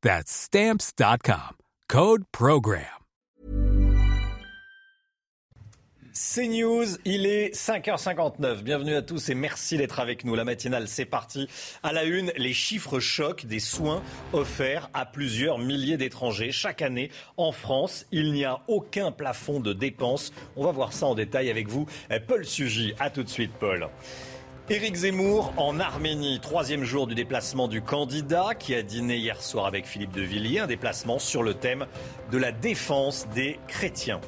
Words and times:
That's 0.00 0.30
Stamps.com. 0.30 1.56
Code 1.88 2.22
Program. 2.30 2.84
C'est 6.12 6.46
News, 6.46 6.84
il 7.04 7.26
est 7.26 7.54
5h59. 7.54 8.62
Bienvenue 8.62 8.94
à 8.94 9.02
tous 9.02 9.28
et 9.28 9.34
merci 9.34 9.76
d'être 9.76 9.98
avec 9.98 10.24
nous. 10.24 10.36
La 10.36 10.44
matinale, 10.44 10.86
c'est 10.86 11.04
parti. 11.04 11.48
À 11.82 11.92
la 11.92 12.04
une, 12.04 12.32
les 12.36 12.52
chiffres 12.52 13.00
choquent 13.00 13.46
des 13.46 13.58
soins 13.58 14.02
offerts 14.32 14.88
à 14.94 15.04
plusieurs 15.04 15.58
milliers 15.58 15.96
d'étrangers. 15.96 16.52
Chaque 16.52 16.82
année, 16.82 17.10
en 17.36 17.50
France, 17.50 18.06
il 18.12 18.32
n'y 18.32 18.44
a 18.44 18.60
aucun 18.68 19.10
plafond 19.10 19.58
de 19.58 19.72
dépenses. 19.72 20.32
On 20.56 20.64
va 20.64 20.72
voir 20.72 20.92
ça 20.92 21.06
en 21.06 21.14
détail 21.14 21.50
avec 21.50 21.68
vous. 21.68 21.86
Paul 22.26 22.44
Sugy, 22.44 22.94
à 23.00 23.10
tout 23.10 23.24
de 23.24 23.28
suite, 23.28 23.52
Paul. 23.58 23.88
Éric 24.70 24.96
Zemmour 24.96 25.54
en 25.56 25.80
Arménie, 25.80 26.40
troisième 26.40 26.84
jour 26.84 27.06
du 27.06 27.14
déplacement 27.14 27.68
du 27.68 27.80
candidat 27.80 28.50
qui 28.54 28.74
a 28.74 28.82
dîné 28.82 29.16
hier 29.16 29.40
soir 29.40 29.64
avec 29.64 29.86
Philippe 29.86 30.12
de 30.12 30.20
Villiers, 30.20 30.60
un 30.60 30.66
déplacement 30.66 31.18
sur 31.18 31.42
le 31.42 31.54
thème 31.54 31.86
de 32.30 32.36
la 32.36 32.52
défense 32.52 33.26
des 33.34 33.58
chrétiens. 33.66 34.20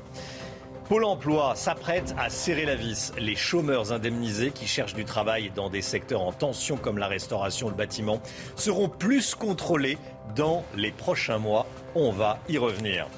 Pôle 0.89 1.05
emploi 1.05 1.55
s'apprête 1.57 2.15
à 2.19 2.31
serrer 2.31 2.65
la 2.65 2.75
vis. 2.75 3.13
Les 3.19 3.37
chômeurs 3.37 3.93
indemnisés 3.93 4.51
qui 4.51 4.67
cherchent 4.67 4.95
du 4.95 5.05
travail 5.05 5.53
dans 5.55 5.69
des 5.69 5.83
secteurs 5.83 6.23
en 6.23 6.33
tension 6.33 6.79
comme 6.79 6.97
la 6.97 7.07
restauration 7.07 7.67
ou 7.67 7.71
le 7.71 7.77
bâtiment 7.77 8.23
seront 8.57 8.89
plus 8.89 9.35
contrôlés 9.35 9.99
dans 10.35 10.65
les 10.75 10.91
prochains 10.91 11.39
mois. 11.39 11.67
On 11.95 12.13
va 12.13 12.39
y 12.49 12.57
revenir. 12.57 13.09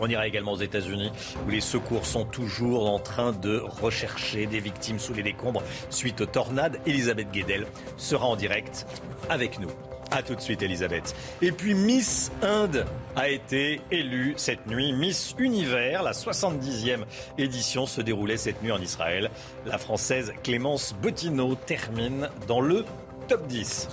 On 0.00 0.08
ira 0.08 0.26
également 0.26 0.52
aux 0.52 0.60
États-Unis 0.60 1.12
où 1.46 1.50
les 1.50 1.60
secours 1.60 2.06
sont 2.06 2.24
toujours 2.24 2.90
en 2.90 2.98
train 2.98 3.32
de 3.32 3.58
rechercher 3.58 4.46
des 4.46 4.60
victimes 4.60 4.98
sous 4.98 5.14
les 5.14 5.22
décombres 5.22 5.62
suite 5.90 6.20
aux 6.20 6.26
tornades. 6.26 6.78
Elisabeth 6.86 7.30
Guedel 7.30 7.66
sera 7.96 8.26
en 8.26 8.36
direct 8.36 8.86
avec 9.28 9.58
nous. 9.58 9.70
A 10.12 10.22
tout 10.22 10.34
de 10.34 10.40
suite, 10.40 10.62
Elisabeth. 10.62 11.14
Et 11.40 11.52
puis 11.52 11.74
Miss 11.74 12.32
Inde 12.42 12.84
a 13.14 13.28
été 13.28 13.80
élue 13.92 14.34
cette 14.36 14.66
nuit. 14.66 14.92
Miss 14.92 15.36
Univers, 15.38 16.02
la 16.02 16.12
70e 16.12 17.04
édition, 17.38 17.86
se 17.86 18.00
déroulait 18.00 18.36
cette 18.36 18.60
nuit 18.60 18.72
en 18.72 18.80
Israël. 18.80 19.30
La 19.66 19.78
Française 19.78 20.32
Clémence 20.42 20.96
Bottineau 21.00 21.54
termine 21.54 22.28
dans 22.48 22.60
le 22.60 22.84
top 23.28 23.46
10. 23.46 23.88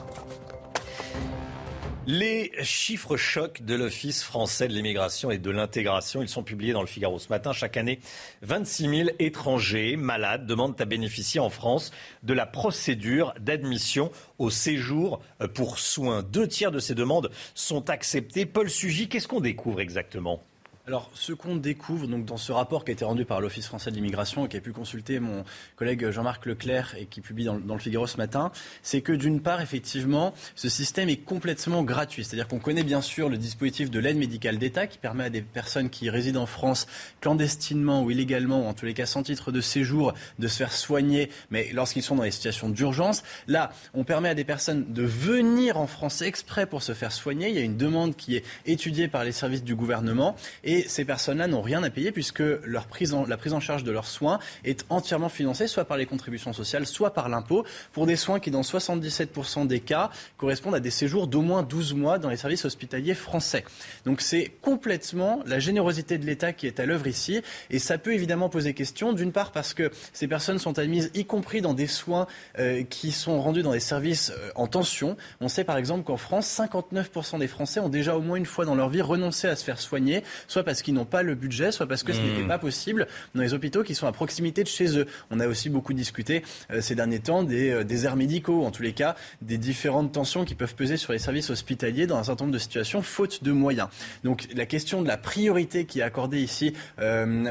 Les 2.10 2.54
chiffres 2.64 3.18
chocs 3.18 3.64
de 3.64 3.76
l'Office 3.76 4.24
français 4.24 4.70
de 4.70 4.74
l'immigration 4.74 5.30
et 5.30 5.38
de 5.38 5.52
l'intégration, 5.52 6.22
ils 6.22 6.30
sont 6.30 6.42
publiés 6.42 6.72
dans 6.72 6.80
le 6.80 6.88
Figaro 6.88 7.20
ce 7.20 7.28
matin. 7.28 7.52
Chaque 7.52 7.76
année, 7.76 8.00
26 8.44 8.90
000 8.90 9.10
étrangers 9.20 9.98
malades 9.98 10.46
demandent 10.46 10.80
à 10.80 10.86
bénéficier 10.86 11.42
en 11.42 11.50
France 11.50 11.92
de 12.24 12.34
la 12.34 12.46
procédure 12.46 13.34
d'admission 13.42 14.10
au 14.38 14.50
séjour 14.50 15.20
pour 15.54 15.80
soins. 15.80 16.24
Deux 16.24 16.48
tiers 16.48 16.72
de 16.72 16.80
ces 16.80 16.96
demandes 16.96 17.30
sont 17.56 17.90
acceptées. 17.90 18.46
Paul 18.46 18.70
Sugy, 18.70 19.10
qu'est-ce 19.10 19.28
qu'on 19.28 19.42
découvre 19.42 19.82
exactement? 19.82 20.42
Alors, 20.88 21.12
ce 21.14 21.34
qu'on 21.34 21.58
découvre 21.58 22.08
donc, 22.08 22.24
dans 22.24 22.38
ce 22.38 22.54
rapport 22.54 22.86
qui 22.86 22.92
a 22.92 22.94
été 22.94 23.04
rendu 23.04 23.26
par 23.26 23.42
l'Office 23.42 23.68
français 23.68 23.92
de 23.92 23.96
l'immigration 23.98 24.46
et 24.46 24.48
qui 24.48 24.56
a 24.56 24.62
pu 24.62 24.72
consulter 24.72 25.20
mon 25.20 25.44
collègue 25.76 26.12
Jean-Marc 26.12 26.46
Leclerc 26.46 26.96
et 26.98 27.08
qui 27.08 27.20
publie 27.20 27.44
dans, 27.44 27.58
le 27.58 27.78
Figaro 27.78 28.08
ce 28.08 28.16
matin, 28.16 28.54
c'est 28.84 29.02
que 29.02 29.12
d'une 29.12 29.42
part, 29.42 29.60
effectivement, 29.60 30.34
ce 30.56 30.70
système 30.70 31.10
est 31.10 31.18
complètement 31.18 31.84
gratuit. 31.84 32.24
C'est-à-dire 32.24 32.48
qu'on 32.48 32.60
connaît 32.60 32.86
bien 32.86 33.02
sûr 33.02 33.28
le 33.28 33.38
dispositif 33.38 33.92
de 33.92 34.00
l'aide 34.00 34.16
médicale 34.16 34.60
d'État 34.60 34.88
qui 34.88 34.98
permet 34.98 35.26
à 35.26 35.30
des 35.30 35.42
personnes 35.42 35.90
qui 35.90 36.10
résident 36.10 36.44
en 36.44 36.46
France 36.46 36.88
clandestinement 37.20 38.02
ou 38.04 38.10
illégalement, 38.10 38.62
ou 38.62 38.70
en 38.70 38.74
tous 38.74 38.86
les 38.86 38.94
cas 38.94 39.06
sans 39.06 39.24
titre 39.24 39.52
de 39.52 39.60
séjour, 39.60 40.14
de 40.40 40.48
se 40.48 40.56
faire 40.56 40.72
soigner, 40.72 41.30
mais 41.52 41.70
lorsqu'ils 41.74 42.02
sont 42.02 42.16
dans 42.16 42.24
des 42.24 42.32
situations 42.32 42.70
d'urgence. 42.70 43.24
Là, 43.50 43.74
on 43.94 44.06
permet 44.06 44.30
à 44.30 44.36
des 44.36 44.46
personnes 44.46 44.94
de 44.94 45.04
venir 45.04 45.78
en 45.78 45.88
France 45.88 46.22
exprès 46.22 46.66
pour 46.66 46.82
se 46.82 46.94
faire 46.94 47.12
soigner. 47.12 47.50
Il 47.50 47.56
y 47.56 47.60
a 47.60 47.64
une 47.64 47.76
demande 47.76 48.16
qui 48.16 48.38
est 48.38 48.46
étudiée 48.66 49.10
par 49.10 49.26
les 49.26 49.34
services 49.34 49.66
du 49.66 49.76
gouvernement. 49.76 50.38
Et 50.64 50.77
et 50.78 50.88
ces 50.88 51.06
personnes-là 51.06 51.48
n'ont 51.48 51.62
rien 51.62 51.82
à 51.82 51.90
payer 51.90 52.12
puisque 52.12 52.44
leur 52.64 52.86
prise 52.86 53.16
en, 53.16 53.26
la 53.26 53.38
prise 53.38 53.54
en 53.54 53.60
charge 53.60 53.84
de 53.84 53.92
leurs 53.92 54.06
soins 54.06 54.38
est 54.64 54.86
entièrement 54.90 55.30
financée 55.30 55.66
soit 55.66 55.86
par 55.86 55.98
les 55.98 56.06
contributions 56.06 56.54
sociales, 56.54 56.86
soit 56.86 57.14
par 57.16 57.30
l'impôt, 57.30 57.66
pour 57.94 58.06
des 58.06 58.16
soins 58.16 58.40
qui, 58.40 58.52
dans 58.52 58.62
77% 58.62 59.66
des 59.66 59.80
cas, 59.80 60.12
correspondent 60.38 60.76
à 60.76 60.80
des 60.80 60.92
séjours 60.92 61.28
d'au 61.28 61.42
moins 61.42 61.64
12 61.64 61.96
mois 61.96 62.20
dans 62.20 62.30
les 62.30 62.38
services 62.38 62.64
hospitaliers 62.66 63.16
français. 63.16 63.64
Donc 64.06 64.22
c'est 64.22 64.52
complètement 64.62 65.42
la 65.48 65.58
générosité 65.58 66.20
de 66.20 66.26
l'État 66.26 66.54
qui 66.54 66.68
est 66.68 66.80
à 66.80 66.86
l'œuvre 66.86 67.08
ici. 67.08 67.42
Et 67.72 67.80
ça 67.80 67.98
peut 67.98 68.14
évidemment 68.14 68.50
poser 68.50 68.76
question, 68.76 69.14
d'une 69.14 69.32
part 69.32 69.52
parce 69.52 69.74
que 69.74 69.90
ces 70.14 70.28
personnes 70.28 70.60
sont 70.60 70.78
admises, 70.78 71.10
y 71.16 71.26
compris 71.26 71.62
dans 71.62 71.74
des 71.74 71.88
soins 71.88 72.28
euh, 72.60 72.84
qui 72.84 73.12
sont 73.12 73.42
rendus 73.42 73.64
dans 73.64 73.72
des 73.72 73.80
services 73.80 74.32
euh, 74.32 74.52
en 74.54 74.68
tension. 74.68 75.18
On 75.42 75.48
sait 75.48 75.64
par 75.64 75.78
exemple 75.78 76.04
qu'en 76.04 76.18
France, 76.18 76.48
59% 76.48 77.40
des 77.40 77.48
Français 77.48 77.80
ont 77.80 77.90
déjà 77.90 78.16
au 78.16 78.22
moins 78.22 78.38
une 78.38 78.46
fois 78.46 78.66
dans 78.66 78.76
leur 78.76 78.90
vie 78.90 79.02
renoncé 79.02 79.48
à 79.48 79.56
se 79.56 79.64
faire 79.64 79.80
soigner, 79.80 80.24
soit 80.48 80.64
parce 80.68 80.82
qu'ils 80.82 80.94
n'ont 80.94 81.06
pas 81.06 81.24
le 81.24 81.34
budget, 81.34 81.72
soit 81.72 81.88
parce 81.88 82.04
que 82.04 82.12
ce 82.12 82.20
n'était 82.20 82.44
hmm. 82.44 82.48
pas 82.50 82.60
possible 82.60 83.08
dans 83.34 83.42
les 83.42 83.54
hôpitaux 83.54 83.84
qui 83.84 83.96
sont 83.96 84.06
à 84.06 84.12
proximité 84.12 84.64
de 84.64 84.68
chez 84.68 85.00
eux. 85.00 85.06
On 85.32 85.40
a 85.40 85.48
aussi 85.48 85.70
beaucoup 85.70 85.94
discuté 85.94 86.44
euh, 86.72 86.82
ces 86.82 86.94
derniers 86.94 87.20
temps 87.20 87.42
des 87.42 87.72
euh, 87.72 87.84
déserts 87.86 88.18
médicaux, 88.18 88.66
en 88.66 88.72
tous 88.72 88.84
les 88.84 88.92
cas 88.92 89.16
des 89.42 89.58
différentes 89.58 90.12
tensions 90.12 90.44
qui 90.44 90.56
peuvent 90.56 90.76
peser 90.76 90.98
sur 90.98 91.14
les 91.14 91.20
services 91.20 91.50
hospitaliers 91.50 92.06
dans 92.06 92.18
un 92.18 92.24
certain 92.24 92.44
nombre 92.44 92.54
de 92.54 92.60
situations 92.60 93.02
faute 93.02 93.46
de 93.46 93.54
moyens. 93.54 93.88
Donc 94.26 94.50
la 94.54 94.66
question 94.66 95.02
de 95.02 95.08
la 95.08 95.16
priorité 95.16 95.86
qui 95.86 96.02
est 96.02 96.04
accordée 96.04 96.42
ici 96.42 96.74
euh, 97.00 97.46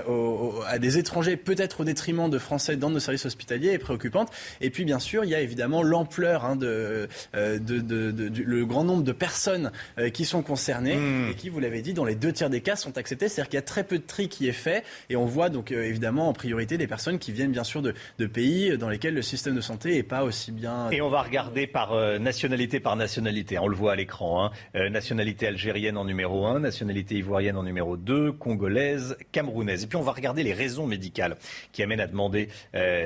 à 0.68 0.78
des 0.78 0.98
étrangers, 0.98 1.38
peut-être 1.38 1.80
au 1.80 1.84
détriment 1.84 2.28
de 2.28 2.38
Français 2.38 2.76
dans 2.76 2.90
nos 2.90 3.00
services 3.00 3.24
hospitaliers, 3.24 3.70
est 3.70 3.78
préoccupante. 3.78 4.30
Et 4.60 4.68
puis 4.68 4.84
bien 4.84 4.98
sûr, 4.98 5.24
il 5.24 5.30
y 5.30 5.34
a 5.34 5.40
évidemment 5.40 5.82
l'ampleur 5.82 6.44
hein, 6.44 6.56
de, 6.56 7.08
de, 7.32 8.42
le 8.44 8.66
grand 8.66 8.84
nombre 8.84 9.04
de 9.04 9.12
personnes 9.12 9.72
qui 10.12 10.26
sont 10.26 10.42
concernées 10.42 10.96
hmm. 10.96 11.30
et 11.30 11.34
qui, 11.34 11.48
vous 11.48 11.60
l'avez 11.60 11.80
dit, 11.80 11.94
dans 11.94 12.04
les 12.04 12.14
deux 12.14 12.32
tiers 12.32 12.50
des 12.50 12.60
cas 12.60 12.76
sont 12.76 12.98
c'est-à-dire 13.08 13.48
qu'il 13.48 13.54
y 13.54 13.58
a 13.58 13.62
très 13.62 13.84
peu 13.84 13.98
de 13.98 14.04
tri 14.04 14.28
qui 14.28 14.48
est 14.48 14.52
fait 14.52 14.84
et 15.10 15.16
on 15.16 15.24
voit 15.24 15.48
donc 15.48 15.72
euh, 15.72 15.84
évidemment 15.84 16.28
en 16.28 16.32
priorité 16.32 16.78
des 16.78 16.86
personnes 16.86 17.18
qui 17.18 17.32
viennent 17.32 17.52
bien 17.52 17.64
sûr 17.64 17.82
de, 17.82 17.94
pays 18.26 18.76
dans 18.76 18.88
lesquels 18.88 19.14
le 19.14 19.22
système 19.22 19.54
de 19.54 19.60
santé 19.60 19.94
n'est 19.94 20.02
pas 20.02 20.24
aussi 20.24 20.50
bien. 20.50 20.90
Et 20.90 21.00
on 21.00 21.08
va 21.08 21.22
regarder 21.22 21.66
par 21.66 21.92
euh, 21.92 22.18
nationalité 22.18 22.80
par 22.80 22.96
nationalité. 22.96 23.58
On 23.58 23.68
le 23.68 23.76
voit 23.76 23.92
à 23.92 23.96
l'écran. 23.96 24.44
Hein. 24.44 24.50
Euh, 24.74 24.88
nationalité 24.88 25.46
algérienne 25.46 25.96
en 25.96 26.04
numéro 26.04 26.46
1, 26.46 26.60
nationalité 26.60 27.16
ivoirienne 27.16 27.56
en 27.56 27.62
numéro 27.62 27.96
2, 27.96 28.32
congolaise, 28.32 29.16
camerounaise. 29.32 29.84
Et 29.84 29.86
puis 29.86 29.96
on 29.96 30.02
va 30.02 30.12
regarder 30.12 30.42
les 30.42 30.52
raisons 30.52 30.86
médicales 30.86 31.36
qui 31.72 31.82
amènent 31.82 32.00
à 32.00 32.06
demander 32.06 32.48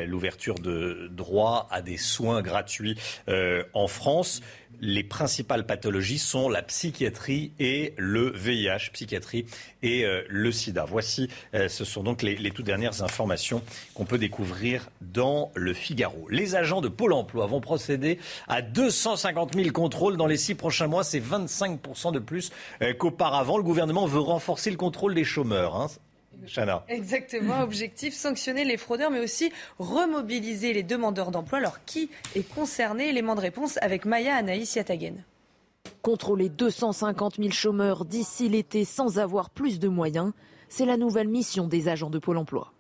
l'ouverture 0.07 0.57
de 0.57 1.09
droits 1.11 1.69
à 1.71 1.83
des 1.83 1.97
soins 1.97 2.43
gratuits 2.43 2.97
en 3.73 3.87
France 3.87 4.41
les 4.81 5.03
principales 5.03 5.67
pathologies 5.67 6.19
sont 6.19 6.49
la 6.49 6.63
psychiatrie 6.63 7.53
et 7.59 7.95
le 7.97 8.31
VIH, 8.31 8.91
psychiatrie 8.93 9.47
et 9.83 10.05
euh, 10.05 10.23
le 10.29 10.53
sida. 10.53 10.85
Voici, 10.85 11.29
euh, 11.55 11.69
ce 11.69 11.85
sont 11.85 12.03
donc 12.03 12.23
les, 12.23 12.37
les 12.37 12.51
toutes 12.51 12.67
dernières 12.67 13.03
informations 13.03 13.63
qu'on 13.95 14.05
peut 14.05 14.19
découvrir 14.19 14.89
dans 15.01 15.51
le 15.55 15.75
Figaro. 15.75 16.27
Les 16.31 16.57
agents 16.57 16.81
de 16.81 16.89
Pôle 16.89 17.13
emploi 17.13 17.47
vont 17.47 17.61
procéder 17.61 18.19
à 18.49 18.63
250 18.63 19.55
000 19.55 19.71
contrôles 19.71 20.17
dans 20.17 20.27
les 20.27 20.37
six 20.37 20.55
prochains 20.55 20.87
mois. 20.87 21.05
C'est 21.05 21.21
25 21.21 21.81
de 22.13 22.19
plus 22.19 22.51
euh, 22.83 22.95
qu'auparavant. 22.95 23.57
Le 23.57 23.63
gouvernement 23.63 24.07
veut 24.07 24.21
renforcer 24.21 24.71
le 24.71 24.77
contrôle 24.77 25.15
des 25.15 25.25
chômeurs. 25.25 25.77
Hein. 25.77 25.89
Exactement. 26.89 27.63
Objectif 27.63 28.15
sanctionner 28.15 28.65
les 28.65 28.77
fraudeurs, 28.77 29.11
mais 29.11 29.21
aussi 29.21 29.53
remobiliser 29.79 30.73
les 30.73 30.83
demandeurs 30.83 31.31
d'emploi. 31.31 31.59
Alors, 31.59 31.85
qui 31.85 32.11
est 32.35 32.49
concerné? 32.49 33.09
Élément 33.09 33.35
de 33.35 33.41
réponse 33.41 33.79
avec 33.83 34.05
Maya 34.05 34.37
Anaïs 34.37 34.75
Yatagen. 34.75 35.25
Contrôler 36.03 36.49
250 36.49 37.37
000 37.37 37.51
chômeurs 37.51 38.05
d'ici 38.05 38.49
l'été 38.49 38.85
sans 38.85 39.19
avoir 39.19 39.51
plus 39.51 39.79
de 39.79 39.89
moyens. 39.89 40.33
C'est 40.69 40.87
la 40.87 40.97
nouvelle 40.97 41.29
mission 41.29 41.67
des 41.67 41.89
agents 41.89 42.11
de 42.11 42.19
Pôle 42.19 42.39
emploi. 42.39 42.73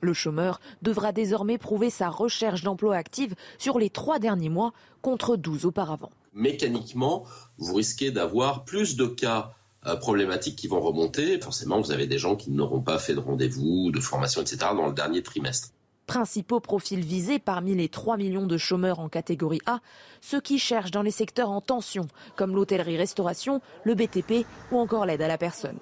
Le 0.00 0.12
chômeur 0.12 0.60
devra 0.82 1.12
désormais 1.12 1.58
prouver 1.58 1.90
sa 1.90 2.10
recherche 2.10 2.62
d'emploi 2.62 2.96
active 2.96 3.34
sur 3.58 3.78
les 3.78 3.88
trois 3.90 4.18
derniers 4.18 4.48
mois 4.50 4.72
contre 5.00 5.36
12 5.36 5.64
auparavant. 5.64 6.10
Mécaniquement, 6.34 7.24
vous 7.56 7.74
risquez 7.74 8.10
d'avoir 8.10 8.64
plus 8.64 8.96
de 8.96 9.06
cas 9.06 9.50
euh, 9.50 9.65
problématiques 9.94 10.56
qui 10.56 10.66
vont 10.66 10.80
remonter. 10.80 11.40
Forcément, 11.40 11.80
vous 11.80 11.92
avez 11.92 12.08
des 12.08 12.18
gens 12.18 12.34
qui 12.34 12.50
n'auront 12.50 12.80
pas 12.80 12.98
fait 12.98 13.14
de 13.14 13.20
rendez-vous, 13.20 13.92
de 13.92 14.00
formation, 14.00 14.40
etc. 14.40 14.58
dans 14.74 14.88
le 14.88 14.94
dernier 14.94 15.22
trimestre. 15.22 15.68
Principaux 16.06 16.60
profils 16.60 17.04
visés 17.04 17.40
parmi 17.40 17.74
les 17.74 17.88
3 17.88 18.16
millions 18.16 18.46
de 18.46 18.56
chômeurs 18.56 19.00
en 19.00 19.08
catégorie 19.08 19.60
A, 19.66 19.80
ceux 20.20 20.40
qui 20.40 20.58
cherchent 20.58 20.92
dans 20.92 21.02
les 21.02 21.10
secteurs 21.10 21.50
en 21.50 21.60
tension, 21.60 22.06
comme 22.36 22.54
l'hôtellerie-restauration, 22.54 23.60
le 23.84 23.94
BTP 23.94 24.46
ou 24.70 24.78
encore 24.78 25.04
l'aide 25.04 25.22
à 25.22 25.28
la 25.28 25.38
personne. 25.38 25.78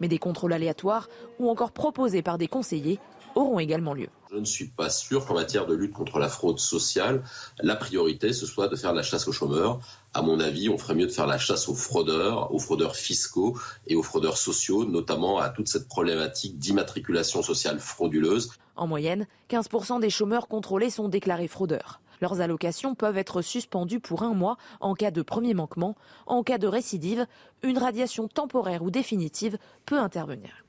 Mais 0.00 0.08
des 0.08 0.18
contrôles 0.18 0.52
aléatoires 0.52 1.08
ou 1.38 1.48
encore 1.48 1.72
proposés 1.72 2.22
par 2.22 2.36
des 2.36 2.48
conseillers 2.48 2.98
auront 3.34 3.58
également 3.58 3.94
lieu. 3.94 4.08
Je 4.30 4.38
ne 4.38 4.44
suis 4.44 4.68
pas 4.68 4.88
sûr 4.88 5.26
qu'en 5.26 5.34
matière 5.34 5.66
de 5.66 5.74
lutte 5.74 5.92
contre 5.92 6.18
la 6.18 6.28
fraude 6.28 6.58
sociale, 6.58 7.22
la 7.60 7.76
priorité, 7.76 8.32
ce 8.32 8.46
soit 8.46 8.68
de 8.68 8.76
faire 8.76 8.94
la 8.94 9.02
chasse 9.02 9.28
aux 9.28 9.32
chômeurs. 9.32 9.80
À 10.14 10.22
mon 10.22 10.40
avis, 10.40 10.68
on 10.68 10.78
ferait 10.78 10.94
mieux 10.94 11.06
de 11.06 11.12
faire 11.12 11.26
la 11.26 11.38
chasse 11.38 11.68
aux 11.68 11.74
fraudeurs, 11.74 12.54
aux 12.54 12.58
fraudeurs 12.58 12.96
fiscaux 12.96 13.58
et 13.86 13.94
aux 13.94 14.02
fraudeurs 14.02 14.38
sociaux, 14.38 14.84
notamment 14.84 15.38
à 15.38 15.50
toute 15.50 15.68
cette 15.68 15.86
problématique 15.86 16.58
d'immatriculation 16.58 17.42
sociale 17.42 17.78
frauduleuse. 17.78 18.50
En 18.76 18.86
moyenne, 18.86 19.26
15% 19.50 20.00
des 20.00 20.10
chômeurs 20.10 20.48
contrôlés 20.48 20.90
sont 20.90 21.08
déclarés 21.08 21.48
fraudeurs. 21.48 22.00
Leurs 22.22 22.40
allocations 22.40 22.94
peuvent 22.94 23.18
être 23.18 23.42
suspendues 23.42 24.00
pour 24.00 24.22
un 24.22 24.32
mois 24.32 24.56
en 24.80 24.94
cas 24.94 25.10
de 25.10 25.22
premier 25.22 25.54
manquement. 25.54 25.96
En 26.26 26.42
cas 26.42 26.56
de 26.56 26.68
récidive, 26.68 27.26
une 27.62 27.78
radiation 27.78 28.28
temporaire 28.28 28.82
ou 28.82 28.90
définitive 28.90 29.58
peut 29.86 29.98
intervenir. 29.98 30.64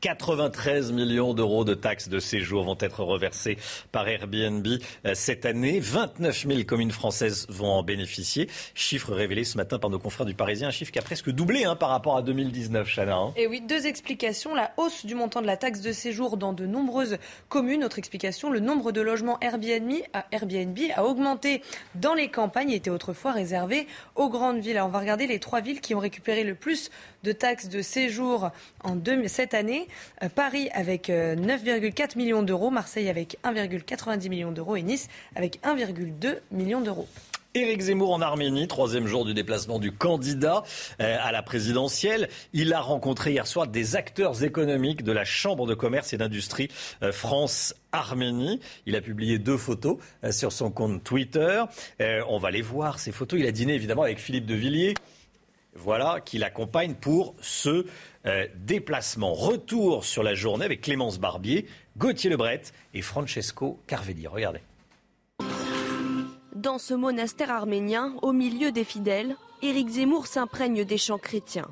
93 0.00 0.92
millions 0.92 1.34
d'euros 1.34 1.64
de 1.64 1.74
taxes 1.74 2.08
de 2.08 2.18
séjour 2.18 2.64
vont 2.64 2.76
être 2.80 3.02
reversés 3.02 3.58
par 3.92 4.08
Airbnb 4.08 4.66
euh, 5.06 5.14
cette 5.14 5.46
année. 5.46 5.80
29 5.80 6.46
000 6.46 6.62
communes 6.64 6.90
françaises 6.90 7.46
vont 7.48 7.70
en 7.70 7.82
bénéficier. 7.82 8.48
Chiffre 8.74 9.12
révélé 9.12 9.44
ce 9.44 9.56
matin 9.56 9.78
par 9.78 9.90
nos 9.90 9.98
confrères 9.98 10.26
du 10.26 10.34
Parisien, 10.34 10.68
un 10.68 10.72
chiffre 10.72 10.92
qui 10.92 10.98
a 10.98 11.02
presque 11.02 11.30
doublé 11.30 11.64
hein, 11.64 11.76
par 11.76 11.90
rapport 11.90 12.16
à 12.16 12.22
2019, 12.22 12.88
Chana. 12.88 13.16
Hein. 13.16 13.32
Et 13.36 13.46
oui, 13.46 13.60
deux 13.60 13.86
explications. 13.86 14.54
La 14.54 14.72
hausse 14.76 15.06
du 15.06 15.14
montant 15.14 15.40
de 15.40 15.46
la 15.46 15.56
taxe 15.56 15.80
de 15.80 15.92
séjour 15.92 16.36
dans 16.36 16.52
de 16.52 16.66
nombreuses 16.66 17.18
communes. 17.48 17.84
Autre 17.84 17.98
explication, 17.98 18.50
le 18.50 18.60
nombre 18.60 18.92
de 18.92 19.00
logements 19.00 19.38
Airbnb 19.40 19.92
à 20.12 20.26
Airbnb 20.32 20.78
a 20.94 21.04
augmenté 21.04 21.62
dans 21.94 22.14
les 22.14 22.28
campagnes 22.28 22.70
et 22.70 22.76
était 22.76 22.90
autrefois 22.90 23.32
réservé 23.32 23.86
aux 24.16 24.28
grandes 24.28 24.60
villes. 24.60 24.80
On 24.82 24.88
va 24.88 24.98
regarder 24.98 25.26
les 25.26 25.38
trois 25.38 25.60
villes 25.60 25.80
qui 25.80 25.94
ont 25.94 26.00
récupéré 26.00 26.44
le 26.44 26.54
plus 26.54 26.90
de 27.22 27.32
taxes 27.32 27.68
de 27.68 27.82
séjour 27.82 28.50
en 28.82 28.96
deux, 28.96 29.26
cette 29.28 29.54
année. 29.54 29.88
Euh, 30.22 30.28
Paris 30.28 30.68
avec 30.72 31.08
9,4 31.08 31.10
euh, 31.12 32.06
millions 32.16 32.42
d'euros, 32.42 32.70
Marseille 32.70 33.08
avec 33.08 33.38
1,90 33.44 34.28
millions 34.28 34.52
d'euros 34.52 34.76
et 34.76 34.82
Nice 34.82 35.08
avec 35.36 35.60
1,2 35.62 36.38
millions 36.50 36.80
d'euros. 36.80 37.06
Éric 37.54 37.82
Zemmour 37.82 38.14
en 38.14 38.22
Arménie, 38.22 38.66
troisième 38.66 39.06
jour 39.06 39.26
du 39.26 39.34
déplacement 39.34 39.78
du 39.78 39.92
candidat 39.92 40.62
euh, 41.00 41.16
à 41.20 41.32
la 41.32 41.42
présidentielle. 41.42 42.30
Il 42.54 42.72
a 42.72 42.80
rencontré 42.80 43.32
hier 43.32 43.46
soir 43.46 43.66
des 43.66 43.94
acteurs 43.94 44.42
économiques 44.42 45.04
de 45.04 45.12
la 45.12 45.26
Chambre 45.26 45.66
de 45.66 45.74
commerce 45.74 46.14
et 46.14 46.16
d'industrie 46.16 46.70
France-Arménie. 47.12 48.58
Il 48.86 48.96
a 48.96 49.02
publié 49.02 49.38
deux 49.38 49.58
photos 49.58 49.98
sur 50.30 50.50
son 50.50 50.70
compte 50.70 51.04
Twitter. 51.04 51.62
On 52.00 52.38
va 52.38 52.50
les 52.50 52.62
voir, 52.62 52.98
ces 52.98 53.12
photos. 53.12 53.38
Il 53.38 53.46
a 53.46 53.52
dîné 53.52 53.74
évidemment 53.74 54.02
avec 54.02 54.18
Philippe 54.18 54.46
de 54.46 54.54
Villiers 54.54 54.94
voilà, 55.74 56.20
qui 56.20 56.38
l'accompagne 56.38 56.94
pour 56.94 57.34
ce 57.40 57.86
euh, 58.26 58.46
déplacement. 58.56 59.32
Retour 59.32 60.04
sur 60.04 60.22
la 60.22 60.34
journée 60.34 60.64
avec 60.64 60.80
Clémence 60.80 61.18
Barbier, 61.18 61.66
Gauthier 61.96 62.30
Lebret 62.30 62.62
et 62.94 63.02
Francesco 63.02 63.80
Carvelli. 63.86 64.26
Regardez. 64.26 64.60
Dans 66.54 66.78
ce 66.78 66.94
monastère 66.94 67.50
arménien, 67.50 68.14
au 68.22 68.32
milieu 68.32 68.70
des 68.70 68.84
fidèles, 68.84 69.36
Éric 69.62 69.88
Zemmour 69.88 70.26
s'imprègne 70.26 70.84
des 70.84 70.98
chants 70.98 71.18
chrétiens. 71.18 71.68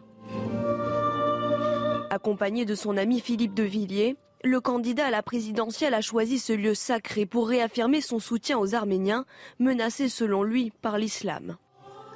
Accompagné 2.11 2.65
de 2.65 2.75
son 2.75 2.97
ami 2.97 3.21
Philippe 3.21 3.55
de 3.55 3.63
Villiers, 3.63 4.17
le 4.43 4.61
candidat 4.61 5.07
à 5.07 5.11
la 5.11 5.23
présidentielle 5.23 5.95
a 5.95 6.01
choisi 6.01 6.39
ce 6.39 6.53
lieu 6.53 6.75
sacré 6.75 7.27
pour 7.27 7.49
réaffirmer 7.49 8.01
son 8.01 8.19
soutien 8.19 8.59
aux 8.59 8.75
Arméniens, 8.75 9.27
menacés 9.59 10.09
selon 10.09 10.43
lui 10.43 10.73
par 10.83 10.99
l'islam. 10.99 11.57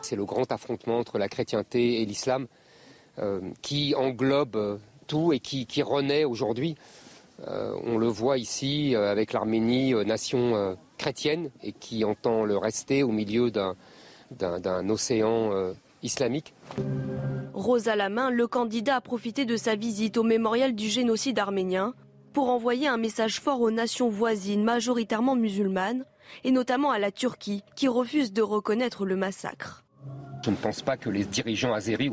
C'est 0.05 0.17
le 0.17 0.27
grand 0.27 0.53
affrontement 0.53 0.99
entre 0.99 1.17
la 1.17 1.29
chrétienté 1.29 2.03
et 2.03 2.05
l'islam 2.05 2.47
euh, 3.19 3.41
qui 3.63 3.95
englobe 3.95 4.57
euh, 4.57 4.77
tout 5.07 5.33
et 5.33 5.39
qui, 5.39 5.83
renaît 5.83 6.25
aujourd'hui. 6.25 6.77
Euh, 7.49 7.75
on 7.85 7.97
le 7.97 8.07
voit 8.07 8.37
ici 8.37 8.95
avec 8.95 9.33
l'Arménie, 9.33 9.95
nation 10.05 10.77
chrétienne, 10.99 11.51
et 11.63 11.73
qui 11.73 12.05
entend 12.05 12.45
le 12.45 12.57
rester 12.57 13.03
au 13.03 13.09
milieu 13.09 13.51
d'un 13.51 14.89
océan 14.89 15.73
islamique. 16.03 16.55
Rose 17.53 17.89
à 17.89 17.97
la 17.97 18.09
main, 18.09 18.31
le 18.31 18.47
candidat 18.47 18.97
a 18.97 19.01
profité 19.01 19.45
de 19.45 19.57
sa 19.57 19.75
visite 19.75 20.17
au 20.17 20.23
mémorial 20.23 20.75
du 20.75 20.89
génocide 20.89 21.39
arménien 21.39 21.95
pour 22.33 22.51
envoyer 22.51 22.89
un 22.89 22.97
message 22.97 23.41
fort 23.41 23.61
aux 23.61 23.71
nations 23.71 24.09
voisines 24.09 24.65
majoritairement 24.65 25.37
musulmanes, 25.37 26.05
et 26.45 26.51
notamment 26.51 26.91
à 26.91 26.99
la 26.99 27.13
Turquie, 27.13 27.63
qui 27.77 27.89
refuse 27.89 28.33
de 28.33 28.43
reconnaître 28.43 29.05
le 29.05 29.17
massacre. 29.17 29.84
Je 30.45 30.51
ne 30.51 30.57
pense 30.57 30.83
pas 30.83 30.99
que 30.99 31.09
les 31.09 31.25
dirigeants 31.25 31.73
azéris 31.73 32.11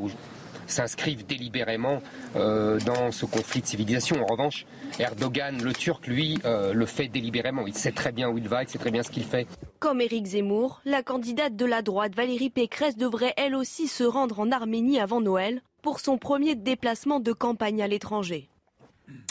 s'inscrivent 0.66 1.26
délibérément 1.26 2.02
euh, 2.38 2.80
dans 2.80 3.12
ce 3.12 3.26
conflit 3.26 3.60
de 3.60 3.66
civilisation. 3.66 4.24
En 4.24 4.26
revanche, 4.26 4.66
Erdogan, 5.00 5.62
le 5.62 5.74
Turc, 5.74 6.08
lui, 6.08 6.40
euh, 6.46 6.74
le 6.74 6.86
fait 6.86 7.10
délibérément. 7.10 7.68
Il 7.68 7.74
sait 7.74 7.92
très 7.92 8.14
bien 8.14 8.30
où 8.30 8.38
il 8.38 8.48
va, 8.48 8.64
il 8.64 8.70
sait 8.70 8.78
très 8.78 8.92
bien 8.92 9.04
ce 9.04 9.12
qu'il 9.12 9.26
fait. 9.26 9.48
Comme 9.80 10.00
Éric 10.00 10.28
Zemmour, 10.28 10.82
la 10.86 11.04
candidate 11.04 11.58
de 11.58 11.66
la 11.66 11.82
droite 11.82 12.16
Valérie 12.16 12.50
Pécresse 12.50 12.96
devrait 12.96 13.34
elle 13.36 13.54
aussi 13.54 13.90
se 13.90 14.06
rendre 14.06 14.40
en 14.40 14.50
Arménie 14.52 15.02
avant 15.02 15.20
Noël 15.20 15.62
pour 15.82 16.00
son 16.00 16.18
premier 16.18 16.56
déplacement 16.56 17.20
de 17.20 17.34
campagne 17.34 17.82
à 17.82 17.88
l'étranger. 17.88 18.51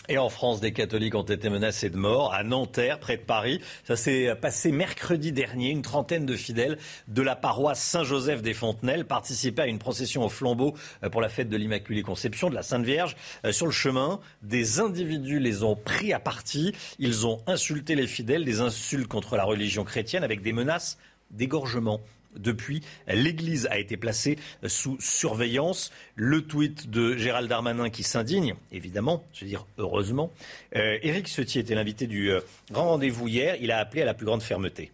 Et 0.08 0.18
en 0.18 0.28
France, 0.28 0.60
des 0.60 0.72
catholiques 0.72 1.14
ont 1.14 1.22
été 1.22 1.48
menacés 1.50 1.88
de 1.88 1.96
mort 1.96 2.34
à 2.34 2.42
Nanterre, 2.42 2.98
près 2.98 3.16
de 3.16 3.22
Paris. 3.22 3.60
Ça 3.84 3.96
s'est 3.96 4.34
passé 4.34 4.72
mercredi 4.72 5.30
dernier. 5.30 5.70
Une 5.70 5.82
trentaine 5.82 6.26
de 6.26 6.34
fidèles 6.34 6.78
de 7.06 7.22
la 7.22 7.36
paroisse 7.36 7.80
Saint-Joseph 7.80 8.42
des 8.42 8.54
Fontenelles 8.54 9.04
participaient 9.04 9.62
à 9.62 9.66
une 9.66 9.78
procession 9.78 10.24
au 10.24 10.28
flambeau 10.28 10.74
euh, 11.04 11.10
pour 11.10 11.20
la 11.20 11.28
fête 11.28 11.48
de 11.48 11.56
l'Immaculée 11.56 12.02
Conception 12.02 12.50
de 12.50 12.54
la 12.56 12.62
Sainte 12.62 12.84
Vierge. 12.84 13.16
Euh, 13.44 13.52
sur 13.52 13.66
le 13.66 13.72
chemin, 13.72 14.20
des 14.42 14.80
individus 14.80 15.38
les 15.38 15.62
ont 15.62 15.76
pris 15.76 16.12
à 16.12 16.18
partie. 16.18 16.74
Ils 16.98 17.26
ont 17.26 17.40
insulté 17.46 17.94
les 17.94 18.08
fidèles, 18.08 18.44
des 18.44 18.60
insultes 18.60 19.06
contre 19.06 19.36
la 19.36 19.44
religion 19.44 19.84
chrétienne 19.84 20.24
avec 20.24 20.42
des 20.42 20.52
menaces 20.52 20.98
d'égorgement. 21.30 22.00
Depuis, 22.36 22.82
l'Église 23.08 23.66
a 23.70 23.78
été 23.78 23.96
placée 23.96 24.38
sous 24.66 24.96
surveillance. 25.00 25.90
Le 26.14 26.42
tweet 26.42 26.88
de 26.90 27.16
Gérald 27.16 27.48
Darmanin 27.48 27.90
qui 27.90 28.02
s'indigne, 28.02 28.54
évidemment, 28.72 29.24
je 29.32 29.44
veux 29.44 29.48
dire 29.48 29.66
heureusement. 29.78 30.30
Euh, 30.76 30.98
Éric 31.02 31.26
Ciotti 31.26 31.58
était 31.58 31.74
l'invité 31.74 32.06
du 32.06 32.30
euh, 32.30 32.40
grand 32.70 32.88
rendez-vous 32.88 33.28
hier. 33.28 33.56
Il 33.60 33.70
a 33.70 33.78
appelé 33.78 34.02
à 34.02 34.04
la 34.04 34.14
plus 34.14 34.26
grande 34.26 34.42
fermeté. 34.42 34.90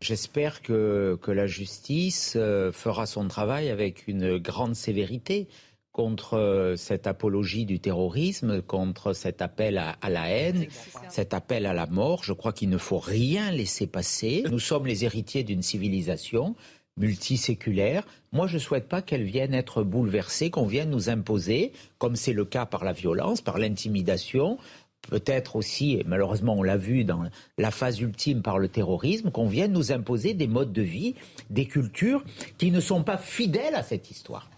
J'espère 0.00 0.62
que, 0.62 1.18
la 1.26 1.46
justice 1.48 2.34
euh, 2.36 2.70
fera 2.70 3.04
son 3.04 3.26
travail 3.26 3.68
avec 3.68 4.06
une 4.06 4.38
grande 4.38 4.76
sévérité 4.76 5.48
contre 5.98 6.34
euh, 6.34 6.76
cette 6.76 7.08
apologie 7.08 7.64
du 7.64 7.80
terrorisme, 7.80 8.62
contre 8.62 9.14
cet 9.14 9.42
appel 9.42 9.78
à, 9.78 10.08
la 10.08 10.30
haine, 10.30 10.68
cet 11.08 11.34
appel 11.34 11.66
à 11.66 11.74
la 11.74 11.86
mort. 11.86 12.22
Je 12.22 12.32
crois 12.32 12.52
qu'il 12.52 12.68
ne 12.68 12.78
faut 12.78 13.00
rien 13.00 13.50
laisser 13.50 13.88
passer. 13.88 14.44
Nous 14.48 14.60
sommes 14.60 14.86
les 14.86 15.04
héritiers 15.04 15.42
d'une 15.42 15.60
civilisation 15.60 16.54
multiséculaire. 16.98 18.04
Moi, 18.30 18.46
je 18.46 18.54
ne 18.54 18.60
souhaite 18.60 18.88
pas 18.88 19.02
qu'elle 19.02 19.24
vienne 19.24 19.54
être 19.54 19.82
bouleversée, 19.82 20.50
qu'on 20.50 20.66
vienne 20.66 20.90
nous 20.90 21.10
imposer, 21.10 21.72
comme 21.98 22.14
c'est 22.14 22.32
le 22.32 22.44
cas 22.44 22.64
par 22.64 22.84
la 22.84 22.92
violence, 22.92 23.40
par 23.40 23.58
l'intimidation, 23.58 24.56
peut-être 25.08 25.56
aussi, 25.56 25.94
et 25.94 26.04
malheureusement 26.06 26.54
on 26.54 26.62
l'a 26.62 26.76
vu 26.76 27.02
dans 27.02 27.24
la 27.56 27.72
phase 27.72 27.98
ultime 27.98 28.42
par 28.42 28.60
le 28.60 28.68
terrorisme, 28.68 29.32
qu'on 29.32 29.48
vienne 29.48 29.72
nous 29.72 29.90
imposer 29.90 30.32
des 30.32 30.46
modes 30.46 30.72
de 30.72 30.82
vie, 30.82 31.16
des 31.50 31.66
cultures 31.66 32.22
qui 32.56 32.70
ne 32.70 32.80
sont 32.80 33.02
pas 33.02 33.18
fidèles 33.18 33.74
à 33.74 33.82
cette 33.82 34.12
histoire. 34.12 34.48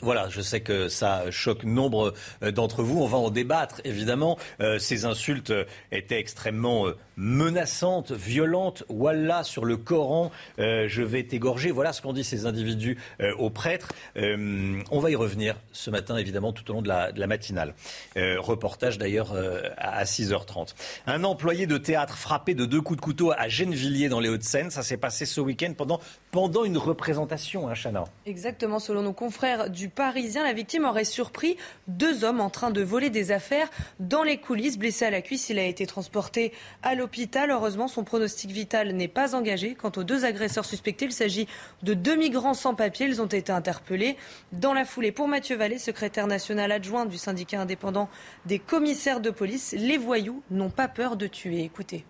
Voilà, 0.00 0.28
je 0.28 0.40
sais 0.40 0.60
que 0.60 0.88
ça 0.88 1.30
choque 1.30 1.64
nombre 1.64 2.14
euh, 2.42 2.52
d'entre 2.52 2.82
vous. 2.82 3.02
On 3.02 3.06
va 3.06 3.18
en 3.18 3.30
débattre, 3.30 3.80
évidemment. 3.84 4.38
Euh, 4.60 4.78
ces 4.78 5.04
insultes 5.04 5.52
étaient 5.90 6.18
extrêmement 6.18 6.86
euh, 6.86 6.96
menaçantes, 7.16 8.12
violentes. 8.12 8.84
Wallah, 8.88 9.42
sur 9.42 9.64
le 9.64 9.76
Coran, 9.76 10.30
je 10.58 11.02
vais 11.02 11.24
t'égorger. 11.24 11.70
Voilà 11.70 11.92
ce 11.92 12.00
qu'ont 12.00 12.12
dit 12.12 12.22
ces 12.22 12.46
individus 12.46 12.96
aux 13.38 13.50
prêtres. 13.50 13.92
on 14.16 14.98
va 15.00 15.10
y 15.10 15.16
revenir 15.16 15.56
ce 15.72 15.90
matin, 15.90 16.16
évidemment, 16.16 16.52
tout 16.52 16.70
au 16.70 16.74
long 16.74 16.82
de 16.82 16.88
la, 16.88 17.10
de 17.10 17.18
la 17.18 17.26
matinale. 17.26 17.74
reportage 18.16 18.98
d'ailleurs 18.98 19.34
à 19.78 20.04
6h30. 20.04 20.74
Un 21.08 21.24
employé 21.24 21.66
de 21.66 21.76
théâtre 21.76 22.16
frappé 22.16 22.54
de 22.54 22.66
deux 22.66 22.80
coups 22.80 22.98
de 22.98 23.04
couteau 23.04 23.32
à 23.36 23.48
Gennevilliers 23.48 24.08
dans 24.08 24.20
les 24.20 24.28
Hauts-de-Seine. 24.28 24.70
Ça 24.70 24.84
s'est 24.84 24.96
passé 24.96 25.26
ce 25.26 25.40
week-end 25.40 25.72
pendant 25.76 26.00
pendant 26.30 26.64
une 26.64 26.78
représentation, 26.78 27.68
hein, 27.68 27.74
Chana. 27.74 28.04
Exactement, 28.26 28.78
selon 28.78 29.02
nos 29.02 29.12
confrères 29.12 29.70
du 29.70 29.88
Parisien, 29.88 30.42
la 30.42 30.52
victime 30.52 30.84
aurait 30.84 31.04
surpris 31.04 31.56
deux 31.86 32.24
hommes 32.24 32.40
en 32.40 32.50
train 32.50 32.70
de 32.70 32.82
voler 32.82 33.10
des 33.10 33.32
affaires 33.32 33.68
dans 34.00 34.22
les 34.22 34.38
coulisses. 34.38 34.78
Blessé 34.78 35.06
à 35.06 35.10
la 35.10 35.22
cuisse, 35.22 35.48
il 35.48 35.58
a 35.58 35.64
été 35.64 35.86
transporté 35.86 36.52
à 36.82 36.94
l'hôpital. 36.94 37.50
Heureusement, 37.50 37.88
son 37.88 38.04
pronostic 38.04 38.50
vital 38.50 38.92
n'est 38.92 39.08
pas 39.08 39.34
engagé. 39.34 39.74
Quant 39.74 39.92
aux 39.96 40.04
deux 40.04 40.24
agresseurs 40.24 40.64
suspectés, 40.64 41.06
il 41.06 41.12
s'agit 41.12 41.48
de 41.82 41.94
deux 41.94 42.16
migrants 42.16 42.54
sans 42.54 42.74
papier. 42.74 43.06
Ils 43.06 43.22
ont 43.22 43.26
été 43.26 43.52
interpellés 43.52 44.16
dans 44.52 44.74
la 44.74 44.84
foulée. 44.84 45.12
Pour 45.12 45.28
Mathieu 45.28 45.56
Vallée, 45.56 45.78
secrétaire 45.78 46.26
national 46.26 46.72
adjoint 46.72 47.06
du 47.06 47.16
syndicat 47.16 47.60
indépendant 47.60 48.08
des 48.46 48.58
commissaires 48.58 49.20
de 49.20 49.30
police, 49.30 49.74
les 49.78 49.96
voyous 49.96 50.42
n'ont 50.50 50.70
pas 50.70 50.88
peur 50.88 51.16
de 51.16 51.26
tuer. 51.26 51.62
Écoutez. 51.62 52.04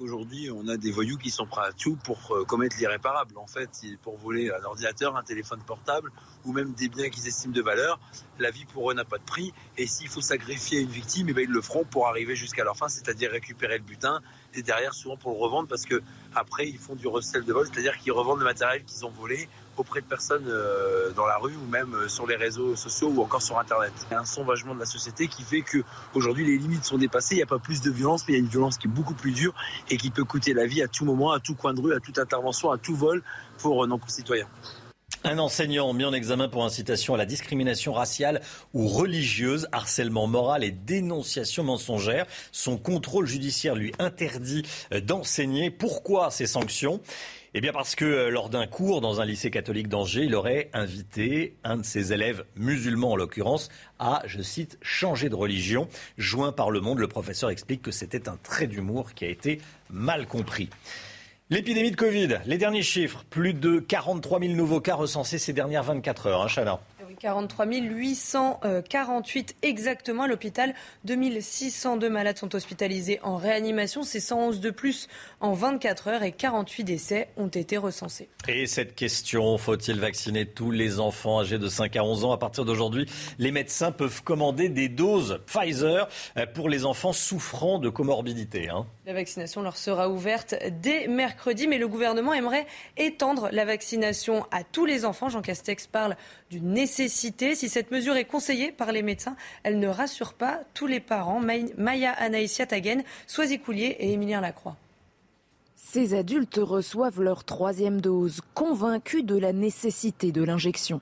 Aujourd'hui, 0.00 0.50
on 0.50 0.66
a 0.68 0.78
des 0.78 0.90
voyous 0.90 1.18
qui 1.18 1.30
sont 1.30 1.44
prêts 1.44 1.66
à 1.66 1.72
tout 1.72 1.94
pour 1.94 2.34
euh, 2.34 2.44
commettre 2.46 2.74
l'irréparable. 2.78 3.36
En 3.36 3.46
fait, 3.46 3.68
pour 4.02 4.16
voler 4.16 4.50
un 4.50 4.64
ordinateur, 4.64 5.14
un 5.14 5.22
téléphone 5.22 5.60
portable 5.66 6.10
ou 6.46 6.54
même 6.54 6.72
des 6.72 6.88
biens 6.88 7.10
qu'ils 7.10 7.28
estiment 7.28 7.52
de 7.52 7.60
valeur, 7.60 8.00
la 8.38 8.50
vie 8.50 8.64
pour 8.64 8.90
eux 8.90 8.94
n'a 8.94 9.04
pas 9.04 9.18
de 9.18 9.24
prix. 9.24 9.52
Et 9.76 9.86
s'il 9.86 10.08
faut 10.08 10.22
sacrifier 10.22 10.80
une 10.80 10.88
victime, 10.88 11.26
eh 11.28 11.34
bien, 11.34 11.42
ils 11.42 11.50
le 11.50 11.60
feront 11.60 11.84
pour 11.84 12.08
arriver 12.08 12.34
jusqu'à 12.34 12.64
leur 12.64 12.78
fin, 12.78 12.88
c'est-à-dire 12.88 13.30
récupérer 13.30 13.76
le 13.76 13.84
butin 13.84 14.22
et 14.54 14.62
derrière 14.62 14.94
souvent 14.94 15.18
pour 15.18 15.32
le 15.32 15.38
revendre 15.38 15.68
parce 15.68 15.84
que 15.84 16.02
après 16.34 16.66
ils 16.66 16.78
font 16.78 16.94
du 16.94 17.06
recel 17.06 17.44
de 17.44 17.52
vol, 17.52 17.66
c'est-à-dire 17.66 17.96
qu'ils 17.98 18.12
revendent 18.12 18.38
le 18.38 18.44
matériel 18.44 18.84
qu'ils 18.84 19.04
ont 19.04 19.10
volé 19.10 19.48
auprès 19.76 20.00
de 20.00 20.06
personnes 20.06 20.46
euh, 20.48 21.10
dans 21.12 21.26
la 21.26 21.36
rue 21.38 21.54
ou 21.54 21.70
même 21.70 21.94
euh, 21.94 22.08
sur 22.08 22.26
les 22.26 22.36
réseaux 22.36 22.76
sociaux 22.76 23.08
ou 23.14 23.22
encore 23.22 23.42
sur 23.42 23.58
Internet. 23.58 23.92
Il 24.10 24.14
y 24.14 24.16
a 24.16 24.20
un 24.20 24.24
sauvagement 24.24 24.74
de 24.74 24.80
la 24.80 24.86
société 24.86 25.28
qui 25.28 25.42
fait 25.42 25.62
que 25.62 25.78
aujourd'hui 26.14 26.46
les 26.46 26.58
limites 26.58 26.84
sont 26.84 26.98
dépassées. 26.98 27.34
Il 27.34 27.38
n'y 27.38 27.42
a 27.42 27.46
pas 27.46 27.58
plus 27.58 27.80
de 27.80 27.90
violence, 27.90 28.24
mais 28.26 28.34
il 28.34 28.36
y 28.36 28.40
a 28.40 28.42
une 28.42 28.50
violence 28.50 28.78
qui 28.78 28.88
est 28.88 28.90
beaucoup 28.90 29.14
plus 29.14 29.32
dure 29.32 29.54
et 29.88 29.96
qui 29.96 30.10
peut 30.10 30.24
coûter 30.24 30.52
la 30.52 30.66
vie 30.66 30.82
à 30.82 30.88
tout 30.88 31.04
moment, 31.04 31.32
à 31.32 31.40
tout 31.40 31.54
coin 31.54 31.74
de 31.74 31.80
rue, 31.80 31.94
à 31.94 32.00
toute 32.00 32.18
intervention, 32.18 32.70
à 32.70 32.78
tout 32.78 32.94
vol 32.94 33.22
pour 33.58 33.84
euh, 33.84 33.86
nos 33.86 33.98
concitoyens. 33.98 34.48
Un 35.22 35.38
enseignant 35.38 35.92
mis 35.92 36.04
en 36.04 36.14
examen 36.14 36.48
pour 36.48 36.64
incitation 36.64 37.12
à 37.12 37.18
la 37.18 37.26
discrimination 37.26 37.92
raciale 37.92 38.40
ou 38.72 38.88
religieuse, 38.88 39.68
harcèlement 39.70 40.26
moral 40.26 40.64
et 40.64 40.70
dénonciation 40.70 41.62
mensongère. 41.62 42.26
Son 42.52 42.78
contrôle 42.78 43.26
judiciaire 43.26 43.74
lui 43.74 43.92
interdit 43.98 44.62
d'enseigner. 45.02 45.70
Pourquoi 45.70 46.30
ces 46.30 46.46
sanctions? 46.46 47.02
Eh 47.54 47.60
bien 47.60 47.72
parce 47.72 47.94
que 47.94 48.04
euh, 48.04 48.30
lors 48.30 48.48
d'un 48.48 48.66
cours 48.66 49.00
dans 49.00 49.20
un 49.20 49.24
lycée 49.24 49.50
catholique 49.50 49.88
d'Angers, 49.88 50.24
il 50.24 50.34
aurait 50.34 50.70
invité 50.72 51.56
un 51.64 51.78
de 51.78 51.82
ses 51.82 52.12
élèves, 52.12 52.44
musulmans 52.56 53.12
en 53.12 53.16
l'occurrence, 53.16 53.70
à, 53.98 54.22
je 54.26 54.40
cite, 54.40 54.78
changer 54.82 55.28
de 55.28 55.34
religion. 55.34 55.88
Joint 56.16 56.52
par 56.52 56.70
le 56.70 56.80
monde, 56.80 56.98
le 56.98 57.08
professeur 57.08 57.50
explique 57.50 57.82
que 57.82 57.90
c'était 57.90 58.28
un 58.28 58.36
trait 58.36 58.68
d'humour 58.68 59.14
qui 59.14 59.24
a 59.24 59.28
été 59.28 59.60
mal 59.90 60.26
compris. 60.26 60.70
L'épidémie 61.52 61.90
de 61.90 61.96
Covid, 61.96 62.38
les 62.46 62.58
derniers 62.58 62.84
chiffres, 62.84 63.24
plus 63.28 63.54
de 63.54 63.80
43 63.80 64.38
000 64.38 64.52
nouveaux 64.52 64.80
cas 64.80 64.94
recensés 64.94 65.38
ces 65.38 65.52
dernières 65.52 65.82
24 65.82 66.28
heures, 66.28 66.42
hein, 66.42 66.48
Chana 66.48 66.78
43 67.20 67.66
848 67.66 69.56
exactement. 69.62 70.24
À 70.24 70.26
l'hôpital, 70.26 70.74
2602 71.04 72.08
malades 72.08 72.38
sont 72.38 72.54
hospitalisés 72.54 73.20
en 73.22 73.36
réanimation. 73.36 74.02
C'est 74.02 74.20
111 74.20 74.60
de 74.60 74.70
plus 74.70 75.06
en 75.40 75.52
24 75.52 76.08
heures 76.08 76.22
et 76.22 76.32
48 76.32 76.84
décès 76.84 77.28
ont 77.36 77.48
été 77.48 77.76
recensés. 77.76 78.28
Et 78.48 78.66
cette 78.66 78.94
question, 78.94 79.58
faut-il 79.58 80.00
vacciner 80.00 80.46
tous 80.46 80.70
les 80.70 80.98
enfants 80.98 81.40
âgés 81.40 81.58
de 81.58 81.68
5 81.68 81.94
à 81.96 82.04
11 82.04 82.24
ans? 82.24 82.32
À 82.32 82.38
partir 82.38 82.64
d'aujourd'hui, 82.64 83.06
les 83.38 83.52
médecins 83.52 83.92
peuvent 83.92 84.22
commander 84.22 84.70
des 84.70 84.88
doses 84.88 85.40
Pfizer 85.46 86.08
pour 86.54 86.68
les 86.68 86.86
enfants 86.86 87.12
souffrant 87.12 87.78
de 87.78 87.90
comorbidité. 87.90 88.70
Hein. 88.70 88.86
La 89.10 89.16
vaccination 89.16 89.62
leur 89.62 89.76
sera 89.76 90.08
ouverte 90.08 90.54
dès 90.80 91.08
mercredi, 91.08 91.66
mais 91.66 91.78
le 91.78 91.88
gouvernement 91.88 92.32
aimerait 92.32 92.68
étendre 92.96 93.48
la 93.50 93.64
vaccination 93.64 94.46
à 94.52 94.62
tous 94.62 94.86
les 94.86 95.04
enfants. 95.04 95.28
Jean 95.28 95.42
Castex 95.42 95.88
parle 95.88 96.16
d'une 96.48 96.72
nécessité. 96.72 97.56
Si 97.56 97.68
cette 97.68 97.90
mesure 97.90 98.14
est 98.14 98.24
conseillée 98.24 98.70
par 98.70 98.92
les 98.92 99.02
médecins, 99.02 99.34
elle 99.64 99.80
ne 99.80 99.88
rassure 99.88 100.32
pas 100.32 100.60
tous 100.74 100.86
les 100.86 101.00
parents. 101.00 101.40
Maya 101.76 102.12
Anaïsia 102.12 102.66
Tagen, 102.66 103.02
Soisy 103.26 103.58
Coulier 103.58 103.96
et 103.98 104.12
Émilien 104.12 104.40
Lacroix. 104.40 104.76
Ces 105.74 106.14
adultes 106.14 106.60
reçoivent 106.62 107.20
leur 107.20 107.42
troisième 107.42 108.00
dose, 108.00 108.42
convaincus 108.54 109.24
de 109.24 109.36
la 109.36 109.52
nécessité 109.52 110.30
de 110.30 110.44
l'injection. 110.44 111.00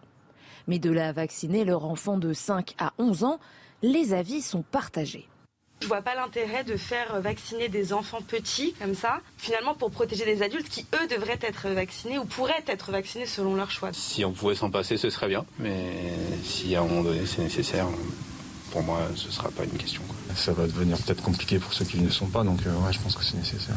Mais 0.66 0.78
de 0.78 0.90
la 0.90 1.12
vacciner 1.12 1.66
leur 1.66 1.84
enfant 1.84 2.16
de 2.16 2.32
5 2.32 2.74
à 2.78 2.94
11 2.96 3.24
ans, 3.24 3.38
les 3.82 4.14
avis 4.14 4.40
sont 4.40 4.62
partagés. 4.62 5.28
Je 5.80 5.86
vois 5.86 6.02
pas 6.02 6.14
l'intérêt 6.14 6.64
de 6.64 6.76
faire 6.76 7.20
vacciner 7.20 7.68
des 7.68 7.92
enfants 7.92 8.20
petits 8.20 8.74
comme 8.80 8.94
ça, 8.94 9.20
finalement 9.36 9.74
pour 9.74 9.90
protéger 9.90 10.24
des 10.24 10.42
adultes 10.42 10.68
qui 10.68 10.84
eux 10.94 11.06
devraient 11.06 11.38
être 11.40 11.68
vaccinés 11.68 12.18
ou 12.18 12.24
pourraient 12.24 12.64
être 12.66 12.90
vaccinés 12.90 13.26
selon 13.26 13.54
leur 13.54 13.70
choix. 13.70 13.90
Si 13.92 14.24
on 14.24 14.32
pouvait 14.32 14.56
s'en 14.56 14.70
passer, 14.70 14.96
ce 14.96 15.08
serait 15.08 15.28
bien, 15.28 15.44
mais 15.58 15.94
si 16.42 16.74
à 16.74 16.80
un 16.80 16.84
moment 16.84 17.02
donné 17.02 17.26
c'est 17.26 17.42
nécessaire, 17.42 17.86
pour 18.72 18.82
moi 18.82 18.98
ce 19.14 19.30
sera 19.30 19.50
pas 19.50 19.64
une 19.64 19.78
question. 19.78 20.02
Ça 20.34 20.52
va 20.52 20.66
devenir 20.66 20.98
peut-être 20.98 21.22
compliqué 21.22 21.58
pour 21.58 21.72
ceux 21.72 21.84
qui 21.84 21.98
ne 21.98 22.06
le 22.06 22.10
sont 22.10 22.26
pas, 22.26 22.42
donc 22.42 22.60
euh, 22.66 22.74
ouais, 22.84 22.92
je 22.92 22.98
pense 22.98 23.14
que 23.14 23.24
c'est 23.24 23.36
nécessaire. 23.36 23.76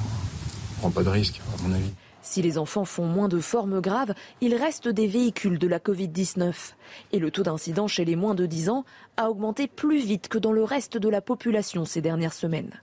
On 0.78 0.82
prend 0.82 0.92
pas 0.92 1.04
de 1.04 1.10
risque, 1.10 1.40
à 1.60 1.62
mon 1.62 1.74
avis. 1.74 1.92
Si 2.22 2.42
les 2.42 2.58
enfants 2.58 2.86
font 2.86 3.06
moins 3.06 3.28
de 3.28 3.40
formes 3.40 3.82
graves, 3.82 4.14
il 4.42 4.56
reste 4.56 4.88
des 4.88 5.08
véhicules 5.08 5.58
de 5.58 5.68
la 5.68 5.80
Covid-19. 5.80 6.74
Et 7.12 7.20
le 7.20 7.32
taux 7.32 7.44
d'incidence 7.44 7.94
chez 7.94 8.06
les 8.06 8.16
moins 8.16 8.36
de 8.36 8.46
10 8.46 8.70
ans 8.70 8.86
a 9.18 9.30
augmenté 9.30 9.68
plus 9.68 10.00
vite 10.00 10.28
que 10.28 10.38
dans 10.38 10.52
le 10.52 10.64
reste 10.64 10.98
de 10.98 11.10
la 11.10 11.22
population 11.22 11.86
ces 11.86 12.02
dernières 12.02 12.34
semaines. 12.34 12.82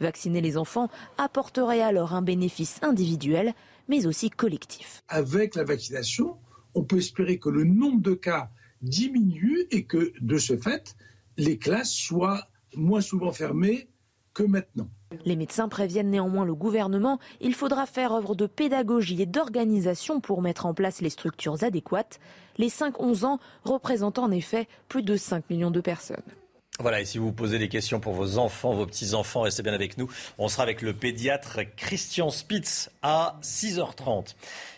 Vacciner 0.00 0.40
les 0.40 0.56
enfants 0.56 0.88
apporterait 1.18 1.80
alors 1.80 2.14
un 2.14 2.22
bénéfice 2.22 2.78
individuel, 2.82 3.54
mais 3.88 4.06
aussi 4.06 4.30
collectif. 4.30 5.02
Avec 5.08 5.54
la 5.54 5.64
vaccination, 5.64 6.36
on 6.74 6.84
peut 6.84 6.98
espérer 6.98 7.38
que 7.38 7.48
le 7.48 7.64
nombre 7.64 8.02
de 8.02 8.14
cas 8.14 8.50
diminue 8.82 9.66
et 9.70 9.84
que, 9.84 10.12
de 10.20 10.38
ce 10.38 10.56
fait, 10.56 10.94
les 11.36 11.58
classes 11.58 11.92
soient 11.92 12.48
moins 12.76 13.00
souvent 13.00 13.32
fermées 13.32 13.88
que 14.34 14.42
maintenant. 14.42 14.90
Les 15.24 15.36
médecins 15.36 15.68
préviennent 15.68 16.10
néanmoins 16.10 16.44
le 16.44 16.54
gouvernement, 16.54 17.18
il 17.40 17.54
faudra 17.54 17.86
faire 17.86 18.12
œuvre 18.12 18.34
de 18.34 18.46
pédagogie 18.46 19.22
et 19.22 19.26
d'organisation 19.26 20.20
pour 20.20 20.42
mettre 20.42 20.66
en 20.66 20.74
place 20.74 21.00
les 21.00 21.10
structures 21.10 21.62
adéquates. 21.62 22.20
Les 22.58 22.68
5-11 22.68 23.24
ans 23.24 23.38
représentent 23.64 24.18
en 24.18 24.30
effet 24.30 24.68
plus 24.88 25.02
de 25.02 25.16
5 25.16 25.48
millions 25.50 25.70
de 25.70 25.80
personnes. 25.80 26.22
Voilà, 26.80 27.00
et 27.00 27.04
si 27.04 27.18
vous 27.18 27.30
posez 27.30 27.60
des 27.60 27.68
questions 27.68 28.00
pour 28.00 28.14
vos 28.14 28.36
enfants, 28.36 28.74
vos 28.74 28.84
petits-enfants, 28.84 29.42
restez 29.42 29.62
bien 29.62 29.74
avec 29.74 29.96
nous. 29.96 30.10
On 30.38 30.48
sera 30.48 30.64
avec 30.64 30.82
le 30.82 30.92
pédiatre 30.92 31.60
Christian 31.76 32.30
Spitz 32.30 32.90
à 33.00 33.38
6h30. 33.42 34.34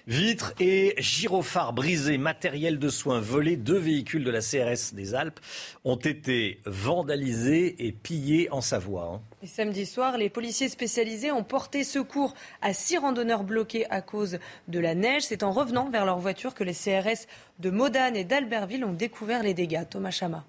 Vitres 0.07 0.53
et 0.61 0.95
gyrophares 0.99 1.73
brisés, 1.73 2.19
matériel 2.19 2.79
de 2.79 2.91
soins 2.91 3.21
volés, 3.21 3.57
deux 3.57 3.79
véhicules 3.79 4.25
de 4.25 4.31
la 4.31 4.41
CRS 4.41 4.93
des 4.93 5.15
Alpes 5.15 5.41
ont 5.85 5.97
été 5.97 6.61
vandalisés 6.67 7.87
et 7.87 7.93
pillés 7.93 8.51
en 8.51 8.61
Savoie. 8.61 9.23
Samedi 9.47 9.87
soir, 9.87 10.17
les 10.17 10.31
policiers 10.31 10.69
spécialisés 10.69 11.31
ont 11.31 11.45
porté 11.45 11.85
secours 11.85 12.35
à 12.63 12.73
six 12.73 12.99
randonneurs 12.99 13.45
bloqués 13.45 13.89
à 13.91 14.03
cause 14.03 14.39
de 14.69 14.79
la 14.79 14.95
neige. 14.95 15.25
C'est 15.25 15.43
en 15.43 15.53
revenant 15.53 15.89
vers 15.89 16.05
leur 16.05 16.19
voiture 16.19 16.55
que 16.55 16.65
les 16.65 16.75
CRS 16.75 17.27
de 17.59 17.71
Modane 17.71 18.17
et 18.17 18.25
d'Albertville 18.25 18.85
ont 18.85 18.93
découvert 18.93 19.43
les 19.43 19.55
dégâts. 19.55 19.85
Thomas 19.89 20.11
Chama. 20.11 20.45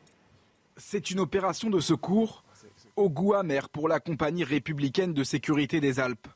C'est 0.77 1.11
une 1.11 1.19
opération 1.19 1.69
de 1.69 1.79
secours 1.79 2.43
au 2.95 3.09
goût 3.09 3.33
amer 3.33 3.69
pour 3.69 3.87
la 3.87 3.99
compagnie 3.99 4.43
républicaine 4.43 5.13
de 5.13 5.23
sécurité 5.23 5.79
des 5.79 5.99
Alpes. 5.99 6.27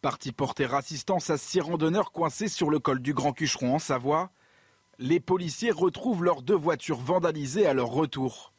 Parti 0.00 0.30
porter 0.30 0.72
assistance 0.74 1.30
à 1.30 1.38
six 1.38 1.60
randonneurs 1.60 2.12
coincés 2.12 2.48
sur 2.48 2.70
le 2.70 2.78
col 2.78 3.00
du 3.00 3.14
Grand 3.14 3.32
Cucheron 3.32 3.74
en 3.74 3.78
Savoie, 3.80 4.30
les 4.98 5.20
policiers 5.20 5.72
retrouvent 5.72 6.22
leurs 6.22 6.42
deux 6.42 6.54
voitures 6.54 6.98
vandalisées 6.98 7.66
à 7.66 7.74
leur 7.74 7.88
retour. 7.88 8.52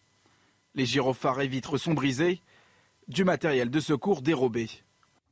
Les 0.76 0.86
gyrophares 0.86 1.42
et 1.42 1.48
vitres 1.48 1.78
sont 1.78 1.94
brisés, 1.94 2.42
du 3.10 3.24
matériel 3.24 3.70
de 3.70 3.80
secours 3.80 4.22
dérobé. 4.22 4.70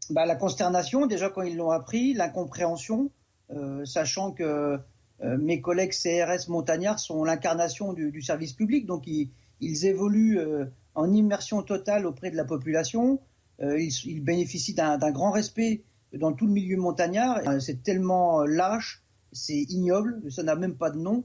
Bah, 0.10 0.26
la 0.26 0.36
consternation, 0.36 1.06
déjà 1.06 1.30
quand 1.30 1.44
ils 1.44 1.56
l'ont 1.56 1.70
appris, 1.72 2.14
l'incompréhension, 2.14 3.12
euh, 3.52 3.86
sachant 3.86 4.32
que 4.32 4.80
euh, 5.24 5.38
mes 5.38 5.62
collègues 5.62 5.92
CRS 5.92 6.50
montagnards 6.50 7.00
sont 7.00 7.24
l'incarnation 7.24 7.94
du, 7.94 8.22
service 8.22 8.54
public, 8.54 8.86
donc 8.86 9.08
ils, 9.08 9.86
évoluent 9.86 10.40
euh, 10.40 10.66
en 10.96 11.12
immersion 11.14 11.62
totale 11.62 12.06
auprès 12.06 12.32
de 12.32 12.36
la 12.36 12.46
population. 12.46 13.20
Ils, 13.60 14.22
bénéficient 14.24 14.76
d'un 14.76 15.12
grand 15.12 15.32
respect 15.32 15.82
dans 16.14 16.32
tout 16.32 16.46
le 16.46 16.54
milieu 16.54 16.78
montagnard. 16.78 17.42
C'est 17.60 17.82
tellement 17.82 18.44
lâche, 18.44 19.04
c'est 19.32 19.58
ignoble, 19.70 20.22
ça 20.32 20.44
n'a 20.44 20.56
même 20.56 20.76
pas 20.76 20.92
de 20.92 21.00
nom. 21.00 21.24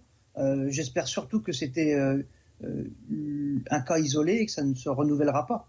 J'espère 0.68 1.09
surtout 1.09 1.42
que 1.42 1.52
c'était 1.52 1.94
un 2.64 3.80
cas 3.82 3.99
isolé 3.99 4.37
et 4.37 4.47
que 4.47 4.52
ça 4.52 4.64
ne 4.64 4.75
se 4.75 4.88
renouvellera 4.88 5.47
pas. 5.47 5.68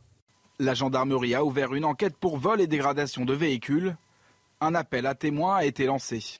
La 0.59 0.75
gendarmerie 0.75 1.33
a 1.33 1.43
ouvert 1.43 1.73
une 1.73 1.83
enquête 1.83 2.15
pour 2.15 2.37
vol 2.37 2.61
et 2.61 2.67
dégradation 2.67 3.25
de 3.25 3.33
véhicules. 3.33 3.95
Un 4.61 4.75
appel 4.75 5.07
à 5.07 5.15
témoins 5.15 5.55
a 5.57 5.65
été 5.65 5.85
lancé. 5.85 6.39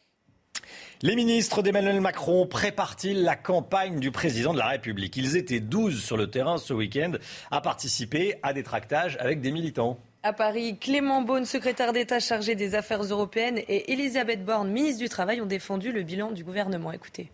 Les 1.01 1.15
ministres 1.15 1.63
d'Emmanuel 1.63 2.00
Macron 2.00 2.46
préparent-ils 2.46 3.24
la 3.24 3.36
campagne 3.36 4.00
du 4.00 4.12
président 4.12 4.53
de 4.53 4.60
la 4.60 4.67
République? 4.67 5.17
Ils 5.17 5.36
étaient 5.36 5.60
12 5.60 6.01
sur 6.01 6.15
le 6.15 6.29
terrain 6.29 6.58
ce 6.58 6.74
week-end 6.74 7.13
à 7.50 7.60
participer 7.60 8.36
à 8.43 8.53
des 8.53 8.63
tractages 8.63 9.17
avec 9.20 9.41
des 9.41 9.51
militants. 9.51 9.98
À 10.22 10.32
Paris, 10.32 10.77
Clément 10.79 11.22
Beaune, 11.22 11.46
secrétaire 11.46 11.91
d'État 11.91 12.20
chargé 12.20 12.55
des 12.55 12.75
affaires 12.75 13.03
européennes, 13.03 13.58
et 13.67 13.91
Elisabeth 13.91 14.46
Borne, 14.46 14.72
ministre 14.72 15.00
du 15.01 15.10
Travail, 15.10 15.41
ont 15.41 15.46
défendu 15.46 15.91
le 15.91 16.03
bilan 16.03 16.32
du 16.32 16.46
gouvernement. 16.46 16.93
Écoutez. 16.93 17.29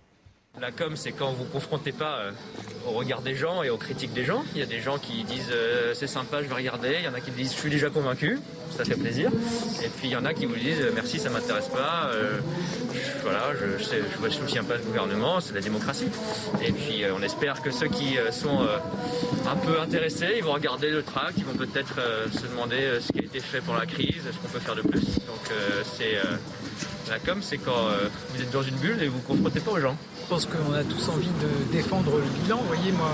La 0.61 0.71
com, 0.71 0.93
c'est 0.95 1.13
quand 1.13 1.31
vous 1.31 1.45
ne 1.45 1.49
confrontez 1.49 1.93
pas 1.93 2.17
euh, 2.17 2.31
au 2.85 2.91
regard 2.91 3.21
des 3.21 3.35
gens 3.35 3.63
et 3.63 3.69
aux 3.69 3.77
critiques 3.77 4.11
des 4.13 4.25
gens. 4.25 4.43
Il 4.55 4.59
y 4.59 4.63
a 4.63 4.65
des 4.65 4.81
gens 4.81 4.97
qui 4.97 5.23
disent 5.23 5.51
euh, 5.53 5.93
c'est 5.93 6.07
sympa, 6.07 6.43
je 6.43 6.49
vais 6.49 6.55
regarder. 6.55 6.97
Il 6.99 7.05
y 7.05 7.07
en 7.07 7.13
a 7.13 7.21
qui 7.21 7.31
disent 7.31 7.53
je 7.53 7.59
suis 7.59 7.69
déjà 7.69 7.89
convaincu, 7.89 8.39
ça 8.75 8.83
fait 8.83 8.95
plaisir. 8.95 9.31
Et 9.83 9.87
puis 9.87 10.09
il 10.09 10.11
y 10.11 10.15
en 10.17 10.25
a 10.25 10.33
qui 10.33 10.45
vous 10.45 10.55
disent 10.55 10.83
merci, 10.93 11.17
ça 11.17 11.29
m'intéresse 11.29 11.69
pas. 11.69 12.09
Euh, 12.13 12.39
voilà, 13.23 13.53
je 13.57 14.25
ne 14.25 14.29
soutiens 14.29 14.65
pas 14.65 14.77
ce 14.77 14.83
gouvernement, 14.83 15.39
c'est 15.39 15.53
la 15.53 15.61
démocratie. 15.61 16.07
Et 16.61 16.73
puis 16.73 17.03
on 17.17 17.23
espère 17.23 17.61
que 17.61 17.71
ceux 17.71 17.87
qui 17.87 18.17
sont 18.31 18.67
un 19.47 19.55
peu 19.55 19.79
intéressés, 19.79 20.33
ils 20.37 20.43
vont 20.43 20.53
regarder 20.53 20.89
le 20.89 21.03
tract, 21.03 21.35
ils 21.37 21.45
vont 21.45 21.55
peut-être 21.55 21.95
se 22.33 22.47
demander 22.47 22.99
ce 22.99 23.13
qui 23.13 23.19
a 23.19 23.23
été 23.23 23.39
fait 23.39 23.61
pour 23.61 23.75
la 23.75 23.85
crise, 23.85 24.23
ce 24.29 24.37
qu'on 24.37 24.51
peut 24.51 24.59
faire 24.59 24.75
de 24.75 24.81
plus. 24.81 25.03
Donc 25.25 25.51
c'est 25.97 26.17
la 27.09 27.19
com, 27.19 27.39
c'est 27.41 27.57
quand 27.57 27.87
vous 28.33 28.41
êtes 28.41 28.51
dans 28.51 28.63
une 28.63 28.75
bulle 28.75 29.01
et 29.01 29.07
vous 29.07 29.19
ne 29.19 29.23
confrontez 29.23 29.59
pas 29.59 29.71
aux 29.71 29.79
gens. 29.79 29.97
Je 30.29 30.35
pense 30.35 30.45
qu'on 30.45 30.73
a 30.73 30.83
tous 30.83 31.09
envie 31.09 31.25
de 31.25 31.71
défendre 31.71 32.11
le 32.17 32.43
bilan. 32.43 32.57
Vous 32.57 32.67
voyez, 32.67 32.91
moi, 32.91 33.09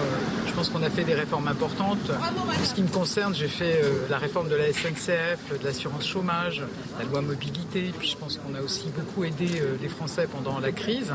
je 0.45 0.51
pense 0.51 0.67
qu'on 0.67 0.83
a 0.83 0.89
fait 0.89 1.05
des 1.05 1.13
réformes 1.13 1.47
importantes. 1.47 2.11
En 2.11 2.65
ce 2.65 2.73
qui 2.73 2.81
me 2.81 2.89
concerne, 2.89 3.33
j'ai 3.33 3.47
fait 3.47 3.79
euh, 3.81 4.05
la 4.09 4.17
réforme 4.17 4.49
de 4.49 4.55
la 4.55 4.73
SNCF, 4.73 5.57
de 5.57 5.63
l'assurance 5.63 6.05
chômage, 6.05 6.61
la 6.99 7.05
loi 7.05 7.21
mobilité. 7.21 7.93
Puis 7.97 8.09
je 8.09 8.17
pense 8.17 8.37
qu'on 8.37 8.53
a 8.53 8.61
aussi 8.61 8.89
beaucoup 8.93 9.23
aidé 9.23 9.61
euh, 9.61 9.77
les 9.81 9.87
Français 9.87 10.27
pendant 10.29 10.59
la 10.59 10.73
crise. 10.73 11.11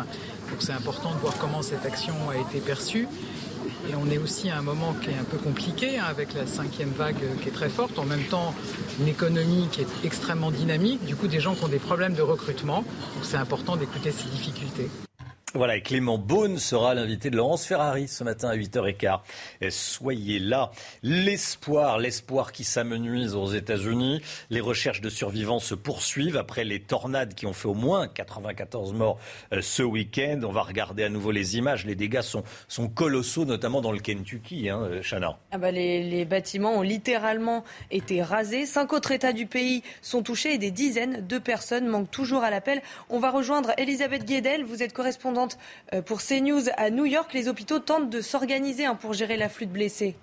Donc 0.48 0.60
c'est 0.60 0.72
important 0.72 1.10
de 1.10 1.18
voir 1.18 1.34
comment 1.38 1.60
cette 1.60 1.84
action 1.84 2.14
a 2.30 2.36
été 2.38 2.60
perçue. 2.60 3.06
Et 3.90 3.94
on 3.94 4.10
est 4.10 4.16
aussi 4.16 4.48
à 4.48 4.56
un 4.56 4.62
moment 4.62 4.94
qui 4.94 5.10
est 5.10 5.18
un 5.18 5.24
peu 5.24 5.36
compliqué, 5.36 5.98
hein, 5.98 6.04
avec 6.08 6.32
la 6.32 6.46
cinquième 6.46 6.92
vague 6.96 7.20
qui 7.42 7.50
est 7.50 7.52
très 7.52 7.68
forte. 7.68 7.98
En 7.98 8.06
même 8.06 8.24
temps, 8.24 8.54
une 9.00 9.08
économie 9.08 9.68
qui 9.70 9.82
est 9.82 9.88
extrêmement 10.02 10.50
dynamique. 10.50 11.04
Du 11.04 11.14
coup, 11.14 11.28
des 11.28 11.40
gens 11.40 11.54
qui 11.54 11.62
ont 11.64 11.68
des 11.68 11.78
problèmes 11.78 12.14
de 12.14 12.22
recrutement. 12.22 12.84
Donc 13.16 13.24
c'est 13.24 13.36
important 13.36 13.76
d'écouter 13.76 14.12
ces 14.12 14.30
difficultés. 14.30 14.88
Voilà, 15.52 15.76
et 15.76 15.82
Clément 15.82 16.16
Beaune 16.16 16.58
sera 16.58 16.94
l'invité 16.94 17.28
de 17.28 17.36
Laurence 17.36 17.66
Ferrari 17.66 18.06
ce 18.06 18.22
matin 18.22 18.50
à 18.50 18.56
8h15. 18.56 19.18
soyez 19.70 20.38
là. 20.38 20.70
L'espoir, 21.02 21.98
l'espoir 21.98 22.52
qui 22.52 22.62
s'amenuise 22.62 23.34
aux 23.34 23.48
États-Unis. 23.48 24.22
Les 24.50 24.60
recherches 24.60 25.00
de 25.00 25.10
survivants 25.10 25.58
se 25.58 25.74
poursuivent 25.74 26.36
après 26.36 26.62
les 26.62 26.78
tornades 26.78 27.34
qui 27.34 27.46
ont 27.46 27.52
fait 27.52 27.66
au 27.66 27.74
moins 27.74 28.06
94 28.06 28.92
morts 28.92 29.18
euh, 29.52 29.60
ce 29.60 29.82
week-end. 29.82 30.38
On 30.44 30.52
va 30.52 30.62
regarder 30.62 31.02
à 31.02 31.08
nouveau 31.08 31.32
les 31.32 31.56
images. 31.56 31.84
Les 31.84 31.96
dégâts 31.96 32.22
sont, 32.22 32.44
colossaux, 32.88 33.44
notamment 33.44 33.80
dans 33.80 33.92
le 33.92 33.98
Kentucky, 33.98 34.68
hein, 34.68 34.82
euh. 34.82 35.02
Ah 35.50 35.58
bah 35.58 35.72
les, 35.72 36.04
les 36.04 36.24
bâtiments 36.24 36.74
ont 36.74 36.82
littéralement 36.82 37.64
été 37.90 38.22
rasés. 38.22 38.66
Cinq 38.66 38.92
autres 38.92 39.10
États 39.10 39.32
du 39.32 39.46
pays 39.46 39.82
sont 40.00 40.22
touchés 40.22 40.54
et 40.54 40.58
des 40.58 40.70
dizaines 40.70 41.26
de 41.26 41.38
personnes 41.38 41.88
manquent 41.88 42.10
toujours 42.10 42.44
à 42.44 42.50
l'appel. 42.50 42.82
On 43.08 43.18
va 43.18 43.30
rejoindre 43.30 43.72
Elisabeth 43.78 44.24
Guedel. 44.24 44.64
Vous 44.64 44.84
êtes 44.84 44.92
correspondante 44.92 45.39
euh, 45.94 46.02
pour 46.02 46.22
CNews 46.22 46.68
à 46.76 46.90
New 46.90 47.06
York. 47.06 47.32
Les 47.32 47.48
hôpitaux 47.48 47.78
tentent 47.78 48.10
de 48.10 48.20
s'organiser 48.20 48.86
hein, 48.86 48.94
pour 48.94 49.12
gérer 49.12 49.36
l'afflux 49.36 49.66
de 49.66 49.72
blessés. 49.72 50.16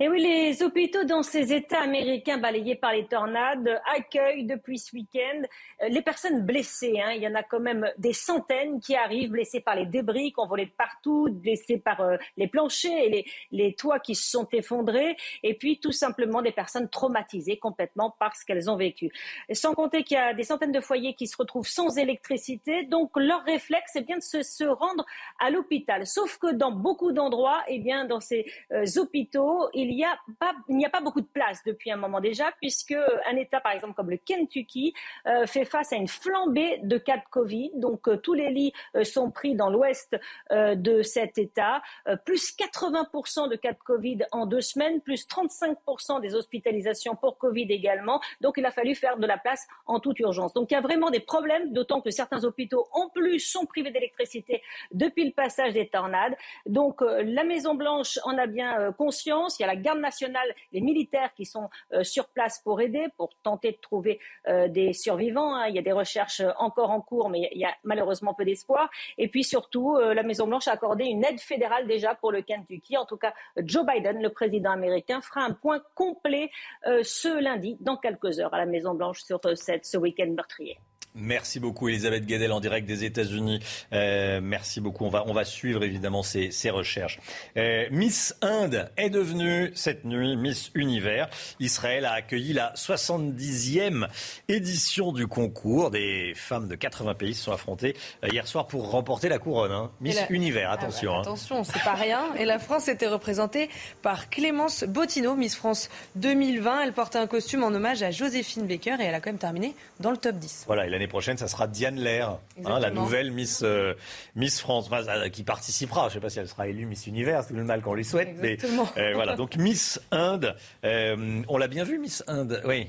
Et 0.00 0.08
oui, 0.08 0.20
les 0.20 0.60
hôpitaux 0.64 1.04
dans 1.04 1.22
ces 1.22 1.52
États 1.52 1.82
américains 1.82 2.38
balayés 2.38 2.74
par 2.74 2.92
les 2.92 3.06
tornades 3.06 3.80
accueillent 3.94 4.44
depuis 4.44 4.76
ce 4.76 4.92
week-end 4.96 5.42
euh, 5.82 5.88
les 5.88 6.02
personnes 6.02 6.44
blessées. 6.44 7.00
Hein. 7.00 7.12
Il 7.12 7.22
y 7.22 7.28
en 7.28 7.34
a 7.36 7.44
quand 7.44 7.60
même 7.60 7.88
des 7.98 8.12
centaines 8.12 8.80
qui 8.80 8.96
arrivent 8.96 9.30
blessées 9.30 9.60
par 9.60 9.76
les 9.76 9.86
débris 9.86 10.32
qui 10.32 10.40
ont 10.40 10.48
volé 10.48 10.66
de 10.66 10.72
partout, 10.72 11.28
blessées 11.30 11.78
par 11.78 12.00
euh, 12.00 12.16
les 12.36 12.48
planchers 12.48 12.90
et 12.90 13.24
les, 13.52 13.74
toits 13.74 14.00
qui 14.00 14.16
se 14.16 14.30
sont 14.30 14.48
effondrés, 14.52 15.16
et 15.42 15.54
puis 15.54 15.78
tout 15.78 15.92
simplement 15.92 16.42
des 16.42 16.52
personnes 16.52 16.88
traumatisées 16.88 17.58
complètement 17.58 18.10
par 18.18 18.36
ce 18.36 18.44
qu'elles 18.44 18.68
ont 18.68 18.76
vécu. 18.76 19.10
Et 19.48 19.54
sans 19.54 19.74
compter 19.74 20.02
qu'il 20.02 20.16
y 20.16 20.20
a 20.20 20.34
des 20.34 20.42
centaines 20.42 20.72
de 20.72 20.80
foyers 20.80 21.14
qui 21.14 21.26
se 21.28 21.36
retrouvent 21.36 21.68
sans 21.68 21.96
électricité, 21.98 22.84
donc 22.84 23.12
leur 23.16 23.44
réflexe 23.44 23.94
est 23.94 24.02
bien 24.02 24.16
de 24.16 24.22
se, 24.22 24.64
rendre 24.64 25.04
à 25.38 25.50
l'hôpital. 25.50 26.06
Sauf 26.06 26.38
que 26.38 26.52
dans 26.52 26.72
beaucoup 26.72 27.12
d'endroits, 27.12 27.62
eh 27.68 27.78
bien 27.78 28.04
dans 28.04 28.20
ces 28.20 28.44
euh, 28.72 28.84
hôpitaux, 28.96 29.68
il 29.84 29.96
n'y 29.96 30.84
a, 30.84 30.90
pas, 30.90 31.00
beaucoup 31.00 31.20
de 31.20 31.26
place 31.26 31.62
depuis 31.64 31.90
un 31.90 31.96
moment 31.96 32.20
déjà, 32.20 32.52
puisque 32.60 32.96
un 33.26 33.36
État, 33.36 33.60
par 33.60 33.72
exemple, 33.72 33.94
comme 33.94 34.10
le 34.10 34.16
Kentucky, 34.16 34.94
euh, 35.26 35.46
fait 35.46 35.64
face 35.64 35.92
à 35.92 35.96
une 35.96 36.08
flambée 36.08 36.80
de 36.82 36.98
cas 36.98 37.16
de 37.16 37.22
Covid. 37.30 37.72
Donc, 37.74 38.08
euh, 38.08 38.16
tous 38.16 38.34
les 38.34 38.50
lits 38.50 38.72
euh, 38.96 39.04
sont 39.04 39.30
pris 39.30 39.54
dans 39.54 39.70
l'ouest 39.70 40.16
de 40.50 41.02
cet 41.02 41.38
État. 41.38 41.82
plus 42.24 42.54
80% 42.56 43.48
de 43.48 43.56
cas 43.56 43.72
de 43.72 43.78
Covid 43.78 44.18
en 44.32 44.46
deux 44.46 44.60
semaines, 44.60 45.00
plus 45.00 45.26
35% 45.26 46.20
des 46.20 46.34
hospitalisations 46.34 47.16
pour 47.16 47.38
Covid 47.38 47.66
également. 47.70 48.20
Donc, 48.40 48.54
il 48.56 48.66
a 48.66 48.70
fallu 48.70 48.94
faire 48.94 49.16
de 49.18 49.26
la 49.26 49.38
place 49.38 49.66
en 49.86 50.00
toute 50.00 50.18
urgence. 50.20 50.54
Donc, 50.54 50.70
il 50.70 50.74
y 50.74 50.76
a 50.76 50.80
vraiment 50.80 51.10
des 51.10 51.20
problèmes, 51.20 51.72
d'autant 51.72 52.00
que 52.00 52.10
certains 52.10 52.44
hôpitaux, 52.44 52.86
en 52.92 53.08
plus, 53.08 53.40
sont 53.40 53.66
privés 53.66 53.90
d'électricité 53.90 54.62
depuis 54.92 55.24
le 55.24 55.32
passage 55.32 55.72
des 55.72 55.88
tornades. 55.88 56.36
Donc, 56.66 57.00
la 57.00 57.44
Maison-Blanche 57.44 58.18
en 58.24 58.38
a 58.38 58.46
bien 58.46 58.92
conscience. 58.92 59.58
Il 59.58 59.62
y 59.62 59.64
a 59.64 59.68
garde 59.76 60.00
nationale, 60.00 60.54
les 60.72 60.80
militaires 60.80 61.32
qui 61.34 61.44
sont 61.44 61.68
euh, 61.92 62.04
sur 62.04 62.28
place 62.28 62.60
pour 62.60 62.80
aider, 62.80 63.06
pour 63.16 63.30
tenter 63.42 63.72
de 63.72 63.78
trouver 63.78 64.20
euh, 64.48 64.68
des 64.68 64.92
survivants. 64.92 65.54
Hein. 65.54 65.68
Il 65.68 65.74
y 65.74 65.78
a 65.78 65.82
des 65.82 65.92
recherches 65.92 66.40
euh, 66.40 66.50
encore 66.58 66.90
en 66.90 67.00
cours, 67.00 67.28
mais 67.28 67.48
il 67.52 67.60
y 67.60 67.64
a 67.64 67.74
malheureusement 67.84 68.34
peu 68.34 68.44
d'espoir. 68.44 68.90
Et 69.18 69.28
puis 69.28 69.44
surtout, 69.44 69.96
la 69.96 70.22
Maison-Blanche 70.22 70.68
a 70.68 70.72
accordé 70.72 71.04
une 71.04 71.24
aide 71.24 71.40
fédérale 71.40 71.86
déjà 71.86 72.14
pour 72.14 72.32
le 72.32 72.42
Kentucky. 72.42 72.96
En 72.96 73.06
tout 73.06 73.16
cas, 73.16 73.34
Joe 73.56 73.84
Biden, 73.86 74.20
le 74.22 74.30
président 74.30 74.70
américain, 74.70 75.20
fera 75.20 75.42
un 75.42 75.52
point 75.52 75.82
complet 75.94 76.50
ce 76.84 77.40
lundi, 77.40 77.76
dans 77.80 77.96
quelques 77.96 78.40
heures, 78.40 78.54
à 78.54 78.58
la 78.58 78.66
Maison-Blanche 78.66 79.22
sur 79.22 79.40
ce 79.42 79.96
week-end 79.96 80.30
meurtrier. 80.30 80.78
Merci 81.16 81.60
beaucoup 81.60 81.88
Elisabeth 81.88 82.26
Guedel 82.26 82.50
en 82.50 82.58
direct 82.58 82.88
des 82.88 83.04
États-Unis. 83.04 83.60
Euh, 83.92 84.40
merci 84.42 84.80
beaucoup. 84.80 85.04
On 85.04 85.10
va, 85.10 85.22
on 85.28 85.32
va 85.32 85.44
suivre 85.44 85.84
évidemment 85.84 86.24
ces, 86.24 86.50
ces 86.50 86.70
recherches. 86.70 87.20
Euh, 87.56 87.86
Miss 87.92 88.34
Inde 88.42 88.90
est 88.96 89.10
devenue 89.10 89.70
cette 89.76 90.04
nuit 90.04 90.36
Miss 90.36 90.72
Univers. 90.74 91.30
Israël 91.60 92.04
a 92.04 92.14
accueilli 92.14 92.52
la 92.52 92.74
70e 92.74 94.08
édition 94.48 95.12
du 95.12 95.28
concours. 95.28 95.92
Des 95.92 96.32
femmes 96.34 96.66
de 96.66 96.74
80 96.74 97.14
pays 97.14 97.34
se 97.34 97.44
sont 97.44 97.52
affrontées 97.52 97.94
euh, 98.24 98.28
hier 98.32 98.48
soir 98.48 98.66
pour 98.66 98.90
remporter 98.90 99.28
la 99.28 99.38
couronne. 99.38 99.70
Hein. 99.70 99.92
Miss 100.00 100.18
Univers, 100.30 100.72
attention. 100.72 101.12
Ah 101.12 101.16
bah, 101.18 101.20
attention, 101.20 101.62
c'est 101.62 101.84
pas 101.84 101.94
rien. 101.94 102.34
Et 102.40 102.44
la 102.44 102.58
France 102.58 102.88
était 102.88 103.06
représentée 103.06 103.70
par 104.02 104.30
Clémence 104.30 104.82
Bottineau, 104.82 105.36
Miss 105.36 105.54
France 105.54 105.90
2020. 106.16 106.82
Elle 106.82 106.92
portait 106.92 107.18
un 107.18 107.28
costume 107.28 107.62
en 107.62 107.68
hommage 107.68 108.02
à 108.02 108.10
Joséphine 108.10 108.66
Baker 108.66 108.96
et 108.98 109.04
elle 109.04 109.14
a 109.14 109.20
quand 109.20 109.30
même 109.30 109.38
terminé 109.38 109.76
dans 110.00 110.10
le 110.10 110.16
top 110.16 110.34
10. 110.38 110.64
Voilà, 110.66 110.86
l'année 111.04 111.10
prochaine, 111.10 111.36
ça 111.36 111.48
sera 111.48 111.66
Diane 111.66 111.96
Lair, 111.96 112.38
hein, 112.64 112.80
la 112.80 112.90
nouvelle 112.90 113.30
Miss, 113.30 113.60
euh, 113.62 113.92
Miss 114.36 114.58
France, 114.58 114.88
euh, 114.90 115.28
qui 115.28 115.44
participera. 115.44 116.04
Je 116.04 116.06
ne 116.06 116.12
sais 116.14 116.20
pas 116.20 116.30
si 116.30 116.38
elle 116.38 116.48
sera 116.48 116.66
élue 116.66 116.86
Miss 116.86 117.06
Univers, 117.06 117.46
tout 117.46 117.52
le 117.52 117.62
mal 117.62 117.82
qu'on 117.82 117.92
lui 117.92 118.06
souhaite. 118.06 118.30
Exactement. 118.42 118.88
Mais, 118.96 119.02
euh, 119.02 119.14
voilà, 119.14 119.36
donc 119.36 119.56
Miss 119.56 120.00
Inde, 120.10 120.56
on 120.82 121.58
l'a 121.58 121.68
bien 121.68 121.84
vu, 121.84 121.98
Miss 121.98 122.24
Inde, 122.26 122.62
oui. 122.64 122.88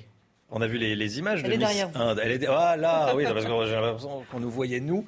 On 0.51 0.61
a 0.61 0.67
vu 0.67 0.77
les, 0.77 0.95
les 0.95 1.17
images 1.19 1.41
Elle 1.43 1.49
de 1.49 1.53
est 1.55 1.57
Miss 1.57 1.67
derrière 1.67 1.89
vous. 1.89 1.99
Inde. 1.99 2.21
Elle 2.23 2.31
est 2.31 2.45
ah 2.47 2.77
là, 2.77 3.13
oui, 3.15 3.23
parce 3.23 3.43
que 3.45 3.65
j'ai 3.65 3.71
l'impression 3.73 4.23
qu'on 4.31 4.39
nous 4.39 4.49
voyait 4.51 4.79
nous, 4.79 5.05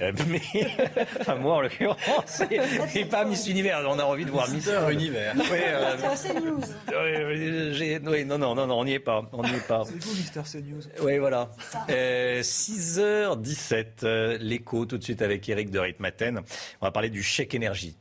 Euh, 0.00 0.12
mais 0.28 0.40
enfin, 1.20 1.36
moi 1.36 1.54
en 1.56 1.60
l'occurrence, 1.60 2.42
et, 2.50 2.60
et 2.98 3.04
pas 3.04 3.24
Miss 3.24 3.46
Univers. 3.46 3.82
On 3.88 3.98
a 3.98 4.04
envie 4.04 4.24
de 4.24 4.30
voir 4.30 4.48
Miss 4.50 4.68
Univers. 4.90 5.34
Oui, 5.36 5.44
euh, 5.52 5.96
C'est 6.16 6.34
News. 6.34 6.58
oui, 6.88 7.72
j'ai- 7.74 7.98
oui, 8.04 8.24
non, 8.24 8.36
non, 8.36 8.54
non, 8.54 8.66
non, 8.66 8.80
on 8.80 8.84
n'y 8.84 8.94
est 8.94 8.98
pas, 8.98 9.22
on 9.32 9.42
n'y 9.44 9.50
est 9.54 9.66
pas. 9.66 9.84
C'est 9.86 10.02
vous, 10.02 10.14
Mister 10.16 10.40
CNews. 10.42 10.82
Oui, 11.02 11.18
voilà. 11.18 11.50
Euh, 11.88 12.42
6h17, 12.42 13.84
euh, 14.04 14.38
l'écho 14.40 14.86
tout 14.86 14.98
de 14.98 15.04
suite 15.04 15.22
avec 15.22 15.48
Eric 15.48 15.70
de 15.70 15.78
Ritmaten. 15.78 16.40
On 16.80 16.86
va 16.86 16.90
parler 16.90 17.10
du 17.10 17.22
chèque 17.22 17.54
énergie. 17.54 17.96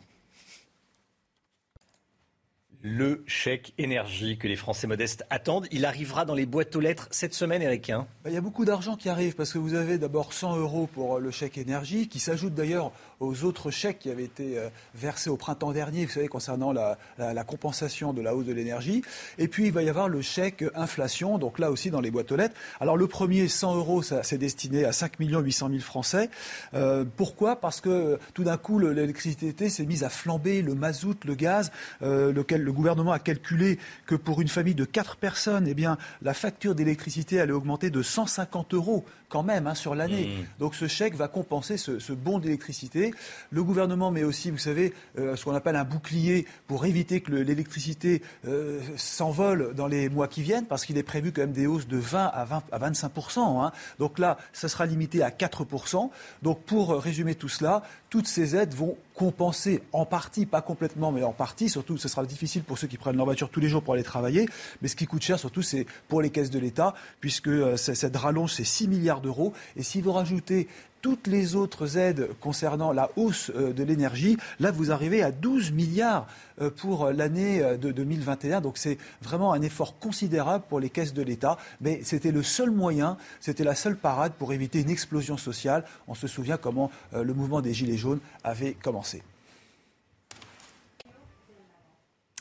Le 2.82 3.26
chèque 3.28 3.74
énergie 3.78 4.38
que 4.38 4.48
les 4.48 4.56
Français 4.56 4.88
modestes 4.88 5.26
attendent, 5.30 5.68
il 5.70 5.84
arrivera 5.84 6.24
dans 6.24 6.34
les 6.34 6.46
boîtes 6.46 6.74
aux 6.78 6.80
lettres 6.80 7.10
cette 7.12 7.34
semaine, 7.34 7.62
Eric. 7.62 7.89
hein 7.89 8.08
Il 8.26 8.32
y 8.32 8.38
a 8.38 8.42
beaucoup 8.42 8.63
d'argent 8.63 8.96
qui 8.96 9.10
arrive 9.10 9.36
parce 9.36 9.52
que 9.52 9.58
vous 9.58 9.74
avez 9.74 9.98
d'abord 9.98 10.32
100 10.32 10.56
euros 10.56 10.88
pour 10.88 11.20
le 11.20 11.30
chèque 11.30 11.58
énergie 11.58 12.08
qui 12.08 12.20
s'ajoute 12.20 12.54
d'ailleurs 12.54 12.94
aux 13.19 13.43
autres 13.43 13.71
chèques 13.71 13.99
qui 13.99 14.10
avaient 14.10 14.23
été 14.23 14.58
euh, 14.58 14.69
versés 14.95 15.29
au 15.29 15.38
printemps 15.38 15.71
dernier, 15.71 16.05
vous 16.05 16.12
savez, 16.12 16.27
concernant 16.27 16.71
la, 16.71 16.97
la- 17.17 17.34
la 17.34 17.43
compensation 17.43 18.13
de 18.13 18.21
la 18.21 18.36
hausse 18.36 18.45
de 18.45 18.53
l'énergie. 18.53 19.01
Et 19.38 19.47
puis 19.47 19.65
il 19.67 19.71
va 19.71 19.84
y 19.84 19.89
avoir 19.89 20.08
le 20.10 20.21
chèque 20.21 20.63
inflation, 20.75 21.38
donc 21.38 21.60
là 21.60 21.71
aussi 21.71 21.91
dans 21.91 22.01
les 22.01 22.12
boîtes 22.12 22.32
aux 22.32 22.36
lettres. 22.38 22.55
Alors 22.79 22.95
le 22.97 23.08
premier, 23.08 23.47
100 23.47 23.75
euros, 23.75 24.01
ça 24.01 24.23
c'est 24.23 24.38
destiné 24.38 24.86
à 24.86 24.91
5 24.91 25.13
800 25.19 25.69
000 25.69 25.79
Français. 25.82 26.29
Euh, 26.73 27.05
pourquoi? 27.17 27.58
Parce 27.58 27.82
que 27.82 28.19
tout 28.34 28.43
d'un 28.43 28.58
coup 28.58 28.79
le- 28.79 28.93
l'électricité 28.93 29.69
s'est 29.69 29.86
mise 29.86 30.03
à 30.03 30.10
flamber, 30.10 30.62
le 30.62 30.75
mazout, 30.75 31.17
le 31.25 31.36
gaz, 31.36 31.71
euh, 32.01 32.32
lequel, 32.32 32.62
le 32.63 32.71
gouvernement 32.71 33.12
a 33.12 33.19
calculé 33.19 33.79
que 34.05 34.15
pour 34.15 34.41
une 34.41 34.47
famille 34.47 34.75
de 34.75 34.86
4 34.86 35.17
personnes, 35.17 35.67
eh 35.67 35.73
bien, 35.73 35.97
la 36.21 36.34
facture 36.34 36.75
d'électricité 36.75 37.39
allait 37.39 37.51
augmenter 37.51 37.89
de 37.89 38.01
150 38.01 38.73
euros 38.73 39.03
quand 39.30 39.44
même 39.44 39.68
hein, 39.68 39.76
sur 39.76 39.96
l'année. 39.96 40.28
Mmh. 40.28 40.60
Donc 40.60 40.76
ce 40.76 40.88
chèque 40.88 41.15
va 41.15 41.28
compenser 41.28 41.78
ce, 41.78 42.12
bon 42.13 42.39
d'électricité. 42.39 43.13
Le 43.52 43.63
gouvernement 43.63 44.12
met 44.12 44.24
aussi, 44.24 44.52
vous 44.52 44.58
savez, 44.58 44.94
euh, 45.18 45.36
ce 45.36 45.46
qu'on 45.46 45.56
appelle 45.56 45.76
un 45.76 45.84
bouclier 45.84 46.46
pour 46.68 46.86
éviter 46.86 47.22
que 47.22 47.32
l'électricité 47.32 48.22
euh, 48.48 48.82
s'envole 48.98 49.74
dans 49.76 49.88
les 49.88 50.10
mois 50.10 50.28
qui 50.28 50.42
viennent, 50.42 50.65
parce 50.65 50.86
qu'il 50.86 50.98
est 50.98 51.04
prévu 51.04 51.32
quand 51.32 51.42
même 51.42 51.52
des 51.52 51.68
hausses 51.68 51.88
de 51.88 51.98
20 51.98 52.26
à, 52.26 52.46
20, 52.46 52.63
à 52.72 52.80
25% 52.80 53.63
hein. 53.63 53.72
Donc 54.00 54.20
là, 54.20 54.38
ça 54.52 54.68
sera 54.68 54.86
limité 54.86 55.24
à 55.24 55.30
4% 55.30 56.10
Donc 56.42 56.63
pour 56.63 56.94
résumer 57.02 57.36
tout 57.36 57.50
cela, 57.50 57.84
toutes 58.10 58.28
ces 58.28 58.56
aides 58.56 58.74
vont 58.74 58.98
compenser 59.13 59.82
en 59.91 60.06
partie, 60.06 60.45
pas 60.45 60.62
complètement, 60.62 61.12
mais 61.12 61.24
en 61.24 61.34
partie. 61.34 61.69
Surtout, 61.69 61.98
ce 61.98 62.08
sera 62.08 62.26
difficile 62.26 62.63
pour 62.63 62.78
ceux 62.78 62.88
qui 62.88 62.98
prennent 62.98 63.17
leur 63.17 63.26
voiture 63.26 63.50
tous 63.50 63.60
les 63.60 63.69
jours 63.69 63.84
pour 63.84 63.93
aller 63.93 64.04
travailler. 64.04 64.48
Mais 64.82 64.88
ce 64.88 64.95
qui 64.95 65.06
coûte 65.06 65.22
cher, 65.22 65.38
surtout, 65.38 65.62
c'est 65.62 65.86
pour 66.08 66.22
les 66.22 66.30
caisses 66.30 66.50
de 66.50 66.60
l'État, 66.60 66.93
puisque 67.19 67.48
euh, 67.48 67.78
cette 67.78 68.15
rallonge, 68.15 68.54
c'est 68.54 68.63
6 68.63 68.88
milliards 68.88 69.22
d'euros. 69.22 69.54
Et 69.76 69.84
si 69.84 70.02
vous 70.02 70.12
rajoutez 70.12 70.67
toutes 71.01 71.27
les 71.27 71.55
autres 71.55 71.97
aides 71.97 72.29
concernant 72.39 72.91
la 72.91 73.09
hausse 73.15 73.51
euh, 73.55 73.73
de 73.73 73.83
l'énergie, 73.83 74.38
là, 74.59 74.71
vous 74.71 74.91
arrivez 74.91 75.23
à 75.23 75.31
12 75.31 75.71
milliards 75.71 76.27
euh, 76.62 76.69
pour 76.69 77.12
l'année 77.12 77.62
euh, 77.62 77.77
de 77.77 77.91
2021. 77.91 78.62
Donc 78.62 78.77
c'est 78.77 78.97
vraiment 79.21 79.53
un 79.53 79.62
effort 79.62 79.97
considérable 79.99 80.65
pour 80.67 80.79
les 80.79 80.89
caisses 80.89 81.13
de 81.13 81.21
l'État. 81.21 81.57
Mais 81.81 82.01
c'était 82.03 82.31
le 82.31 82.43
seul 82.43 82.71
moyen, 82.71 83.17
c'était 83.39 83.63
la 83.63 83.75
seule 83.75 83.95
parade 83.95 84.33
pour 84.38 84.53
éviter 84.53 84.81
une 84.81 84.89
explosion 84.89 85.38
sociale. 85.38 85.85
On 86.07 86.15
se 86.15 86.27
souvient 86.27 86.57
comment 86.57 86.91
le 87.13 87.33
mouvement 87.33 87.62
des 87.62 87.73
Gilets 87.73 87.97
jaunes 87.97 88.19
avait 88.43 88.73
commencé. 88.73 89.23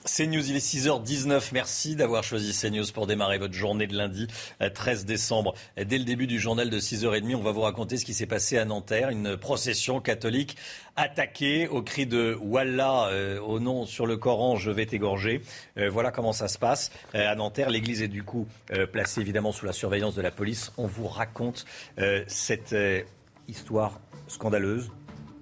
CNews, 0.09 0.49
il 0.49 0.57
est 0.57 0.67
6h19. 0.67 1.51
Merci 1.53 1.95
d'avoir 1.95 2.25
choisi 2.25 2.59
CNews 2.59 2.87
pour 2.95 3.07
démarrer 3.07 3.37
votre 3.37 3.53
journée 3.53 3.87
de 3.87 3.95
lundi 3.95 4.27
13 4.59 5.03
euh, 5.03 5.07
décembre. 5.07 5.55
Dès 5.77 5.99
le 5.99 6.05
début 6.05 6.27
du 6.27 6.41
journal 6.41 6.71
de 6.71 6.81
6h30, 6.81 7.35
on 7.35 7.43
va 7.43 7.53
vous 7.53 7.61
raconter 7.61 7.99
ce 7.99 8.07
qui 8.07 8.15
s'est 8.15 8.27
passé 8.27 8.57
à 8.57 8.65
Nanterre. 8.65 9.11
Une 9.11 9.37
procession 9.37 10.01
catholique 10.01 10.57
attaquée 10.97 11.69
au 11.69 11.83
cri 11.83 12.07
de 12.07 12.39
Wallah, 12.41 13.09
euh, 13.11 13.39
au 13.41 13.61
nom 13.61 13.85
sur 13.85 14.07
le 14.07 14.17
Coran, 14.17 14.57
je 14.57 14.71
vais 14.71 14.87
t'égorger. 14.87 15.43
Euh, 15.77 15.91
voilà 15.91 16.11
comment 16.11 16.33
ça 16.33 16.49
se 16.49 16.59
passe 16.59 16.91
à 17.13 17.35
Nanterre. 17.35 17.69
L'église 17.69 18.01
est 18.01 18.09
du 18.09 18.23
coup 18.23 18.47
placée 18.93 19.21
évidemment 19.21 19.53
sous 19.53 19.67
la 19.67 19.73
surveillance 19.73 20.15
de 20.15 20.23
la 20.23 20.31
police. 20.31 20.73
On 20.79 20.87
vous 20.87 21.07
raconte 21.07 21.67
cette 22.27 22.75
histoire 23.47 24.01
scandaleuse, 24.27 24.91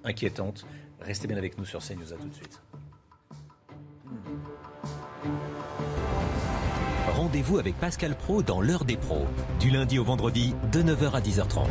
inquiétante. 0.03 0.65
Restez 0.99 1.27
bien 1.27 1.37
avec 1.37 1.57
nous 1.57 1.65
sur 1.65 1.79
CNews. 1.79 2.13
À 2.13 2.17
tout 2.17 2.27
de 2.27 2.35
suite. 2.35 2.61
Rendez-vous 7.27 7.57
avec 7.57 7.77
Pascal 7.77 8.15
Pro 8.15 8.41
dans 8.41 8.61
l'heure 8.61 8.85
des 8.85 8.95
pros, 8.95 9.25
du 9.59 9.69
lundi 9.69 9.99
au 9.99 10.05
vendredi 10.05 10.55
de 10.71 10.81
9h 10.81 11.11
à 11.11 11.19
10h30. 11.19 11.67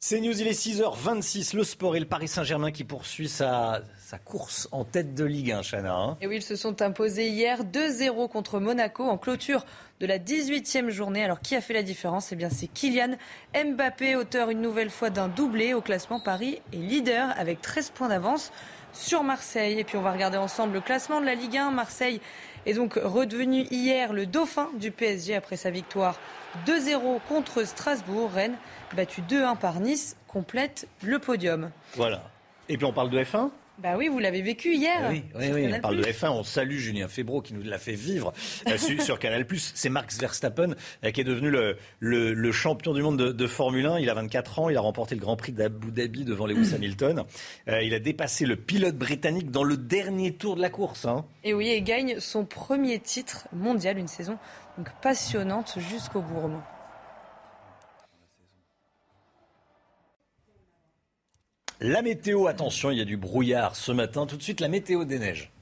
C'est 0.00 0.18
News, 0.22 0.40
il 0.40 0.46
est 0.46 0.58
6h26, 0.58 1.54
le 1.54 1.62
sport 1.62 1.94
et 1.94 2.00
le 2.00 2.06
Paris 2.06 2.26
Saint-Germain 2.26 2.70
qui 2.70 2.84
poursuit 2.84 3.28
sa, 3.28 3.82
sa, 3.98 4.16
course 4.18 4.66
en 4.72 4.84
tête 4.84 5.14
de 5.14 5.26
Ligue 5.26 5.52
1, 5.52 5.60
Chana. 5.60 5.94
Hein. 5.94 6.16
et 6.22 6.26
oui, 6.26 6.36
ils 6.36 6.42
se 6.42 6.56
sont 6.56 6.80
imposés 6.80 7.28
hier 7.28 7.64
2-0 7.64 8.30
contre 8.30 8.60
Monaco 8.60 9.04
en 9.04 9.18
clôture 9.18 9.66
de 10.00 10.06
la 10.06 10.18
18e 10.18 10.88
journée. 10.88 11.22
Alors 11.22 11.40
qui 11.40 11.54
a 11.54 11.60
fait 11.60 11.74
la 11.74 11.82
différence? 11.82 12.32
Eh 12.32 12.36
bien 12.36 12.48
c'est 12.48 12.68
Kylian 12.68 13.18
Mbappé, 13.54 14.16
auteur 14.16 14.48
une 14.48 14.62
nouvelle 14.62 14.88
fois 14.88 15.10
d'un 15.10 15.28
doublé 15.28 15.74
au 15.74 15.82
classement. 15.82 16.18
Paris 16.18 16.62
est 16.72 16.76
leader 16.76 17.28
avec 17.36 17.60
13 17.60 17.90
points 17.90 18.08
d'avance 18.08 18.52
sur 18.98 19.22
Marseille. 19.22 19.78
Et 19.78 19.84
puis 19.84 19.96
on 19.96 20.02
va 20.02 20.12
regarder 20.12 20.36
ensemble 20.36 20.74
le 20.74 20.80
classement 20.80 21.20
de 21.20 21.26
la 21.26 21.34
Ligue 21.34 21.56
1. 21.56 21.70
Marseille 21.70 22.20
est 22.66 22.74
donc 22.74 22.94
redevenu 23.02 23.66
hier 23.70 24.12
le 24.12 24.26
dauphin 24.26 24.68
du 24.78 24.90
PSG 24.90 25.34
après 25.34 25.56
sa 25.56 25.70
victoire 25.70 26.18
2-0 26.66 27.20
contre 27.28 27.64
Strasbourg. 27.64 28.30
Rennes, 28.32 28.56
battu 28.94 29.22
2-1 29.22 29.56
par 29.56 29.80
Nice, 29.80 30.16
complète 30.26 30.88
le 31.02 31.18
podium. 31.18 31.70
Voilà. 31.94 32.22
Et 32.68 32.76
puis 32.76 32.84
on 32.84 32.92
parle 32.92 33.10
de 33.10 33.22
F1 33.22 33.50
bah 33.78 33.94
oui, 33.96 34.08
vous 34.08 34.18
l'avez 34.18 34.42
vécu 34.42 34.74
hier. 34.74 35.08
Oui, 35.08 35.22
oui, 35.36 35.72
on 35.72 35.80
parle 35.80 35.98
de 35.98 36.02
F1. 36.02 36.30
On 36.30 36.42
salue 36.42 36.78
Julien 36.78 37.06
Febro 37.06 37.40
qui 37.40 37.54
nous 37.54 37.62
l'a 37.62 37.78
fait 37.78 37.92
vivre 37.92 38.32
euh, 38.66 38.76
sur, 38.76 39.20
Canal+. 39.20 39.46
C'est 39.56 39.88
Max 39.88 40.18
Verstappen 40.18 40.74
euh, 41.04 41.10
qui 41.12 41.20
est 41.20 41.24
devenu 41.24 41.50
le, 42.00 42.52
champion 42.52 42.92
du 42.92 43.02
monde 43.02 43.16
de, 43.16 43.46
Formule 43.46 43.86
1. 43.86 44.00
Il 44.00 44.10
a 44.10 44.14
24 44.14 44.58
ans. 44.58 44.68
Il 44.68 44.76
a 44.76 44.80
remporté 44.80 45.14
le 45.14 45.20
Grand 45.20 45.36
Prix 45.36 45.52
d'Abu 45.52 45.92
Dhabi 45.92 46.24
devant 46.24 46.46
Lewis 46.46 46.74
Hamilton. 46.74 47.22
Euh, 47.68 47.80
il 47.82 47.94
a 47.94 48.00
dépassé 48.00 48.46
le 48.46 48.56
pilote 48.56 48.96
britannique 48.96 49.52
dans 49.52 49.64
le 49.64 49.76
dernier 49.76 50.34
tour 50.34 50.56
de 50.56 50.60
la 50.60 50.70
course. 50.70 51.04
Hein. 51.04 51.24
Et 51.44 51.54
oui, 51.54 51.68
et 51.68 51.80
gagne 51.80 52.18
son 52.18 52.44
premier 52.44 52.98
titre 52.98 53.46
mondial. 53.52 53.96
Une 53.98 54.08
saison 54.08 54.38
donc 54.76 54.88
passionnante 55.00 55.76
jusqu'au 55.78 56.20
bout, 56.20 56.50
La 61.80 62.02
météo, 62.02 62.48
attention, 62.48 62.90
il 62.90 62.98
y 62.98 63.00
a 63.00 63.04
du 63.04 63.16
brouillard 63.16 63.76
ce 63.76 63.92
matin. 63.92 64.26
Tout 64.26 64.36
de 64.36 64.42
suite, 64.42 64.60
la 64.60 64.66
météo 64.66 65.04
des 65.04 65.20
neiges. 65.20 65.52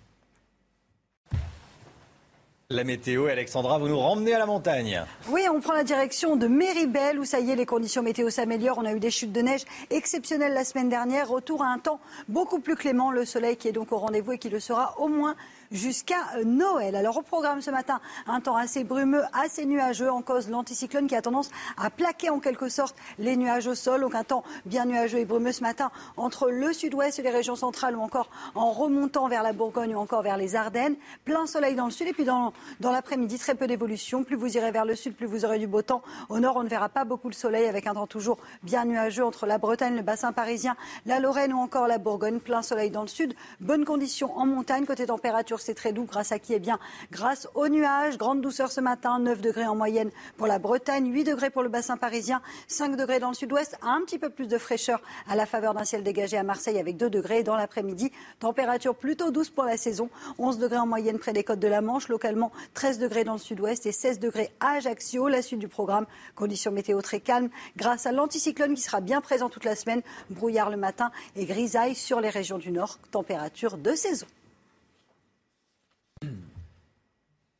La 2.70 2.84
météo, 2.84 3.26
Alexandra, 3.26 3.78
vous 3.78 3.88
nous 3.88 3.98
ramenez 3.98 4.32
à 4.32 4.38
la 4.38 4.46
montagne. 4.46 5.04
Oui, 5.28 5.42
on 5.52 5.60
prend 5.60 5.74
la 5.74 5.84
direction 5.84 6.36
de 6.36 6.46
Méribel, 6.46 7.18
où 7.20 7.24
ça 7.24 7.38
y 7.38 7.50
est, 7.50 7.54
les 7.54 7.66
conditions 7.66 8.02
météo 8.02 8.30
s'améliorent. 8.30 8.78
On 8.78 8.86
a 8.86 8.92
eu 8.92 8.98
des 8.98 9.10
chutes 9.10 9.30
de 9.30 9.42
neige 9.42 9.64
exceptionnelles 9.90 10.54
la 10.54 10.64
semaine 10.64 10.88
dernière. 10.88 11.28
Retour 11.28 11.62
à 11.62 11.66
un 11.66 11.78
temps 11.78 12.00
beaucoup 12.28 12.60
plus 12.60 12.76
clément. 12.76 13.10
Le 13.10 13.26
soleil 13.26 13.56
qui 13.56 13.68
est 13.68 13.72
donc 13.72 13.92
au 13.92 13.98
rendez-vous 13.98 14.32
et 14.32 14.38
qui 14.38 14.48
le 14.48 14.58
sera 14.58 14.98
au 14.98 15.08
moins 15.08 15.36
jusqu'à 15.70 16.16
euh, 16.36 16.44
Noël. 16.44 16.96
Alors 16.96 17.16
au 17.16 17.22
programme 17.22 17.60
ce 17.60 17.70
matin, 17.70 18.00
un 18.26 18.40
temps 18.40 18.56
assez 18.56 18.84
brumeux, 18.84 19.22
assez 19.32 19.66
nuageux 19.66 20.10
en 20.10 20.22
cause 20.22 20.48
l'anticyclone 20.48 21.06
qui 21.06 21.16
a 21.16 21.22
tendance 21.22 21.50
à 21.76 21.90
plaquer 21.90 22.30
en 22.30 22.40
quelque 22.40 22.68
sorte 22.68 22.96
les 23.18 23.36
nuages 23.36 23.66
au 23.66 23.74
sol. 23.74 24.00
Donc 24.00 24.14
un 24.14 24.24
temps 24.24 24.44
bien 24.64 24.84
nuageux 24.84 25.18
et 25.18 25.24
brumeux 25.24 25.52
ce 25.52 25.62
matin 25.62 25.90
entre 26.16 26.50
le 26.50 26.72
sud-ouest 26.72 27.18
et 27.18 27.22
les 27.22 27.30
régions 27.30 27.56
centrales 27.56 27.96
ou 27.96 28.00
encore 28.00 28.30
en 28.54 28.70
remontant 28.72 29.28
vers 29.28 29.42
la 29.42 29.52
Bourgogne 29.52 29.94
ou 29.94 29.98
encore 29.98 30.22
vers 30.22 30.36
les 30.36 30.56
Ardennes. 30.56 30.96
Plein 31.24 31.46
soleil 31.46 31.74
dans 31.74 31.86
le 31.86 31.90
sud 31.90 32.08
et 32.08 32.12
puis 32.12 32.24
dans, 32.24 32.52
dans 32.80 32.92
l'après-midi 32.92 33.38
très 33.38 33.54
peu 33.54 33.66
d'évolution. 33.66 34.24
Plus 34.24 34.36
vous 34.36 34.56
irez 34.56 34.70
vers 34.70 34.84
le 34.84 34.94
sud, 34.94 35.14
plus 35.14 35.26
vous 35.26 35.44
aurez 35.44 35.58
du 35.58 35.66
beau 35.66 35.82
temps. 35.82 36.02
Au 36.28 36.38
nord, 36.38 36.56
on 36.56 36.62
ne 36.62 36.68
verra 36.68 36.88
pas 36.88 37.04
beaucoup 37.04 37.28
le 37.28 37.34
soleil 37.34 37.66
avec 37.66 37.86
un 37.86 37.94
temps 37.94 38.06
toujours 38.06 38.38
bien 38.62 38.84
nuageux 38.84 39.24
entre 39.24 39.46
la 39.46 39.58
Bretagne, 39.58 39.96
le 39.96 40.02
bassin 40.02 40.32
parisien, 40.32 40.76
la 41.06 41.20
Lorraine 41.20 41.52
ou 41.52 41.58
encore 41.58 41.86
la 41.86 41.98
Bourgogne. 41.98 42.40
Plein 42.40 42.62
soleil 42.62 42.90
dans 42.90 43.02
le 43.02 43.08
sud. 43.08 43.34
Bonnes 43.60 43.84
conditions 43.84 44.36
en 44.36 44.46
montagne. 44.46 44.84
Côté 44.86 45.06
température, 45.06 45.55
c'est 45.60 45.74
très 45.74 45.92
doux 45.92 46.04
grâce 46.04 46.32
à 46.32 46.38
qui? 46.38 46.54
Eh 46.54 46.58
bien, 46.58 46.78
grâce 47.10 47.48
aux 47.54 47.68
nuages. 47.68 48.18
Grande 48.18 48.40
douceur 48.40 48.70
ce 48.70 48.80
matin, 48.80 49.18
9 49.18 49.40
degrés 49.40 49.66
en 49.66 49.74
moyenne 49.74 50.10
pour 50.36 50.46
la 50.46 50.58
Bretagne, 50.58 51.12
8 51.12 51.24
degrés 51.24 51.50
pour 51.50 51.62
le 51.62 51.68
bassin 51.68 51.96
parisien, 51.96 52.42
5 52.68 52.96
degrés 52.96 53.18
dans 53.18 53.28
le 53.28 53.34
sud-ouest, 53.34 53.76
un 53.82 54.00
petit 54.02 54.18
peu 54.18 54.30
plus 54.30 54.48
de 54.48 54.58
fraîcheur 54.58 55.00
à 55.28 55.36
la 55.36 55.46
faveur 55.46 55.74
d'un 55.74 55.84
ciel 55.84 56.02
dégagé 56.02 56.36
à 56.36 56.42
Marseille 56.42 56.78
avec 56.78 56.96
2 56.96 57.10
degrés. 57.10 57.42
Dans 57.42 57.56
l'après-midi, 57.56 58.12
température 58.38 58.94
plutôt 58.94 59.30
douce 59.30 59.50
pour 59.50 59.64
la 59.64 59.76
saison, 59.76 60.08
11 60.38 60.58
degrés 60.58 60.78
en 60.78 60.86
moyenne 60.86 61.18
près 61.18 61.32
des 61.32 61.44
côtes 61.44 61.58
de 61.58 61.68
la 61.68 61.80
Manche, 61.80 62.08
localement 62.08 62.52
13 62.74 62.98
degrés 62.98 63.24
dans 63.24 63.34
le 63.34 63.38
sud-ouest 63.38 63.86
et 63.86 63.92
16 63.92 64.18
degrés 64.18 64.50
à 64.60 64.72
Ajaccio. 64.72 65.28
La 65.28 65.42
suite 65.42 65.60
du 65.60 65.68
programme, 65.68 66.06
conditions 66.34 66.72
météo 66.72 67.00
très 67.02 67.20
calmes 67.20 67.48
grâce 67.76 68.06
à 68.06 68.12
l'anticyclone 68.12 68.74
qui 68.74 68.82
sera 68.82 69.00
bien 69.00 69.20
présent 69.20 69.48
toute 69.48 69.64
la 69.64 69.76
semaine, 69.76 70.02
brouillard 70.30 70.70
le 70.70 70.76
matin 70.76 71.10
et 71.34 71.44
grisaille 71.44 71.94
sur 71.94 72.20
les 72.20 72.30
régions 72.30 72.58
du 72.58 72.70
nord, 72.70 72.98
température 73.10 73.76
de 73.76 73.94
saison. 73.94 74.26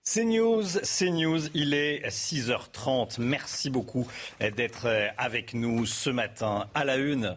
C'est 0.09 0.25
News, 0.25 0.62
c'est 0.85 1.11
News, 1.11 1.49
il 1.53 1.75
est 1.75 2.07
6h30. 2.07 3.16
Merci 3.19 3.71
beaucoup 3.71 4.07
d'être 4.38 4.87
avec 5.19 5.53
nous 5.53 5.85
ce 5.85 6.11
matin 6.11 6.69
à 6.77 6.85
la 6.85 6.95
une. 6.95 7.37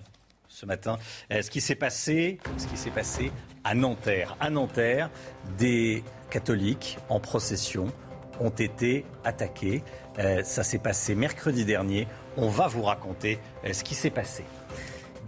Ce 0.49 0.67
matin, 0.67 0.99
ce 1.32 1.49
qui 1.49 1.62
s'est 1.62 1.73
passé, 1.73 2.38
ce 2.58 2.67
qui 2.67 2.77
s'est 2.77 2.91
passé 2.91 3.32
à 3.63 3.73
Nanterre. 3.73 4.38
À 4.39 4.51
Nanterre, 4.51 5.10
des 5.58 6.03
catholiques 6.29 6.99
en 7.10 7.19
procession 7.19 7.91
ont 8.39 8.51
été 8.51 9.03
attaqués. 9.23 9.84
Euh, 10.19 10.43
ça 10.43 10.63
s'est 10.63 10.77
passé 10.77 11.15
mercredi 11.15 11.65
dernier. 11.65 12.08
On 12.38 12.49
va 12.49 12.67
vous 12.67 12.84
raconter 12.84 13.39
euh, 13.65 13.73
ce 13.73 13.84
qui 13.84 13.95
s'est 13.95 14.12
passé. 14.12 14.43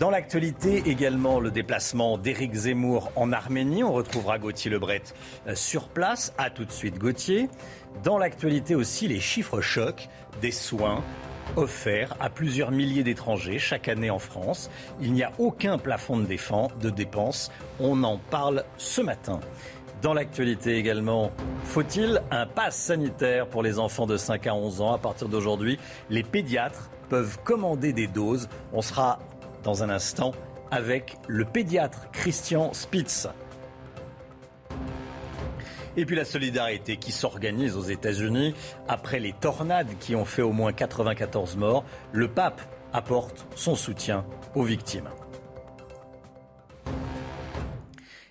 Dans 0.02 0.10
l'actualité 0.10 0.82
également, 0.88 1.40
le 1.40 1.52
déplacement 1.52 2.18
d'Éric 2.18 2.56
Zemmour 2.56 3.12
en 3.16 3.32
Arménie. 3.32 3.84
On 3.84 3.94
retrouvera 3.94 4.40
Gauthier 4.40 4.72
Lebret 4.72 5.04
euh, 5.46 5.54
sur 5.54 5.90
place. 5.90 6.34
A 6.40 6.50
tout 6.50 6.66
de 6.66 6.72
suite 6.72 6.98
Gauthier. 6.98 7.50
Dans 8.04 8.18
l'actualité 8.18 8.74
aussi, 8.74 9.08
les 9.08 9.20
chiffres 9.20 9.62
chocs 9.62 10.10
des 10.42 10.50
soins 10.50 11.04
offerts 11.56 12.16
à 12.20 12.32
plusieurs 12.32 12.72
milliers 12.72 13.04
d'étrangers 13.04 13.60
chaque 13.60 13.88
année 13.90 14.10
en 14.10 14.18
France. 14.18 14.72
Il 15.02 15.14
n'y 15.14 15.22
a 15.22 15.34
aucun 15.38 15.78
plafond 15.78 16.18
de, 16.18 16.26
de 16.26 16.90
dépenses. 16.90 17.52
On 17.80 18.04
en 18.04 18.18
parle 18.18 18.64
ce 18.78 19.02
matin. 19.02 19.40
Dans 20.02 20.16
l'actualité 20.16 20.78
également, 20.78 21.30
faut-il 21.64 22.24
un 22.32 22.48
pass 22.48 22.76
sanitaire 22.76 23.46
pour 23.46 23.62
les 23.62 23.78
enfants 23.78 24.08
de 24.08 24.18
5 24.18 24.48
à 24.48 24.56
11 24.56 24.82
ans? 24.82 24.94
À 24.94 24.98
partir 24.98 25.30
d'aujourd'hui, 25.30 25.78
les 26.10 26.24
pédiatres 26.24 26.90
peuvent 27.08 27.38
commander 27.44 27.94
des 27.94 28.08
doses. 28.08 28.50
On 28.74 28.82
sera 28.82 29.20
dans 29.64 29.84
un 29.84 29.90
instant 29.90 30.32
avec 30.72 31.18
le 31.28 31.46
pédiatre 31.46 32.10
Christian 32.12 32.74
Spitz. 32.74 33.28
Et 35.98 36.06
puis 36.06 36.16
la 36.16 36.24
solidarité 36.24 36.96
qui 36.96 37.12
s'organise 37.12 37.76
aux 37.76 37.84
États-Unis 37.84 38.56
après 38.88 39.20
les 39.20 39.34
tornades 39.34 39.90
qui 40.00 40.16
ont 40.16 40.26
fait 40.26 40.42
au 40.42 40.54
moins 40.54 40.72
94 40.72 41.58
morts. 41.58 41.84
Le 42.14 42.30
pape 42.30 42.62
apporte 42.94 43.46
son 43.56 43.76
soutien 43.76 44.26
aux 44.56 44.64
victimes. 44.64 45.10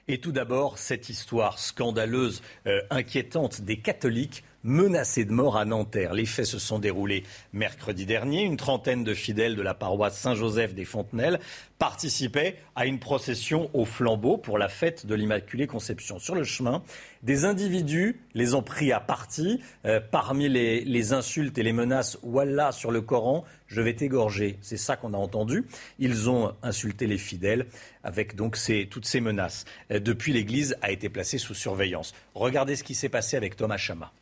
Et 0.09 0.19
tout 0.19 0.33
d'abord, 0.33 0.79
cette 0.79 1.09
histoire 1.09 1.59
scandaleuse, 1.59 2.43
euh, 2.67 2.81
inquiétante 2.91 3.61
des 3.61 3.79
catholiques 3.79 4.43
menacés 4.63 5.25
de 5.25 5.33
mort 5.33 5.57
à 5.57 5.65
Nanterre. 5.65 6.15
Les 6.15 6.27
faits 6.27 6.47
se 6.47 6.59
sont 6.59 6.79
déroulés 6.79 7.25
mercredi 7.53 8.07
dernier. 8.07 8.43
Une 8.43 8.57
trentaine 8.57 9.05
de 9.05 9.15
fidèles 9.15 9.57
de 9.57 9.63
la 9.63 9.75
paroisse 9.75 10.19
Saint-Joseph 10.19 10.75
des 10.75 10.85
Fontenelles 10.85 11.41
participaient 11.79 12.57
à 12.77 12.85
une 12.85 12.99
procession 12.99 13.71
au 13.73 13.87
flambeau 13.87 14.37
pour 14.37 14.59
la 14.59 14.69
fête 14.69 15.07
de 15.07 15.15
l'Immaculée 15.15 15.67
Conception. 15.67 16.19
Sur 16.19 16.35
le 16.35 16.45
chemin, 16.45 16.83
des 17.23 17.47
individus 17.47 18.21
les 18.35 18.55
ont 18.55 18.63
pris 18.63 18.93
à 18.93 19.01
partie. 19.01 19.61
Euh, 19.87 19.99
parmi 19.99 20.49
les, 20.49 21.13
insultes 21.15 21.57
et 21.57 21.63
les 21.63 21.73
menaces, 21.73 22.19
Wallah 22.23 22.73
sur 22.73 22.91
le 22.91 23.01
Coran, 23.01 23.45
je 23.67 23.81
vais 23.81 23.95
t'égorger. 23.95 24.59
C'est 24.61 24.77
ça 24.77 24.97
qu'on 24.97 25.15
a 25.15 25.17
entendu. 25.17 25.67
Ils 25.99 26.29
ont 26.29 26.55
insulté 26.63 27.07
les 27.07 27.19
fidèles 27.19 27.67
avec 28.05 28.37
toutes 28.37 29.07
ces 29.07 29.21
menaces. 29.21 29.65
Euh, 29.91 30.01
depuis, 30.01 30.35
l'Église 30.35 30.77
a 30.83 30.91
été 30.91 31.09
placée 31.09 31.39
sous 31.39 31.55
surveillance. 31.55 32.15
Regardez 32.35 32.77
ce 32.77 32.85
qui 32.85 32.95
s'est 32.95 33.09
passé 33.09 33.39
avec 33.39 33.57
Thomas 33.57 33.79
Chama. 33.79 34.13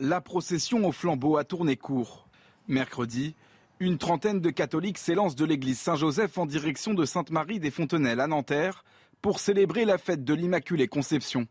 La 0.00 0.20
procession 0.20 0.84
au 0.88 0.90
flambeau 0.90 1.36
a 1.36 1.44
tourné 1.44 1.76
court. 1.76 2.26
Mercredi, 2.66 3.36
une 3.78 3.96
trentaine 3.96 4.40
de 4.40 4.50
catholiques 4.50 4.98
s'élancent 4.98 5.36
de 5.36 5.44
l'église 5.44 5.78
Saint-Joseph 5.78 6.36
en 6.36 6.46
direction 6.46 6.94
de 6.94 7.04
Sainte-Marie 7.04 7.60
des 7.60 7.70
Fontenelles 7.70 8.18
à 8.18 8.26
Nanterre 8.26 8.84
pour 9.22 9.38
célébrer 9.38 9.84
la 9.84 9.96
fête 9.96 10.24
de 10.24 10.34
l'Immaculée 10.34 10.88
Conception. 10.88 11.46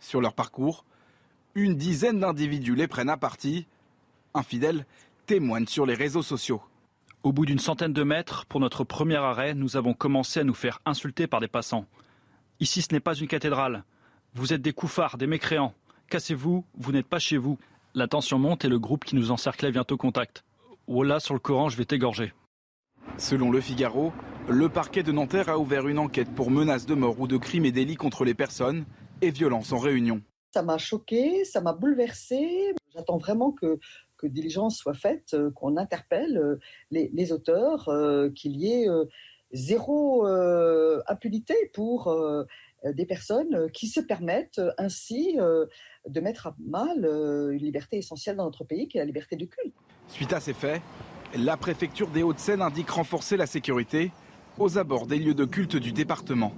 Sur 0.00 0.20
leur 0.20 0.34
parcours, 0.34 0.84
une 1.54 1.76
dizaine 1.76 2.18
d'individus 2.18 2.74
les 2.74 2.88
prennent 2.88 3.08
à 3.08 3.16
partie. 3.16 3.68
Un 4.34 4.42
fidèle 4.42 4.84
témoigne 5.26 5.68
sur 5.68 5.86
les 5.86 5.94
réseaux 5.94 6.24
sociaux. 6.24 6.62
Au 7.22 7.32
bout 7.32 7.46
d'une 7.46 7.60
centaine 7.60 7.92
de 7.92 8.02
mètres, 8.02 8.46
pour 8.46 8.58
notre 8.58 8.82
premier 8.82 9.14
arrêt, 9.14 9.54
nous 9.54 9.76
avons 9.76 9.94
commencé 9.94 10.40
à 10.40 10.44
nous 10.44 10.54
faire 10.54 10.80
insulter 10.86 11.28
par 11.28 11.38
des 11.38 11.46
passants. 11.46 11.86
Ici, 12.58 12.82
ce 12.82 12.92
n'est 12.92 12.98
pas 12.98 13.14
une 13.14 13.28
cathédrale. 13.28 13.84
Vous 14.34 14.52
êtes 14.52 14.62
des 14.62 14.72
couffards, 14.72 15.18
des 15.18 15.28
mécréants. 15.28 15.72
Cassez-vous, 16.10 16.64
vous 16.76 16.92
n'êtes 16.92 17.06
pas 17.06 17.20
chez 17.20 17.36
vous. 17.36 17.58
La 17.98 18.06
tension 18.06 18.38
monte 18.38 18.66
et 18.66 18.68
le 18.68 18.78
groupe 18.78 19.06
qui 19.06 19.16
nous 19.16 19.30
encerclait 19.30 19.70
vient 19.70 19.86
au 19.90 19.96
contact. 19.96 20.44
Wallah, 20.86 21.18
sur 21.18 21.32
le 21.32 21.40
Coran, 21.40 21.70
je 21.70 21.78
vais 21.78 21.86
t'égorger. 21.86 22.34
Selon 23.16 23.50
le 23.50 23.58
Figaro, 23.62 24.12
le 24.50 24.68
parquet 24.68 25.02
de 25.02 25.12
Nanterre 25.12 25.48
a 25.48 25.58
ouvert 25.58 25.88
une 25.88 25.98
enquête 25.98 26.28
pour 26.34 26.50
menaces 26.50 26.84
de 26.84 26.92
mort 26.92 27.18
ou 27.18 27.26
de 27.26 27.38
crimes 27.38 27.64
et 27.64 27.72
délits 27.72 27.94
contre 27.94 28.26
les 28.26 28.34
personnes 28.34 28.84
et 29.22 29.30
violences 29.30 29.72
en 29.72 29.78
réunion. 29.78 30.20
Ça 30.52 30.62
m'a 30.62 30.76
choqué, 30.76 31.46
ça 31.46 31.62
m'a 31.62 31.72
bouleversé. 31.72 32.74
J'attends 32.94 33.16
vraiment 33.16 33.50
que, 33.50 33.78
que 34.18 34.26
diligence 34.26 34.76
soit 34.76 34.92
faite, 34.92 35.32
euh, 35.32 35.50
qu'on 35.52 35.78
interpelle 35.78 36.36
euh, 36.36 36.60
les, 36.90 37.32
auteurs, 37.32 37.88
euh, 37.88 38.28
qu'il 38.28 38.56
y 38.56 38.74
ait 38.74 38.88
zéro 39.52 40.26
impunité 40.26 41.54
pour 41.72 42.14
des 42.84 43.06
personnes 43.06 43.70
qui 43.72 43.86
se 43.86 44.00
permettent 44.00 44.60
ainsi 44.76 45.38
de 46.08 46.20
mettre 46.20 46.46
à 46.48 46.54
mal 46.58 47.04
euh, 47.04 47.50
une 47.50 47.62
liberté 47.62 47.98
essentielle 47.98 48.36
dans 48.36 48.44
notre 48.44 48.64
pays, 48.64 48.88
qui 48.88 48.98
est 48.98 49.00
la 49.00 49.06
liberté 49.06 49.36
du 49.36 49.48
culte. 49.48 49.74
Suite 50.08 50.32
à 50.32 50.40
ces 50.40 50.54
faits, 50.54 50.80
la 51.36 51.56
préfecture 51.56 52.08
des 52.08 52.22
Hauts-de-Seine 52.22 52.62
indique 52.62 52.90
renforcer 52.90 53.36
la 53.36 53.46
sécurité 53.46 54.12
aux 54.58 54.78
abords 54.78 55.06
des 55.06 55.18
lieux 55.18 55.34
de 55.34 55.44
culte 55.44 55.76
du 55.76 55.92
département. 55.92 56.52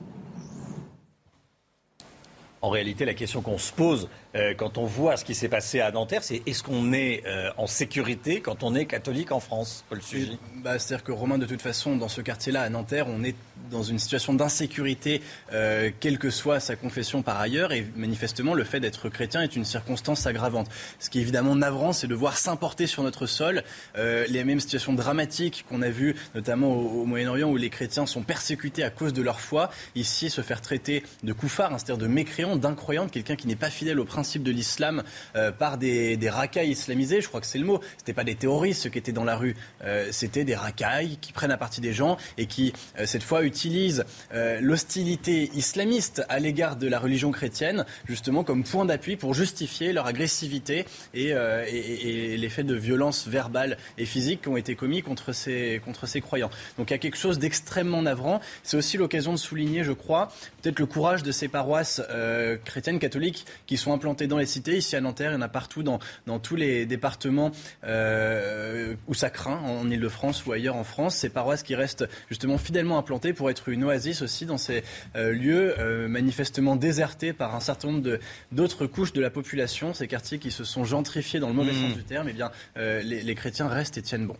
En 2.60 2.70
réalité, 2.70 3.04
la 3.04 3.14
question 3.14 3.40
qu'on 3.40 3.58
se 3.58 3.72
pose 3.72 4.08
euh, 4.34 4.52
quand 4.54 4.78
on 4.78 4.84
voit 4.84 5.16
ce 5.16 5.24
qui 5.24 5.34
s'est 5.34 5.48
passé 5.48 5.80
à 5.80 5.90
Nanterre, 5.90 6.22
c'est 6.22 6.42
est-ce 6.46 6.62
qu'on 6.62 6.92
est, 6.92 7.22
euh, 7.26 7.50
en 7.56 7.66
sécurité 7.66 8.40
quand 8.40 8.62
on 8.62 8.74
est 8.74 8.84
catholique 8.84 9.32
en 9.32 9.40
France, 9.40 9.84
Paul 9.88 10.02
Sugy 10.02 10.38
bah, 10.62 10.78
C'est-à-dire 10.78 11.04
que 11.04 11.12
Romain, 11.12 11.38
de 11.38 11.46
toute 11.46 11.62
façon, 11.62 11.96
dans 11.96 12.08
ce 12.08 12.20
quartier-là, 12.20 12.62
à 12.62 12.68
Nanterre, 12.68 13.06
on 13.08 13.24
est 13.24 13.36
dans 13.70 13.82
une 13.82 13.98
situation 13.98 14.34
d'insécurité, 14.34 15.22
euh, 15.52 15.90
quelle 16.00 16.18
que 16.18 16.30
soit 16.30 16.60
sa 16.60 16.76
confession 16.76 17.22
par 17.22 17.40
ailleurs, 17.40 17.72
et 17.72 17.86
manifestement, 17.96 18.54
le 18.54 18.64
fait 18.64 18.80
d'être 18.80 19.08
chrétien 19.08 19.42
est 19.42 19.56
une 19.56 19.64
circonstance 19.64 20.26
aggravante. 20.26 20.68
Ce 20.98 21.10
qui 21.10 21.18
est 21.18 21.22
évidemment 21.22 21.54
navrant, 21.54 21.92
c'est 21.92 22.06
de 22.06 22.14
voir 22.14 22.36
s'importer 22.38 22.86
sur 22.86 23.02
notre 23.02 23.26
sol 23.26 23.62
les 23.96 24.44
mêmes 24.44 24.60
situations 24.60 24.92
dramatiques 24.92 25.64
qu'on 25.68 25.82
a 25.82 25.90
vues, 25.90 26.14
notamment 26.34 26.72
au, 26.72 27.04
Moyen-Orient, 27.04 27.48
où 27.48 27.56
les 27.56 27.70
chrétiens 27.70 28.06
sont 28.06 28.22
persécutés 28.22 28.84
à 28.84 28.90
cause 28.90 29.12
de 29.12 29.22
leur 29.22 29.40
foi. 29.40 29.70
Ici, 29.94 30.30
se 30.30 30.40
faire 30.40 30.60
traiter 30.60 31.02
de 31.22 31.32
couffard, 31.32 31.72
hein, 31.72 31.78
c'est-à-dire 31.78 31.98
de 31.98 32.06
d'incroyant, 32.56 33.08
quelqu'un 33.08 33.36
qui 33.36 33.46
n'est 33.46 33.56
pas 33.56 33.70
fidèle 33.70 34.00
au 34.00 34.04
principe 34.04 34.42
de 34.42 34.50
l'islam 34.50 35.02
euh, 35.36 35.52
par 35.52 35.78
des, 35.78 36.18
racailles 36.28 36.70
islamisés, 36.70 37.20
je 37.20 37.28
crois 37.28 37.40
que 37.40 37.46
c'est 37.46 37.58
le 37.58 37.64
mot. 37.64 37.80
C'était 37.96 38.12
pas 38.12 38.24
des 38.24 38.34
terroristes 38.34 38.82
ceux 38.82 38.90
qui 38.90 38.98
étaient 38.98 39.12
dans 39.12 39.24
la 39.24 39.36
rue, 39.36 39.56
euh, 39.84 40.08
c'était 40.10 40.44
des 40.44 40.54
racailles 40.54 41.18
qui 41.20 41.32
prennent 41.32 41.50
à 41.50 41.56
partie 41.56 41.80
des 41.80 41.92
gens 41.92 42.16
et 42.36 42.46
qui 42.46 42.72
euh, 42.98 43.06
cette 43.06 43.22
fois 43.22 43.44
utilisent 43.44 44.04
l'hostilité 44.60 45.50
islamiste 45.54 46.22
à 46.28 46.38
l'égard 46.38 46.76
de 46.76 46.86
la 46.86 46.98
religion 46.98 47.30
chrétienne 47.30 47.84
justement 48.06 48.44
comme 48.44 48.64
point 48.64 48.84
d'appui 48.84 49.16
pour 49.16 49.34
justifier 49.34 49.92
leur 49.92 50.06
agressivité 50.06 50.84
et, 51.14 51.28
et, 51.28 52.34
et 52.34 52.36
les 52.36 52.48
faits 52.48 52.66
de 52.66 52.74
violence 52.74 53.26
verbale 53.26 53.78
et 53.96 54.04
physique 54.04 54.42
qui 54.42 54.48
ont 54.48 54.56
été 54.56 54.74
commis 54.74 55.02
contre 55.02 55.32
ces, 55.32 55.80
contre 55.84 56.06
ces 56.06 56.20
croyants. 56.20 56.50
Donc 56.76 56.90
il 56.90 56.92
y 56.92 56.94
a 56.94 56.98
quelque 56.98 57.16
chose 57.16 57.38
d'extrêmement 57.38 58.02
navrant. 58.02 58.40
C'est 58.62 58.76
aussi 58.76 58.96
l'occasion 58.96 59.32
de 59.32 59.38
souligner, 59.38 59.84
je 59.84 59.92
crois, 59.92 60.32
peut-être 60.62 60.78
le 60.78 60.86
courage 60.86 61.22
de 61.22 61.32
ces 61.32 61.48
paroisses 61.48 62.00
chrétiennes 62.64 62.98
catholiques 62.98 63.46
qui 63.66 63.76
sont 63.76 63.92
implantées 63.92 64.26
dans 64.26 64.38
les 64.38 64.46
cités. 64.46 64.76
Ici 64.76 64.96
à 64.96 65.00
Nanterre, 65.00 65.32
il 65.32 65.34
y 65.34 65.38
en 65.38 65.42
a 65.42 65.48
partout 65.48 65.82
dans, 65.82 65.98
dans 66.26 66.38
tous 66.38 66.56
les 66.56 66.86
départements 66.86 67.52
euh, 67.84 68.94
où 69.06 69.14
ça 69.14 69.30
craint, 69.30 69.58
en 69.58 69.90
Ile-de-France 69.90 70.46
ou 70.46 70.52
ailleurs 70.52 70.76
en 70.76 70.84
France. 70.84 71.16
Ces 71.16 71.28
paroisses 71.28 71.62
qui 71.62 71.74
restent 71.74 72.08
justement 72.28 72.58
fidèlement 72.58 72.98
implantées 72.98 73.32
pour 73.32 73.50
être 73.50 73.68
une 73.68 73.84
oasis 73.84 74.22
aussi 74.22 74.46
dans 74.46 74.58
ces 74.58 74.82
euh, 75.16 75.32
lieux 75.32 75.74
euh, 75.78 76.08
manifestement 76.08 76.76
désertés 76.76 77.32
par 77.32 77.54
un 77.54 77.60
certain 77.60 77.92
nombre 77.92 78.18
d'autres 78.52 78.86
couches 78.86 79.12
de 79.12 79.20
la 79.20 79.30
population. 79.30 79.94
Ces 79.94 80.08
quartiers 80.08 80.38
qui 80.38 80.50
se 80.50 80.64
sont 80.64 80.84
gentrifiés 80.84 81.40
dans 81.40 81.48
le 81.48 81.54
mauvais 81.54 81.72
mmh. 81.72 81.88
sens 81.88 81.94
du 81.94 82.04
terme, 82.04 82.28
eh 82.28 82.32
bien, 82.32 82.50
les, 82.76 83.02
les 83.02 83.34
chrétiens 83.34 83.68
restent 83.68 83.98
et 83.98 84.02
tiennent 84.02 84.26
bon. 84.26 84.36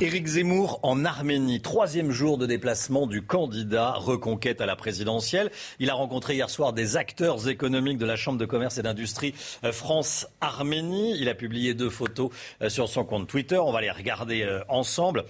Éric 0.00 0.26
Zemmour 0.26 0.80
en 0.82 1.04
Arménie, 1.04 1.60
troisième 1.60 2.10
jour 2.10 2.38
de 2.38 2.46
déplacement 2.46 3.06
du 3.06 3.22
candidat 3.22 3.92
reconquête 3.92 4.60
à 4.60 4.66
la 4.66 4.74
présidentielle. 4.74 5.50
Il 5.78 5.90
a 5.90 5.94
rencontré 5.94 6.34
hier 6.34 6.50
soir 6.50 6.72
des 6.72 6.96
acteurs 6.96 7.48
économiques 7.48 7.98
de 7.98 8.06
la 8.06 8.16
Chambre 8.16 8.38
de 8.38 8.46
commerce 8.46 8.78
et 8.78 8.82
d'industrie 8.82 9.34
euh, 9.64 9.70
France-Arménie. 9.70 11.16
Il 11.20 11.28
a 11.28 11.34
publié 11.34 11.74
deux 11.74 11.90
photos 11.90 12.30
euh, 12.62 12.68
sur 12.68 12.88
son 12.88 13.04
compte 13.04 13.28
Twitter. 13.28 13.58
On 13.58 13.70
va 13.70 13.80
les 13.80 13.90
regarder 13.90 14.42
euh, 14.42 14.60
ensemble 14.68 15.24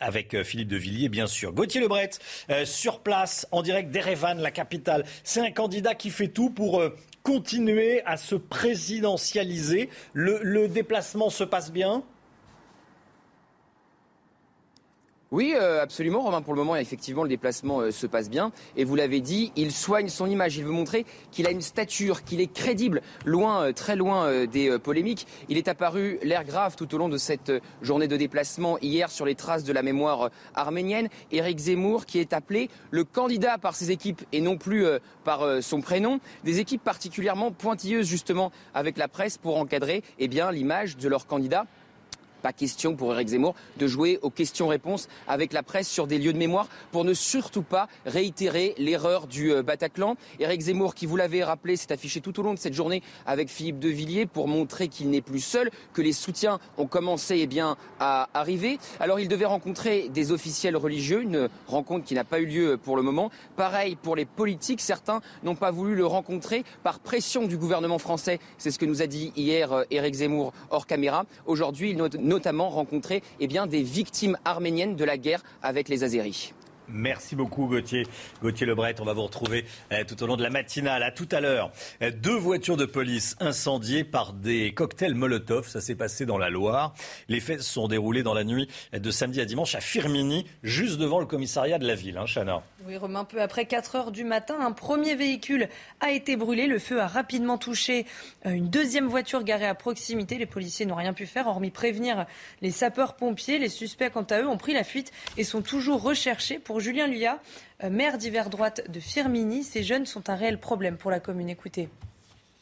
avec 0.00 0.44
Philippe 0.44 0.68
de 0.68 0.76
Villiers, 0.76 1.08
bien 1.08 1.26
sûr. 1.26 1.52
Gauthier 1.52 1.80
Lebret, 1.80 2.10
sur 2.64 3.00
place, 3.00 3.48
en 3.50 3.62
direct 3.62 3.90
d'Erevan, 3.90 4.38
la 4.38 4.52
capitale. 4.52 5.04
C'est 5.24 5.40
un 5.40 5.50
candidat 5.50 5.96
qui 5.96 6.10
fait 6.10 6.28
tout 6.28 6.50
pour 6.50 6.80
continuer 7.24 8.00
à 8.06 8.16
se 8.16 8.36
présidentialiser. 8.36 9.90
le 10.12 10.68
déplacement 10.68 11.30
se 11.30 11.42
passe 11.42 11.72
bien? 11.72 12.04
Oui, 15.30 15.52
euh, 15.54 15.82
absolument, 15.82 16.22
Romain. 16.22 16.40
Pour 16.40 16.54
le 16.54 16.60
moment, 16.60 16.74
effectivement, 16.76 17.22
le 17.22 17.28
déplacement 17.28 17.80
euh, 17.80 17.90
se 17.90 18.06
passe 18.06 18.30
bien. 18.30 18.50
Et 18.78 18.84
vous 18.84 18.96
l'avez 18.96 19.20
dit, 19.20 19.52
il 19.56 19.72
soigne 19.72 20.08
son 20.08 20.26
image. 20.26 20.56
Il 20.56 20.64
veut 20.64 20.70
montrer 20.70 21.04
qu'il 21.30 21.46
a 21.46 21.50
une 21.50 21.60
stature, 21.60 22.24
qu'il 22.24 22.40
est 22.40 22.50
crédible, 22.50 23.02
loin, 23.26 23.64
euh, 23.64 23.72
très 23.72 23.94
loin 23.94 24.46
des 24.46 24.78
polémiques. 24.78 25.26
Il 25.50 25.58
est 25.58 25.68
apparu 25.68 26.18
l'air 26.22 26.44
grave 26.44 26.76
tout 26.76 26.94
au 26.94 26.98
long 26.98 27.10
de 27.10 27.18
cette 27.18 27.52
journée 27.82 28.08
de 28.08 28.16
déplacement 28.16 28.78
hier 28.80 29.10
sur 29.10 29.26
les 29.26 29.34
traces 29.34 29.64
de 29.64 29.72
la 29.74 29.82
mémoire 29.82 30.30
arménienne. 30.54 31.08
Éric 31.30 31.58
Zemmour, 31.58 32.06
qui 32.06 32.20
est 32.20 32.32
appelé 32.32 32.70
le 32.90 33.04
candidat 33.04 33.58
par 33.58 33.74
ses 33.74 33.90
équipes 33.90 34.22
et 34.32 34.40
non 34.40 34.56
plus 34.56 34.86
par 35.24 35.62
son 35.62 35.80
prénom. 35.80 36.20
Des 36.44 36.58
équipes 36.58 36.82
particulièrement 36.82 37.50
pointilleuses, 37.50 38.06
justement, 38.06 38.50
avec 38.74 38.96
la 38.96 39.08
presse 39.08 39.36
pour 39.36 39.58
encadrer 39.58 40.02
eh 40.18 40.28
bien, 40.28 40.50
l'image 40.50 40.96
de 40.96 41.08
leur 41.08 41.26
candidat 41.26 41.66
pas 42.38 42.52
question 42.52 42.96
pour 42.96 43.12
Eric 43.12 43.28
Zemmour 43.28 43.54
de 43.76 43.86
jouer 43.86 44.18
aux 44.22 44.30
questions-réponses 44.30 45.08
avec 45.26 45.52
la 45.52 45.62
presse 45.62 45.88
sur 45.88 46.06
des 46.06 46.18
lieux 46.18 46.32
de 46.32 46.38
mémoire 46.38 46.68
pour 46.92 47.04
ne 47.04 47.14
surtout 47.14 47.62
pas 47.62 47.88
réitérer 48.06 48.74
l'erreur 48.78 49.26
du 49.26 49.52
euh, 49.52 49.62
Bataclan. 49.62 50.16
Eric 50.40 50.60
Zemmour, 50.60 50.94
qui 50.94 51.06
vous 51.06 51.16
l'avez 51.16 51.44
rappelé, 51.44 51.76
s'est 51.76 51.92
affiché 51.92 52.20
tout 52.20 52.38
au 52.40 52.42
long 52.42 52.54
de 52.54 52.58
cette 52.58 52.74
journée 52.74 53.02
avec 53.26 53.48
Philippe 53.48 53.78
de 53.78 53.88
Villiers 53.88 54.26
pour 54.26 54.48
montrer 54.48 54.88
qu'il 54.88 55.10
n'est 55.10 55.20
plus 55.20 55.40
seul, 55.40 55.70
que 55.92 56.02
les 56.02 56.12
soutiens 56.12 56.58
ont 56.76 56.86
commencé 56.86 57.38
eh 57.38 57.46
bien, 57.46 57.76
à 58.00 58.28
arriver. 58.34 58.78
Alors 59.00 59.20
il 59.20 59.28
devait 59.28 59.44
rencontrer 59.44 60.08
des 60.08 60.32
officiels 60.32 60.76
religieux, 60.76 61.22
une 61.22 61.48
rencontre 61.66 62.04
qui 62.04 62.14
n'a 62.14 62.24
pas 62.24 62.40
eu 62.40 62.46
lieu 62.46 62.78
pour 62.82 62.96
le 62.96 63.02
moment. 63.02 63.30
Pareil 63.56 63.96
pour 63.96 64.16
les 64.16 64.24
politiques, 64.24 64.80
certains 64.80 65.20
n'ont 65.42 65.54
pas 65.54 65.70
voulu 65.70 65.94
le 65.94 66.06
rencontrer 66.06 66.64
par 66.82 67.00
pression 67.00 67.46
du 67.46 67.56
gouvernement 67.56 67.98
français. 67.98 68.38
C'est 68.58 68.70
ce 68.70 68.78
que 68.78 68.86
nous 68.86 69.02
a 69.02 69.06
dit 69.06 69.32
hier 69.36 69.84
Eric 69.90 70.14
euh, 70.14 70.18
Zemmour 70.18 70.52
hors 70.70 70.86
caméra. 70.86 71.24
Aujourd'hui, 71.46 71.90
il 71.90 71.96
notamment 72.28 72.68
rencontrer 72.68 73.22
eh 73.40 73.46
bien, 73.48 73.66
des 73.66 73.82
victimes 73.82 74.38
arméniennes 74.44 74.94
de 74.94 75.04
la 75.04 75.16
guerre 75.16 75.42
avec 75.62 75.88
les 75.88 76.04
Azéris. 76.04 76.52
Merci 76.90 77.36
beaucoup 77.36 77.66
Gauthier. 77.66 78.06
Gauthier 78.42 78.66
Lebret, 78.66 78.94
on 79.00 79.04
va 79.04 79.12
vous 79.12 79.24
retrouver 79.24 79.66
euh, 79.92 80.04
tout 80.08 80.22
au 80.22 80.26
long 80.26 80.36
de 80.36 80.42
la 80.42 80.48
matinale. 80.50 81.02
À 81.02 81.10
tout 81.10 81.28
à 81.30 81.40
l'heure. 81.40 81.70
Euh, 82.02 82.10
deux 82.10 82.36
voitures 82.36 82.78
de 82.78 82.86
police 82.86 83.36
incendiées 83.40 84.04
par 84.04 84.32
des 84.32 84.72
cocktails 84.72 85.14
Molotov. 85.14 85.68
Ça 85.68 85.82
s'est 85.82 85.94
passé 85.94 86.24
dans 86.24 86.38
la 86.38 86.48
Loire. 86.48 86.94
Les 87.28 87.40
faits 87.40 87.60
se 87.60 87.70
sont 87.70 87.88
déroulés 87.88 88.22
dans 88.22 88.34
la 88.34 88.44
nuit 88.44 88.68
de 88.92 89.10
samedi 89.10 89.40
à 89.40 89.44
dimanche 89.44 89.74
à 89.74 89.80
Firmini, 89.80 90.46
juste 90.62 90.98
devant 90.98 91.20
le 91.20 91.26
commissariat 91.26 91.78
de 91.78 91.86
la 91.86 91.94
ville. 91.94 92.16
Hein, 92.16 92.24
Chana. 92.26 92.62
Oui, 92.86 92.96
Romain, 92.96 93.24
peu 93.24 93.42
après 93.42 93.66
4 93.66 93.96
heures 93.96 94.12
du 94.12 94.22
matin, 94.22 94.56
un 94.60 94.70
premier 94.70 95.16
véhicule 95.16 95.68
a 95.98 96.12
été 96.12 96.36
brûlé. 96.36 96.68
Le 96.68 96.78
feu 96.78 97.00
a 97.00 97.08
rapidement 97.08 97.58
touché 97.58 98.06
euh, 98.46 98.50
une 98.50 98.70
deuxième 98.70 99.08
voiture 99.08 99.42
garée 99.42 99.66
à 99.66 99.74
proximité. 99.74 100.38
Les 100.38 100.46
policiers 100.46 100.86
n'ont 100.86 100.94
rien 100.94 101.12
pu 101.12 101.26
faire, 101.26 101.48
hormis 101.48 101.72
prévenir 101.72 102.24
les 102.62 102.70
sapeurs-pompiers. 102.70 103.58
Les 103.58 103.68
suspects, 103.68 104.10
quant 104.12 104.22
à 104.22 104.42
eux, 104.42 104.46
ont 104.46 104.58
pris 104.58 104.74
la 104.74 104.84
fuite 104.84 105.10
et 105.36 105.42
sont 105.42 105.60
toujours 105.60 106.02
recherchés 106.02 106.60
pour 106.60 106.78
Julien 106.78 107.08
Luyat, 107.08 107.42
euh, 107.82 107.90
maire 107.90 108.16
d'hiver 108.16 108.48
droite 108.48 108.88
de 108.88 109.00
Firmini. 109.00 109.64
Ces 109.64 109.82
jeunes 109.82 110.06
sont 110.06 110.30
un 110.30 110.36
réel 110.36 110.60
problème 110.60 110.98
pour 110.98 111.10
la 111.10 111.18
commune. 111.18 111.48
Écoutez. 111.48 111.88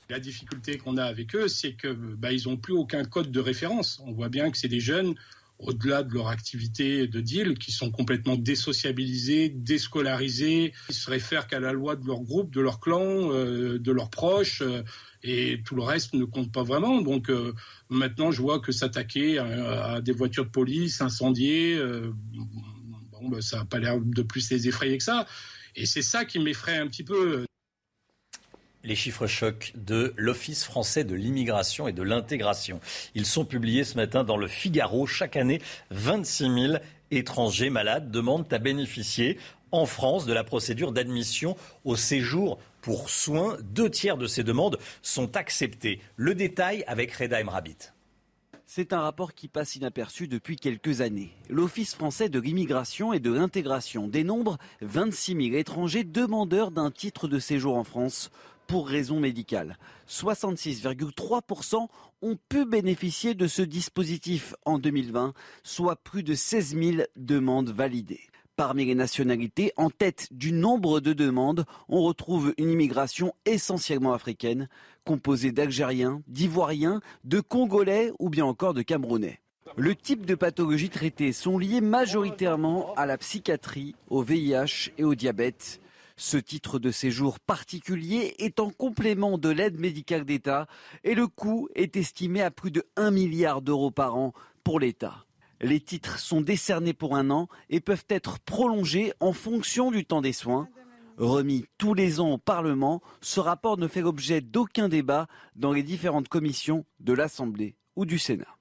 La 0.08 0.18
difficulté 0.18 0.78
qu'on 0.78 0.96
a 0.96 1.04
avec 1.04 1.34
eux, 1.34 1.48
c'est 1.48 1.72
que 1.72 1.88
bah, 1.88 2.28
n'ont 2.46 2.56
plus 2.56 2.72
aucun 2.72 3.04
code 3.04 3.30
de 3.30 3.40
référence. 3.40 4.00
On 4.06 4.12
voit 4.12 4.30
bien 4.30 4.50
que 4.50 4.56
c'est 4.56 4.68
des 4.68 4.80
jeunes, 4.80 5.14
au-delà 5.58 6.02
de 6.02 6.12
leur 6.12 6.28
activité 6.28 7.06
de 7.06 7.20
deal, 7.20 7.58
qui 7.58 7.72
sont 7.72 7.90
complètement 7.90 8.36
désociabilisés, 8.36 9.48
déscolarisés. 9.48 10.72
Ils 10.88 10.94
se 10.94 11.10
réfèrent 11.10 11.46
qu'à 11.46 11.60
la 11.60 11.72
loi 11.72 11.96
de 11.96 12.06
leur 12.06 12.20
groupe, 12.20 12.52
de 12.52 12.60
leur 12.60 12.80
clan, 12.80 13.32
euh, 13.32 13.78
de 13.78 13.92
leurs 13.92 14.10
proches. 14.10 14.62
Euh, 14.62 14.82
et 15.22 15.62
tout 15.64 15.74
le 15.74 15.82
reste 15.82 16.14
ne 16.14 16.24
compte 16.24 16.52
pas 16.52 16.62
vraiment. 16.62 17.02
Donc 17.02 17.32
maintenant, 17.88 18.30
je 18.30 18.40
vois 18.40 18.60
que 18.60 18.70
s'attaquer 18.70 19.38
à, 19.38 20.00
des 20.00 20.12
voitures 20.12 20.44
de 20.44 20.50
police, 20.50 21.00
incendier, 21.00 21.80
bah, 23.22 23.40
ça 23.40 23.58
n'a 23.58 23.64
pas 23.64 23.80
l'air 23.80 23.98
de 24.00 24.22
plus 24.22 24.48
les 24.52 24.68
effrayer 24.68 24.98
que 24.98 25.02
ça. 25.02 25.26
Et 25.74 25.84
c'est 25.84 26.02
ça 26.02 26.24
qui 26.24 26.38
m'effraie 26.38 26.78
un 26.78 26.86
petit 26.86 27.02
peu. 27.02 27.45
Les 28.86 28.94
chiffres 28.94 29.26
chocs 29.26 29.72
de 29.74 30.14
l'Office 30.16 30.62
français 30.62 31.02
de 31.02 31.16
l'immigration 31.16 31.88
et 31.88 31.92
de 31.92 32.04
l'intégration. 32.04 32.78
Ils 33.16 33.26
sont 33.26 33.44
publiés 33.44 33.82
ce 33.82 33.96
matin 33.96 34.22
dans 34.22 34.36
le 34.36 34.46
Figaro. 34.46 35.08
Chaque 35.08 35.34
année, 35.34 35.60
26 35.90 36.68
000 36.68 36.74
étrangers 37.10 37.68
malades 37.68 38.12
demandent 38.12 38.46
à 38.52 38.58
bénéficier 38.58 39.38
en 39.72 39.86
France 39.86 40.24
de 40.24 40.32
la 40.32 40.44
procédure 40.44 40.92
d'admission 40.92 41.56
au 41.84 41.96
séjour 41.96 42.60
pour 42.80 43.10
soins. 43.10 43.56
Deux 43.60 43.90
tiers 43.90 44.18
de 44.18 44.28
ces 44.28 44.44
demandes 44.44 44.78
sont 45.02 45.36
acceptées. 45.36 46.00
Le 46.14 46.36
détail 46.36 46.84
avec 46.86 47.12
Reda 47.12 47.40
Emrabit. 47.40 47.90
C'est 48.68 48.92
un 48.92 49.00
rapport 49.00 49.34
qui 49.34 49.48
passe 49.48 49.74
inaperçu 49.74 50.28
depuis 50.28 50.56
quelques 50.56 51.00
années. 51.00 51.32
L'Office 51.48 51.96
français 51.96 52.28
de 52.28 52.38
l'immigration 52.38 53.12
et 53.12 53.20
de 53.20 53.32
l'intégration 53.32 54.06
dénombre 54.06 54.58
26 54.80 55.48
000 55.50 55.56
étrangers 55.56 56.04
demandeurs 56.04 56.70
d'un 56.70 56.92
titre 56.92 57.26
de 57.26 57.40
séjour 57.40 57.76
en 57.76 57.84
France 57.84 58.30
pour 58.66 58.88
raison 58.88 59.20
médicale. 59.20 59.76
66,3% 60.08 61.88
ont 62.22 62.38
pu 62.48 62.64
bénéficier 62.64 63.34
de 63.34 63.46
ce 63.46 63.62
dispositif 63.62 64.54
en 64.64 64.78
2020, 64.78 65.34
soit 65.62 65.96
plus 65.96 66.22
de 66.22 66.34
16 66.34 66.76
000 66.76 66.96
demandes 67.16 67.70
validées. 67.70 68.20
Parmi 68.56 68.86
les 68.86 68.94
nationalités, 68.94 69.72
en 69.76 69.90
tête 69.90 70.28
du 70.30 70.50
nombre 70.50 71.00
de 71.00 71.12
demandes, 71.12 71.66
on 71.90 72.02
retrouve 72.02 72.54
une 72.56 72.70
immigration 72.70 73.34
essentiellement 73.44 74.14
africaine, 74.14 74.68
composée 75.04 75.52
d'Algériens, 75.52 76.22
d'Ivoiriens, 76.26 77.02
de 77.24 77.40
Congolais 77.40 78.12
ou 78.18 78.30
bien 78.30 78.46
encore 78.46 78.72
de 78.72 78.80
Camerounais. 78.80 79.40
Le 79.76 79.94
type 79.94 80.24
de 80.24 80.34
pathologies 80.34 80.88
traitées 80.88 81.32
sont 81.32 81.58
liées 81.58 81.82
majoritairement 81.82 82.94
à 82.94 83.04
la 83.04 83.18
psychiatrie, 83.18 83.94
au 84.08 84.22
VIH 84.22 84.92
et 84.96 85.04
au 85.04 85.14
diabète. 85.14 85.80
Ce 86.18 86.38
titre 86.38 86.78
de 86.78 86.90
séjour 86.90 87.38
particulier 87.38 88.34
est 88.38 88.58
en 88.58 88.70
complément 88.70 89.36
de 89.36 89.50
l'aide 89.50 89.78
médicale 89.78 90.24
d'État 90.24 90.66
et 91.04 91.14
le 91.14 91.26
coût 91.26 91.68
est 91.74 91.94
estimé 91.94 92.40
à 92.40 92.50
plus 92.50 92.70
de 92.70 92.84
1 92.96 93.10
milliard 93.10 93.60
d'euros 93.60 93.90
par 93.90 94.16
an 94.16 94.32
pour 94.64 94.80
l'État. 94.80 95.26
Les 95.60 95.78
titres 95.78 96.18
sont 96.18 96.40
décernés 96.40 96.94
pour 96.94 97.16
un 97.16 97.28
an 97.28 97.48
et 97.68 97.80
peuvent 97.80 98.06
être 98.08 98.38
prolongés 98.38 99.12
en 99.20 99.34
fonction 99.34 99.90
du 99.90 100.06
temps 100.06 100.22
des 100.22 100.32
soins. 100.32 100.68
Remis 101.18 101.66
tous 101.76 101.92
les 101.92 102.18
ans 102.18 102.32
au 102.32 102.38
Parlement, 102.38 103.02
ce 103.20 103.40
rapport 103.40 103.76
ne 103.76 103.86
fait 103.86 104.00
l'objet 104.00 104.40
d'aucun 104.40 104.88
débat 104.88 105.26
dans 105.54 105.72
les 105.72 105.82
différentes 105.82 106.28
commissions 106.28 106.86
de 106.98 107.12
l'Assemblée 107.12 107.76
ou 107.94 108.06
du 108.06 108.18
Sénat. 108.18 108.55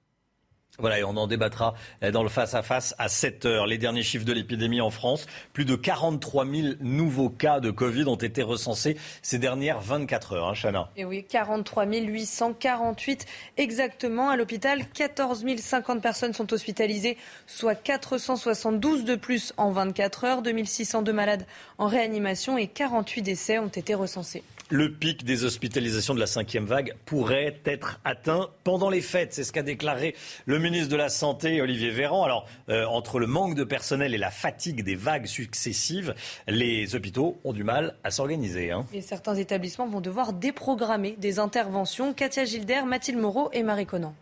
Voilà, 0.78 0.98
et 0.98 1.04
on 1.04 1.16
en 1.16 1.26
débattra 1.26 1.74
euh, 2.02 2.10
dans 2.10 2.22
le 2.22 2.28
face-à-face 2.28 2.94
-à, 2.98 3.08
7 3.08 3.46
heures. 3.46 3.66
Les 3.66 3.78
derniers 3.78 4.02
chiffres 4.02 4.24
de 4.24 4.32
l'épidémie 4.32 4.80
en 4.80 4.90
France, 4.90 5.26
plus 5.52 5.64
de 5.64 5.76
43 5.76 6.46
000 6.46 6.68
nouveaux 6.80 7.30
cas 7.30 7.60
de 7.60 7.70
Covid 7.70 8.04
ont 8.04 8.16
été 8.16 8.42
recensés 8.42 8.96
ces 9.22 9.38
dernières 9.38 9.80
24 9.80 10.32
heures, 10.34 10.48
hein, 10.48 10.54
Chana. 10.54 10.90
Et 10.96 11.04
oui, 11.04 11.24
43 11.24 11.86
848 11.86 13.26
exactement. 13.56 14.30
À 14.30 14.36
l'hôpital, 14.36 14.86
14 14.86 15.44
050 15.58 16.02
personnes 16.02 16.34
sont 16.34 16.52
hospitalisées, 16.52 17.16
soit 17.46 17.74
472 17.74 19.04
de 19.04 19.14
plus 19.14 19.52
en 19.56 19.70
24 19.70 20.24
heures. 20.24 20.42
2602 20.42 21.12
malades 21.12 21.46
en 21.78 21.86
réanimation 21.86 22.58
et 22.58 22.66
48 22.66 23.22
décès 23.22 23.58
ont 23.58 23.68
été 23.68 23.94
recensés. 23.94 24.42
Le 24.68 24.90
pic 24.90 25.24
des 25.24 25.44
hospitalisations 25.44 26.12
de 26.12 26.18
la 26.18 26.26
cinquième 26.26 26.64
vague 26.64 26.94
pourrait 27.04 27.60
être 27.64 28.00
atteint 28.04 28.50
pendant 28.64 28.90
les 28.90 29.00
fêtes. 29.00 29.32
C'est 29.32 29.44
ce 29.44 29.52
qu'a 29.52 29.62
déclaré 29.62 30.16
le 30.44 30.58
ministre 30.66 30.90
de 30.90 30.96
la 30.96 31.08
Santé, 31.08 31.62
Olivier 31.62 31.90
Véran. 31.90 32.24
Alors, 32.24 32.44
euh, 32.70 32.86
entre 32.86 33.20
le 33.20 33.28
manque 33.28 33.54
de 33.54 33.62
personnel 33.62 34.14
et 34.14 34.18
la 34.18 34.32
fatigue 34.32 34.82
des 34.82 34.96
vagues 34.96 35.26
successives, 35.26 36.12
les 36.48 36.96
hôpitaux 36.96 37.38
ont 37.44 37.52
du 37.52 37.62
mal 37.62 37.94
à 38.02 38.10
s'organiser. 38.10 38.72
Hein. 38.72 38.84
Et 38.92 39.00
certains 39.00 39.36
établissements 39.36 39.86
vont 39.86 40.00
devoir 40.00 40.32
déprogrammer 40.32 41.14
des 41.18 41.38
interventions. 41.38 42.12
Katia 42.14 42.44
Gilder, 42.44 42.82
Mathilde 42.84 43.20
Moreau 43.20 43.48
et 43.52 43.62
Marie 43.62 43.86
Conan. 43.86 44.12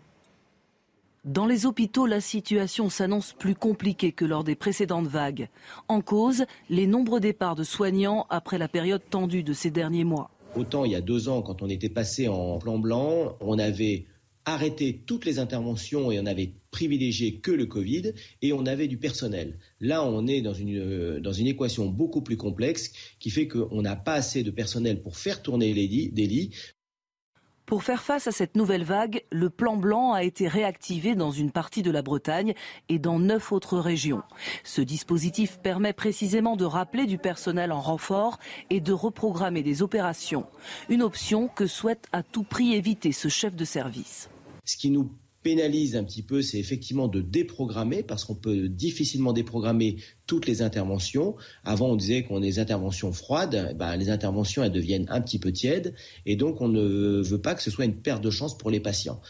Dans 1.24 1.46
les 1.46 1.64
hôpitaux, 1.64 2.04
la 2.04 2.20
situation 2.20 2.90
s'annonce 2.90 3.32
plus 3.32 3.54
compliquée 3.54 4.12
que 4.12 4.26
lors 4.26 4.44
des 4.44 4.54
précédentes 4.54 5.06
vagues. 5.06 5.48
En 5.88 6.02
cause, 6.02 6.44
les 6.68 6.86
nombreux 6.86 7.20
départs 7.20 7.54
de 7.54 7.64
soignants 7.64 8.26
après 8.28 8.58
la 8.58 8.68
période 8.68 9.00
tendue 9.08 9.42
de 9.42 9.54
ces 9.54 9.70
derniers 9.70 10.04
mois. 10.04 10.28
Autant 10.54 10.84
il 10.84 10.92
y 10.92 10.96
a 10.96 11.00
deux 11.00 11.30
ans, 11.30 11.40
quand 11.40 11.62
on 11.62 11.70
était 11.70 11.88
passé 11.88 12.28
en 12.28 12.58
plan 12.58 12.78
blanc, 12.78 13.36
on 13.40 13.58
avait 13.58 14.04
arrêté 14.44 15.02
toutes 15.06 15.24
les 15.24 15.38
interventions 15.38 16.10
et 16.10 16.20
on 16.20 16.26
avait 16.26 16.52
privilégié 16.70 17.40
que 17.40 17.50
le 17.50 17.66
Covid 17.66 18.12
et 18.42 18.52
on 18.52 18.66
avait 18.66 18.88
du 18.88 18.98
personnel. 18.98 19.58
Là, 19.80 20.04
on 20.04 20.26
est 20.26 20.42
dans 20.42 20.54
une, 20.54 21.18
dans 21.20 21.32
une 21.32 21.46
équation 21.46 21.86
beaucoup 21.86 22.22
plus 22.22 22.36
complexe 22.36 22.92
qui 23.18 23.30
fait 23.30 23.48
qu'on 23.48 23.82
n'a 23.82 23.96
pas 23.96 24.14
assez 24.14 24.42
de 24.42 24.50
personnel 24.50 25.00
pour 25.02 25.16
faire 25.16 25.42
tourner 25.42 25.72
les 25.72 25.86
lits, 25.86 26.10
des 26.10 26.26
lits. 26.26 26.50
Pour 27.66 27.82
faire 27.82 28.02
face 28.02 28.26
à 28.26 28.32
cette 28.32 28.56
nouvelle 28.56 28.84
vague, 28.84 29.22
le 29.32 29.48
plan 29.48 29.76
blanc 29.76 30.12
a 30.12 30.22
été 30.22 30.48
réactivé 30.48 31.14
dans 31.14 31.30
une 31.30 31.50
partie 31.50 31.80
de 31.80 31.90
la 31.90 32.02
Bretagne 32.02 32.52
et 32.90 32.98
dans 32.98 33.18
neuf 33.18 33.52
autres 33.52 33.78
régions. 33.78 34.22
Ce 34.64 34.82
dispositif 34.82 35.58
permet 35.62 35.94
précisément 35.94 36.56
de 36.56 36.66
rappeler 36.66 37.06
du 37.06 37.16
personnel 37.16 37.72
en 37.72 37.80
renfort 37.80 38.38
et 38.68 38.80
de 38.80 38.92
reprogrammer 38.92 39.62
des 39.62 39.80
opérations. 39.80 40.44
Une 40.90 41.02
option 41.02 41.48
que 41.48 41.66
souhaite 41.66 42.06
à 42.12 42.22
tout 42.22 42.44
prix 42.44 42.74
éviter 42.74 43.12
ce 43.12 43.28
chef 43.28 43.56
de 43.56 43.64
service. 43.64 44.28
Ce 44.64 44.76
qui 44.76 44.90
nous 44.90 45.12
pénalise 45.42 45.94
un 45.94 46.02
petit 46.02 46.22
peu, 46.22 46.42
c'est 46.42 46.58
effectivement 46.58 47.06
de 47.06 47.20
déprogrammer, 47.20 48.02
parce 48.02 48.24
qu'on 48.24 48.34
peut 48.34 48.68
difficilement 48.68 49.32
déprogrammer 49.32 49.96
toutes 50.26 50.46
les 50.46 50.62
interventions. 50.62 51.36
Avant, 51.64 51.90
on 51.90 51.96
disait 51.96 52.24
qu'on 52.24 52.40
des 52.40 52.58
interventions 52.58 53.12
froides, 53.12 53.68
eh 53.70 53.74
ben, 53.74 53.94
les 53.96 54.10
interventions, 54.10 54.64
elles 54.64 54.72
deviennent 54.72 55.06
un 55.10 55.20
petit 55.20 55.38
peu 55.38 55.52
tièdes, 55.52 55.94
et 56.24 56.34
donc 56.34 56.60
on 56.60 56.68
ne 56.68 57.22
veut 57.22 57.40
pas 57.40 57.54
que 57.54 57.62
ce 57.62 57.70
soit 57.70 57.84
une 57.84 57.94
perte 57.94 58.24
de 58.24 58.30
chance 58.30 58.56
pour 58.56 58.70
les 58.70 58.80
patients. 58.80 59.20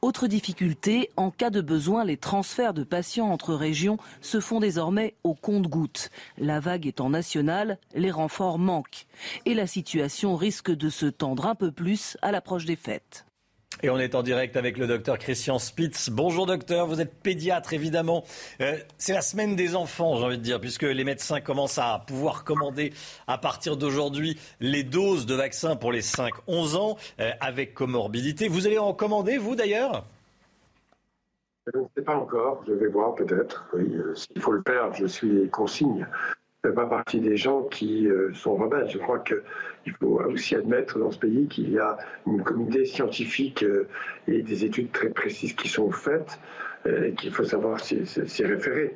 Autre 0.00 0.28
difficulté, 0.28 1.10
en 1.16 1.32
cas 1.32 1.50
de 1.50 1.60
besoin, 1.60 2.04
les 2.04 2.16
transferts 2.16 2.72
de 2.72 2.84
patients 2.84 3.26
entre 3.26 3.52
régions 3.52 3.98
se 4.20 4.38
font 4.38 4.60
désormais 4.60 5.16
au 5.24 5.34
compte-gouttes. 5.34 6.10
La 6.38 6.60
vague 6.60 6.86
étant 6.86 7.10
nationale, 7.10 7.78
les 7.96 8.12
renforts 8.12 8.60
manquent. 8.60 9.06
Et 9.44 9.54
la 9.54 9.66
situation 9.66 10.36
risque 10.36 10.70
de 10.70 10.88
se 10.88 11.06
tendre 11.06 11.46
un 11.46 11.56
peu 11.56 11.72
plus 11.72 12.16
à 12.22 12.30
l'approche 12.30 12.64
des 12.64 12.76
fêtes. 12.76 13.24
Et 13.80 13.90
on 13.90 13.98
est 13.98 14.16
en 14.16 14.24
direct 14.24 14.56
avec 14.56 14.76
le 14.76 14.88
docteur 14.88 15.18
Christian 15.18 15.60
Spitz. 15.60 16.10
Bonjour 16.10 16.46
docteur, 16.46 16.88
vous 16.88 17.00
êtes 17.00 17.14
pédiatre 17.14 17.72
évidemment. 17.72 18.24
Euh, 18.60 18.76
c'est 18.96 19.12
la 19.12 19.20
semaine 19.20 19.54
des 19.54 19.76
enfants, 19.76 20.16
j'ai 20.16 20.24
envie 20.24 20.38
de 20.38 20.42
dire, 20.42 20.60
puisque 20.60 20.82
les 20.82 21.04
médecins 21.04 21.40
commencent 21.40 21.78
à 21.78 22.02
pouvoir 22.04 22.42
commander 22.42 22.92
à 23.28 23.38
partir 23.38 23.76
d'aujourd'hui 23.76 24.36
les 24.58 24.82
doses 24.82 25.26
de 25.26 25.34
vaccins 25.36 25.76
pour 25.76 25.92
les 25.92 26.00
5-11 26.00 26.76
ans 26.76 26.96
euh, 27.20 27.30
avec 27.40 27.72
comorbidité. 27.72 28.48
Vous 28.48 28.66
allez 28.66 28.78
en 28.78 28.92
commander, 28.94 29.38
vous 29.38 29.54
d'ailleurs? 29.54 30.04
Je 31.72 31.78
ne 31.78 31.84
sais 31.96 32.02
pas 32.02 32.16
encore, 32.16 32.64
je 32.66 32.72
vais 32.72 32.88
voir 32.88 33.14
peut-être. 33.14 33.68
Euh, 33.74 34.12
s'il 34.16 34.42
faut 34.42 34.52
le 34.52 34.62
faire, 34.66 34.92
je 34.94 35.06
suis 35.06 35.48
consigne. 35.50 36.04
Je 36.64 36.68
ne 36.68 36.72
fais 36.72 36.74
pas 36.74 36.86
partie 36.86 37.20
des 37.20 37.36
gens 37.36 37.62
qui 37.62 38.08
sont 38.34 38.56
rebelles. 38.56 38.90
Je 38.90 38.98
crois 38.98 39.20
que 39.20 39.44
il 39.88 39.94
faut 39.94 40.20
aussi 40.20 40.54
admettre 40.54 40.98
dans 40.98 41.10
ce 41.10 41.18
pays 41.18 41.46
qu'il 41.48 41.70
y 41.70 41.78
a 41.78 41.96
une 42.26 42.42
communauté 42.42 42.84
scientifique 42.84 43.62
euh, 43.62 43.88
et 44.26 44.42
des 44.42 44.64
études 44.64 44.92
très 44.92 45.08
précises 45.08 45.54
qui 45.54 45.68
sont 45.68 45.90
faites 45.90 46.38
euh, 46.86 47.06
et 47.06 47.12
qu'il 47.12 47.32
faut 47.32 47.44
savoir 47.44 47.80
s'y 47.80 48.44
référer. 48.44 48.94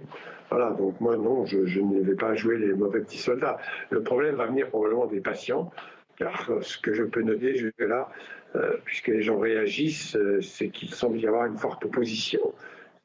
Voilà, 0.51 0.71
donc 0.73 1.01
moi 1.01 1.17
non, 1.17 1.47
je, 1.47 1.65
je, 1.65 1.81
ne 1.81 2.01
vais 2.03 2.15
pas 2.15 2.35
jouer 2.35 2.59
les 2.59 2.75
mauvais 2.75 3.01
petits 3.01 3.19
soldats. 3.19 3.57
Le 3.89 4.03
problème 4.03 4.35
va 4.35 4.47
venir 4.47 4.69
probablement 4.69 5.07
des 5.07 5.21
patients, 5.21 5.73
car 6.19 6.51
ce 6.61 6.77
que 6.77 6.93
je 6.93 7.05
peux 7.05 7.23
noter 7.23 7.55
jusque-là, 7.55 8.11
euh, 8.55 8.77
puisque 8.85 9.09
les 9.09 9.23
gens 9.23 9.39
réagissent, 9.39 10.15
euh, 10.17 10.43
c'est 10.43 10.69
qu'il 10.69 10.93
semble 10.93 11.19
y 11.19 11.27
avoir 11.27 11.47
une 11.47 11.57
forte 11.57 11.87
opposition. 11.87 12.53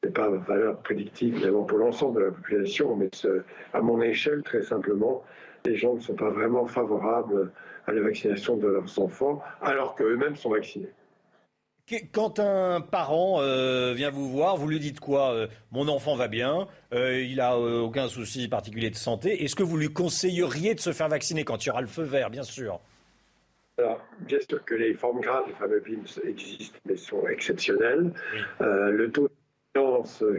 Ce 0.02 0.08
n'est 0.08 0.12
pas 0.12 0.28
valeur 0.28 0.76
prédictive 0.80 1.36
évidemment 1.36 1.64
pour 1.64 1.78
l'ensemble 1.78 2.20
de 2.20 2.26
la 2.26 2.32
population, 2.32 2.94
mais 2.96 3.08
à 3.72 3.80
mon 3.80 4.02
échelle, 4.02 4.42
très 4.42 4.62
simplement, 4.62 5.24
les 5.64 5.74
gens 5.74 5.94
ne 5.94 6.00
sont 6.00 6.14
pas 6.14 6.30
vraiment 6.30 6.66
favorables 6.66 7.50
à 7.88 7.92
la 7.92 8.02
vaccination 8.02 8.56
de 8.56 8.68
leurs 8.68 8.98
enfants, 8.98 9.42
alors 9.62 9.94
qu'eux-mêmes 9.94 10.36
sont 10.36 10.50
vaccinés. 10.50 10.88
Quand 12.12 12.38
un 12.38 12.82
parent 12.82 13.40
euh, 13.40 13.94
vient 13.94 14.10
vous 14.10 14.28
voir, 14.28 14.58
vous 14.58 14.68
lui 14.68 14.78
dites 14.78 15.00
quoi 15.00 15.32
euh, 15.32 15.46
Mon 15.72 15.88
enfant 15.88 16.16
va 16.16 16.28
bien, 16.28 16.68
euh, 16.92 17.22
il 17.22 17.36
n'a 17.36 17.56
aucun 17.58 18.08
souci 18.08 18.46
particulier 18.46 18.90
de 18.90 18.94
santé. 18.94 19.42
Est-ce 19.42 19.56
que 19.56 19.62
vous 19.62 19.78
lui 19.78 19.88
conseilleriez 19.88 20.74
de 20.74 20.80
se 20.80 20.92
faire 20.92 21.08
vacciner 21.08 21.44
quand 21.44 21.64
il 21.64 21.68
y 21.68 21.70
aura 21.70 21.80
le 21.80 21.86
feu 21.86 22.02
vert, 22.02 22.28
bien 22.28 22.42
sûr? 22.42 22.78
Alors, 23.78 24.02
bien 24.20 24.38
sûr 24.46 24.62
que 24.66 24.74
les 24.74 24.92
formes 24.92 25.20
graves, 25.20 25.44
les 25.46 25.54
fameux 25.54 25.78
VIMS, 25.78 26.28
existent, 26.28 26.78
mais 26.84 26.96
sont 26.96 27.26
exceptionnelles. 27.26 28.12
le 28.60 29.10
taux 29.10 29.30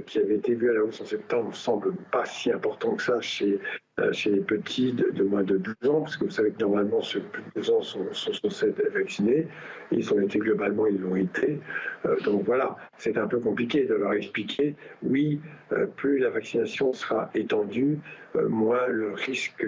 qui 0.05 0.19
avait 0.19 0.35
été 0.35 0.53
vu 0.55 0.69
à 0.69 0.73
la 0.73 0.83
hausse 0.83 1.01
en 1.01 1.05
septembre 1.05 1.55
semble 1.55 1.93
pas 2.11 2.25
si 2.25 2.51
important 2.51 2.95
que 2.95 3.03
ça 3.03 3.21
chez 3.21 3.59
euh, 3.99 4.13
chez 4.13 4.31
les 4.31 4.41
petits 4.41 4.93
de, 4.93 5.23
moins 5.23 5.43
de 5.43 5.57
12 5.57 5.89
ans, 5.89 6.01
parce 6.01 6.15
que 6.15 6.25
vous 6.25 6.31
savez 6.31 6.51
que 6.51 6.59
normalement 6.59 7.01
ceux 7.01 7.19
de 7.21 7.25
plus 7.25 7.43
de 7.43 7.49
12 7.55 7.69
ans 7.71 7.81
sont, 7.81 8.13
censés 8.13 8.69
être 8.69 8.93
vaccinés. 8.93 9.47
Ils 9.91 10.13
ont 10.13 10.19
été 10.21 10.39
globalement, 10.39 10.87
ils 10.87 10.99
l'ont 11.01 11.15
été. 11.15 11.59
Euh, 12.05 12.15
donc 12.21 12.43
voilà, 12.45 12.75
c'est 12.97 13.17
un 13.17 13.27
peu 13.27 13.39
compliqué 13.39 13.85
de 13.85 13.95
leur 13.95 14.13
expliquer. 14.13 14.75
Oui, 15.03 15.41
euh, 15.71 15.85
plus 15.85 16.19
la 16.19 16.29
vaccination 16.29 16.93
sera 16.93 17.29
étendue, 17.33 17.99
moins 18.35 18.87
le 18.87 19.13
risque 19.13 19.67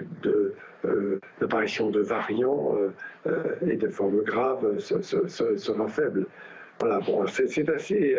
d'apparition 1.40 1.90
de 1.90 2.00
variants 2.00 2.76
et 3.66 3.76
de 3.76 3.88
formes 3.88 4.22
graves 4.22 4.78
sera 4.78 5.88
faible. 5.88 6.26
Voilà, 6.80 7.00
bon, 7.00 7.26
c'est 7.26 7.68
assez 7.68 8.16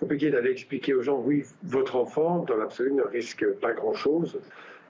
compliqué 0.00 0.30
d'aller 0.30 0.50
expliquer 0.50 0.94
aux 0.94 1.02
gens, 1.02 1.20
oui, 1.24 1.44
votre 1.62 1.96
enfant, 1.96 2.44
dans 2.44 2.56
l'absolu, 2.56 2.92
ne 2.92 3.02
risque 3.02 3.46
pas 3.60 3.72
grand-chose 3.72 4.38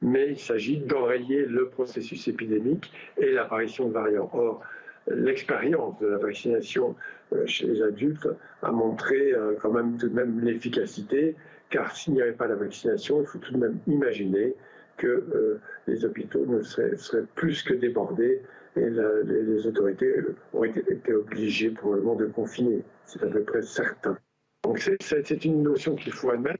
mais 0.02 0.30
il 0.30 0.38
s'agit 0.38 0.78
d'enrayer 0.78 1.46
le 1.46 1.68
processus 1.68 2.28
épidémique 2.28 2.92
et 3.18 3.32
l'apparition 3.32 3.88
de 3.88 3.92
variants. 3.92 4.30
Or, 4.32 4.62
l'expérience 5.08 5.98
de 6.00 6.06
la 6.08 6.18
vaccination 6.18 6.96
euh, 7.32 7.46
chez 7.46 7.66
les 7.66 7.82
adultes 7.82 8.28
a 8.62 8.72
montré 8.72 9.32
euh, 9.32 9.54
quand 9.60 9.72
même 9.72 9.96
tout 9.96 10.08
de 10.08 10.14
même 10.14 10.40
l'efficacité, 10.40 11.36
car 11.70 11.94
s'il 11.94 12.14
n'y 12.14 12.22
avait 12.22 12.32
pas 12.32 12.46
la 12.46 12.56
vaccination, 12.56 13.20
il 13.20 13.26
faut 13.26 13.38
tout 13.38 13.52
de 13.52 13.58
même 13.58 13.78
imaginer 13.86 14.54
que 14.96 15.06
euh, 15.06 15.60
les 15.86 16.04
hôpitaux 16.04 16.46
ne 16.46 16.62
seraient, 16.62 17.24
plus 17.34 17.62
que 17.62 17.74
débordés 17.74 18.42
et 18.76 18.90
les, 18.90 19.66
autorités 19.66 20.14
auraient 20.52 20.68
été, 20.68 21.14
obligées 21.14 21.70
probablement 21.70 22.14
de 22.14 22.26
confiner. 22.26 22.82
C'est 23.06 23.22
à 23.22 23.26
peu 23.26 23.42
près 23.42 23.62
certain. 23.62 24.18
Donc 24.66 24.80
c'est 24.80 25.44
une 25.44 25.62
notion 25.62 25.94
qu'il 25.94 26.12
faut 26.12 26.30
admettre, 26.30 26.58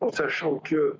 en 0.00 0.12
sachant 0.12 0.58
que 0.58 0.96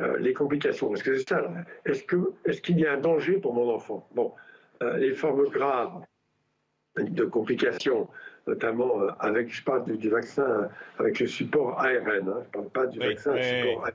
euh, 0.00 0.16
les 0.18 0.32
complications. 0.32 0.94
Est-ce 0.94 1.04
que 1.04 1.18
c'est 1.18 1.28
ça 1.28 1.52
Est-ce 1.84 2.04
qu'il 2.04 2.24
est 2.46 2.60
qu'il 2.62 2.80
y 2.80 2.86
a 2.86 2.94
un 2.94 3.00
danger 3.00 3.34
pour 3.34 3.52
mon 3.52 3.70
enfant? 3.70 4.08
Bon, 4.14 4.32
euh, 4.82 4.96
les 4.96 5.12
formes 5.12 5.46
graves 5.50 6.00
de 6.96 7.24
complications, 7.26 8.08
notamment 8.46 9.02
euh, 9.02 9.10
avec, 9.20 9.52
je 9.52 9.62
parle 9.62 9.84
du, 9.84 10.08
vaccin 10.08 10.70
avec 10.98 11.20
le 11.20 11.26
support 11.26 11.78
ARN, 11.78 12.28
hein, 12.28 12.42
je 12.42 12.58
ne 12.58 12.64
parle 12.64 12.70
pas 12.70 12.86
du 12.86 12.98
vaccin 13.00 13.36
support 13.42 13.88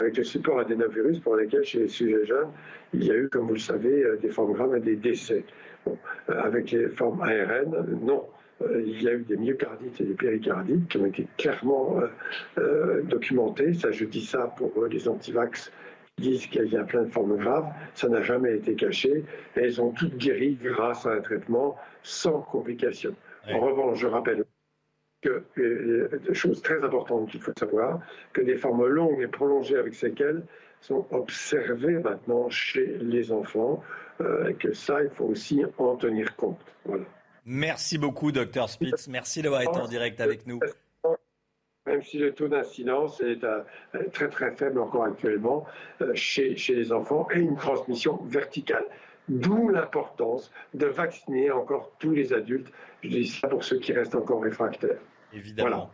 avec 0.00 0.16
le 0.18 0.24
support 0.24 0.60
adénovirus 0.60 1.18
pour 1.20 1.36
lesquels, 1.36 1.64
chez 1.64 1.80
les 1.80 1.88
sujets 1.88 2.26
jeunes, 2.26 2.50
il 2.92 3.04
y 3.04 3.10
a 3.10 3.14
eu, 3.14 3.28
comme 3.28 3.46
vous 3.46 3.54
le 3.54 3.58
savez, 3.58 4.04
des 4.20 4.30
formes 4.30 4.52
graves 4.52 4.76
et 4.76 4.80
des 4.80 4.96
décès. 4.96 5.44
avec 6.28 6.70
les 6.72 6.88
formes 6.88 7.22
ARN, 7.22 7.86
non. 8.02 8.26
Euh, 8.62 8.82
il 8.84 9.02
y 9.02 9.08
a 9.08 9.14
eu 9.14 9.22
des 9.22 9.36
myocardites 9.36 10.00
et 10.00 10.04
des 10.04 10.14
péricardites 10.14 10.88
qui 10.88 10.98
ont 10.98 11.06
été 11.06 11.26
clairement 11.38 11.98
euh, 11.98 12.08
euh, 12.58 13.02
documentés. 13.02 13.74
Ça, 13.74 13.90
je 13.90 14.04
dis 14.04 14.24
ça 14.24 14.54
pour 14.56 14.86
les 14.86 15.08
antivax 15.08 15.72
qui 16.16 16.30
disent 16.30 16.46
qu'il 16.46 16.66
y 16.66 16.76
a 16.76 16.84
plein 16.84 17.02
de 17.02 17.10
formes 17.10 17.36
graves. 17.36 17.68
Ça 17.94 18.08
n'a 18.08 18.22
jamais 18.22 18.56
été 18.56 18.74
caché 18.74 19.24
et 19.56 19.60
elles 19.60 19.80
ont 19.80 19.90
toutes 19.92 20.16
guéri 20.16 20.58
grâce 20.62 21.06
à 21.06 21.12
un 21.12 21.20
traitement 21.20 21.76
sans 22.02 22.40
complications. 22.40 23.14
En 23.50 23.60
revanche, 23.60 23.98
je 23.98 24.06
rappelle 24.06 24.44
que 25.22 25.44
des 26.26 26.34
choses 26.34 26.62
très 26.62 26.82
importantes 26.82 27.30
qu'il 27.30 27.40
faut 27.40 27.52
savoir, 27.58 28.00
que 28.32 28.42
des 28.42 28.56
formes 28.56 28.86
longues 28.86 29.22
et 29.22 29.28
prolongées 29.28 29.76
avec 29.76 29.94
séquelles 29.94 30.42
sont 30.80 31.06
observées 31.10 31.98
maintenant 31.98 32.48
chez 32.48 32.98
les 33.00 33.32
enfants, 33.32 33.82
et 34.48 34.54
que 34.54 34.72
ça, 34.72 35.02
il 35.02 35.10
faut 35.10 35.26
aussi 35.26 35.62
en 35.78 35.96
tenir 35.96 36.36
compte. 36.36 36.60
Voilà. 36.84 37.04
Merci 37.44 37.98
beaucoup, 37.98 38.32
docteur 38.32 38.68
Spitz. 38.68 39.08
Merci 39.08 39.42
d'avoir 39.42 39.62
été 39.62 39.76
en 39.78 39.88
direct 39.88 40.20
avec 40.20 40.46
nous. 40.46 40.60
Même 41.86 42.02
si 42.02 42.18
le 42.18 42.32
taux 42.34 42.48
d'incidence 42.48 43.20
est 43.20 43.42
euh, 43.42 43.62
très 44.12 44.28
très 44.28 44.52
faible 44.52 44.78
encore 44.78 45.04
actuellement 45.04 45.66
euh, 46.02 46.14
chez, 46.14 46.56
chez 46.56 46.74
les 46.74 46.92
enfants 46.92 47.26
et 47.34 47.38
une 47.38 47.56
transmission 47.56 48.20
verticale. 48.24 48.84
D'où 49.28 49.68
l'importance 49.68 50.52
de 50.74 50.86
vacciner 50.86 51.50
encore 51.50 51.92
tous 51.98 52.10
les 52.10 52.32
adultes. 52.32 52.70
Je 53.02 53.08
dis 53.08 53.28
ça 53.28 53.48
pour 53.48 53.64
ceux 53.64 53.78
qui 53.78 53.92
restent 53.92 54.14
encore 54.14 54.42
réfractaires. 54.42 54.98
Évidemment. 55.32 55.90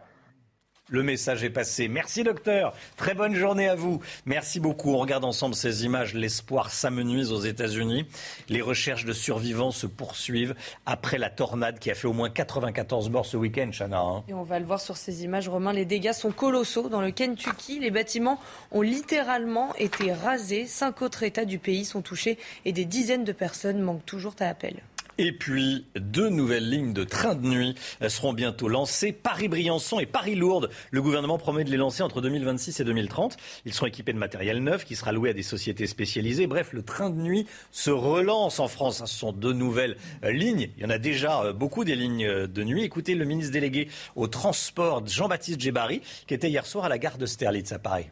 Le 0.89 1.03
message 1.03 1.43
est 1.43 1.51
passé. 1.51 1.89
Merci 1.89 2.23
docteur. 2.23 2.73
Très 2.97 3.15
bonne 3.15 3.35
journée 3.35 3.69
à 3.69 3.75
vous. 3.75 4.01
Merci 4.25 4.61
beaucoup. 4.61 4.95
On 4.95 4.99
regarde 4.99 5.25
ensemble 5.25 5.57
ces 5.57 5.85
images. 5.85 6.15
L'espoir 6.15 6.71
s'amenuise 6.71 7.33
aux 7.33 7.41
États-Unis. 7.41 8.07
Les 8.49 8.61
recherches 8.61 9.05
de 9.05 9.13
survivants 9.13 9.73
se 9.73 9.89
poursuivent 9.89 10.55
après 10.87 11.19
la 11.19 11.29
tornade 11.29 11.81
qui 11.81 11.91
a 11.91 11.97
fait 11.97 12.07
au 12.07 12.13
moins 12.13 12.31
94 12.31 13.11
morts 13.11 13.27
ce 13.27 13.37
week-end, 13.37 13.71
Chana. 13.73 13.99
Hein. 13.99 14.23
Et 14.29 14.35
on 14.35 14.45
va 14.45 14.61
le 14.61 14.65
voir 14.65 14.81
sur 14.81 14.97
ces 14.97 15.25
images, 15.25 15.49
Romain. 15.49 15.73
Les 15.73 15.87
dégâts 15.87 16.13
sont 16.13 16.31
colossaux. 16.31 16.89
Dans 16.89 17.01
le 17.01 17.11
Kentucky, 17.11 17.81
les 17.81 17.91
bâtiments 17.91 18.39
ont 18.71 18.83
littéralement 18.83 19.75
été 19.75 20.13
rasés. 20.13 20.67
Cinq 20.67 21.03
autres 21.03 21.25
États 21.25 21.47
du 21.47 21.59
pays 21.59 21.85
sont 21.85 22.01
touchés 22.01 22.39
et 22.65 22.71
des 22.71 22.85
dizaines 22.85 23.25
de 23.25 23.33
personnes 23.33 23.81
manquent 23.81 24.07
toujours 24.07 24.37
à 24.39 24.45
appel. 24.45 24.77
Et 25.19 25.33
puis, 25.33 25.87
deux 25.97 26.29
nouvelles 26.29 26.69
lignes 26.69 26.93
de 26.93 27.05
train 27.05 27.35
de 27.35 27.47
nuit 27.47 27.75
seront 28.09 28.33
bientôt 28.33 28.69
lancées. 28.69 29.13
Paris-Briançon 29.13 29.99
et 29.99 30.07
Paris-Lourdes. 30.07 30.71
Le 30.91 31.03
gouvernement 31.03 31.39
promet 31.39 31.65
de 31.65 31.71
les 31.71 31.77
lancer 31.77 32.03
entre 32.03 32.21
2026 32.21 32.81
et 32.81 32.85
2030. 32.85 33.37
Ils 33.65 33.73
seront 33.73 33.87
équipés 33.87 34.13
de 34.13 34.19
matériel 34.19 34.63
neuf 34.63 34.85
qui 34.85 34.97
sera 34.97 35.13
loué 35.13 35.31
à 35.31 35.33
des 35.33 35.43
sociétés 35.43 35.87
spécialisées. 35.87 36.47
Bref, 36.47 36.73
le 36.73 36.83
train 36.83 37.11
de 37.11 37.21
nuit 37.21 37.47
se 37.71 37.91
relance 37.91 38.61
en 38.61 38.69
France. 38.69 38.99
Ce 38.99 39.07
sont 39.07 39.33
deux 39.33 39.53
nouvelles 39.53 39.97
euh, 40.25 40.33
lignes. 40.33 40.69
Il 40.77 40.83
y 40.83 40.87
en 40.87 40.91
a 40.91 40.99
déjà 40.99 41.43
euh, 41.43 41.53
beaucoup 41.53 41.85
des 41.85 41.97
lignes 41.97 42.27
euh, 42.27 42.47
de 42.47 42.65
nuit. 42.65 42.83
Écoutez 42.83 43.15
le 43.15 43.25
ministre 43.25 43.53
délégué 43.53 43.89
au 44.15 44.27
transport, 44.27 45.07
Jean-Baptiste 45.07 45.61
Djebari, 45.61 46.03
qui 46.27 46.35
était 46.35 46.49
hier 46.49 46.67
soir 46.67 46.85
à 46.85 46.89
la 46.89 46.99
gare 46.99 47.19
de 47.19 47.27
Sterlitz 47.27 47.73
à 47.73 47.79
Paris. 47.79 48.07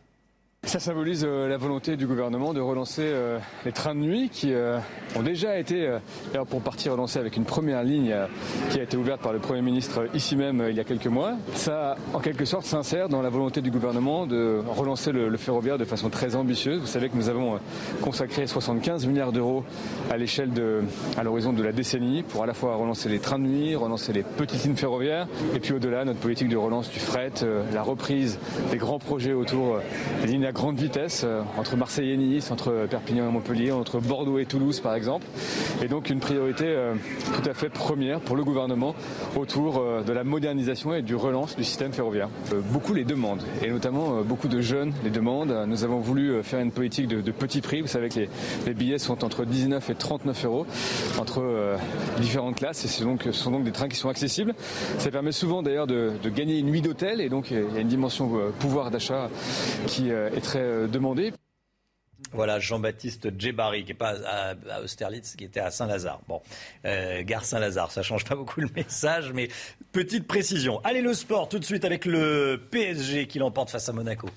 Ça 0.66 0.80
symbolise 0.80 1.26
euh, 1.28 1.46
la 1.46 1.58
volonté 1.58 1.96
du 1.96 2.06
gouvernement 2.06 2.54
de 2.54 2.60
relancer 2.60 3.02
euh, 3.04 3.38
les 3.66 3.72
trains 3.72 3.94
de 3.94 4.00
nuit 4.00 4.30
qui 4.30 4.54
euh, 4.54 4.78
ont 5.14 5.22
déjà 5.22 5.58
été, 5.58 5.98
pour 6.48 6.62
partie 6.62 6.88
relancés 6.88 7.18
avec 7.18 7.36
une 7.36 7.44
première 7.44 7.82
ligne 7.82 8.14
qui 8.70 8.80
a 8.80 8.82
été 8.82 8.96
ouverte 8.96 9.20
par 9.20 9.34
le 9.34 9.40
Premier 9.40 9.60
ministre 9.60 10.08
ici 10.14 10.36
même 10.36 10.64
il 10.68 10.74
y 10.74 10.80
a 10.80 10.84
quelques 10.84 11.06
mois. 11.06 11.34
Ça, 11.54 11.96
en 12.14 12.18
quelque 12.18 12.46
sorte, 12.46 12.64
s'insère 12.64 13.08
dans 13.08 13.20
la 13.20 13.28
volonté 13.28 13.60
du 13.60 13.70
gouvernement 13.70 14.26
de 14.26 14.62
relancer 14.66 15.12
le, 15.12 15.36
ferroviaire 15.36 15.76
de 15.76 15.84
façon 15.84 16.08
très 16.08 16.34
ambitieuse. 16.34 16.80
Vous 16.80 16.86
savez 16.86 17.10
que 17.10 17.16
nous 17.16 17.28
avons 17.28 17.58
consacré 18.00 18.46
75 18.46 19.06
milliards 19.06 19.32
d'euros 19.32 19.64
à 20.10 20.16
l'échelle 20.16 20.52
de, 20.52 20.82
à 21.18 21.22
l'horizon 21.22 21.52
de 21.52 21.62
la 21.62 21.72
décennie 21.72 22.22
pour 22.22 22.42
à 22.42 22.46
la 22.46 22.54
fois 22.54 22.74
relancer 22.76 23.08
les 23.08 23.18
trains 23.18 23.38
de 23.38 23.44
nuit, 23.44 23.76
relancer 23.76 24.12
les 24.12 24.22
petites 24.22 24.64
lignes 24.64 24.76
ferroviaires 24.76 25.28
et 25.54 25.60
puis 25.60 25.74
au-delà 25.74 26.04
notre 26.04 26.20
politique 26.20 26.48
de 26.48 26.56
relance 26.56 26.90
du 26.90 26.98
fret, 26.98 27.32
la 27.72 27.82
reprise 27.82 28.38
des 28.70 28.78
grands 28.78 28.98
projets 28.98 29.34
autour 29.34 29.78
des 30.22 30.28
lignes 30.28 30.46
grande 30.54 30.78
vitesse 30.78 31.22
euh, 31.24 31.42
entre 31.58 31.76
Marseille 31.76 32.12
et 32.12 32.16
Nice, 32.16 32.50
entre 32.50 32.86
Perpignan 32.88 33.28
et 33.28 33.32
Montpellier, 33.32 33.72
entre 33.72 33.98
Bordeaux 33.98 34.38
et 34.38 34.46
Toulouse 34.46 34.80
par 34.80 34.94
exemple. 34.94 35.26
Et 35.82 35.88
donc 35.88 36.08
une 36.08 36.20
priorité 36.20 36.64
euh, 36.66 36.94
tout 37.34 37.50
à 37.50 37.54
fait 37.54 37.68
première 37.68 38.20
pour 38.20 38.36
le 38.36 38.44
gouvernement 38.44 38.94
autour 39.36 39.78
euh, 39.78 40.02
de 40.02 40.12
la 40.12 40.22
modernisation 40.22 40.94
et 40.94 41.02
du 41.02 41.16
relance 41.16 41.56
du 41.56 41.64
système 41.64 41.92
ferroviaire. 41.92 42.28
Beaucoup 42.72 42.94
les 42.94 43.04
demandent 43.04 43.42
et 43.62 43.70
notamment 43.70 44.22
beaucoup 44.22 44.46
de 44.46 44.60
jeunes 44.60 44.92
les 45.02 45.10
demandent. 45.10 45.64
Nous 45.66 45.82
avons 45.82 45.98
voulu 45.98 46.42
faire 46.44 46.60
une 46.60 46.70
politique 46.70 47.08
de, 47.08 47.32
petits 47.32 47.60
prix. 47.60 47.80
Vous 47.80 47.88
savez 47.88 48.08
que 48.08 48.20
les, 48.66 48.74
billets 48.74 48.98
sont 48.98 49.24
entre 49.24 49.44
19 49.44 49.90
et 49.90 49.94
39 49.94 50.44
euros 50.44 50.66
entre 51.18 51.76
différentes 52.20 52.56
classes 52.56 52.84
et 52.84 52.88
ce 52.88 53.02
sont 53.32 53.50
donc 53.50 53.64
des 53.64 53.72
trains 53.72 53.88
qui 53.88 53.96
sont 53.96 54.08
accessibles. 54.08 54.54
Ça 54.98 55.10
permet 55.10 55.32
souvent 55.32 55.62
d'ailleurs 55.62 55.88
de, 55.88 56.12
de, 56.22 56.28
gagner 56.30 56.58
une 56.58 56.66
nuit 56.66 56.80
d'hôtel 56.80 57.20
et 57.20 57.28
donc 57.28 57.50
il 57.50 57.58
y 57.74 57.78
a 57.78 57.80
une 57.80 57.88
dimension 57.88 58.30
pouvoir 58.60 58.90
d'achat 58.90 59.28
qui 59.86 60.10
est 60.10 60.43
très 60.44 60.60
euh, 60.60 60.86
demandé. 60.86 61.32
Voilà, 62.32 62.58
Jean-Baptiste 62.58 63.38
Djebari, 63.38 63.82
qui 63.82 63.88
n'est 63.88 63.94
pas 63.94 64.14
à, 64.26 64.80
Austerlitz, 64.82 65.36
qui 65.36 65.44
était 65.44 65.60
à 65.60 65.70
Saint-Lazare. 65.70 66.20
Bon, 66.28 66.40
euh, 66.84 67.22
gare 67.22 67.44
Saint-Lazare, 67.44 67.90
ça 67.90 68.02
change 68.02 68.24
pas 68.24 68.34
beaucoup 68.34 68.60
le 68.60 68.68
message, 68.74 69.32
mais 69.32 69.48
petite 69.92 70.26
précision. 70.26 70.80
Allez, 70.84 71.00
le 71.00 71.14
sport, 71.14 71.48
tout 71.48 71.58
de 71.58 71.64
suite 71.64 71.84
avec 71.84 72.04
le 72.04 72.60
PSG 72.70 73.26
qui 73.26 73.38
l'emporte 73.38 73.70
face 73.70 73.88
à 73.88 73.92
Monaco. 73.92 74.28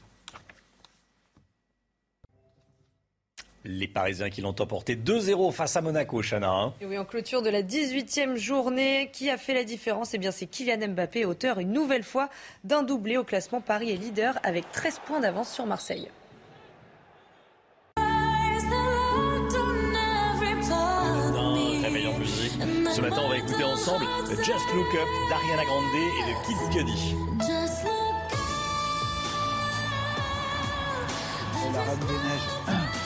Les 3.69 3.87
Parisiens 3.89 4.29
qui 4.29 4.39
l'ont 4.39 4.55
emporté 4.59 4.95
2-0 4.95 5.51
face 5.51 5.75
à 5.75 5.81
Monaco, 5.81 6.21
Chana. 6.21 6.49
Hein. 6.49 6.73
Et 6.79 6.85
oui, 6.85 6.97
en 6.97 7.03
clôture 7.03 7.41
de 7.41 7.49
la 7.49 7.61
18e 7.61 8.37
journée, 8.37 9.09
qui 9.11 9.29
a 9.29 9.37
fait 9.37 9.53
la 9.53 9.65
différence? 9.65 10.13
Eh 10.13 10.17
bien, 10.17 10.31
c'est 10.31 10.45
Kylian 10.45 10.87
Mbappé, 10.87 11.25
auteur 11.25 11.59
une 11.59 11.73
nouvelle 11.73 12.03
fois 12.03 12.29
d'un 12.63 12.81
doublé 12.81 13.17
au 13.17 13.25
classement. 13.25 13.59
Paris 13.59 13.91
est 13.91 13.97
leader 13.97 14.39
avec 14.43 14.71
13 14.71 15.01
points 15.05 15.19
d'avance 15.19 15.51
sur 15.51 15.65
Marseille. 15.65 16.07
Ce 22.95 23.01
matin, 23.01 23.21
on 23.25 23.29
va 23.29 23.37
écouter 23.37 23.65
ensemble 23.65 24.05
Just 24.29 24.73
Look 24.73 24.95
Up 24.95 25.07
d'Ariana 25.29 25.65
Grande 25.65 25.83
et 25.93 26.23
de 26.23 26.33
Kid 26.47 26.57
Cudi. 26.71 27.15
La 31.73 31.83
reine 31.83 31.99
des 31.99 32.13
neiges. 32.13 32.96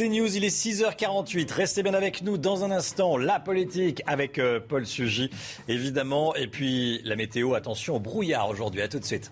C'est 0.00 0.08
News, 0.08 0.34
il 0.34 0.44
est 0.44 0.48
6h48. 0.48 1.52
Restez 1.52 1.82
bien 1.82 1.92
avec 1.92 2.22
nous 2.22 2.38
dans 2.38 2.64
un 2.64 2.70
instant. 2.70 3.18
La 3.18 3.38
politique 3.38 4.02
avec 4.06 4.38
euh, 4.38 4.58
Paul 4.58 4.86
Sugy, 4.86 5.28
évidemment. 5.68 6.34
Et 6.36 6.46
puis 6.46 7.02
la 7.04 7.16
météo, 7.16 7.52
attention 7.52 7.96
au 7.96 8.00
brouillard 8.00 8.48
aujourd'hui. 8.48 8.80
À 8.80 8.88
tout 8.88 8.98
de 8.98 9.04
suite. 9.04 9.30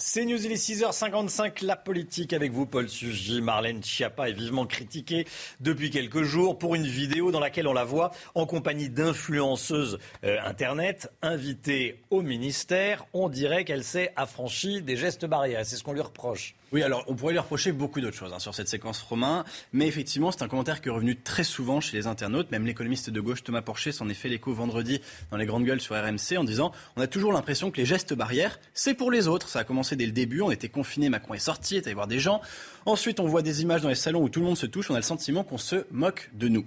C'est 0.00 0.26
News, 0.26 0.44
il 0.44 0.52
est 0.52 0.56
6h55, 0.56 1.64
la 1.64 1.74
politique 1.74 2.32
avec 2.32 2.52
vous, 2.52 2.66
Paul 2.66 2.88
Sugy. 2.88 3.40
Marlène 3.40 3.82
Schiappa 3.82 4.28
est 4.28 4.32
vivement 4.32 4.64
critiquée 4.64 5.26
depuis 5.58 5.90
quelques 5.90 6.22
jours 6.22 6.56
pour 6.56 6.76
une 6.76 6.86
vidéo 6.86 7.32
dans 7.32 7.40
laquelle 7.40 7.66
on 7.66 7.72
la 7.72 7.84
voit 7.84 8.12
en 8.36 8.46
compagnie 8.46 8.90
d'influenceuses 8.90 9.98
euh, 10.22 10.36
Internet 10.44 11.10
invitées 11.20 12.00
au 12.10 12.22
ministère. 12.22 13.06
On 13.12 13.28
dirait 13.28 13.64
qu'elle 13.64 13.82
s'est 13.82 14.12
affranchie 14.14 14.82
des 14.82 14.96
gestes 14.96 15.24
barrières. 15.24 15.64
C'est 15.64 15.76
ce 15.76 15.82
qu'on 15.82 15.94
lui 15.94 16.00
reproche. 16.00 16.54
Oui, 16.70 16.82
alors 16.82 17.02
on 17.06 17.14
pourrait 17.14 17.32
lui 17.32 17.38
reprocher 17.38 17.72
beaucoup 17.72 18.02
d'autres 18.02 18.18
choses 18.18 18.32
hein, 18.34 18.38
sur 18.38 18.54
cette 18.54 18.68
séquence 18.68 19.00
Romain, 19.00 19.46
mais 19.72 19.86
effectivement 19.86 20.30
c'est 20.30 20.42
un 20.42 20.48
commentaire 20.48 20.82
qui 20.82 20.88
est 20.90 20.92
revenu 20.92 21.16
très 21.16 21.42
souvent 21.42 21.80
chez 21.80 21.96
les 21.96 22.06
internautes, 22.06 22.50
même 22.50 22.66
l'économiste 22.66 23.08
de 23.08 23.20
gauche 23.22 23.42
Thomas 23.42 23.62
Porcher 23.62 23.90
s'en 23.90 24.06
est 24.10 24.14
fait 24.14 24.28
l'écho 24.28 24.52
vendredi 24.52 25.00
dans 25.30 25.38
les 25.38 25.46
grandes 25.46 25.64
gueules 25.64 25.80
sur 25.80 25.94
RMC 25.94 26.36
en 26.36 26.44
disant 26.44 26.72
on 26.96 27.00
a 27.00 27.06
toujours 27.06 27.32
l'impression 27.32 27.70
que 27.70 27.78
les 27.78 27.86
gestes 27.86 28.12
barrières 28.12 28.60
c'est 28.74 28.92
pour 28.92 29.10
les 29.10 29.28
autres, 29.28 29.48
ça 29.48 29.60
a 29.60 29.64
commencé 29.64 29.96
dès 29.96 30.04
le 30.04 30.12
début, 30.12 30.42
on 30.42 30.50
était 30.50 30.68
confinés, 30.68 31.08
Macron 31.08 31.32
est 31.32 31.38
sorti, 31.38 31.76
est 31.76 31.86
allé 31.86 31.94
voir 31.94 32.06
des 32.06 32.20
gens, 32.20 32.42
ensuite 32.84 33.18
on 33.18 33.26
voit 33.26 33.40
des 33.40 33.62
images 33.62 33.80
dans 33.80 33.88
les 33.88 33.94
salons 33.94 34.22
où 34.22 34.28
tout 34.28 34.40
le 34.40 34.46
monde 34.46 34.58
se 34.58 34.66
touche, 34.66 34.90
on 34.90 34.94
a 34.94 34.98
le 34.98 35.02
sentiment 35.02 35.44
qu'on 35.44 35.56
se 35.56 35.86
moque 35.90 36.28
de 36.34 36.48
nous. 36.48 36.66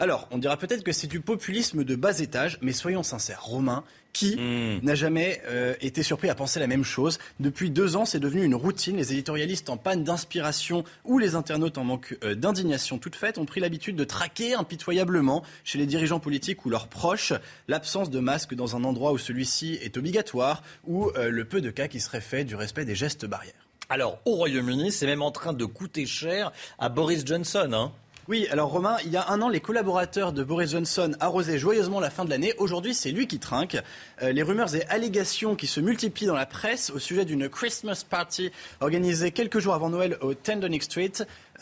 Alors, 0.00 0.28
on 0.30 0.38
dira 0.38 0.56
peut-être 0.56 0.84
que 0.84 0.92
c'est 0.92 1.08
du 1.08 1.20
populisme 1.20 1.82
de 1.82 1.96
bas 1.96 2.20
étage, 2.20 2.58
mais 2.62 2.72
soyons 2.72 3.02
sincères, 3.02 3.42
Romain, 3.42 3.82
qui 4.12 4.36
Hmm. 4.36 4.78
n'a 4.84 4.94
jamais 4.94 5.42
euh, 5.46 5.74
été 5.80 6.02
surpris 6.04 6.28
à 6.30 6.34
penser 6.34 6.60
la 6.60 6.66
même 6.68 6.84
chose 6.84 7.18
Depuis 7.40 7.68
deux 7.70 7.96
ans, 7.96 8.04
c'est 8.04 8.20
devenu 8.20 8.44
une 8.44 8.54
routine. 8.54 8.96
Les 8.96 9.12
éditorialistes 9.12 9.68
en 9.70 9.76
panne 9.76 10.04
d'inspiration 10.04 10.84
ou 11.04 11.18
les 11.18 11.34
internautes 11.34 11.78
en 11.78 11.84
manque 11.84 12.16
euh, 12.22 12.34
d'indignation 12.36 12.98
toute 12.98 13.16
faite 13.16 13.38
ont 13.38 13.44
pris 13.44 13.60
l'habitude 13.60 13.96
de 13.96 14.04
traquer 14.04 14.54
impitoyablement 14.54 15.42
chez 15.64 15.78
les 15.78 15.86
dirigeants 15.86 16.20
politiques 16.20 16.64
ou 16.64 16.70
leurs 16.70 16.86
proches 16.88 17.32
l'absence 17.66 18.08
de 18.08 18.20
masque 18.20 18.54
dans 18.54 18.76
un 18.76 18.84
endroit 18.84 19.12
où 19.12 19.18
celui-ci 19.18 19.78
est 19.82 19.96
obligatoire 19.96 20.62
ou 20.86 21.10
euh, 21.16 21.28
le 21.30 21.44
peu 21.44 21.60
de 21.60 21.70
cas 21.70 21.88
qui 21.88 22.00
seraient 22.00 22.20
faits 22.20 22.46
du 22.46 22.54
respect 22.54 22.84
des 22.84 22.94
gestes 22.94 23.26
barrières. 23.26 23.54
Alors, 23.90 24.18
au 24.26 24.32
Royaume-Uni, 24.36 24.92
c'est 24.92 25.06
même 25.06 25.22
en 25.22 25.30
train 25.30 25.54
de 25.54 25.64
coûter 25.64 26.04
cher 26.06 26.52
à 26.78 26.88
Boris 26.88 27.24
Johnson. 27.24 27.70
Hein. 27.72 27.92
Oui, 28.28 28.46
alors 28.50 28.68
Romain, 28.68 28.98
il 29.06 29.10
y 29.10 29.16
a 29.16 29.30
un 29.30 29.40
an, 29.40 29.48
les 29.48 29.60
collaborateurs 29.60 30.34
de 30.34 30.44
Boris 30.44 30.72
Johnson 30.72 31.12
arrosaient 31.18 31.58
joyeusement 31.58 31.98
la 31.98 32.10
fin 32.10 32.26
de 32.26 32.30
l'année. 32.30 32.52
Aujourd'hui, 32.58 32.92
c'est 32.92 33.10
lui 33.10 33.26
qui 33.26 33.38
trinque. 33.38 33.78
Euh, 34.20 34.32
les 34.32 34.42
rumeurs 34.42 34.74
et 34.74 34.84
allégations 34.88 35.56
qui 35.56 35.66
se 35.66 35.80
multiplient 35.80 36.26
dans 36.26 36.34
la 36.34 36.44
presse 36.44 36.90
au 36.90 36.98
sujet 36.98 37.24
d'une 37.24 37.48
Christmas 37.48 38.04
party 38.06 38.52
organisée 38.80 39.30
quelques 39.30 39.60
jours 39.60 39.72
avant 39.72 39.88
Noël 39.88 40.18
au 40.20 40.34
10 40.34 40.56
Downing 40.56 40.82
Street. 40.82 41.12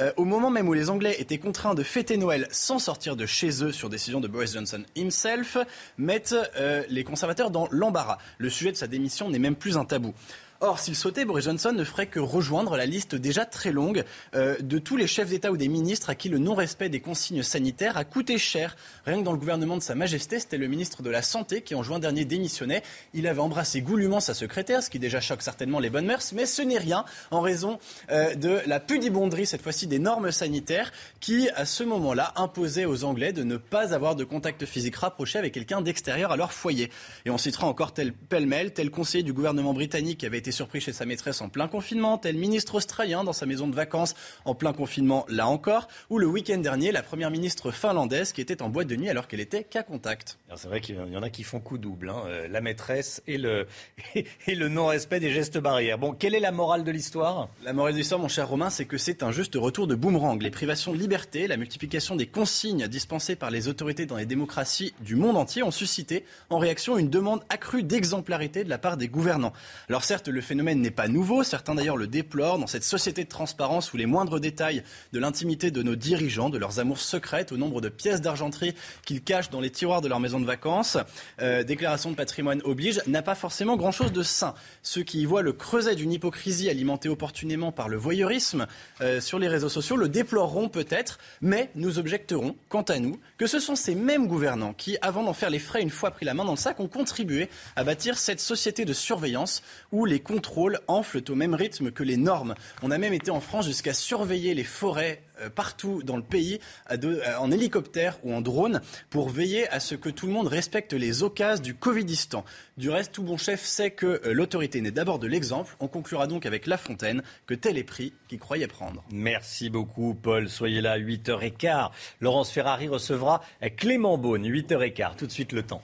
euh, 0.01 0.13
au 0.17 0.25
moment 0.25 0.51
même 0.51 0.69
où 0.69 0.73
les 0.73 0.91
Anglais 0.91 1.15
étaient 1.21 1.39
contraints 1.39 1.75
de 1.75 1.85
fêter 1.85 2.17
Noël 2.17 2.49
sans 2.51 2.81
sortir 2.81 3.15
de 3.15 3.27
chez 3.27 3.63
eux 3.63 3.71
sur 3.71 3.89
décision 3.89 4.21
de 4.21 4.27
Boris 4.27 4.53
Johnson 4.55 4.83
himself, 4.97 5.59
mettent 5.99 6.35
euh, 6.57 6.83
les 6.89 7.05
conservateurs 7.05 7.53
dans 7.53 7.69
l'embarras. 7.71 8.19
Le 8.39 8.51
sujet 8.51 8.73
de 8.73 8.77
sa 8.77 8.89
démission 8.89 9.31
n'est 9.31 9.39
même 9.39 9.55
plus 9.55 9.79
un 9.79 9.85
tabou. 9.85 10.15
Or, 10.61 10.79
s'il 10.79 10.97
sautait, 10.97 11.27
Boris 11.27 11.45
Johnson 11.45 11.73
ne 11.73 11.85
ferait 11.85 12.07
que 12.07 12.19
rejoindre 12.19 12.77
la 12.77 12.87
liste 12.87 13.15
déjà 13.15 13.45
très 13.45 13.73
longue 13.73 14.05
euh, 14.35 14.57
de 14.61 14.79
tous 14.79 14.97
les 14.97 15.07
chefs 15.07 15.29
d'État 15.29 15.53
ou 15.53 15.59
des 15.59 15.69
ministres 15.69 16.09
à 16.09 16.15
qui 16.15 16.31
le 16.31 16.39
non-respect 16.39 16.89
des 16.89 17.01
consignes 17.01 17.43
sanitaires 17.43 17.99
a 17.99 18.05
coûté 18.05 18.39
cher. 18.39 18.75
Rien 19.05 19.19
que 19.19 19.25
dans 19.25 19.33
le 19.33 19.39
gouvernement 19.39 19.77
de 19.77 19.83
Sa 19.83 19.95
Majesté, 19.95 20.41
c'était 20.41 20.57
le 20.57 20.67
ministre 20.67 21.03
de 21.03 21.11
la 21.11 21.21
Santé 21.21 21.61
qui, 21.61 21.75
en 21.75 21.83
juin 21.83 21.99
dernier, 21.99 22.25
démissionnait. 22.25 22.83
Il 23.13 23.27
avait 23.27 23.41
embrassé 23.41 23.83
goulûment 23.83 24.21
sa 24.21 24.33
secrétaire, 24.33 24.83
ce 24.83 24.89
qui 24.89 24.99
déjà 24.99 25.21
choque 25.21 25.43
certainement 25.43 25.79
les 25.79 25.91
bonnes 25.91 26.07
mœurs, 26.07 26.33
mais 26.33 26.47
ce 26.47 26.63
n'est 26.63 26.79
rien 26.79 27.05
en 27.31 27.43
raison 27.43 27.79
euh, 28.11 28.35
de 28.35 28.61
la 28.67 28.81
pudibonderie, 28.81 29.45
cette 29.45 29.63
fois-ci 29.63 29.87
des 29.87 29.99
normes 29.99 30.33
sanitaires, 30.33 30.91
qui, 31.21 31.51
à 31.51 31.67
ce 31.67 31.85
moment-là, 31.85 32.33
imposaient 32.37 32.87
aux 32.87 33.05
Anglais 33.05 33.35
de 33.35 33.43
ne 33.43 33.59
pas 33.59 33.93
avoir 33.93 34.17
de 34.17 34.25
contact 34.25 34.65
physique 34.65 34.97
rapproché 34.97 35.39
avec 35.39 35.53
quelqu'un 35.53 35.83
d'extérieur 35.83 36.33
à 36.33 36.37
leur 36.37 36.53
foyer. 36.53 36.91
Et 37.27 37.31
on 37.31 37.37
citera 37.37 37.67
encore 37.67 37.93
tel 37.93 38.15
pêle-mêle, 38.15 38.73
tel 38.73 38.91
conseiller 38.91 39.23
du 39.23 39.35
gouvernement 39.35 39.75
britannique 39.75 40.19
qui 40.19 40.27
avait 40.27 40.39
été 40.39 40.46
surpris 40.53 40.81
chez 40.81 40.93
sa 40.93 41.07
maîtresse 41.07 41.41
en 41.41 41.49
plein 41.49 41.69
confinement, 41.69 42.19
tel 42.19 42.37
ministre 42.37 42.77
australien 42.77 43.25
dans 43.25 43.33
sa 43.33 43.47
maison 43.47 43.69
de 43.69 43.75
vacances 43.75 44.15
en 44.45 44.55
plein 44.55 44.73
confinement, 44.73 45.25
là 45.29 45.49
encore, 45.49 45.89
ou 46.11 46.19
le 46.19 46.27
week-end 46.27 46.59
dernier, 46.59 46.93
la 46.93 47.03
première 47.03 47.31
ministre 47.31 47.71
finlandaise 47.71 48.33
qui 48.33 48.41
était 48.41 48.63
en 48.63 48.69
boîte 48.69 48.89
de 48.89 48.97
nuit 48.97 49.09
alors 49.09 49.29
qu'elle 49.29 49.41
était 49.41 49.65
qu'à 49.65 49.83
contact. 49.83 50.39
C'est 50.55 50.69
vrai 50.69 50.81
qu'il 50.81 50.97
y 50.97 51.17
en 51.17 51.23
a 51.23 51.31
qui 51.31 51.43
font 51.43 51.61
coup 51.61 51.79
double, 51.79 52.11
hein, 52.11 52.23
euh, 52.27 52.49
la 52.49 52.61
maîtresse 52.61 53.23
et 53.27 53.39
le, 53.39 53.67
et 54.15 54.55
le 54.55 54.69
non-respect 54.69 55.21
des 55.21 55.31
gestes 55.31 55.59
barrières. 55.59 55.99
Bon, 55.99 56.13
quelle 56.13 56.35
est 56.35 56.41
la 56.41 56.53
morale 56.53 56.85
de 56.85 56.91
l'histoire? 56.91 57.49
La 57.65 57.73
morale 57.73 57.93
de 57.93 57.99
l'histoire, 57.99 58.21
mon 58.21 58.29
cher 58.29 58.49
Romain, 58.49 58.71
c'est 58.71 58.85
que 58.85 58.99
c'est 58.99 59.23
un 59.23 59.33
juste 59.33 59.55
retour 59.57 59.87
de 59.87 59.95
boomerang. 59.95 60.41
Les 60.43 60.51
privations 60.51 60.93
de 60.93 60.99
liberté, 60.99 61.47
la 61.47 61.57
multiplication 61.57 62.17
des 62.17 62.27
consignes 62.27 62.89
dispensées 62.89 63.37
par 63.37 63.51
les 63.51 63.69
autorités 63.69 64.07
dans 64.07 64.17
les 64.17 64.27
démocraties 64.27 64.95
du 65.01 65.17
monde 65.17 65.37
entier 65.37 65.63
ont 65.63 65.71
suscité 65.71 66.25
en 66.51 66.59
réaction 66.59 66.99
une 66.99 67.11
demande 67.11 67.43
accrue 67.49 67.83
d'exemplarité 67.83 68.65
de 68.65 68.71
la 68.71 68.79
part 68.79 68.97
des 68.97 69.09
gouvernants. 69.09 69.53
Alors 69.89 70.05
certes, 70.05 70.29
le 70.37 70.43
phénomène 70.43 70.83
n'est 70.83 70.91
pas 70.91 71.09
nouveau, 71.09 71.43
certains 71.43 71.75
d'ailleurs 71.75 71.97
le 71.97 72.07
déplorent 72.07 72.59
dans 72.59 72.67
cette 72.67 72.85
société 72.85 73.25
de 73.25 73.29
transparence 73.29 73.93
où 73.95 73.97
les 73.97 74.05
moindres 74.05 74.39
détails 74.39 74.83
de 75.13 75.19
l'intimité 75.19 75.71
de 75.71 75.83
nos 75.83 75.97
dirigeants, 75.97 76.51
de 76.51 76.59
leurs 76.59 76.79
amours 76.79 77.01
secrètes, 77.01 77.53
au 77.53 77.57
nombre 77.57 77.81
de 77.81 77.89
pièces 77.89 78.21
d'argenterie 78.21 78.75
qu'ils 79.07 79.23
cachent 79.23 79.49
dans 79.49 79.61
les 79.61 79.71
tiroirs 79.71 80.03
de 80.03 80.09
leur 80.09 80.21
maison 80.21 80.39
de 80.39 80.45
vacances, 80.45 80.99
euh, 81.41 81.65
déclaration 81.65 82.11
de 82.11 82.17
patrimoine 82.17 82.61
oblige, 82.65 83.01
n'a 83.07 83.23
pas 83.23 83.35
forcément 83.35 83.77
grand-chose 83.77 84.13
de 84.13 84.23
sain. 84.23 84.55
Ceux 84.83 85.03
qui 85.03 85.23
y 85.23 85.25
voient 85.25 85.41
le 85.41 85.55
creuset 85.55 85.95
d'une 85.95 86.13
hypocrisie 86.13 86.69
alimentée 86.69 87.09
opportunément 87.09 87.73
par 87.73 87.89
le 87.89 87.97
voyeurisme 87.97 88.67
euh, 89.01 89.23
sur 89.23 89.39
les 89.39 89.49
réseaux 89.49 89.71
sociaux 89.71 89.97
le 89.97 90.11
déploreront 90.11 90.69
peut-être, 90.69 91.19
mais 91.41 91.71
nous 91.75 91.99
objecterons, 91.99 92.57
quant 92.69 92.83
à 92.83 92.99
nous, 92.99 93.19
que 93.39 93.47
ce 93.47 93.59
sont 93.59 93.75
ces 93.75 93.95
mêmes 93.95 94.29
gouvernants 94.29 94.75
qui, 94.75 94.99
avant 95.01 95.23
d'en 95.23 95.33
faire 95.33 95.49
les 95.49 95.59
frais 95.59 95.81
une 95.81 95.89
fois 95.89 96.11
pris 96.11 96.27
la 96.27 96.35
main 96.35 96.45
dans 96.45 96.51
le 96.53 96.59
sac, 96.59 96.79
ont 96.79 96.89
contribué 96.89 97.49
à 97.75 97.85
bâtir 97.85 98.19
cette 98.19 98.41
société 98.41 98.85
de 98.85 98.93
surveillance 98.93 99.63
où 99.93 100.05
les 100.05 100.21
contrôles 100.27 100.81
enflent 100.89 101.23
au 101.29 101.35
même 101.37 101.55
rythme 101.55 101.93
que 101.93 102.03
les 102.03 102.17
normes. 102.17 102.55
On 102.83 102.91
a 102.91 102.99
même 102.99 103.13
été 103.13 103.31
en 103.31 103.41
France 103.41 103.67
jusqu'à 103.67 103.95
surveiller 103.95 104.55
les 104.55 104.65
forêts 104.65 105.23
euh, 105.41 105.49
partout 105.49 106.03
dans 106.03 106.17
le 106.17 106.23
pays 106.23 106.59
à 106.87 106.95
euh, 106.95 107.21
en 107.39 107.53
hélicoptère 107.53 108.19
ou 108.25 108.35
en 108.35 108.41
drone 108.41 108.81
pour 109.09 109.29
veiller 109.29 109.69
à 109.69 109.79
ce 109.79 109.95
que 109.95 110.09
tout 110.09 110.27
le 110.27 110.33
monde 110.33 110.49
respecte 110.49 110.93
les 110.93 111.23
occasions 111.23 111.63
du 111.63 111.75
Covidistan. 111.75 112.45
Du 112.77 112.91
reste, 112.91 113.13
tout 113.13 113.23
bon 113.23 113.37
chef 113.37 113.65
sait 113.65 113.93
que 113.93 114.21
euh, 114.25 114.33
l'autorité 114.33 114.81
n'est 114.81 114.91
d'abord 114.91 115.21
de 115.21 115.29
l'exemple. 115.29 115.77
On 115.79 115.87
conclura 115.87 116.27
donc 116.27 116.45
avec 116.45 116.67
La 116.67 116.77
Fontaine 116.77 117.23
que 117.47 117.55
tel 117.55 117.79
est 117.79 117.85
pris 117.85 118.13
qui 118.29 118.39
croyait 118.39 118.67
prendre. 118.67 119.05
Merci 119.13 119.71
beaucoup, 119.71 120.15
Paul. 120.15 120.49
Soyez 120.49 120.81
là, 120.81 120.99
8h15. 120.99 121.91
Laurence 122.21 122.51
Ferrari 122.51 122.89
recevra 122.89 123.43
Clément 123.77 124.19
Beaune, 124.19 124.45
8h15. 124.45 125.17
Tout 125.17 125.27
de 125.27 125.33
suite, 125.33 125.53
le 125.53 125.63
temps. 125.63 125.83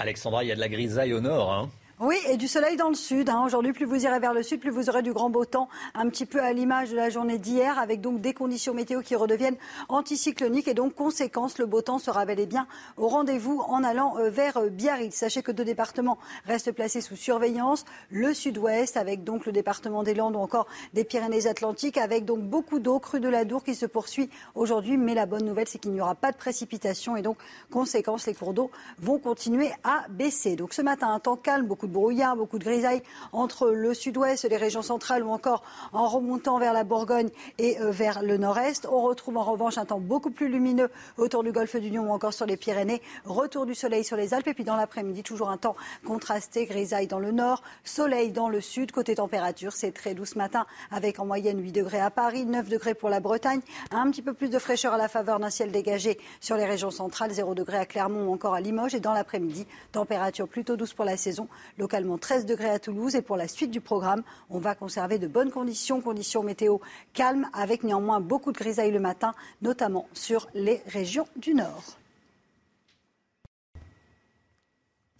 Alexandra, 0.00 0.42
il 0.42 0.48
y 0.48 0.52
a 0.52 0.54
de 0.54 0.60
la 0.60 0.68
grisaille 0.68 1.12
au 1.12 1.20
nord. 1.20 1.52
Hein. 1.52 1.70
Oui, 2.02 2.16
et 2.30 2.38
du 2.38 2.48
soleil 2.48 2.78
dans 2.78 2.88
le 2.88 2.94
sud. 2.94 3.28
Hein. 3.28 3.42
Aujourd'hui, 3.44 3.74
plus 3.74 3.84
vous 3.84 4.06
irez 4.06 4.18
vers 4.20 4.32
le 4.32 4.42
sud, 4.42 4.58
plus 4.58 4.70
vous 4.70 4.88
aurez 4.88 5.02
du 5.02 5.12
grand 5.12 5.28
beau 5.28 5.44
temps, 5.44 5.68
un 5.94 6.08
petit 6.08 6.24
peu 6.24 6.40
à 6.40 6.54
l'image 6.54 6.88
de 6.88 6.96
la 6.96 7.10
journée 7.10 7.36
d'hier, 7.36 7.78
avec 7.78 8.00
donc 8.00 8.22
des 8.22 8.32
conditions 8.32 8.72
météo 8.72 9.02
qui 9.02 9.14
redeviennent 9.16 9.58
anticycloniques. 9.90 10.66
Et 10.66 10.72
donc, 10.72 10.94
conséquence, 10.94 11.58
le 11.58 11.66
beau 11.66 11.82
temps 11.82 11.98
sera 11.98 12.24
bel 12.24 12.40
et 12.40 12.46
bien 12.46 12.66
au 12.96 13.06
rendez-vous 13.08 13.60
en 13.68 13.84
allant 13.84 14.16
euh, 14.16 14.30
vers 14.30 14.56
euh, 14.56 14.70
Biarritz. 14.70 15.14
Sachez 15.14 15.42
que 15.42 15.52
deux 15.52 15.66
départements 15.66 16.16
restent 16.46 16.72
placés 16.72 17.02
sous 17.02 17.16
surveillance. 17.16 17.84
Le 18.10 18.32
sud-ouest, 18.32 18.96
avec 18.96 19.22
donc 19.22 19.44
le 19.44 19.52
département 19.52 20.02
des 20.02 20.14
Landes 20.14 20.36
ou 20.36 20.40
encore 20.40 20.68
des 20.94 21.04
Pyrénées-Atlantiques, 21.04 21.98
avec 21.98 22.24
donc 22.24 22.40
beaucoup 22.40 22.78
d'eau, 22.78 22.98
crue 22.98 23.20
de 23.20 23.28
la 23.28 23.44
Dour 23.44 23.62
qui 23.62 23.74
se 23.74 23.84
poursuit 23.84 24.30
aujourd'hui. 24.54 24.96
Mais 24.96 25.12
la 25.12 25.26
bonne 25.26 25.44
nouvelle, 25.44 25.68
c'est 25.68 25.78
qu'il 25.78 25.92
n'y 25.92 26.00
aura 26.00 26.14
pas 26.14 26.32
de 26.32 26.38
précipitations. 26.38 27.14
Et 27.16 27.20
donc, 27.20 27.36
conséquence, 27.70 28.26
les 28.26 28.32
cours 28.32 28.54
d'eau 28.54 28.70
vont 28.98 29.18
continuer 29.18 29.70
à 29.84 30.06
baisser. 30.08 30.56
Donc, 30.56 30.72
ce 30.72 30.80
matin, 30.80 31.12
un 31.12 31.20
temps 31.20 31.36
calme, 31.36 31.66
beaucoup 31.66 31.88
de 31.88 31.89
brouillard, 31.90 32.36
beaucoup 32.36 32.58
de 32.58 32.64
grisailles 32.64 33.02
entre 33.32 33.70
le 33.70 33.92
sud-ouest, 33.94 34.44
les 34.48 34.56
régions 34.56 34.82
centrales 34.82 35.22
ou 35.22 35.30
encore 35.30 35.62
en 35.92 36.08
remontant 36.08 36.58
vers 36.58 36.72
la 36.72 36.84
Bourgogne 36.84 37.28
et 37.58 37.80
euh, 37.80 37.90
vers 37.90 38.22
le 38.22 38.36
nord-est. 38.36 38.86
On 38.90 39.02
retrouve 39.02 39.36
en 39.36 39.44
revanche 39.44 39.78
un 39.78 39.84
temps 39.84 40.00
beaucoup 40.00 40.30
plus 40.30 40.48
lumineux 40.48 40.90
autour 41.18 41.42
du 41.42 41.52
golfe 41.52 41.76
du 41.76 41.90
Lion 41.90 42.08
ou 42.08 42.12
encore 42.12 42.32
sur 42.32 42.46
les 42.46 42.56
Pyrénées. 42.56 43.02
Retour 43.24 43.66
du 43.66 43.74
soleil 43.74 44.04
sur 44.04 44.16
les 44.16 44.34
Alpes 44.34 44.48
et 44.48 44.54
puis 44.54 44.64
dans 44.64 44.76
l'après-midi, 44.76 45.22
toujours 45.22 45.50
un 45.50 45.56
temps 45.56 45.76
contrasté, 46.06 46.66
grisaille 46.66 47.06
dans 47.06 47.18
le 47.18 47.32
nord, 47.32 47.62
soleil 47.84 48.30
dans 48.30 48.48
le 48.48 48.60
sud. 48.60 48.92
Côté 48.92 49.16
température, 49.16 49.72
c'est 49.72 49.92
très 49.92 50.14
doux 50.14 50.24
ce 50.24 50.38
matin 50.38 50.66
avec 50.90 51.18
en 51.18 51.26
moyenne 51.26 51.60
8 51.60 51.72
degrés 51.72 52.00
à 52.00 52.10
Paris, 52.10 52.44
9 52.44 52.68
degrés 52.68 52.94
pour 52.94 53.08
la 53.08 53.20
Bretagne, 53.20 53.60
un 53.90 54.10
petit 54.10 54.22
peu 54.22 54.32
plus 54.32 54.50
de 54.50 54.58
fraîcheur 54.58 54.94
à 54.94 54.98
la 54.98 55.08
faveur 55.08 55.38
d'un 55.38 55.50
ciel 55.50 55.70
dégagé 55.72 56.18
sur 56.40 56.56
les 56.56 56.64
régions 56.64 56.90
centrales, 56.90 57.32
0 57.32 57.54
degrés 57.54 57.78
à 57.78 57.86
Clermont 57.86 58.28
ou 58.28 58.32
encore 58.32 58.54
à 58.54 58.60
Limoges 58.60 58.94
et 58.94 59.00
dans 59.00 59.12
l'après-midi, 59.12 59.66
température 59.92 60.48
plutôt 60.48 60.76
douce 60.76 60.94
pour 60.94 61.04
la 61.04 61.16
saison 61.16 61.48
localement 61.80 62.18
13 62.18 62.46
degrés 62.46 62.70
à 62.70 62.78
Toulouse. 62.78 63.16
Et 63.16 63.22
pour 63.22 63.36
la 63.36 63.48
suite 63.48 63.72
du 63.72 63.80
programme, 63.80 64.22
on 64.50 64.60
va 64.60 64.76
conserver 64.76 65.18
de 65.18 65.26
bonnes 65.26 65.50
conditions, 65.50 66.00
conditions 66.00 66.44
météo 66.44 66.78
calmes, 67.12 67.48
avec 67.52 67.82
néanmoins 67.82 68.20
beaucoup 68.20 68.52
de 68.52 68.58
grisailles 68.58 68.92
le 68.92 69.00
matin, 69.00 69.34
notamment 69.62 70.06
sur 70.12 70.46
les 70.54 70.82
régions 70.86 71.26
du 71.36 71.54
Nord. 71.54 71.96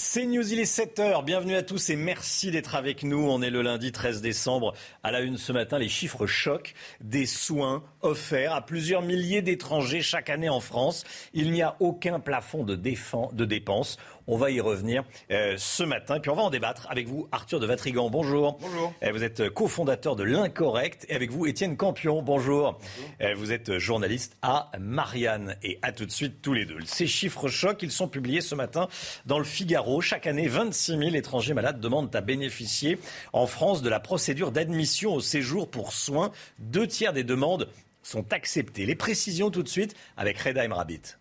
C'est 0.03 0.25
News, 0.25 0.51
il 0.51 0.59
est 0.59 0.79
7h. 0.79 1.23
Bienvenue 1.27 1.55
à 1.57 1.63
tous 1.63 1.91
et 1.91 1.95
merci 1.95 2.51
d'être 2.51 2.75
avec 2.75 3.03
nous. 3.03 3.19
On 3.19 3.43
est 3.43 3.51
le 3.51 3.61
lundi 3.61 3.93
13 3.93 4.23
décembre. 4.23 4.73
À 5.03 5.11
la 5.11 5.21
une 5.21 5.37
ce 5.37 5.53
matin, 5.53 5.79
les 5.79 5.91
chiffres 5.91 6.27
choquent 6.27 6.75
des 7.03 7.27
soins 7.27 7.85
offerts 8.01 8.55
à 8.55 8.65
plusieurs 8.65 9.03
milliers 9.03 9.43
d'étrangers 9.43 10.01
chaque 10.01 10.31
année 10.31 10.49
en 10.49 10.61
France. 10.61 11.05
Il 11.35 11.53
n'y 11.53 11.61
a 11.61 11.77
aucun 11.81 12.19
plafond 12.19 12.65
de, 12.65 12.77
de 12.77 13.45
dépenses. 13.45 13.99
On 14.27 14.37
va 14.37 14.51
y 14.51 14.61
revenir 14.61 15.05
euh, 15.31 15.55
ce 15.57 15.83
matin. 15.83 16.17
Et 16.17 16.21
puis 16.21 16.31
on 16.31 16.35
va 16.35 16.43
en 16.43 16.51
débattre 16.51 16.87
avec 16.91 17.09
vous, 17.09 17.29
Arthur 17.33 17.61
de 17.61 17.67
Vatrigan. 17.67 18.11
Bonjour. 18.11 18.59
Bonjour. 18.61 18.93
Euh, 19.03 19.11
vous 19.13 19.25
êtes 19.25 19.49
cofondateur 19.51 20.17
de 20.17 20.25
l'Incorrect. 20.25 21.07
Et 21.09 21.15
avec 21.15 21.31
vous, 21.31 21.47
Étienne 21.47 21.77
Campion. 21.77 22.23
Bonjour. 22.23 22.79
Euh, 23.21 23.35
vous 23.37 23.53
êtes 23.53 23.79
journaliste 23.79 24.37
à 24.43 24.71
Marianne. 24.79 25.57
Et 25.63 25.79
à 25.83 25.93
tout 25.93 26.07
de 26.07 26.13
suite, 26.13 26.43
tous 26.43 26.53
les 26.53 26.65
deux. 26.65 26.79
Ces 26.85 27.07
chiffres 27.07 27.49
chocs, 27.49 27.83
ils 27.83 27.91
sont 27.91 28.09
publiés 28.09 28.41
ce 28.41 28.55
matin 28.55 28.89
dans 29.27 29.39
le 29.39 29.45
Figaro. 29.45 30.01
Chaque 30.01 30.27
année, 30.27 30.49
26 30.49 30.99
000 30.99 31.15
étrangers 31.15 31.55
malades 31.55 31.81
demandent 31.81 32.15
à 32.15 32.21
bénéficier 32.21 32.99
en 33.33 33.47
France 33.47 33.83
de 33.83 33.89
la 33.89 34.01
procédure 34.01 34.53
d'admission 34.53 35.15
au 35.15 35.21
séjour 35.21 35.71
pour 35.71 35.93
soins. 35.93 36.31
Deux 36.59 36.87
tiers 36.87 37.13
des 37.13 37.25
demandes 37.25 37.69
sont 38.03 38.33
acceptées. 38.33 38.87
Les 38.87 38.95
précisions 38.95 39.51
tout 39.51 39.63
de 39.63 39.69
suite 39.69 39.95
avec 40.17 40.39
Reda 40.39 40.67
Rabbit. 40.69 41.20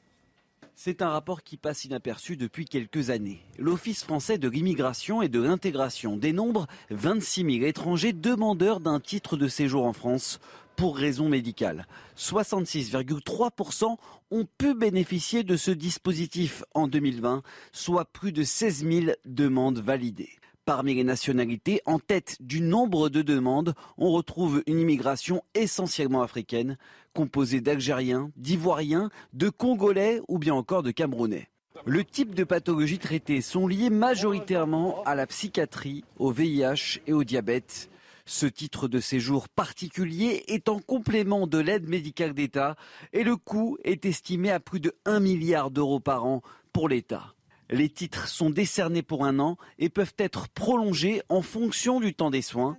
C'est 0.82 1.02
un 1.02 1.10
rapport 1.10 1.44
qui 1.44 1.58
passe 1.58 1.84
inaperçu 1.84 2.38
depuis 2.38 2.64
quelques 2.64 3.10
années. 3.10 3.42
L'Office 3.58 4.06
français 4.06 4.38
de 4.38 4.48
l'immigration 4.48 5.22
et 5.22 5.28
de 5.28 5.42
l'intégration 5.42 6.16
dénombre 6.16 6.68
26 6.90 7.58
000 7.58 7.66
étrangers 7.66 8.14
demandeurs 8.14 8.80
d'un 8.80 9.02
titre 9.02 9.36
de 9.36 9.50
séjour 9.50 9.86
en 9.86 9.92
France 9.92 10.40
pour 10.78 10.96
raison 10.96 11.28
médicale. 11.28 11.86
66,3% 12.18 13.98
ont 14.32 14.48
pu 14.58 14.74
bénéficier 14.74 15.44
de 15.44 15.58
ce 15.58 15.72
dispositif 15.72 16.64
en 16.74 16.88
2020, 16.88 17.44
soit 17.74 18.06
plus 18.06 18.32
de 18.32 18.44
16 18.44 18.86
000 18.90 19.06
demandes 19.26 19.80
validées. 19.80 20.39
Parmi 20.70 20.94
les 20.94 21.04
nationalités, 21.04 21.82
en 21.88 21.98
tête 21.98 22.38
du 22.42 22.62
nombre 22.62 23.10
de 23.10 23.24
demandes, 23.24 23.74
on 23.98 24.12
retrouve 24.12 24.62
une 24.68 24.78
immigration 24.78 25.42
essentiellement 25.56 26.22
africaine, 26.22 26.78
composée 27.16 27.60
d'Algériens, 27.60 28.30
d'Ivoiriens, 28.36 29.10
de 29.34 29.50
Congolais 29.50 30.22
ou 30.28 30.38
bien 30.38 30.54
encore 30.54 30.84
de 30.84 30.92
Camerounais. 30.92 31.48
Le 31.88 32.06
type 32.06 32.36
de 32.36 32.44
pathologies 32.44 33.00
traitées 33.00 33.42
sont 33.42 33.66
liées 33.66 33.90
majoritairement 33.90 35.02
à 35.06 35.16
la 35.16 35.26
psychiatrie, 35.26 36.04
au 36.20 36.30
VIH 36.32 37.00
et 37.08 37.14
au 37.14 37.24
diabète. 37.24 37.90
Ce 38.28 38.46
titre 38.46 38.88
de 38.88 39.00
séjour 39.00 39.50
particulier 39.50 40.44
est 40.50 40.70
en 40.70 40.78
complément 40.78 41.48
de 41.48 41.58
l'aide 41.58 41.90
médicale 41.90 42.36
d'État 42.36 42.76
et 43.12 43.24
le 43.24 43.38
coût 43.38 43.80
est 43.84 44.06
estimé 44.06 44.52
à 44.52 44.60
plus 44.60 44.80
de 44.80 44.94
1 45.06 45.20
milliard 45.20 45.72
d'euros 45.72 46.00
par 46.00 46.26
an 46.26 46.44
pour 46.74 46.90
l'État. 46.90 47.34
Les 47.70 47.90
titres 47.90 48.28
sont 48.28 48.50
décernés 48.50 49.04
pour 49.04 49.26
un 49.26 49.40
an 49.40 49.58
et 49.78 49.90
peuvent 49.90 50.16
être 50.18 50.50
prolongés 50.50 51.22
en 51.30 51.42
fonction 51.42 52.00
du 52.00 52.16
temps 52.16 52.32
des 52.32 52.42
soins. 52.42 52.78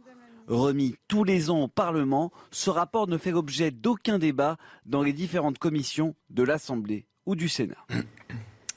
Remis 0.49 0.97
tous 1.07 1.23
les 1.23 1.49
ans 1.49 1.61
au 1.61 1.69
Parlement, 1.69 2.33
ce 2.51 2.71
rapport 2.71 3.07
ne 3.07 3.17
fait 3.17 3.31
l'objet 3.31 3.71
d'aucun 3.71 4.19
débat 4.19 4.57
dans 4.87 5.03
les 5.03 5.13
différentes 5.13 5.59
commissions 5.59 6.17
de 6.29 6.43
l'Assemblée 6.43 7.07
ou 7.25 7.37
du 7.37 7.49
Sénat. 7.49 7.87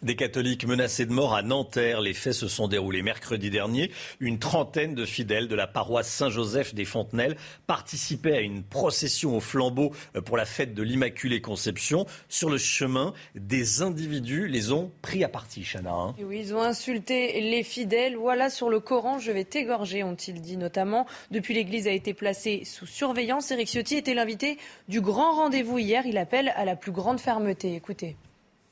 Des 0.03 0.17
catholiques 0.17 0.67
menacés 0.67 1.05
de 1.05 1.13
mort 1.13 1.33
à 1.33 1.43
Nanterre. 1.43 2.01
Les 2.01 2.13
faits 2.13 2.33
se 2.33 2.49
sont 2.49 2.67
déroulés 2.67 3.01
mercredi 3.01 3.49
dernier. 3.49 3.89
Une 4.19 4.37
trentaine 4.37 4.95
de 4.95 5.05
fidèles 5.05 5.47
de 5.47 5.55
la 5.55 5.65
paroisse 5.65 6.09
Saint-Joseph 6.09 6.75
des 6.75 6.83
Fontenelles 6.83 7.37
participaient 7.67 8.35
à 8.35 8.41
une 8.41 8.63
procession 8.63 9.37
au 9.37 9.39
flambeau 9.39 9.93
pour 10.25 10.35
la 10.35 10.43
fête 10.43 10.73
de 10.73 10.83
l'Immaculée 10.83 11.39
Conception. 11.39 12.05
Sur 12.27 12.49
le 12.49 12.57
chemin, 12.57 13.13
des 13.35 13.81
individus 13.81 14.49
les 14.49 14.73
ont 14.73 14.91
pris 15.01 15.23
à 15.23 15.29
partie, 15.29 15.63
Chana. 15.63 15.93
Hein. 15.93 16.15
oui, 16.21 16.39
ils 16.41 16.53
ont 16.53 16.61
insulté 16.61 17.39
les 17.39 17.63
fidèles. 17.63 18.17
Voilà, 18.17 18.49
sur 18.49 18.69
le 18.69 18.81
Coran, 18.81 19.19
je 19.19 19.31
vais 19.31 19.45
t'égorger, 19.45 20.03
ont-ils 20.03 20.41
dit 20.41 20.57
notamment. 20.57 21.05
Depuis, 21.31 21.53
l'église 21.53 21.87
a 21.87 21.91
été 21.91 22.13
placée 22.13 22.63
sous 22.65 22.85
surveillance. 22.85 23.51
Eric 23.51 23.69
Ciotti 23.69 23.95
était 23.95 24.15
l'invité 24.15 24.57
du 24.89 24.99
grand 24.99 25.33
rendez-vous 25.33 25.77
hier. 25.77 26.05
Il 26.05 26.17
appelle 26.17 26.51
à 26.57 26.65
la 26.65 26.75
plus 26.75 26.91
grande 26.91 27.21
fermeté. 27.21 27.73
Écoutez. 27.75 28.17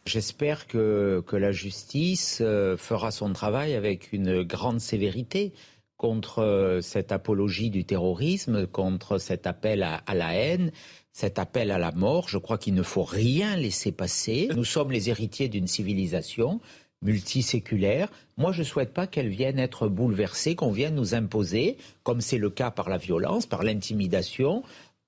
J'espère 0.05 0.67
que, 0.67 1.23
la 1.31 1.51
justice 1.51 2.39
euh, 2.41 2.75
fera 2.75 3.11
son 3.11 3.33
travail 3.33 3.75
avec 3.75 4.11
une 4.13 4.43
grande 4.43 4.79
sévérité 4.79 5.53
contre 5.97 6.39
euh, 6.39 6.81
cette 6.81 7.11
apologie 7.11 7.69
du 7.69 7.85
terrorisme, 7.85 8.65
contre 8.65 9.19
cet 9.19 9.45
appel 9.45 9.83
à, 9.83 10.15
la 10.15 10.33
haine, 10.33 10.71
cet 11.11 11.37
appel 11.37 11.69
à 11.69 11.77
la 11.77 11.91
mort. 11.91 12.29
Je 12.29 12.39
crois 12.39 12.57
qu'il 12.57 12.73
ne 12.73 12.81
faut 12.81 13.03
rien 13.03 13.55
laisser 13.55 13.91
passer. 13.91 14.49
Nous 14.55 14.63
sommes 14.63 14.91
les 14.91 15.09
héritiers 15.09 15.49
d'une 15.49 15.67
civilisation 15.67 16.59
multiséculaire. 17.03 18.09
Moi, 18.37 18.51
je 18.51 18.59
ne 18.59 18.65
souhaite 18.65 18.93
pas 18.93 19.07
qu'elle 19.07 19.29
vienne 19.29 19.59
être 19.59 19.87
bouleversée, 19.87 20.55
qu'on 20.55 20.71
vienne 20.71 20.95
nous 20.95 21.15
imposer, 21.15 21.77
comme 22.03 22.21
c'est 22.21 22.37
le 22.37 22.49
cas 22.49 22.71
par 22.71 22.89
la 22.89 22.97
violence, 22.97 23.45
par 23.45 23.63
l'intimidation, 23.63 24.63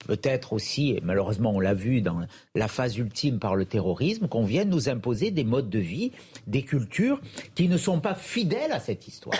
peut-être 0.07 0.53
aussi, 0.53 0.91
et 0.91 1.01
malheureusement 1.03 1.51
on 1.51 1.59
l'a 1.59 1.73
vu 1.73 2.01
dans 2.01 2.21
la 2.55 2.67
phase 2.67 2.97
ultime 2.97 3.39
par 3.39 3.55
le 3.55 3.65
terrorisme, 3.65 4.27
qu'on 4.27 4.43
vienne 4.43 4.69
nous 4.69 4.89
imposer 4.89 5.31
des 5.31 5.43
modes 5.43 5.69
de 5.69 5.79
vie, 5.79 6.11
des 6.47 6.63
cultures 6.63 7.21
qui 7.55 7.67
ne 7.67 7.77
sont 7.77 7.99
pas 7.99 8.15
fidèles 8.15 8.71
à 8.71 8.79
cette 8.79 9.07
histoire. 9.07 9.37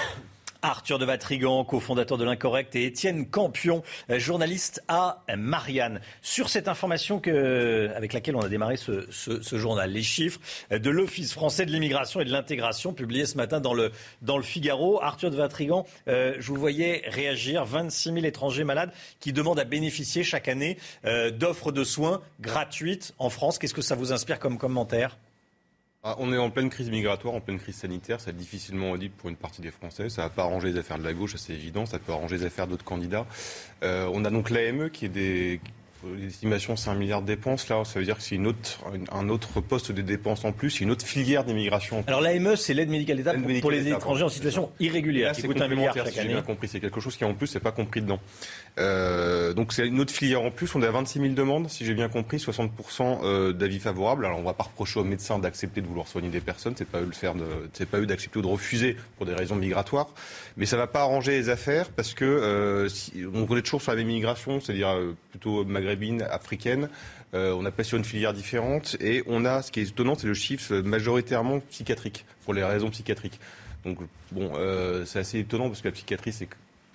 Arthur 0.63 0.97
de 0.97 1.05
Vatrigan, 1.05 1.63
cofondateur 1.65 2.17
de 2.17 2.23
l'Incorrect, 2.23 2.75
et 2.75 2.85
Étienne 2.85 3.27
Campion, 3.27 3.83
journaliste 4.09 4.81
à 4.87 5.23
Marianne. 5.37 5.99
Sur 6.21 6.49
cette 6.49 6.67
information 6.67 7.19
que, 7.19 7.91
avec 7.95 8.13
laquelle 8.13 8.35
on 8.35 8.41
a 8.41 8.49
démarré 8.49 8.77
ce, 8.77 9.57
journal, 9.57 9.91
les 9.91 10.01
chiffres 10.03 10.39
de 10.71 10.89
l'Office 10.89 11.33
français 11.33 11.65
de 11.65 11.71
l'immigration 11.71 12.21
et 12.21 12.25
de 12.25 12.31
l'intégration 12.31 12.93
publiés 12.93 13.25
ce 13.25 13.35
matin 13.35 13.59
dans 13.59 13.73
le, 13.73 13.91
dans 14.21 14.37
le 14.37 14.43
Figaro. 14.43 15.01
Arthur 15.03 15.31
de 15.31 15.35
Vatrigan, 15.35 15.85
euh, 16.07 16.35
je 16.39 16.47
vous 16.47 16.59
voyais 16.59 17.03
réagir. 17.07 17.65
26 17.65 18.13
000 18.13 18.25
étrangers 18.25 18.63
malades 18.63 18.91
qui 19.19 19.33
demandent 19.33 19.59
à 19.59 19.65
bénéficier 19.65 20.23
chaque 20.23 20.47
année 20.47 20.77
euh, 21.05 21.31
d'offres 21.31 21.71
de 21.71 21.83
soins 21.83 22.21
gratuites 22.39 23.13
en 23.19 23.29
France. 23.29 23.59
Qu'est-ce 23.59 23.73
que 23.73 23.81
ça 23.81 23.95
vous 23.95 24.13
inspire 24.13 24.39
comme 24.39 24.57
commentaire? 24.57 25.17
Ah, 26.05 26.15
on 26.19 26.33
est 26.33 26.37
en 26.37 26.49
pleine 26.49 26.69
crise 26.69 26.89
migratoire, 26.89 27.33
en 27.33 27.39
pleine 27.39 27.59
crise 27.59 27.75
sanitaire. 27.75 28.19
C'est 28.19 28.35
difficilement 28.35 28.91
audible 28.91 29.13
pour 29.17 29.29
une 29.29 29.37
partie 29.37 29.61
des 29.61 29.71
Français. 29.71 30.09
Ça 30.09 30.23
va 30.23 30.29
pas 30.29 30.43
arranger 30.43 30.73
les 30.73 30.77
affaires 30.77 30.99
de 30.99 31.03
la 31.03 31.13
gauche, 31.13 31.35
c'est 31.37 31.53
évident. 31.53 31.85
Ça 31.85 31.97
peut 31.97 32.11
arranger 32.11 32.37
les 32.37 32.45
affaires 32.45 32.67
d'autres 32.67 32.83
candidats. 32.83 33.25
Euh, 33.83 34.09
on 34.13 34.25
a 34.25 34.29
donc 34.29 34.49
l'AME 34.49 34.89
qui 34.89 35.05
est 35.05 35.09
des 35.09 35.61
l'estimation, 36.17 36.75
c'est 36.75 36.89
un 36.89 36.95
milliard 36.95 37.21
de 37.21 37.27
dépenses. 37.27 37.69
Là, 37.69 37.83
ça 37.85 37.99
veut 37.99 38.05
dire 38.05 38.17
que 38.17 38.23
c'est 38.23 38.35
une 38.35 38.47
autre, 38.47 38.79
un 39.11 39.29
autre 39.29 39.61
poste 39.61 39.91
de 39.91 40.01
dépenses 40.01 40.43
en 40.45 40.51
plus, 40.51 40.81
une 40.81 40.91
autre 40.91 41.05
filière 41.05 41.43
d'immigration. 41.43 42.03
Alors 42.07 42.21
l'AME, 42.21 42.55
c'est 42.55 42.73
l'aide 42.73 42.89
médicale 42.89 43.17
d'État 43.17 43.33
pour, 43.61 43.71
les 43.71 43.87
étrangers 43.87 44.23
en 44.23 44.29
situation 44.29 44.71
irrégulière. 44.79 45.35
c'est 45.35 45.61
un 45.61 45.67
milliard 45.67 45.95
chaque 45.95 46.07
année. 46.17 46.27
J'ai 46.27 46.33
bien 46.33 46.41
compris. 46.41 46.67
C'est 46.67 46.79
quelque 46.79 46.99
chose 46.99 47.15
qui 47.15 47.25
en 47.25 47.33
plus 47.33 47.53
n'est 47.53 47.61
pas 47.61 47.71
compris 47.71 48.01
dedans. 48.01 48.19
Euh, 48.79 49.53
donc 49.53 49.71
c'est 49.71 49.87
une 49.87 49.99
autre 49.99 50.11
filière 50.11 50.41
en 50.41 50.51
plus. 50.51 50.73
On 50.75 50.81
est 50.81 50.87
à 50.87 50.91
26 50.91 51.19
000 51.19 51.33
demandes, 51.33 51.69
si 51.69 51.85
j'ai 51.85 51.93
bien 51.93 52.09
compris, 52.09 52.37
60% 52.37 53.19
euh, 53.23 53.53
d'avis 53.53 53.79
favorables. 53.79 54.25
Alors 54.25 54.37
on 54.37 54.41
ne 54.41 54.45
va 54.45 54.53
pas 54.53 54.63
reprocher 54.63 54.99
aux 54.99 55.03
médecins 55.03 55.39
d'accepter 55.39 55.81
de 55.81 55.87
vouloir 55.87 56.07
soigner 56.07 56.29
des 56.29 56.41
personnes. 56.41 56.73
C'est 56.75 56.87
pas 56.87 57.01
eux 57.01 57.05
le 57.05 57.11
faire. 57.11 57.33
C'est 57.73 57.87
pas 57.87 57.99
eux 57.99 58.05
d'accepter 58.05 58.39
ou 58.39 58.41
de 58.41 58.47
refuser 58.47 58.97
pour 59.17 59.25
des 59.25 59.33
raisons 59.33 59.55
migratoires. 59.55 60.09
Mais 60.57 60.65
ça 60.65 60.77
va 60.77 60.87
pas 60.87 61.01
arranger 61.01 61.31
les 61.31 61.49
affaires 61.49 61.89
parce 61.89 62.13
que 62.13 62.25
euh, 62.25 62.89
on 63.33 63.57
est 63.57 63.61
toujours 63.61 63.81
sur 63.81 63.91
la 63.91 63.97
même 63.97 64.09
immigration, 64.09 64.59
c'est-à-dire 64.59 64.89
euh, 64.89 65.15
plutôt 65.31 65.65
maghrébine, 65.65 66.23
africaine. 66.23 66.89
Euh, 67.33 67.55
on 67.57 67.65
a 67.65 67.71
pas 67.71 67.83
sur 67.83 67.97
une 67.97 68.03
filière 68.03 68.33
différente 68.33 68.95
et 68.99 69.23
on 69.25 69.43
a, 69.45 69.63
ce 69.63 69.71
qui 69.71 69.79
est 69.79 69.89
étonnant, 69.89 70.15
c'est 70.15 70.27
le 70.27 70.35
chiffre 70.35 70.75
majoritairement 70.75 71.59
psychiatrique 71.61 72.25
pour 72.43 72.53
les 72.53 72.63
raisons 72.63 72.91
psychiatriques. 72.91 73.39
Donc 73.85 73.97
bon, 74.31 74.51
euh, 74.55 75.03
c'est 75.05 75.19
assez 75.19 75.39
étonnant 75.39 75.67
parce 75.67 75.81
que 75.81 75.87
la 75.87 75.93
psychiatrie, 75.93 76.31
c'est 76.31 76.47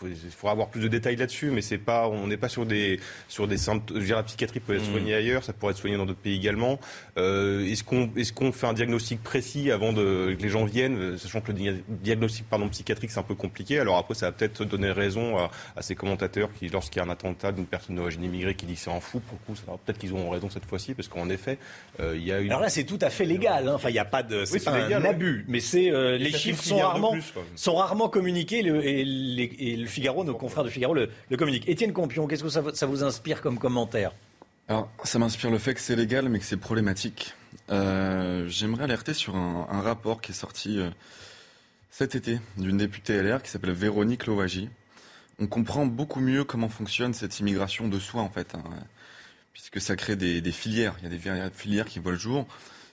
il 0.03 0.30
faudra 0.30 0.53
avoir 0.53 0.68
plus 0.68 0.80
de 0.80 0.88
détails 0.88 1.16
là-dessus, 1.16 1.51
mais 1.51 1.62
c'est 1.62 1.78
pas, 1.78 2.09
on 2.09 2.26
n'est 2.26 2.36
pas 2.36 2.49
sur 2.49 2.66
des, 2.66 3.01
sur 3.28 3.46
des 3.49 3.57
symptômes. 3.57 4.03
la 4.03 4.22
psychiatrie 4.22 4.61
peut 4.61 4.74
être 4.74 4.82
mmh. 4.82 4.92
soignée 4.92 5.14
ailleurs, 5.14 5.44
ça 5.44 5.53
pourrait 5.53 5.72
être 5.72 5.78
soigné 5.78 5.96
dans 5.96 6.07
d'autres 6.07 6.18
pays 6.18 6.36
également. 6.36 6.78
Euh, 7.16 7.64
est-ce 7.64 7.84
qu'on, 7.84 8.11
est-ce 8.16 8.32
qu'on 8.32 8.53
fait 8.53 8.66
un 8.66 8.72
diagnostic 8.72 9.22
précis 9.22 9.70
avant 9.70 9.92
de, 9.92 10.34
que 10.38 10.42
les 10.42 10.49
gens 10.49 10.64
viennent, 10.64 11.18
sachant 11.18 11.40
que 11.40 11.53
le 11.53 11.82
diagnostic 11.88 12.49
pardon, 12.49 12.68
psychiatrique 12.68 13.11
c'est 13.11 13.20
un 13.20 13.24
peu 13.24 13.34
compliqué? 13.34 13.78
Alors 13.78 13.96
après, 13.96 14.14
ça 14.14 14.26
va 14.26 14.32
peut-être 14.32 14.64
donner 14.64 14.90
raison 14.90 15.38
à, 15.38 15.51
à 15.76 15.82
ces 15.82 15.94
commentateurs 15.94 16.51
qui, 16.59 16.68
lorsqu'il 16.68 17.01
y 17.01 17.05
a 17.05 17.07
un 17.07 17.11
attentat 17.11 17.53
d'une 17.53 17.66
personne 17.66 17.96
d'origine 17.96 18.24
immigrée, 18.24 18.55
qui 18.55 18.66
dit 18.66 18.76
c'est 18.76 18.90
un 18.90 19.01
fou, 19.01 19.20
pour 19.20 19.38
le 19.49 19.55
coup, 19.55 19.61
peut-être 19.84 19.99
qu'ils 19.99 20.12
auront 20.12 20.30
raison 20.30 20.51
cette 20.51 20.66
fois-ci, 20.66 20.94
parce 20.94 21.09
qu'en 21.09 21.28
effet, 21.30 21.59
euh, 22.01 22.14
il 22.16 22.24
y 22.24 22.32
a 22.32 22.40
une. 22.40 22.51
Alors 22.51 22.61
là, 22.61 22.68
c'est 22.68 22.84
tout 22.84 22.99
à 23.01 23.11
fait 23.11 23.24
légal. 23.24 23.68
Hein. 23.68 23.72
Enfin, 23.74 23.90
il 23.90 23.94
n'y 23.94 23.99
a 23.99 24.05
pas 24.05 24.22
de, 24.22 24.44
c'est, 24.44 24.64
pas 24.64 24.72
un 24.72 25.05
abus, 25.05 25.44
mais 25.49 25.61
c'est 25.61 25.90
euh, 25.90 26.16
les 26.16 26.32
chiffres 26.32 26.62
sont 26.62 26.78
rarement, 26.78 27.16
sont 27.57 27.74
rarement 27.74 28.09
communiqués 28.09 28.62
le, 28.62 28.84
et, 28.84 29.01
et 29.01 29.76
le 29.76 29.88
Figaro, 29.89 30.24
nos 30.24 30.34
confrères 30.34 30.64
de 30.64 30.70
Figaro 30.70 30.95
le, 30.95 31.11
le 31.28 31.36
communique. 31.36 31.68
Étienne 31.68 31.93
Campion, 31.93 32.26
qu'est-ce 32.26 32.45
que 32.45 32.49
ça, 32.49 32.86
vous 32.86 33.05
inspire 33.05 33.41
comme 33.41 33.59
commentaire? 33.59 34.12
Alors, 34.68 34.91
ça 35.05 35.18
m'inspire 35.18 35.51
le 35.51 35.59
fait 35.59 35.74
que 35.74 35.80
c'est 35.80 35.97
légal, 35.97 36.28
mais 36.28 36.39
que 36.39 36.45
c'est 36.45 36.57
problématique. 36.57 37.34
Euh, 37.70 38.47
J'aimerais 38.49 38.84
alerter 38.84 39.14
sur 39.14 39.36
un, 39.36 39.66
un, 39.70 39.80
rapport 39.80 40.20
qui 40.20 40.32
est 40.32 40.34
sorti 40.34 40.78
euh, 40.78 40.91
cet 41.91 42.14
été 42.14 42.39
d'une 42.57 42.76
députée 42.76 43.22
LR 43.22 43.43
qui 43.43 43.51
s'appelle 43.51 43.72
Véronique 43.72 44.26
Lovagy. 44.26 44.68
On 45.41 45.47
comprend 45.47 45.86
beaucoup 45.86 46.20
mieux 46.20 46.45
comment 46.45 46.68
fonctionne 46.68 47.14
cette 47.14 47.41
immigration 47.41 47.89
de 47.89 47.99
soi, 47.99 48.22
en 48.22 48.30
fait, 48.30 48.55
hein, 48.55 48.62
puisque 49.53 49.80
ça 49.80 49.97
crée 49.97 50.16
des, 50.16 50.41
des, 50.41 50.53
filières. 50.53 50.95
Il 51.01 51.05
y 51.05 51.07
a 51.07 51.18
des 51.49 51.51
filières 51.55 51.86
qui 51.86 51.99
voient 51.99 52.12
le 52.12 52.18
jour. 52.18 52.47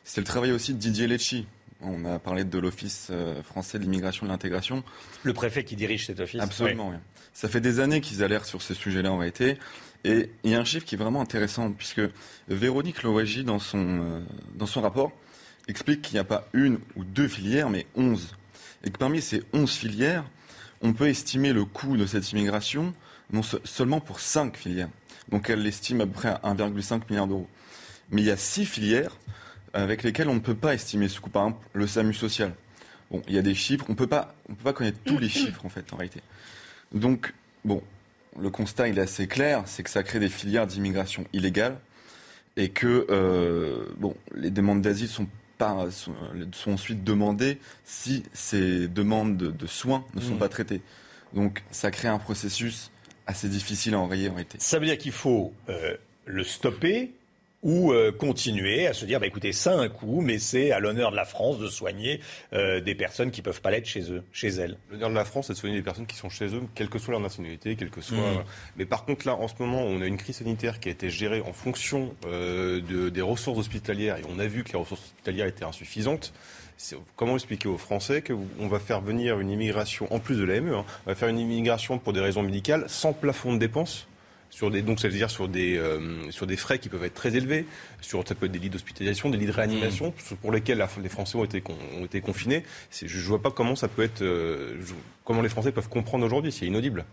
C'est 0.03 0.21
le 0.21 0.25
travail 0.25 0.51
aussi 0.51 0.73
de 0.73 0.79
Didier 0.79 1.07
Lecci, 1.07 1.45
on 1.81 2.05
a 2.05 2.19
parlé 2.19 2.43
de 2.43 2.57
l'Office 2.59 3.09
euh, 3.11 3.43
français 3.43 3.79
de 3.79 3.83
l'immigration 3.83 4.25
et 4.25 4.29
de 4.29 4.33
l'intégration. 4.33 4.83
Le 5.23 5.33
préfet 5.33 5.63
qui 5.63 5.75
dirige 5.75 6.05
cet 6.05 6.19
office. 6.19 6.41
Absolument. 6.41 6.89
Oui. 6.89 6.95
Ça 7.33 7.49
fait 7.49 7.61
des 7.61 7.79
années 7.79 8.01
qu'ils 8.01 8.23
alertent 8.23 8.45
sur 8.45 8.61
ce 8.61 8.73
sujet-là 8.73 9.11
en 9.11 9.17
réalité. 9.17 9.57
Et 10.03 10.29
il 10.43 10.51
y 10.51 10.55
a 10.55 10.59
un 10.59 10.65
chiffre 10.65 10.85
qui 10.85 10.95
est 10.95 10.97
vraiment 10.97 11.21
intéressant, 11.21 11.71
puisque 11.71 12.01
Véronique 12.47 13.03
Lowaji, 13.03 13.43
dans 13.43 13.59
son, 13.59 13.79
euh, 13.79 14.21
dans 14.55 14.67
son 14.67 14.81
rapport, 14.81 15.11
explique 15.67 16.01
qu'il 16.01 16.13
n'y 16.13 16.19
a 16.19 16.25
pas 16.25 16.47
une 16.53 16.79
ou 16.95 17.03
deux 17.03 17.27
filières, 17.27 17.69
mais 17.69 17.87
onze. 17.95 18.35
Et 18.83 18.91
que 18.91 18.97
parmi 18.97 19.21
ces 19.21 19.43
onze 19.51 19.73
filières, 19.73 20.23
on 20.81 20.93
peut 20.93 21.07
estimer 21.07 21.53
le 21.53 21.65
coût 21.65 21.97
de 21.97 22.05
cette 22.05 22.31
immigration 22.31 22.93
non 23.31 23.41
seulement 23.63 23.99
pour 23.99 24.19
cinq 24.19 24.55
filières. 24.57 24.89
Donc 25.29 25.49
elle 25.49 25.63
l'estime 25.63 26.01
à 26.01 26.05
peu 26.05 26.11
près 26.11 26.29
à 26.29 26.53
1,5 26.53 27.01
milliard 27.09 27.27
d'euros. 27.27 27.47
Mais 28.11 28.21
il 28.21 28.25
y 28.25 28.31
a 28.31 28.37
six 28.37 28.65
filières 28.65 29.17
avec 29.75 30.03
lesquels 30.03 30.29
on 30.29 30.35
ne 30.35 30.39
peut 30.39 30.55
pas 30.55 30.73
estimer 30.73 31.07
ce 31.07 31.19
coût. 31.19 31.29
Par 31.29 31.43
exemple, 31.43 31.67
le 31.73 31.87
SAMU 31.87 32.13
social. 32.13 32.53
Bon, 33.11 33.21
il 33.27 33.35
y 33.35 33.37
a 33.37 33.41
des 33.41 33.55
chiffres, 33.55 33.85
on 33.87 33.91
ne 33.91 33.97
peut 33.97 34.07
pas 34.07 34.33
connaître 34.73 34.99
tous 35.05 35.19
les 35.19 35.29
chiffres 35.29 35.65
en 35.65 35.69
fait, 35.69 35.93
en 35.93 35.97
réalité. 35.97 36.21
Donc, 36.93 37.33
bon, 37.63 37.81
le 38.39 38.49
constat 38.49 38.87
il 38.87 38.97
est 38.97 39.01
assez 39.01 39.27
clair, 39.27 39.63
c'est 39.65 39.83
que 39.83 39.89
ça 39.89 40.03
crée 40.03 40.19
des 40.19 40.29
filières 40.29 40.67
d'immigration 40.67 41.25
illégale 41.33 41.77
et 42.57 42.69
que 42.69 43.05
euh, 43.09 43.85
bon, 43.97 44.15
les 44.33 44.49
demandes 44.49 44.81
d'asile 44.81 45.07
sont 45.07 45.27
pas, 45.57 45.89
sont, 45.91 46.13
sont, 46.53 46.71
ensuite 46.71 47.03
demandées 47.03 47.59
si 47.83 48.23
ces 48.33 48.87
demandes 48.87 49.37
de, 49.37 49.51
de 49.51 49.67
soins 49.67 50.05
ne 50.15 50.21
sont 50.21 50.35
mmh. 50.35 50.39
pas 50.39 50.49
traitées. 50.49 50.81
Donc, 51.33 51.63
ça 51.71 51.91
crée 51.91 52.07
un 52.07 52.17
processus 52.17 52.91
assez 53.27 53.49
difficile 53.49 53.93
à 53.93 53.99
enrayer 53.99 54.29
en 54.29 54.33
réalité. 54.33 54.57
Ça 54.59 54.79
veut 54.79 54.85
dire 54.85 54.97
qu'il 54.97 55.11
faut 55.11 55.53
euh, 55.69 55.95
le 56.25 56.43
stopper 56.43 57.13
ou 57.65 57.91
euh, 57.91 58.11
continuer 58.11 58.85
à 58.85 58.93
se 58.93 59.05
dire, 59.05 59.19
bah, 59.19 59.25
écoutez, 59.25 59.51
ça 59.51 59.73
a 59.73 59.77
un 59.77 59.89
coût, 59.89 60.21
mais 60.21 60.37
c'est 60.37 60.71
à 60.71 60.79
l'honneur 60.79 61.09
de 61.09 61.15
la 61.15 61.25
France 61.25 61.57
de 61.57 61.67
soigner 61.67 62.21
euh, 62.53 62.79
des 62.79 62.93
personnes 62.93 63.31
qui 63.31 63.41
peuvent 63.41 63.59
pas 63.59 63.71
l'être 63.71 63.87
chez 63.87 64.11
eux, 64.11 64.23
chez 64.31 64.49
elles. 64.49 64.77
L'honneur 64.91 65.09
de 65.09 65.15
la 65.15 65.25
France, 65.25 65.47
c'est 65.47 65.53
de 65.53 65.57
soigner 65.57 65.75
des 65.75 65.81
personnes 65.81 66.05
qui 66.05 66.15
sont 66.15 66.29
chez 66.29 66.45
eux, 66.45 66.61
quelle 66.75 66.89
que 66.89 66.99
soit 66.99 67.11
leur 67.11 67.19
nationalité, 67.19 67.75
quelle 67.75 67.89
que 67.89 68.01
soit. 68.01 68.17
Mmh. 68.17 68.43
Mais 68.77 68.85
par 68.85 69.03
contre, 69.03 69.25
là, 69.25 69.33
en 69.33 69.47
ce 69.47 69.55
moment, 69.57 69.81
on 69.81 69.99
a 70.01 70.05
une 70.05 70.17
crise 70.17 70.37
sanitaire 70.37 70.79
qui 70.79 70.89
a 70.89 70.91
été 70.91 71.09
gérée 71.09 71.41
en 71.41 71.53
fonction 71.53 72.13
euh, 72.27 72.81
de, 72.81 73.09
des 73.09 73.21
ressources 73.21 73.57
hospitalières, 73.57 74.17
et 74.17 74.23
on 74.29 74.37
a 74.37 74.45
vu 74.45 74.63
que 74.63 74.71
les 74.71 74.77
ressources 74.77 75.01
hospitalières 75.01 75.47
étaient 75.47 75.65
insuffisantes. 75.65 76.33
Comment 77.15 77.33
expliquer 77.35 77.67
aux 77.67 77.79
Français 77.79 78.21
qu'on 78.21 78.67
va 78.67 78.79
faire 78.79 79.01
venir 79.01 79.39
une 79.39 79.49
immigration, 79.49 80.13
en 80.13 80.19
plus 80.19 80.37
de 80.37 80.43
l'AME, 80.43 80.71
hein, 80.71 80.85
on 81.07 81.09
va 81.09 81.15
faire 81.15 81.29
une 81.29 81.39
immigration 81.39 81.97
pour 81.97 82.13
des 82.13 82.19
raisons 82.19 82.43
médicales 82.43 82.83
sans 82.87 83.13
plafond 83.13 83.53
de 83.53 83.57
dépenses? 83.57 84.07
Sur 84.55 84.71
des, 84.71 84.81
donc 84.81 85.01
ça 85.01 85.09
veut 85.09 85.13
dire 85.13 85.29
sur 85.29 85.49
des, 85.49 85.77
euh, 85.77 86.31
sur 86.31 86.47
des 86.47 86.55
frais 86.55 86.79
qui 86.79 86.87
peuvent 86.87 87.03
être 87.03 87.13
très 87.13 87.35
élevés, 87.35 87.65
sur, 87.99 88.25
ça 88.25 88.35
peut 88.35 88.45
être 88.45 88.53
des 88.53 88.59
lits 88.59 88.69
d'hospitalisation, 88.69 89.29
des 89.29 89.37
lits 89.37 89.47
de 89.47 89.51
réanimation, 89.51 90.13
mmh. 90.31 90.35
pour 90.35 90.53
lesquels 90.53 90.77
la, 90.77 90.87
les 91.03 91.09
Français 91.09 91.37
ont 91.37 91.43
été, 91.43 91.61
ont 91.99 92.05
été 92.05 92.21
confinés. 92.21 92.63
Je 92.89 93.05
ne 93.05 93.23
vois 93.23 93.41
pas 93.41 93.51
comment 93.51 93.75
ça 93.75 93.89
peut 93.89 94.01
être, 94.01 94.21
euh, 94.21 94.79
comment 95.25 95.41
les 95.41 95.49
Français 95.49 95.73
peuvent 95.73 95.89
comprendre 95.89 96.25
aujourd'hui, 96.25 96.53
c'est 96.53 96.65
inaudible. 96.65 97.03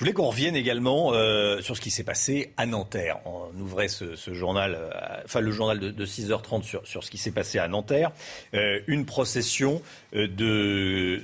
Je 0.00 0.04
voulais 0.04 0.14
qu'on 0.14 0.30
revienne 0.30 0.56
également 0.56 1.12
euh, 1.12 1.60
sur 1.60 1.76
ce 1.76 1.80
qui 1.82 1.90
s'est 1.90 2.04
passé 2.04 2.54
à 2.56 2.64
Nanterre. 2.64 3.18
On 3.26 3.60
ouvrait 3.60 3.88
ce, 3.88 4.16
ce 4.16 4.32
journal, 4.32 4.74
euh, 4.74 4.88
enfin 5.26 5.40
le 5.40 5.50
journal 5.50 5.78
de, 5.78 5.90
de 5.90 6.06
6h30 6.06 6.62
sur, 6.62 6.86
sur 6.86 7.04
ce 7.04 7.10
qui 7.10 7.18
s'est 7.18 7.32
passé 7.32 7.58
à 7.58 7.68
Nanterre. 7.68 8.10
Euh, 8.54 8.80
une 8.86 9.04
procession 9.04 9.82
de 10.14 11.20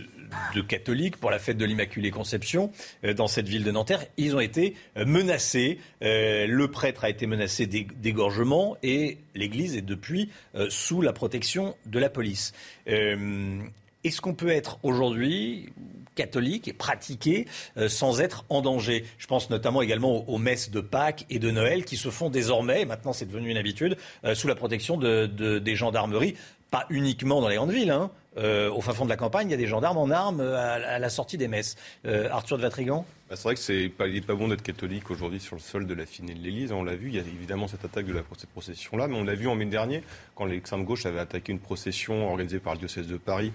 de 0.54 0.60
catholiques 0.60 1.16
pour 1.16 1.30
la 1.30 1.38
fête 1.38 1.58
de 1.58 1.64
l'Immaculée 1.64 2.10
Conception 2.10 2.70
euh, 3.04 3.14
dans 3.14 3.26
cette 3.26 3.48
ville 3.48 3.64
de 3.64 3.70
Nanterre. 3.70 4.04
Ils 4.16 4.34
ont 4.34 4.40
été 4.40 4.74
euh, 4.96 5.04
menacés. 5.04 5.78
Euh, 6.02 6.46
le 6.46 6.70
prêtre 6.70 7.04
a 7.04 7.10
été 7.10 7.26
menacé 7.26 7.66
d'égorgement 7.66 8.76
et 8.82 9.18
l'Église 9.34 9.76
est 9.76 9.82
depuis 9.82 10.30
sous 10.68 11.02
la 11.02 11.12
protection 11.12 11.76
de 11.86 11.98
la 11.98 12.08
police. 12.08 12.52
Est-ce 12.86 14.20
qu'on 14.20 14.34
peut 14.34 14.48
être 14.48 14.78
aujourd'hui 14.82 15.72
catholique 16.14 16.68
et 16.68 16.72
pratiquer 16.72 17.46
sans 17.88 18.20
être 18.20 18.44
en 18.48 18.62
danger? 18.62 19.04
Je 19.18 19.26
pense 19.26 19.50
notamment 19.50 19.82
également 19.82 20.28
aux, 20.28 20.38
messes 20.38 20.70
de 20.70 20.80
Pâques 20.80 21.26
et 21.28 21.38
de 21.38 21.50
Noël 21.50 21.84
qui 21.84 21.96
se 21.96 22.10
font 22.10 22.30
désormais, 22.30 22.84
maintenant 22.84 23.12
c'est 23.12 23.26
devenu 23.26 23.50
une 23.50 23.56
habitude, 23.56 23.96
sous 24.34 24.48
la 24.48 24.54
protection 24.54 24.96
de, 24.96 25.26
de, 25.26 25.58
des 25.58 25.76
gendarmeries, 25.76 26.36
pas 26.70 26.86
uniquement 26.90 27.40
dans 27.40 27.48
les 27.48 27.56
grandes 27.56 27.72
villes. 27.72 27.90
Hein, 27.90 28.10
euh, 28.36 28.70
au 28.70 28.80
fin 28.80 28.92
fond 28.92 29.04
de 29.04 29.10
la 29.10 29.16
campagne, 29.16 29.48
il 29.48 29.50
y 29.50 29.54
a 29.54 29.58
des 29.58 29.66
gendarmes 29.66 29.98
en 29.98 30.10
armes 30.10 30.40
à, 30.40 30.72
à 30.72 30.98
la 30.98 31.08
sortie 31.08 31.38
des 31.38 31.48
messes. 31.48 31.76
Euh, 32.04 32.28
Arthur 32.30 32.56
de 32.58 32.62
Vatrigan 32.62 33.04
bah, 33.28 33.36
C'est 33.36 33.42
vrai 33.44 33.54
que 33.54 33.60
c'est 33.60 33.88
pas, 33.88 34.04
pas 34.26 34.34
bon 34.34 34.48
d'être 34.48 34.62
catholique 34.62 35.10
aujourd'hui 35.10 35.40
sur 35.40 35.56
le 35.56 35.60
sol 35.60 35.86
de 35.86 35.94
la 35.94 36.06
Fine 36.06 36.30
et 36.30 36.34
de 36.34 36.40
l'Église. 36.40 36.72
On 36.72 36.84
l'a 36.84 36.96
vu, 36.96 37.08
il 37.08 37.14
y 37.14 37.18
a 37.18 37.22
évidemment 37.22 37.68
cette 37.68 37.84
attaque 37.84 38.06
de 38.06 38.12
la, 38.12 38.22
cette 38.36 38.50
procession-là, 38.50 39.08
mais 39.08 39.16
on 39.16 39.24
l'a 39.24 39.34
vu 39.34 39.48
en 39.48 39.54
mai 39.54 39.66
dernier, 39.66 40.02
quand 40.34 40.44
l'extrême 40.44 40.84
gauche 40.84 41.06
avait 41.06 41.20
attaqué 41.20 41.52
une 41.52 41.58
procession 41.58 42.28
organisée 42.28 42.58
par 42.58 42.74
le 42.74 42.78
diocèse 42.78 43.06
de 43.06 43.16
Paris 43.16 43.52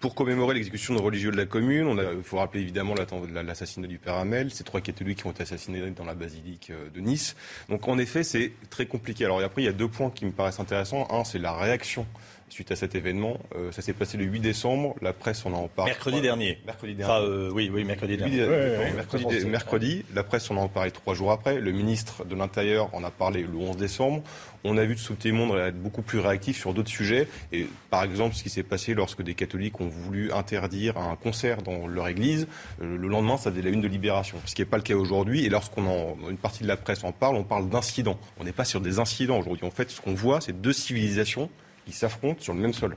pour 0.00 0.14
commémorer 0.14 0.54
l'exécution 0.54 0.94
de 0.94 1.00
religieux 1.00 1.30
de 1.30 1.36
la 1.36 1.46
commune. 1.46 2.00
Il 2.16 2.22
faut 2.22 2.38
rappeler 2.38 2.62
évidemment 2.62 2.94
l'assassinat 3.32 3.86
du 3.86 3.98
père 3.98 4.14
Hamel, 4.14 4.50
ces 4.50 4.64
trois 4.64 4.80
catholiques 4.80 5.18
qui 5.18 5.26
ont 5.26 5.30
été 5.30 5.42
assassinés 5.42 5.90
dans 5.90 6.04
la 6.04 6.14
basilique 6.14 6.70
euh, 6.70 6.88
de 6.94 7.00
Nice. 7.00 7.36
Donc 7.68 7.86
en 7.88 7.98
effet, 7.98 8.22
c'est 8.22 8.52
très 8.70 8.86
compliqué. 8.86 9.24
Alors 9.24 9.40
après, 9.40 9.62
il 9.62 9.66
y 9.66 9.68
a 9.68 9.72
deux 9.72 9.88
points 9.88 10.10
qui 10.10 10.24
me 10.24 10.32
paraissent 10.32 10.60
intéressants. 10.60 11.06
Un, 11.10 11.24
c'est 11.24 11.38
la 11.38 11.52
réaction 11.52 12.06
suite 12.52 12.70
à 12.70 12.76
cet 12.76 12.94
événement. 12.94 13.38
Euh, 13.56 13.72
ça 13.72 13.82
s'est 13.82 13.92
passé 13.92 14.18
le 14.18 14.24
8 14.24 14.40
décembre. 14.40 14.94
La 15.00 15.12
presse 15.12 15.44
en 15.46 15.52
a 15.52 15.68
parlé. 15.68 15.92
Mercredi 15.92 16.20
dernier. 16.20 16.58
Mercredi 16.66 16.94
dernier. 16.94 17.12
Enfin, 17.12 17.24
euh, 17.24 17.50
oui, 17.52 17.70
oui, 17.72 17.84
mercredi 17.84 18.16
dernier. 18.16 18.46
mercredi, 18.94 19.46
mercredi, 19.46 20.04
la 20.14 20.22
presse 20.22 20.50
en 20.50 20.62
a 20.62 20.68
parlé 20.68 20.90
trois 20.90 21.14
jours 21.14 21.32
après. 21.32 21.58
Le 21.58 21.72
ministre 21.72 22.24
de 22.24 22.34
l'Intérieur 22.34 22.94
en 22.94 23.02
a 23.04 23.10
parlé 23.10 23.42
le 23.42 23.56
11 23.56 23.76
décembre. 23.76 24.22
On 24.64 24.76
a 24.76 24.84
vu 24.84 24.94
de 24.94 25.32
Monde 25.32 25.58
être 25.58 25.80
beaucoup 25.80 26.02
plus 26.02 26.18
réactif 26.18 26.58
sur 26.58 26.72
d'autres 26.72 26.90
sujets. 26.90 27.26
Et 27.52 27.66
par 27.90 28.04
exemple, 28.04 28.34
ce 28.34 28.42
qui 28.42 28.50
s'est 28.50 28.62
passé 28.62 28.94
lorsque 28.94 29.22
des 29.22 29.34
catholiques 29.34 29.80
ont 29.80 29.88
voulu 29.88 30.30
interdire 30.32 30.98
un 30.98 31.16
concert 31.16 31.62
dans 31.62 31.86
leur 31.86 32.06
église, 32.08 32.46
euh, 32.80 32.96
le 32.96 33.08
lendemain, 33.08 33.36
ça 33.36 33.50
faisait 33.50 33.62
la 33.62 33.70
une 33.70 33.80
de 33.80 33.88
Libération. 33.88 34.38
Ce 34.46 34.54
qui 34.54 34.60
n'est 34.60 34.66
pas 34.66 34.76
le 34.76 34.82
cas 34.82 34.94
aujourd'hui. 34.94 35.44
Et 35.44 35.48
lorsqu'on 35.48 36.16
une 36.28 36.36
partie 36.36 36.62
de 36.62 36.68
la 36.68 36.76
presse 36.76 37.02
en 37.02 37.12
parle, 37.12 37.36
on 37.36 37.44
parle 37.44 37.68
d'incidents. 37.68 38.18
On 38.38 38.44
n'est 38.44 38.52
pas 38.52 38.64
sur 38.64 38.80
des 38.80 38.98
incidents 38.98 39.38
aujourd'hui. 39.38 39.66
En 39.66 39.70
fait, 39.70 39.90
ce 39.90 40.00
qu'on 40.00 40.14
voit, 40.14 40.40
c'est 40.40 40.60
deux 40.60 40.72
civilisations 40.72 41.50
s'affrontent 41.94 42.40
sur 42.40 42.54
le 42.54 42.60
même 42.60 42.72
sol. 42.72 42.96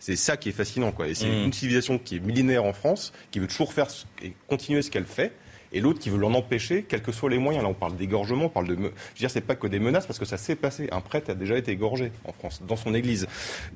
C'est 0.00 0.16
ça 0.16 0.36
qui 0.36 0.48
est 0.48 0.52
fascinant. 0.52 0.92
Quoi. 0.92 1.08
Et 1.08 1.14
c'est 1.14 1.28
mmh. 1.28 1.44
une 1.44 1.52
civilisation 1.52 1.98
qui 1.98 2.16
est 2.16 2.20
millénaire 2.20 2.64
en 2.64 2.72
France, 2.72 3.12
qui 3.30 3.38
veut 3.38 3.48
toujours 3.48 3.72
faire 3.72 3.88
et 4.22 4.32
continuer 4.48 4.82
ce 4.82 4.90
qu'elle 4.90 5.06
fait. 5.06 5.32
et 5.70 5.80
l'autre 5.80 5.98
qui 5.98 6.08
veut 6.08 6.16
l'en 6.16 6.32
empêcher, 6.32 6.84
quels 6.88 7.02
que 7.02 7.12
soient 7.12 7.28
les 7.28 7.38
moyens. 7.38 7.62
Là, 7.62 7.68
on 7.68 7.74
parle 7.74 7.96
d'égorgement, 7.96 8.46
on 8.46 8.48
parle 8.48 8.68
de. 8.68 8.74
Je 8.74 8.80
veux 8.80 8.92
dire, 9.16 9.30
c'est 9.30 9.42
pas 9.42 9.56
que 9.56 9.66
des 9.66 9.78
menaces 9.78 10.06
parce 10.06 10.18
que 10.18 10.24
ça 10.24 10.38
s'est 10.38 10.56
passé. 10.56 10.88
Un 10.92 11.00
prêtre 11.00 11.30
a 11.30 11.34
déjà 11.34 11.58
été 11.58 11.72
égorgé 11.72 12.12
en 12.24 12.32
France, 12.32 12.62
dans 12.66 12.76
son 12.76 12.94
église. 12.94 13.26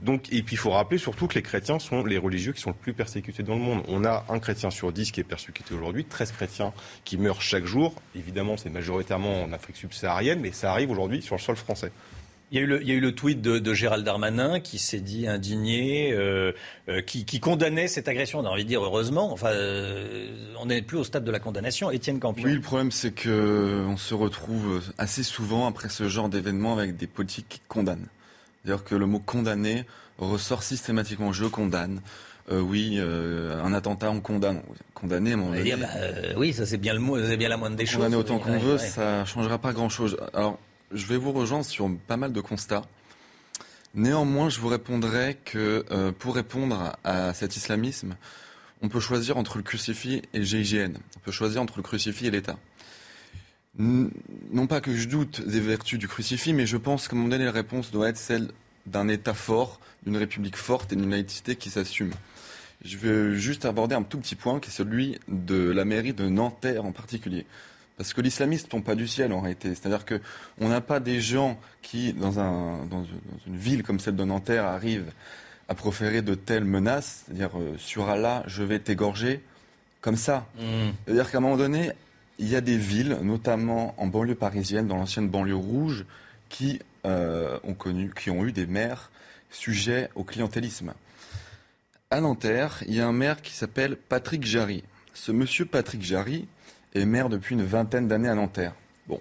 Donc, 0.00 0.32
et 0.32 0.42
puis 0.42 0.54
il 0.54 0.58
faut 0.58 0.70
rappeler 0.70 0.98
surtout 0.98 1.26
que 1.26 1.34
les 1.34 1.42
chrétiens 1.42 1.78
sont 1.78 2.04
les 2.04 2.18
religieux 2.18 2.52
qui 2.52 2.62
sont 2.62 2.70
le 2.70 2.76
plus 2.76 2.94
persécutés 2.94 3.42
dans 3.42 3.54
le 3.54 3.60
monde. 3.60 3.82
On 3.88 4.04
a 4.04 4.24
un 4.28 4.38
chrétien 4.38 4.70
sur 4.70 4.92
dix 4.92 5.10
qui 5.10 5.20
est 5.20 5.24
persécuté 5.24 5.74
aujourd'hui, 5.74 6.04
13 6.04 6.32
chrétiens 6.32 6.72
qui 7.04 7.18
meurent 7.18 7.42
chaque 7.42 7.66
jour. 7.66 7.94
Évidemment, 8.14 8.56
c'est 8.56 8.70
majoritairement 8.70 9.42
en 9.42 9.52
Afrique 9.52 9.76
subsaharienne, 9.76 10.40
mais 10.40 10.52
ça 10.52 10.70
arrive 10.70 10.90
aujourd'hui 10.90 11.20
sur 11.20 11.34
le 11.34 11.40
sol 11.40 11.56
français. 11.56 11.90
Il 12.52 12.58
y, 12.58 12.58
a 12.58 12.64
eu 12.64 12.66
le, 12.66 12.82
il 12.82 12.88
y 12.88 12.92
a 12.92 12.94
eu 12.94 13.00
le 13.00 13.14
tweet 13.14 13.40
de, 13.40 13.58
de 13.58 13.74
Gérald 13.74 14.04
Darmanin 14.04 14.60
qui 14.60 14.78
s'est 14.78 15.00
dit 15.00 15.26
indigné, 15.26 16.12
euh, 16.12 16.52
euh, 16.90 17.00
qui, 17.00 17.24
qui, 17.24 17.40
condamnait 17.40 17.88
cette 17.88 18.08
agression. 18.08 18.40
On 18.40 18.44
a 18.44 18.50
envie 18.50 18.64
de 18.64 18.68
dire 18.68 18.84
heureusement. 18.84 19.32
Enfin, 19.32 19.48
euh, 19.48 20.28
on 20.60 20.66
n'est 20.66 20.82
plus 20.82 20.98
au 20.98 21.04
stade 21.04 21.24
de 21.24 21.30
la 21.30 21.40
condamnation. 21.40 21.90
Étienne 21.90 22.20
Campion. 22.20 22.44
Oui, 22.44 22.52
le 22.52 22.60
problème 22.60 22.90
c'est 22.90 23.12
que 23.12 23.82
on 23.88 23.96
se 23.96 24.12
retrouve 24.12 24.82
assez 24.98 25.22
souvent 25.22 25.66
après 25.66 25.88
ce 25.88 26.10
genre 26.10 26.28
d'événement 26.28 26.74
avec 26.74 26.94
des 26.98 27.06
politiques 27.06 27.46
qui 27.48 27.60
condamnent. 27.68 28.08
C'est-à-dire 28.62 28.84
que 28.84 28.94
le 28.96 29.06
mot 29.06 29.18
condamner 29.18 29.86
ressort 30.18 30.62
systématiquement. 30.62 31.32
Je 31.32 31.46
condamne. 31.46 32.02
Euh, 32.50 32.60
oui, 32.60 32.96
euh, 32.98 33.62
un 33.62 33.72
attentat, 33.72 34.10
on 34.10 34.20
condamne. 34.20 34.60
Condamner, 34.94 35.34
on 35.36 35.50
va 35.50 35.62
dire, 35.62 35.78
bah, 35.78 35.86
oui, 36.36 36.52
ça 36.52 36.66
c'est 36.66 36.76
bien 36.76 36.92
le 36.92 37.00
mot, 37.00 37.18
c'est 37.18 37.36
bien 37.36 37.48
la 37.48 37.56
moindre 37.56 37.76
des 37.76 37.86
choses. 37.86 37.96
Condamner 37.96 38.16
autant 38.16 38.38
qu'on 38.38 38.58
veut, 38.58 38.74
ouais. 38.74 38.78
ça 38.78 39.24
changera 39.24 39.58
pas 39.58 39.72
grand-chose. 39.72 40.16
Alors, 40.34 40.58
je 40.92 41.06
vais 41.06 41.16
vous 41.16 41.32
rejoindre 41.32 41.64
sur 41.64 41.90
pas 42.06 42.16
mal 42.16 42.32
de 42.32 42.40
constats. 42.40 42.82
Néanmoins, 43.94 44.48
je 44.48 44.60
vous 44.60 44.68
répondrai 44.68 45.38
que 45.44 45.84
euh, 45.90 46.12
pour 46.12 46.34
répondre 46.34 46.96
à 47.04 47.34
cet 47.34 47.56
islamisme, 47.56 48.16
on 48.80 48.88
peut 48.88 49.00
choisir 49.00 49.36
entre 49.36 49.58
le 49.58 49.62
crucifix 49.62 50.22
et 50.32 50.38
le 50.38 50.44
GIGN. 50.44 50.94
On 51.16 51.20
peut 51.20 51.32
choisir 51.32 51.62
entre 51.62 51.76
le 51.76 51.82
crucifix 51.82 52.26
et 52.26 52.30
l'État. 52.30 52.58
Non 53.78 54.66
pas 54.66 54.80
que 54.80 54.94
je 54.94 55.08
doute 55.08 55.46
des 55.46 55.60
vertus 55.60 55.98
du 55.98 56.08
crucifix, 56.08 56.52
mais 56.52 56.66
je 56.66 56.76
pense 56.76 57.08
un 57.10 57.16
moment 57.16 57.28
donné, 57.28 57.48
réponse 57.48 57.90
doit 57.90 58.08
être 58.08 58.18
celle 58.18 58.48
d'un 58.86 59.08
État 59.08 59.34
fort, 59.34 59.80
d'une 60.04 60.16
République 60.16 60.56
forte 60.56 60.92
et 60.92 60.96
d'une 60.96 61.10
laïcité 61.10 61.56
qui 61.56 61.70
s'assume. 61.70 62.10
Je 62.84 62.96
vais 62.98 63.36
juste 63.36 63.64
aborder 63.64 63.94
un 63.94 64.02
tout 64.02 64.18
petit 64.18 64.34
point 64.34 64.58
qui 64.58 64.68
est 64.68 64.72
celui 64.72 65.18
de 65.28 65.70
la 65.70 65.84
mairie 65.84 66.12
de 66.12 66.28
Nanterre 66.28 66.84
en 66.84 66.92
particulier. 66.92 67.46
Parce 67.96 68.14
que 68.14 68.20
l'islamisme 68.20 68.66
ne 68.66 68.70
tombe 68.70 68.84
pas 68.84 68.94
du 68.94 69.06
ciel 69.06 69.32
en 69.32 69.40
réalité. 69.40 69.74
C'est-à-dire 69.74 70.04
qu'on 70.06 70.68
n'a 70.68 70.80
pas 70.80 71.00
des 71.00 71.20
gens 71.20 71.58
qui, 71.82 72.12
dans, 72.12 72.40
un, 72.40 72.84
dans, 72.86 73.04
une 73.46 73.56
ville 73.56 73.82
comme 73.82 74.00
celle 74.00 74.16
de 74.16 74.24
Nanterre, 74.24 74.64
arrivent 74.64 75.12
à 75.68 75.74
proférer 75.74 76.22
de 76.22 76.34
telles 76.34 76.64
menaces. 76.64 77.24
C'est-à-dire, 77.26 77.50
euh, 77.58 77.76
sur 77.78 78.08
Allah, 78.08 78.42
je 78.46 78.62
vais 78.62 78.78
t'égorger, 78.78 79.42
comme 80.00 80.16
ça. 80.16 80.46
Mmh. 80.58 80.62
C'est-à-dire 81.04 81.30
qu'à 81.30 81.38
un 81.38 81.42
moment 81.42 81.56
donné, 81.56 81.92
il 82.38 82.48
y 82.48 82.56
a 82.56 82.60
des 82.60 82.76
villes, 82.76 83.18
notamment 83.22 83.94
en 83.98 84.06
banlieue 84.06 84.34
parisienne, 84.34 84.86
dans 84.86 84.96
l'ancienne 84.96 85.28
banlieue 85.28 85.54
rouge, 85.54 86.04
qui, 86.48 86.80
euh, 87.06 87.58
ont 87.64 87.74
connu, 87.74 88.12
qui 88.14 88.30
ont 88.30 88.44
eu 88.44 88.52
des 88.52 88.66
maires 88.66 89.10
sujets 89.50 90.10
au 90.14 90.24
clientélisme. 90.24 90.94
À 92.10 92.20
Nanterre, 92.20 92.82
il 92.86 92.94
y 92.94 93.00
a 93.00 93.06
un 93.06 93.12
maire 93.12 93.40
qui 93.42 93.54
s'appelle 93.54 93.96
Patrick 93.96 94.44
Jarry. 94.44 94.82
Ce 95.14 95.32
monsieur 95.32 95.64
Patrick 95.64 96.02
Jarry, 96.02 96.46
est 96.94 97.04
maire 97.04 97.28
depuis 97.28 97.54
une 97.54 97.64
vingtaine 97.64 98.08
d'années 98.08 98.28
à 98.28 98.34
Nanterre. 98.34 98.74
Bon, 99.06 99.20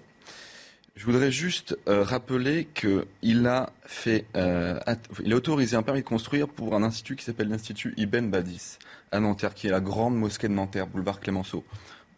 je 0.96 1.04
voudrais 1.04 1.30
juste 1.30 1.76
euh, 1.88 2.02
rappeler 2.02 2.68
qu'il 2.74 3.46
a 3.46 3.72
fait, 3.84 4.26
euh, 4.36 4.78
il 5.24 5.32
a 5.32 5.36
autorisé 5.36 5.76
un 5.76 5.82
permis 5.82 6.00
de 6.00 6.06
construire 6.06 6.48
pour 6.48 6.74
un 6.74 6.82
institut 6.82 7.16
qui 7.16 7.24
s'appelle 7.24 7.48
l'Institut 7.48 7.94
Ibn 7.96 8.28
Badis 8.28 8.78
à 9.10 9.20
Nanterre, 9.20 9.54
qui 9.54 9.66
est 9.66 9.70
la 9.70 9.80
grande 9.80 10.16
mosquée 10.16 10.48
de 10.48 10.54
Nanterre, 10.54 10.86
boulevard 10.86 11.20
Clémenceau. 11.20 11.64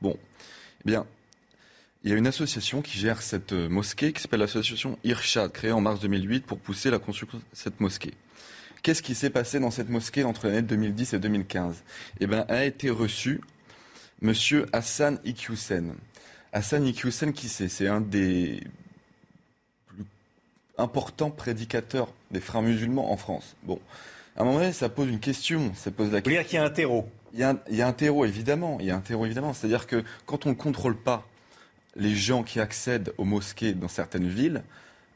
Bon, 0.01 0.17
eh 0.81 0.85
bien, 0.85 1.07
il 2.03 2.11
y 2.11 2.13
a 2.13 2.17
une 2.17 2.27
association 2.27 2.83
qui 2.83 2.99
gère 2.99 3.23
cette 3.23 3.53
mosquée 3.53 4.13
qui 4.13 4.21
s'appelle 4.21 4.41
l'association 4.41 4.99
Irshad, 5.05 5.51
créée 5.53 5.73
en 5.73 5.81
mars 5.81 6.01
2008 6.01 6.45
pour 6.45 6.59
pousser 6.59 6.91
la 6.91 6.99
construction 6.99 7.39
de 7.39 7.45
cette 7.53 7.81
mosquée. 7.81 8.13
Qu'est-ce 8.85 9.03
qui 9.03 9.15
s'est 9.15 9.31
passé 9.31 9.61
dans 9.61 9.71
cette 9.71 9.89
mosquée 9.89 10.25
entre 10.25 10.47
l'année 10.47 10.61
2010 10.61 11.15
et 11.15 11.19
2015 11.19 11.83
Eh 12.21 12.27
bien, 12.27 12.45
a 12.51 12.67
été 12.67 12.91
reçu 12.91 13.41
Monsieur 14.25 14.65
Hassan 14.73 15.19
Iqiyoussen. 15.27 15.93
Hassan 16.55 16.87
Iqiyoussen, 16.87 17.35
qui 17.35 17.51
c'est? 17.51 17.69
C'est 17.69 17.89
un 17.89 18.01
des 18.01 18.63
plus 19.87 20.07
importants 20.79 21.31
prédicateurs 21.31 22.09
des 22.31 22.41
frères 22.41 22.63
musulmans 22.63 23.13
en 23.13 23.19
France. 23.19 23.55
Bon, 23.65 23.79
à 24.35 24.41
un 24.41 24.45
moment 24.47 24.61
donné, 24.61 24.73
ça 24.73 24.89
pose 24.89 25.11
une 25.11 25.21
question. 25.21 25.75
Ça 25.75 25.91
pose 25.91 26.11
la 26.11 26.23
question. 26.23 26.41
Dire 26.41 26.49
qu'il 26.49 26.57
y 26.57 26.63
a 26.63 26.65
un 26.65 26.71
terreau? 26.71 27.07
Il 27.35 27.41
y, 27.41 27.43
a 27.43 27.51
un, 27.51 27.59
il 27.69 27.77
y 27.77 27.83
a 27.83 27.87
un 27.87 27.93
terreau, 27.93 28.25
évidemment. 28.25 28.79
Il 28.81 28.87
y 28.87 28.91
a 28.91 28.97
un 28.97 29.01
terreau, 29.01 29.27
évidemment. 29.27 29.53
C'est-à-dire 29.53 29.87
que 29.87 30.03
quand 30.25 30.47
on 30.47 30.51
ne 30.51 30.55
contrôle 30.55 30.97
pas 30.97 31.29
les 31.95 32.15
gens 32.15 32.45
qui 32.45 32.61
accèdent 32.61 33.13
aux 33.19 33.25
mosquées 33.25 33.75
dans 33.75 33.89
certaines 33.89 34.29
villes, 34.29 34.63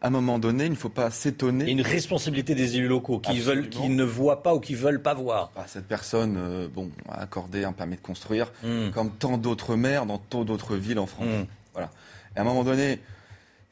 à 0.01 0.07
un 0.07 0.11
moment 0.11 0.39
donné, 0.39 0.67
il 0.67 0.71
ne 0.71 0.77
faut 0.77 0.89
pas 0.89 1.11
s'étonner. 1.11 1.65
Il 1.65 1.69
y 1.69 1.71
a 1.71 1.73
une 1.73 1.83
responsabilité 1.83 2.55
des 2.55 2.77
élus 2.77 2.87
locaux 2.87 3.19
qui, 3.19 3.41
veulent, 3.41 3.69
qui 3.69 3.89
ne 3.89 4.05
voient 4.05 4.43
pas 4.43 4.55
ou 4.55 4.61
qui 4.61 4.75
veulent 4.75 5.03
pas 5.03 5.15
voir. 5.15 5.51
Ah, 5.57 5.65
cette 5.67 5.89
personne, 5.89 6.37
euh, 6.39 6.69
bon, 6.73 6.91
a 7.09 7.21
accordé 7.21 7.65
un 7.65 7.73
permis 7.73 7.97
de 7.97 8.01
construire, 8.01 8.53
mm. 8.63 8.91
comme 8.91 9.11
tant 9.11 9.39
d'autres 9.39 9.75
maires 9.75 10.07
dans 10.07 10.19
tant 10.19 10.45
d'autres 10.45 10.77
villes 10.77 11.01
en 11.01 11.07
France. 11.07 11.27
Mm. 11.27 11.47
Voilà. 11.73 11.91
Et 12.37 12.39
à 12.39 12.43
un 12.43 12.45
moment 12.45 12.63
donné, 12.63 13.01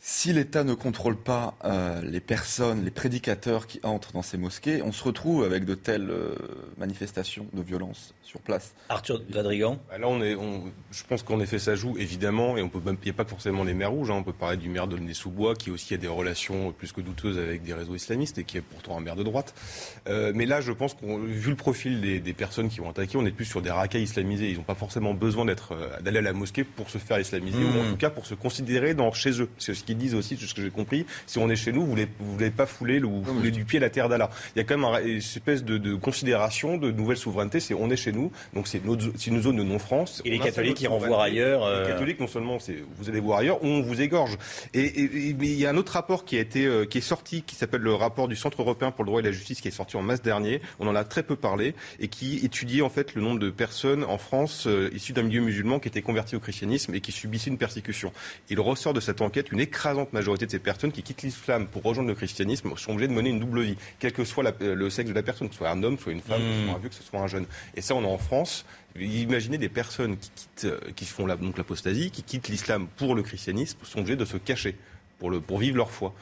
si 0.09 0.33
l'État 0.33 0.63
ne 0.63 0.75
contrôle 0.75 1.17
pas 1.17 1.57
euh, 1.65 2.01
les 2.01 2.21
personnes, 2.21 2.85
les 2.85 2.93
prédicateurs 2.93 3.67
qui 3.67 3.81
entrent 3.83 4.13
dans 4.13 4.23
ces 4.23 4.39
mosquées, 4.39 4.81
on 4.81 4.93
se 4.93 5.03
retrouve 5.03 5.43
avec 5.43 5.65
de 5.65 5.75
telles 5.75 6.11
euh, 6.11 6.37
manifestations 6.79 7.49
de 7.53 7.61
violence 7.61 8.15
sur 8.23 8.39
place. 8.39 8.73
Arthur 8.89 9.21
Vadrigan 9.29 9.81
bah 9.91 9.99
Là, 9.99 10.07
on 10.07 10.23
est, 10.23 10.37
on, 10.37 10.73
je 10.93 11.03
pense 11.03 11.25
qu'en 11.25 11.41
effet, 11.41 11.59
ça 11.59 11.75
joue 11.75 11.97
évidemment, 11.99 12.57
et 12.57 12.63
on 12.63 12.69
peut 12.69 12.79
il 12.87 12.97
n'y 13.05 13.11
a 13.11 13.15
pas 13.15 13.25
forcément 13.25 13.65
les 13.65 13.75
maires 13.75 13.91
rouges. 13.91 14.13
Hein, 14.13 14.19
on 14.19 14.23
peut 14.23 14.33
parler 14.33 14.57
du 14.57 14.69
maire 14.69 14.87
de 14.87 14.97
sous 15.13 15.31
bois 15.31 15.57
qui 15.57 15.73
aussi 15.73 15.95
a 15.95 15.97
des 15.97 16.07
relations 16.07 16.71
plus 16.71 16.93
que 16.93 17.01
douteuses 17.01 17.37
avec 17.37 17.65
des 17.65 17.75
réseaux 17.75 17.97
islamistes 17.97 18.39
et 18.39 18.45
qui 18.45 18.59
est 18.59 18.61
pourtant 18.61 18.97
un 18.97 19.01
maire 19.01 19.17
de 19.17 19.25
droite. 19.25 19.55
Euh, 20.07 20.31
mais 20.37 20.47
là, 20.47 20.61
je 20.61 20.71
pense 20.71 20.95
qu'on, 20.95 21.19
vu 21.19 21.51
le 21.51 21.57
profil 21.57 22.01
des, 22.01 22.21
des, 22.21 22.33
personnes 22.33 22.69
qui 22.69 22.79
vont 22.79 22.91
attaquer, 22.91 23.19
on 23.19 23.27
est 23.27 23.33
plus 23.33 23.45
sur 23.45 23.61
des 23.61 23.73
racailles 23.73 24.05
islamisés. 24.05 24.51
Ils 24.51 24.57
n'ont 24.57 24.63
pas 24.63 24.77
forcément 24.77 25.15
besoin 25.15 25.47
d'être, 25.47 25.77
d'aller 26.01 26.19
à 26.19 26.23
la 26.23 26.33
mosquée 26.33 26.63
pour 26.63 26.91
se 26.91 26.99
faire 26.99 27.19
islamiser, 27.19 27.59
mmh. 27.59 27.77
ou 27.77 27.81
en 27.81 27.91
tout 27.91 27.97
cas 27.97 28.11
pour 28.11 28.27
se 28.27 28.35
considérer 28.35 28.95
dans, 28.95 29.11
chez 29.11 29.43
eux. 29.43 29.49
C'est 29.59 29.75
ce 29.75 29.96
qu'ils 29.97 30.09
disent 30.09 30.15
aussi, 30.15 30.37
de 30.37 30.41
ce 30.41 30.55
que 30.55 30.63
j'ai 30.63 30.71
compris. 30.71 31.07
Si 31.27 31.39
on 31.39 31.49
est 31.49 31.57
chez 31.57 31.73
nous, 31.73 31.83
vous 31.83 31.91
voulez, 31.91 32.09
vous 32.19 32.33
voulez 32.33 32.51
pas 32.51 32.67
fouler, 32.67 33.01
ou 33.03 33.25
fouler 33.25 33.51
du 33.51 33.65
pied 33.65 33.79
la 33.79 33.91
terre 33.91 34.09
d'Allah. 34.09 34.31
Il 34.55 34.59
y 34.59 34.61
a 34.61 34.65
quand 34.65 34.77
même 34.77 34.85
un, 34.85 35.01
une 35.01 35.19
espèce 35.19 35.65
de, 35.65 35.79
de, 35.79 35.95
considération 35.95 36.77
de 36.77 36.91
nouvelle 36.91 37.17
souveraineté. 37.17 37.61
C'est 37.61 37.75
on 37.75 37.91
est 37.91 37.97
chez 37.97 38.13
nous, 38.13 38.31
donc 38.55 38.69
c'est 38.69 38.81
une 39.27 39.43
zone 39.43 39.57
de 39.57 39.63
non-France. 39.63 40.23
Et 40.25 40.31
les 40.31 40.39
catholiques 40.39 40.77
qui 40.77 40.87
renvoient 40.87 41.25
ailleurs. 41.25 41.65
Euh... 41.65 41.83
Les 41.83 41.93
catholiques, 41.93 42.21
non 42.21 42.27
seulement 42.27 42.59
vous 42.99 43.09
allez 43.09 43.21
voir 43.21 43.39
ailleurs, 43.39 43.63
on 43.63 43.81
vous 43.81 44.01
égorge. 44.01 44.37
Et, 44.75 44.81
et, 44.81 45.29
et, 45.29 45.35
mais 45.35 45.47
il 45.47 45.59
y 45.59 45.67
a 45.67 45.71
un 45.71 45.77
autre 45.77 45.93
rapport 45.93 46.25
qui 46.25 46.37
a 46.37 46.41
été, 46.41 46.67
euh, 46.67 46.85
qui 46.85 46.99
est 46.99 47.03
sorti, 47.03 47.43
qui 47.43 47.55
s'appelle 47.55 47.81
le 47.81 47.95
rapport 47.95 48.29
du 48.29 48.37
Centre 48.37 48.61
européen 48.61 48.91
pour 48.91 49.05
le 49.05 49.09
droit 49.09 49.21
et 49.21 49.25
la 49.25 49.33
justice, 49.33 49.61
qui 49.61 49.69
est 49.69 49.73
sorti 49.73 49.97
en 49.97 50.03
mars 50.03 50.23
dernier. 50.23 50.61
On 50.79 50.87
en 50.87 50.95
a 50.95 51.05
très 51.05 51.23
peu 51.23 51.37
parlé 51.37 51.75
et 52.01 52.09
qui 52.09 52.45
étudiait 52.45 52.83
en 52.83 52.89
fait 52.89 53.15
le 53.15 53.23
nombre 53.23 53.39
de 53.39 53.51
personnes 53.51 54.05
en 54.05 54.19
France 54.19 54.67
euh, 54.67 54.91
issues 54.95 55.13
d'un 55.13 55.23
milieu 55.23 55.41
musulman 55.41 55.79
qui 55.79 55.89
étaient 55.89 56.03
converties 56.03 56.37
au 56.37 56.41
christianisme 56.41 56.95
et 56.95 57.01
qui 57.01 57.13
subissaient 57.13 57.51
une 57.51 57.59
persécution. 57.59 58.13
Il 58.51 58.61
ressort 58.61 58.95
de 58.95 59.01
cette 59.01 59.21
enquête 59.21 59.53
une 59.53 59.61
écrasante 59.61 59.86
majorité 60.13 60.47
de 60.47 60.51
ces 60.51 60.59
personnes 60.59 60.93
qui 60.93 61.03
quittent 61.03 61.23
l'islam 61.23 61.67
pour 61.67 61.83
rejoindre 61.83 62.09
le 62.09 62.15
christianisme 62.15 62.77
sont 62.77 62.93
obligées 62.93 63.09
de 63.09 63.13
mener 63.13 63.31
une 63.31 63.41
double 63.41 63.63
vie, 63.63 63.77
quel 63.99 64.13
que 64.13 64.25
soit 64.25 64.43
la, 64.43 64.53
le 64.61 64.91
sexe 64.91 65.09
de 65.09 65.15
la 65.15 65.23
personne, 65.23 65.49
que 65.49 65.55
ce 65.55 65.59
soit 65.59 65.71
un 65.71 65.83
homme, 65.83 65.99
soit 65.99 66.13
une 66.13 66.21
femme, 66.21 66.41
mmh. 66.41 66.45
que 66.45 66.55
ce 66.55 66.65
soit 66.65 66.75
un 66.75 66.79
vieux, 66.79 66.89
que 66.89 66.95
ce 66.95 67.03
soit 67.03 67.21
un 67.21 67.27
jeune. 67.27 67.47
Et 67.75 67.81
ça, 67.81 67.95
on 67.95 68.03
est 68.03 68.07
en 68.07 68.19
France. 68.19 68.65
Imaginez 68.99 69.59
des 69.59 69.69
personnes 69.69 70.17
qui 70.17 70.31
quittent, 70.35 70.95
qui 70.95 71.05
font 71.05 71.27
la, 71.27 71.37
donc 71.37 71.59
l'apostasie, 71.59 72.11
qui 72.11 72.23
quittent 72.23 72.49
l'islam 72.49 72.89
pour 72.97 73.15
le 73.15 73.23
christianisme, 73.23 73.79
sont 73.85 73.99
obligées 73.99 74.17
de 74.17 74.25
se 74.25 74.37
cacher 74.37 74.77
pour, 75.19 75.31
le, 75.31 75.41
pour 75.41 75.59
vivre 75.59 75.77
leur 75.77 75.91
foi. 75.91 76.15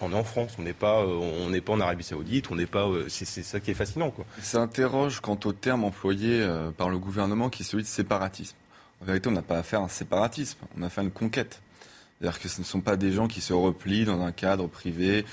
On 0.00 0.10
est 0.10 0.14
en 0.14 0.24
France, 0.24 0.56
on 0.58 0.62
n'est 0.62 0.72
pas, 0.72 1.06
on 1.06 1.50
n'est 1.50 1.60
pas 1.60 1.72
en 1.72 1.80
Arabie 1.80 2.02
Saoudite, 2.02 2.50
on 2.50 2.56
n'est 2.56 2.66
pas. 2.66 2.88
C'est, 3.08 3.24
c'est 3.24 3.44
ça 3.44 3.60
qui 3.60 3.70
est 3.70 3.74
fascinant, 3.74 4.10
quoi. 4.10 4.26
Ça 4.42 4.60
interroge 4.60 5.20
quant 5.20 5.38
au 5.44 5.52
terme 5.52 5.84
employé 5.84 6.44
par 6.76 6.88
le 6.88 6.98
gouvernement, 6.98 7.48
qui 7.48 7.62
est 7.62 7.64
celui 7.64 7.84
de 7.84 7.88
séparatisme. 7.88 8.56
En 9.00 9.04
vérité, 9.04 9.28
on 9.28 9.32
n'a 9.32 9.42
pas 9.42 9.58
affaire 9.58 9.80
à 9.80 9.84
un 9.84 9.88
séparatisme, 9.88 10.58
on 10.76 10.82
a 10.82 10.86
affaire 10.86 11.02
à 11.02 11.04
une 11.04 11.12
conquête. 11.12 11.62
C'est-à-dire 12.20 12.40
que 12.40 12.48
ce 12.48 12.60
ne 12.60 12.64
sont 12.64 12.80
pas 12.80 12.96
des 12.96 13.12
gens 13.12 13.28
qui 13.28 13.40
se 13.40 13.52
replient 13.52 14.04
dans 14.04 14.20
un 14.22 14.32
cadre 14.32 14.66
privé, 14.66 15.24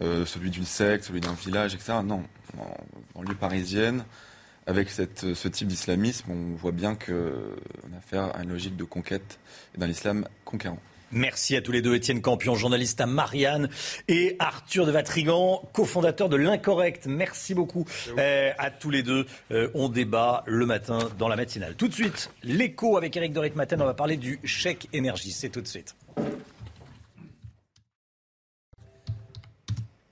euh, 0.00 0.24
celui 0.24 0.50
d'une 0.50 0.64
secte, 0.64 1.04
celui 1.04 1.20
d'un 1.20 1.34
village, 1.34 1.74
etc. 1.74 1.98
Non, 2.04 2.22
en 2.58 2.74
banlieue 3.14 3.34
parisienne, 3.34 4.04
avec 4.66 4.90
cette, 4.90 5.34
ce 5.34 5.48
type 5.48 5.68
d'islamisme, 5.68 6.30
on 6.30 6.54
voit 6.56 6.72
bien 6.72 6.94
qu'on 6.94 7.12
a 7.12 7.98
affaire 7.98 8.34
à 8.34 8.42
une 8.42 8.50
logique 8.50 8.76
de 8.76 8.84
conquête 8.84 9.38
et 9.74 9.78
d'un 9.78 9.88
islam 9.88 10.26
conquérant. 10.44 10.78
Merci 11.14 11.56
à 11.56 11.60
tous 11.60 11.72
les 11.72 11.82
deux, 11.82 11.94
Étienne 11.94 12.22
Campion, 12.22 12.54
journaliste 12.54 12.98
à 13.02 13.06
Marianne, 13.06 13.68
et 14.08 14.36
Arthur 14.38 14.86
de 14.86 14.92
Vatrigan, 14.92 15.62
cofondateur 15.74 16.30
de 16.30 16.36
l'Incorrect. 16.36 17.06
Merci 17.06 17.54
beaucoup 17.54 17.84
euh, 18.16 18.50
à 18.56 18.70
tous 18.70 18.88
les 18.88 19.02
deux. 19.02 19.26
Euh, 19.50 19.68
on 19.74 19.90
débat 19.90 20.42
le 20.46 20.64
matin 20.64 21.10
dans 21.18 21.28
la 21.28 21.36
matinale. 21.36 21.74
Tout 21.74 21.88
de 21.88 21.92
suite, 21.92 22.30
l'écho 22.42 22.96
avec 22.96 23.14
Eric 23.14 23.34
Dorit 23.34 23.52
Matin. 23.54 23.76
On 23.80 23.84
va 23.84 23.92
parler 23.92 24.16
du 24.16 24.40
chèque 24.44 24.88
énergie. 24.94 25.32
C'est 25.32 25.50
tout 25.50 25.60
de 25.60 25.68
suite. 25.68 25.94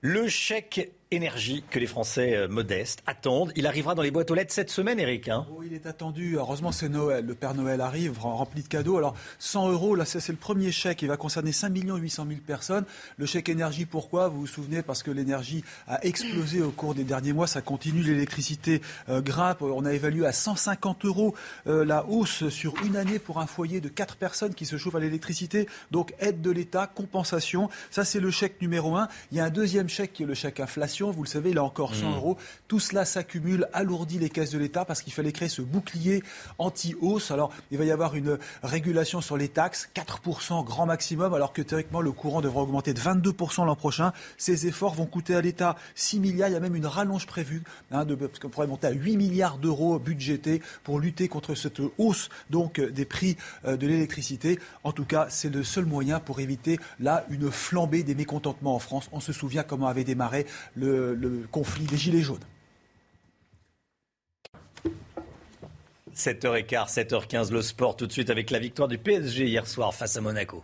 Le 0.03 0.29
chèque 0.29 0.93
énergie 1.13 1.65
que 1.69 1.81
les 1.81 1.89
Français 1.89 2.37
euh, 2.37 2.49
modestes 2.49 3.03
attendent. 3.05 3.53
Il 3.57 3.67
arrivera 3.67 3.97
dans 3.97 4.03
les 4.03 4.13
boîtes 4.13 4.31
aux 4.31 4.35
lettres 4.35 4.53
cette 4.53 4.71
semaine, 4.71 5.01
Eric. 5.01 5.29
Hein. 5.29 5.45
Oh, 5.51 5.63
il 5.65 5.73
est 5.73 5.87
attendu. 5.87 6.37
Heureusement, 6.37 6.71
c'est 6.71 6.89
Noël. 6.89 7.27
Le 7.27 7.35
Père 7.35 7.55
Noël 7.55 7.81
arrive 7.81 8.21
rempli 8.21 8.63
de 8.63 8.69
cadeaux. 8.69 8.97
Alors, 8.97 9.17
100 9.41 9.73
euros, 9.73 9.97
là, 9.97 10.05
c'est 10.05 10.29
le 10.29 10.37
premier 10.37 10.71
chèque. 10.71 11.03
Il 11.03 11.09
va 11.09 11.17
concerner 11.17 11.51
5 11.51 11.73
800 11.75 12.27
000 12.29 12.41
personnes. 12.47 12.85
Le 13.17 13.27
chèque 13.27 13.49
énergie, 13.49 13.87
pourquoi? 13.87 14.29
Vous 14.29 14.41
vous 14.41 14.47
souvenez 14.47 14.83
Parce 14.83 15.03
que 15.03 15.11
l'énergie 15.11 15.65
a 15.89 16.05
explosé 16.05 16.63
au 16.63 16.71
cours 16.71 16.95
des 16.95 17.03
derniers 17.03 17.33
mois. 17.33 17.49
Ça 17.49 17.61
continue. 17.61 18.03
L'électricité 18.03 18.81
euh, 19.09 19.21
grimpe. 19.21 19.63
On 19.63 19.85
a 19.85 19.93
évalué 19.93 20.27
à 20.27 20.33
150 20.33 21.05
euros 21.07 21.35
euh, 21.67 21.85
la 21.85 22.07
hausse 22.07 22.49
sur 22.51 22.75
une 22.85 22.95
année 22.95 23.19
pour 23.19 23.41
un 23.41 23.47
foyer 23.47 23.81
de 23.81 23.89
4 23.89 24.15
personnes 24.15 24.55
qui 24.55 24.65
se 24.65 24.77
chauffent 24.77 24.95
à 24.95 25.01
l'électricité. 25.01 25.67
Donc, 25.91 26.15
aide 26.21 26.41
de 26.41 26.53
l'État, 26.53 26.87
compensation. 26.87 27.69
Ça, 27.91 28.05
c'est 28.05 28.21
le 28.21 28.31
chèque 28.31 28.63
numéro 28.63 28.95
1. 28.95 29.09
Il 29.33 29.39
y 29.39 29.41
a 29.41 29.45
un 29.45 29.51
deuxième 29.51 29.89
chèque 29.89 30.13
qui 30.13 30.23
est 30.23 30.27
le 30.27 30.35
chèque 30.35 30.61
inflation 30.61 31.00
vous 31.09 31.23
le 31.23 31.29
savez, 31.29 31.51
il 31.51 31.59
a 31.59 31.65
encore 31.65 31.95
100 31.95 32.11
mmh. 32.11 32.15
euros. 32.15 32.37
Tout 32.69 32.81
cela 32.81 33.05
s'accumule, 33.05 33.69
alourdit 33.73 34.19
les 34.19 34.29
caisses 34.29 34.51
de 34.51 34.59
l'État 34.59 34.85
parce 34.85 35.03
qu'il 35.03 35.13
fallait 35.13 35.33
créer 35.33 35.49
ce 35.49 35.63
bouclier 35.63 36.23
anti-hausse. 36.59 37.31
Alors, 37.31 37.53
il 37.71 37.79
va 37.79 37.85
y 37.85 37.91
avoir 37.91 38.15
une 38.15 38.39
régulation 38.63 39.21
sur 39.21 39.37
les 39.37 39.49
taxes, 39.49 39.89
4% 39.95 40.65
grand 40.65 40.87
maximum, 40.87 41.33
alors 41.33 41.53
que 41.53 41.63
théoriquement, 41.63 42.01
le 42.01 42.13
courant 42.13 42.41
devrait 42.41 42.61
augmenter 42.61 42.93
de 42.93 43.01
22% 43.01 43.65
l'an 43.65 43.77
prochain. 43.77 44.13
Ces 44.37 44.67
efforts 44.67 44.95
vont 44.95 45.07
coûter 45.07 45.35
à 45.35 45.41
l'État 45.41 45.77
6 45.95 46.21
milliards. 46.21 46.49
Il 46.49 46.53
y 46.53 46.57
a 46.57 46.61
même 46.61 46.77
une 46.77 46.87
rallonge 46.87 47.27
prévue, 47.27 47.63
hein, 47.91 48.05
de, 48.05 48.15
parce 48.15 48.39
qu'on 48.39 48.49
pourrait 48.49 48.67
monter 48.67 48.89
à 48.89 48.93
8 48.93 49.17
milliards 49.17 49.59
d'euros 49.59 49.99
budgétés 49.99 50.61
pour 50.85 51.01
lutter 51.01 51.29
contre 51.29 51.55
cette 51.55 51.81
hausse 51.99 52.29
donc 52.51 52.81
des 52.81 53.05
prix 53.05 53.37
euh, 53.65 53.77
de 53.77 53.87
l'électricité. 53.87 54.59
En 54.85 54.93
tout 54.93 55.05
cas, 55.05 55.27
c'est 55.31 55.51
le 55.51 55.65
seul 55.65 55.85
moyen 55.85 56.21
pour 56.21 56.41
éviter 56.41 56.79
là 56.99 57.25
une 57.31 57.51
flambée 57.51 58.03
des 58.03 58.15
mécontentements 58.15 58.75
en 58.75 58.79
France. 58.79 59.09
On 59.13 59.21
se 59.21 59.33
souvient 59.33 59.63
comment 59.63 59.87
avait 59.87 60.05
démarré 60.05 60.47
le 60.75 60.90
le, 60.91 61.47
conflit 61.51 61.85
des 61.85 61.97
Gilets 61.97 62.23
jaunes. 62.23 62.39
7h15, 66.15 66.93
7h15, 66.93 67.53
le 67.53 67.63
sport 67.63 67.97
tout 67.97 68.07
de 68.07 68.13
suite 68.13 68.31
avec 68.31 68.51
la 68.51 68.59
victoire 68.59 68.89
du 68.89 68.99
PSG 68.99 69.47
hier 69.47 69.67
soir 69.67 69.95
face 69.95 70.17
à 70.17 70.21
Monaco. 70.21 70.63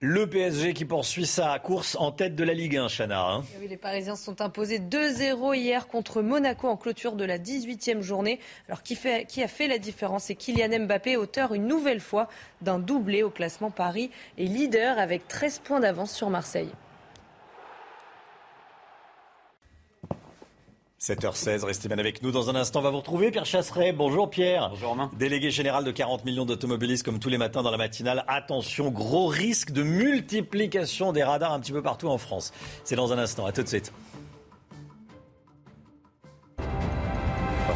Le 0.00 0.28
PSG 0.28 0.74
qui 0.74 0.84
poursuit 0.84 1.26
sa 1.26 1.58
course 1.58 1.96
en 1.98 2.12
tête 2.12 2.36
de 2.36 2.44
la 2.44 2.54
Ligue 2.54 2.76
1, 2.76 2.86
Chana. 2.86 3.20
Hein. 3.20 3.44
les 3.68 3.76
Parisiens 3.76 4.14
sont 4.14 4.40
imposés 4.40 4.78
2-0 4.78 5.56
hier 5.56 5.88
contre 5.88 6.22
Monaco 6.22 6.68
en 6.68 6.76
clôture 6.76 7.16
de 7.16 7.24
la 7.24 7.36
18e 7.36 8.00
journée. 8.00 8.38
Alors 8.68 8.84
qui, 8.84 8.94
fait, 8.94 9.26
qui 9.26 9.42
a 9.42 9.48
fait 9.48 9.66
la 9.66 9.78
différence? 9.78 10.24
C'est 10.24 10.36
Kylian 10.36 10.84
Mbappé, 10.84 11.16
auteur 11.16 11.52
une 11.52 11.66
nouvelle 11.66 11.98
fois 11.98 12.28
d'un 12.62 12.78
doublé 12.78 13.24
au 13.24 13.30
classement 13.30 13.72
Paris 13.72 14.12
et 14.36 14.46
leader 14.46 15.00
avec 15.00 15.26
13 15.26 15.58
points 15.64 15.80
d'avance 15.80 16.12
sur 16.12 16.30
Marseille. 16.30 16.70
7h16, 21.00 21.64
restez 21.64 21.88
bien 21.88 21.98
avec 21.98 22.22
nous. 22.22 22.32
Dans 22.32 22.50
un 22.50 22.56
instant, 22.56 22.80
on 22.80 22.82
va 22.82 22.90
vous 22.90 22.98
retrouver 22.98 23.30
Pierre 23.30 23.46
Chasseret. 23.46 23.92
Bonjour 23.92 24.28
Pierre. 24.28 24.70
Bonjour 24.70 24.90
Romain. 24.90 25.10
Délégué 25.16 25.50
général 25.50 25.84
de 25.84 25.92
40 25.92 26.24
millions 26.24 26.44
d'automobilistes 26.44 27.04
comme 27.04 27.20
tous 27.20 27.28
les 27.28 27.38
matins 27.38 27.62
dans 27.62 27.70
la 27.70 27.76
matinale. 27.76 28.24
Attention, 28.26 28.90
gros 28.90 29.28
risque 29.28 29.70
de 29.70 29.82
multiplication 29.82 31.12
des 31.12 31.22
radars 31.22 31.52
un 31.52 31.60
petit 31.60 31.72
peu 31.72 31.82
partout 31.82 32.08
en 32.08 32.18
France. 32.18 32.52
C'est 32.82 32.96
dans 32.96 33.12
un 33.12 33.18
instant. 33.18 33.46
À 33.46 33.52
tout 33.52 33.62
de 33.62 33.68
suite. 33.68 33.92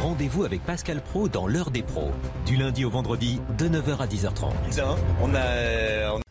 Rendez-vous 0.01 0.43
avec 0.43 0.61
Pascal 0.65 1.01
Pro 1.01 1.29
dans 1.29 1.47
l'heure 1.47 1.71
des 1.71 1.81
pros. 1.81 2.11
Du 2.45 2.57
lundi 2.57 2.83
au 2.83 2.89
vendredi, 2.89 3.39
de 3.57 3.69
9h 3.69 3.99
à 3.99 4.05
10h30. 4.05 4.51
On 5.21 5.33
a, 5.33 6.22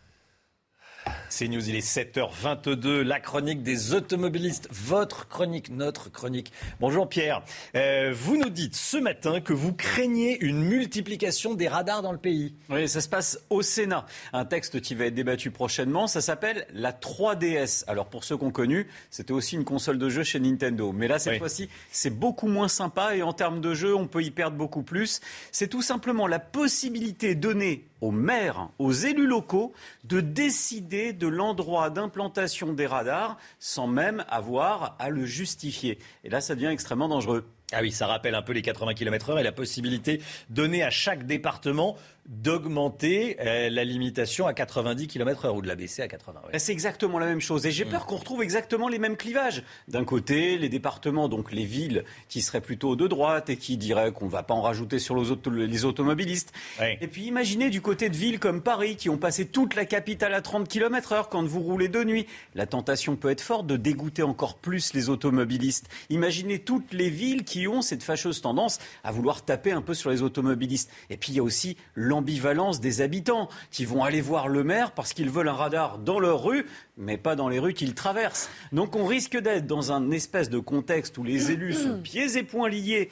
News, 1.41 1.67
il 1.67 1.75
est 1.75 1.85
7h22, 1.85 3.01
la 3.01 3.19
chronique 3.19 3.63
des 3.63 3.95
automobilistes, 3.95 4.69
votre 4.71 5.27
chronique, 5.27 5.69
notre 5.71 6.11
chronique. 6.11 6.53
Bonjour 6.79 7.09
Pierre, 7.09 7.41
euh, 7.75 8.13
vous 8.15 8.37
nous 8.37 8.49
dites 8.49 8.75
ce 8.75 8.97
matin 8.97 9.41
que 9.41 9.51
vous 9.51 9.73
craignez 9.73 10.37
une 10.41 10.63
multiplication 10.63 11.55
des 11.55 11.67
radars 11.67 12.03
dans 12.03 12.11
le 12.11 12.19
pays. 12.19 12.53
Oui, 12.69 12.87
ça 12.87 13.01
se 13.01 13.09
passe 13.09 13.39
au 13.49 13.63
Sénat, 13.63 14.05
un 14.31 14.45
texte 14.45 14.79
qui 14.79 14.93
va 14.93 15.05
être 15.05 15.15
débattu 15.15 15.49
prochainement, 15.49 16.05
ça 16.05 16.21
s'appelle 16.21 16.67
la 16.71 16.91
3DS. 16.91 17.83
Alors 17.87 18.05
pour 18.05 18.23
ceux 18.23 18.37
qui 18.37 18.43
ont 18.43 18.51
connu, 18.51 18.87
c'était 19.09 19.33
aussi 19.33 19.55
une 19.55 19.65
console 19.65 19.97
de 19.97 20.09
jeu 20.09 20.23
chez 20.23 20.39
Nintendo, 20.39 20.91
mais 20.91 21.07
là 21.07 21.17
cette 21.17 21.39
fois-ci 21.39 21.67
c'est 21.91 22.11
beaucoup 22.11 22.47
moins 22.47 22.67
sympa 22.67 23.15
et 23.15 23.23
en 23.23 23.33
termes 23.33 23.59
de 23.59 23.73
jeu 23.73 23.95
on 23.95 24.07
peut 24.07 24.21
y 24.21 24.31
perdre 24.31 24.55
beaucoup 24.55 24.83
plus. 24.83 25.19
C'est 25.51 25.67
tout 25.67 25.81
simplement 25.81 26.27
la 26.27 26.39
possibilité 26.39 27.33
donnée 27.33 27.87
aux 28.03 28.11
maires, 28.11 28.67
aux 28.79 28.91
élus 28.91 29.27
locaux 29.27 29.71
de 30.03 30.19
décider 30.19 31.13
de 31.13 31.27
l'endroit 31.27 31.89
d'implantation 31.89 32.73
des 32.73 32.85
radars 32.85 33.37
sans 33.59 33.87
même 33.87 34.25
avoir 34.27 34.97
à 34.99 35.09
le 35.09 35.25
justifier. 35.25 35.97
Et 36.25 36.29
là, 36.29 36.41
ça 36.41 36.53
devient 36.53 36.67
extrêmement 36.67 37.07
dangereux. 37.07 37.45
Ah 37.71 37.79
oui, 37.81 37.93
ça 37.93 38.05
rappelle 38.05 38.35
un 38.35 38.41
peu 38.41 38.51
les 38.51 38.61
80 38.61 38.93
km/h 38.93 39.39
et 39.39 39.43
la 39.43 39.53
possibilité 39.53 40.21
donnée 40.49 40.83
à 40.83 40.89
chaque 40.89 41.25
département 41.25 41.95
d'augmenter 42.25 43.35
euh, 43.41 43.69
la 43.69 43.83
limitation 43.83 44.47
à 44.47 44.53
90 44.53 45.07
km/h 45.07 45.53
ou 45.53 45.61
de 45.61 45.67
la 45.67 45.75
baisser 45.75 46.01
à 46.01 46.07
80. 46.07 46.41
C'est 46.57 46.71
exactement 46.71 47.19
la 47.19 47.25
même 47.25 47.41
chose. 47.41 47.65
Et 47.65 47.71
j'ai 47.71 47.83
peur 47.83 48.03
mm. 48.03 48.05
qu'on 48.05 48.15
retrouve 48.15 48.41
exactement 48.41 48.87
les 48.87 48.97
mêmes 48.97 49.17
clivages. 49.17 49.63
D'un 49.89 50.05
côté, 50.05 50.57
les 50.57 50.69
départements, 50.69 51.27
donc 51.27 51.51
les 51.51 51.65
villes 51.65 52.05
qui 52.29 52.41
seraient 52.41 52.61
plutôt 52.61 52.95
de 52.95 53.07
droite 53.07 53.49
et 53.49 53.57
qui 53.57 53.75
diraient 53.75 54.13
qu'on 54.13 54.25
ne 54.25 54.31
va 54.31 54.43
pas 54.43 54.53
en 54.53 54.61
rajouter 54.61 54.99
sur 54.99 55.15
les, 55.15 55.85
automobilistes. 55.85 56.53
Et 57.01 57.07
puis 57.07 57.25
imaginez 57.25 57.69
du 57.69 57.81
côté 57.81 58.09
de 58.09 58.15
villes 58.15 58.39
comme 58.39 58.61
Paris 58.61 58.95
qui 58.95 59.09
ont 59.09 59.17
passé 59.17 59.45
toute 59.45 59.75
la 59.75 59.85
capitale 59.85 60.33
à 60.33 60.41
30 60.41 60.67
km/h 60.67 61.25
quand 61.29 61.43
vous 61.43 61.61
roulez 61.61 61.89
de 61.89 62.03
nuit. 62.03 62.25
La 62.55 62.65
tentation 62.65 63.15
peut 63.17 63.29
être 63.29 63.41
forte 63.41 63.67
de 63.67 63.75
dégoûter 63.75 64.23
encore 64.23 64.57
plus 64.57 64.93
les 64.93 65.09
automobilistes. 65.09 65.89
Imaginez 66.09 66.59
toutes 66.59 66.93
les 66.93 67.09
villes 67.09 67.43
qui 67.43 67.67
ont 67.67 67.81
cette 67.81 68.03
fâcheuse 68.03 68.41
tendance 68.41 68.79
à 69.03 69.11
vouloir 69.11 69.43
taper 69.43 69.71
un 69.71 69.81
peu 69.81 69.93
sur 69.93 70.09
les 70.09 70.21
automobilistes. 70.21 70.89
Et 71.09 71.17
puis 71.17 71.33
il 71.33 71.35
y 71.35 71.39
a 71.39 71.43
aussi 71.43 71.75
l'ambivalence 72.13 72.79
des 72.79 73.01
habitants 73.01 73.49
qui 73.71 73.85
vont 73.85 74.03
aller 74.03 74.21
voir 74.21 74.47
le 74.47 74.63
maire 74.63 74.91
parce 74.91 75.13
qu'ils 75.13 75.31
veulent 75.31 75.49
un 75.49 75.53
radar 75.53 75.97
dans 75.97 76.19
leur 76.19 76.43
rue, 76.43 76.67
mais 76.95 77.17
pas 77.17 77.35
dans 77.35 77.49
les 77.49 77.57
rues 77.57 77.73
qu'ils 77.73 77.95
traversent. 77.95 78.49
Donc 78.71 78.95
on 78.95 79.05
risque 79.05 79.35
d'être 79.35 79.65
dans 79.65 79.91
un 79.91 80.11
espèce 80.11 80.49
de 80.51 80.59
contexte 80.59 81.17
où 81.17 81.23
les 81.23 81.49
élus 81.49 81.73
sont 81.73 81.99
pieds 82.01 82.37
et 82.37 82.43
poings 82.43 82.69
liés 82.69 83.09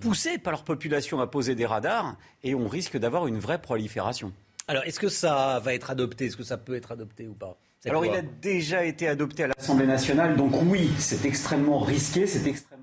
poussés 0.00 0.38
par 0.38 0.52
leur 0.52 0.64
population 0.64 1.20
à 1.20 1.26
poser 1.26 1.54
des 1.54 1.66
radars 1.66 2.16
et 2.42 2.54
on 2.54 2.68
risque 2.68 2.96
d'avoir 2.96 3.26
une 3.26 3.38
vraie 3.38 3.60
prolifération. 3.60 4.32
Alors, 4.66 4.84
est-ce 4.84 5.00
que 5.00 5.10
ça 5.10 5.60
va 5.62 5.74
être 5.74 5.90
adopté? 5.90 6.26
Est-ce 6.26 6.38
que 6.38 6.42
ça 6.42 6.56
peut 6.56 6.76
être 6.76 6.92
adopté 6.92 7.28
ou 7.28 7.34
pas? 7.34 7.58
Alors, 7.84 8.06
il 8.06 8.12
a 8.12 8.22
déjà 8.22 8.84
été 8.84 9.08
adopté 9.08 9.44
à 9.44 9.48
l'Assemblée 9.48 9.86
nationale, 9.86 10.36
donc 10.36 10.52
oui, 10.62 10.90
c'est 10.98 11.26
extrêmement 11.26 11.80
risqué, 11.80 12.26
c'est 12.26 12.46
extrêmement 12.46 12.79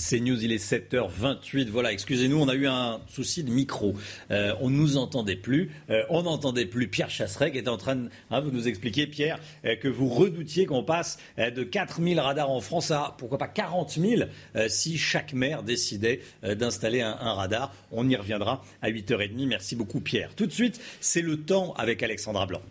C'est 0.00 0.18
News, 0.18 0.42
il 0.42 0.50
est 0.50 0.64
7h28. 0.64 1.68
Voilà, 1.68 1.92
excusez-nous, 1.92 2.40
on 2.40 2.48
a 2.48 2.54
eu 2.54 2.66
un 2.66 3.02
souci 3.06 3.44
de 3.44 3.50
micro. 3.50 3.94
Euh, 4.30 4.54
on 4.62 4.70
ne 4.70 4.76
nous 4.76 4.96
entendait 4.96 5.36
plus. 5.36 5.72
Euh, 5.90 6.02
on 6.08 6.22
n'entendait 6.22 6.64
plus 6.64 6.88
Pierre 6.88 7.10
Chasseret 7.10 7.52
qui 7.52 7.58
était 7.58 7.68
en 7.68 7.76
train 7.76 7.96
de 7.96 8.08
hein, 8.30 8.40
vous 8.40 8.50
nous 8.50 8.66
expliquer, 8.66 9.06
Pierre, 9.06 9.38
euh, 9.66 9.76
que 9.76 9.88
vous 9.88 10.08
redoutiez 10.08 10.64
qu'on 10.64 10.82
passe 10.82 11.18
de 11.36 11.62
4000 11.62 12.18
radars 12.18 12.50
en 12.50 12.62
France 12.62 12.90
à 12.90 13.14
pourquoi 13.18 13.36
pas 13.36 13.46
40 13.46 13.90
000 13.90 14.22
si 14.68 14.96
chaque 14.96 15.34
maire 15.34 15.62
décidait 15.62 16.22
d'installer 16.42 17.02
un, 17.02 17.18
un, 17.20 17.34
radar. 17.34 17.74
On 17.92 18.08
y 18.08 18.16
reviendra 18.16 18.64
à 18.80 18.90
8h30. 18.90 19.46
Merci 19.46 19.76
beaucoup, 19.76 20.00
Pierre. 20.00 20.34
Tout 20.34 20.46
de 20.46 20.52
suite, 20.52 20.80
c'est 21.00 21.22
le 21.22 21.42
temps 21.42 21.74
avec 21.74 22.02
Alexandra 22.02 22.46
Blanc. 22.46 22.62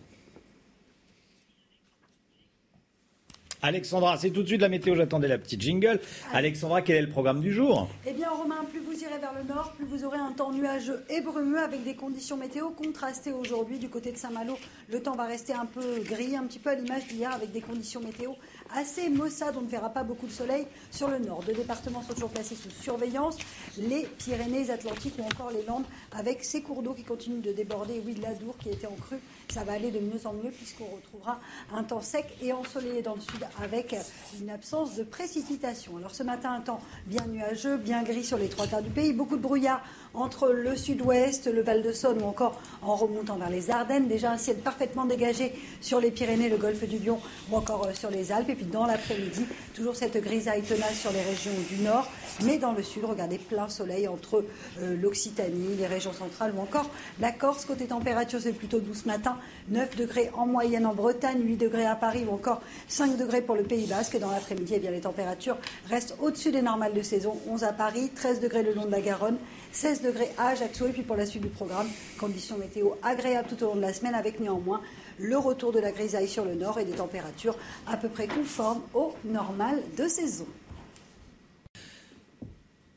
Alexandra, 3.62 4.18
c'est 4.18 4.30
tout 4.30 4.42
de 4.42 4.48
suite 4.48 4.62
la 4.62 4.70
météo, 4.70 4.96
j'attendais 4.96 5.28
la 5.28 5.38
petite 5.38 5.62
jingle. 5.62 6.00
Alexandra, 6.32 6.82
quel 6.82 6.96
est 6.96 7.02
le 7.02 7.10
programme 7.10 7.42
du 7.42 7.52
jour? 7.52 7.90
Eh 8.08 8.14
bien, 8.14 8.30
Romain, 8.30 8.64
plus 8.72 8.80
vous 8.80 8.94
irez 8.94 9.20
vers 9.20 9.34
le 9.34 9.44
nord, 9.54 9.74
plus 9.74 9.86
vous 9.86 10.06
aurez 10.06 10.18
un 10.18 10.32
temps 10.32 10.54
nuageux 10.54 11.04
et 11.10 11.20
brumeux 11.20 11.60
avec 11.60 11.84
des 11.84 11.96
conditions 11.96 12.38
météo 12.38 12.70
contrastées 12.70 13.34
aujourd'hui. 13.34 13.78
Du 13.78 13.90
côté 13.90 14.14
de 14.14 14.18
Saint-Malo, 14.18 14.58
le 14.90 15.02
temps 15.02 15.16
va 15.16 15.26
rester 15.26 15.52
un 15.52 15.66
peu 15.66 16.00
gris, 16.06 16.38
un 16.38 16.44
petit 16.44 16.60
peu 16.60 16.70
à 16.70 16.76
l'image 16.76 17.08
d'hier 17.08 17.34
avec 17.34 17.52
des 17.52 17.60
conditions 17.60 18.00
météo 18.00 18.32
assez 18.74 19.10
maussade. 19.10 19.56
On 19.58 19.62
ne 19.62 19.70
verra 19.70 19.90
pas 19.90 20.04
beaucoup 20.04 20.28
de 20.28 20.32
soleil 20.32 20.66
sur 20.90 21.10
le 21.10 21.20
nord. 21.20 21.44
Deux 21.46 21.54
départements 21.54 22.02
sont 22.02 22.14
toujours 22.14 22.30
placés 22.30 22.56
sous 22.56 22.70
surveillance 22.82 23.38
les 23.78 24.08
Pyrénées-Atlantiques 24.20 25.16
ou 25.20 25.24
encore 25.24 25.52
les 25.52 25.66
Landes, 25.66 25.86
avec 26.14 26.46
ces 26.46 26.62
cours 26.62 26.82
d'eau 26.82 26.94
qui 26.94 27.04
continuent 27.04 27.42
de 27.42 27.52
déborder. 27.52 28.02
Oui, 28.06 28.14
de 28.14 28.22
l'Adour 28.22 28.56
qui 28.58 28.70
était 28.70 28.88
en 28.88 28.96
crue, 28.96 29.20
ça 29.52 29.64
va 29.64 29.74
aller 29.74 29.90
de 29.90 30.00
mieux 30.00 30.26
en 30.26 30.34
mieux 30.34 30.52
puisqu'on 30.52 30.86
retrouvera 30.96 31.40
un 31.74 31.84
temps 31.84 32.02
sec 32.02 32.26
et 32.42 32.54
ensoleillé 32.54 33.02
dans 33.02 33.16
le 33.16 33.22
sud 33.22 33.46
avec 33.62 33.96
une 34.40 34.50
absence 34.50 34.96
de 34.96 35.04
précipitation. 35.04 35.98
Alors 35.98 36.14
ce 36.14 36.22
matin, 36.22 36.54
un 36.54 36.62
temps 36.62 36.82
bien 37.08 37.26
nuageux, 37.26 37.78
bien 37.78 38.04
gris 38.04 38.24
sur 38.24 38.38
les 38.38 38.48
trois 38.48 38.68
quarts 38.68 38.84
du 38.84 38.92
pays, 38.92 39.12
beaucoup 39.12 39.38
de 39.38 39.42
brouillard 39.42 39.82
entre 40.14 40.50
le 40.50 40.76
sud-ouest, 40.76 41.48
le 41.48 41.62
Val-de-Saône 41.62 42.22
ou 42.22 42.26
encore 42.26 42.62
en 42.84 42.96
remontant 42.96 43.38
vers 43.38 43.50
les 43.50 43.72
Ardennes. 43.72 44.08
Déjà 44.08 44.32
un 44.32 44.38
ciel 44.38 44.58
parfaitement 44.58 45.06
dégagé 45.06 45.54
sur 45.82 46.00
les 46.00 46.12
Pyrénées, 46.12 46.50
le 46.50 46.58
golfe 46.58 46.88
du 46.88 47.00
Lion 47.00 47.20
ou 47.52 47.56
encore 47.56 47.88
euh, 47.88 47.94
sur 47.94 48.12
les 48.12 48.32
Alpes 48.32 48.54
puis 48.56 48.66
dans 48.66 48.86
l'après-midi, 48.86 49.46
toujours 49.74 49.96
cette 49.96 50.18
grisaille 50.22 50.62
tenace 50.62 51.00
sur 51.00 51.12
les 51.12 51.22
régions 51.22 51.52
du 51.70 51.84
nord. 51.84 52.08
Mais 52.44 52.58
dans 52.58 52.74
le 52.74 52.84
sud, 52.84 53.04
regardez, 53.06 53.38
plein 53.38 53.68
soleil 53.68 54.08
entre 54.08 54.46
euh, 54.80 54.96
l'Occitanie, 54.96 55.76
les 55.78 55.88
régions 55.88 56.14
centrales 56.14 56.54
ou 56.56 56.62
encore 56.62 56.90
la 57.20 57.32
Corse. 57.32 57.66
Côté 57.66 57.88
température, 57.88 58.40
c'est 58.40 58.54
plutôt 58.54 58.80
doux 58.80 58.94
ce 58.94 59.08
matin. 59.08 59.39
9 59.70 59.96
degrés 59.96 60.30
en 60.34 60.46
moyenne 60.46 60.86
en 60.86 60.94
Bretagne, 60.94 61.42
8 61.42 61.58
degrés 61.58 61.86
à 61.86 61.96
Paris 61.96 62.26
ou 62.30 62.34
encore 62.34 62.62
5 62.88 63.18
degrés 63.18 63.42
pour 63.42 63.56
le 63.56 63.64
Pays 63.64 63.88
Basque. 63.88 64.18
Dans 64.20 64.32
l'après-midi, 64.32 64.74
eh 64.76 64.80
bien, 64.80 64.92
les 64.92 65.02
températures 65.02 65.58
restent 65.90 66.16
au-dessus 66.20 66.52
des 66.52 66.62
normales 66.62 66.94
de 66.94 67.02
saison. 67.02 67.38
11 67.48 67.64
à 67.64 67.74
Paris, 67.74 68.12
13 68.16 68.40
degrés 68.40 68.64
le 68.64 68.74
long 68.74 68.86
de 68.86 68.92
la 68.92 69.02
Garonne, 69.02 69.38
16 69.72 70.02
degrés 70.02 70.30
à 70.38 70.50
Ajaccio. 70.50 70.88
Et 70.88 70.92
puis 70.92 71.04
pour 71.04 71.16
la 71.16 71.26
suite 71.26 71.44
du 71.44 71.50
programme, 71.50 71.88
conditions 72.20 72.58
météo 72.58 72.92
agréables 73.04 73.48
tout 73.48 73.64
au 73.64 73.68
long 73.68 73.76
de 73.76 73.82
la 73.82 73.94
semaine 73.94 74.16
avec 74.16 74.40
néanmoins 74.40 74.82
le 75.20 75.38
retour 75.38 75.72
de 75.72 75.80
la 75.80 75.92
grisaille 75.92 76.28
sur 76.28 76.46
le 76.46 76.56
nord 76.56 76.80
et 76.80 76.86
des 76.86 76.94
températures 76.94 77.58
à 77.88 77.98
peu 77.98 78.10
près 78.10 78.28
conformes 78.28 78.82
au 78.94 79.14
normal 79.26 79.82
de 79.98 80.08
saison. 80.08 80.46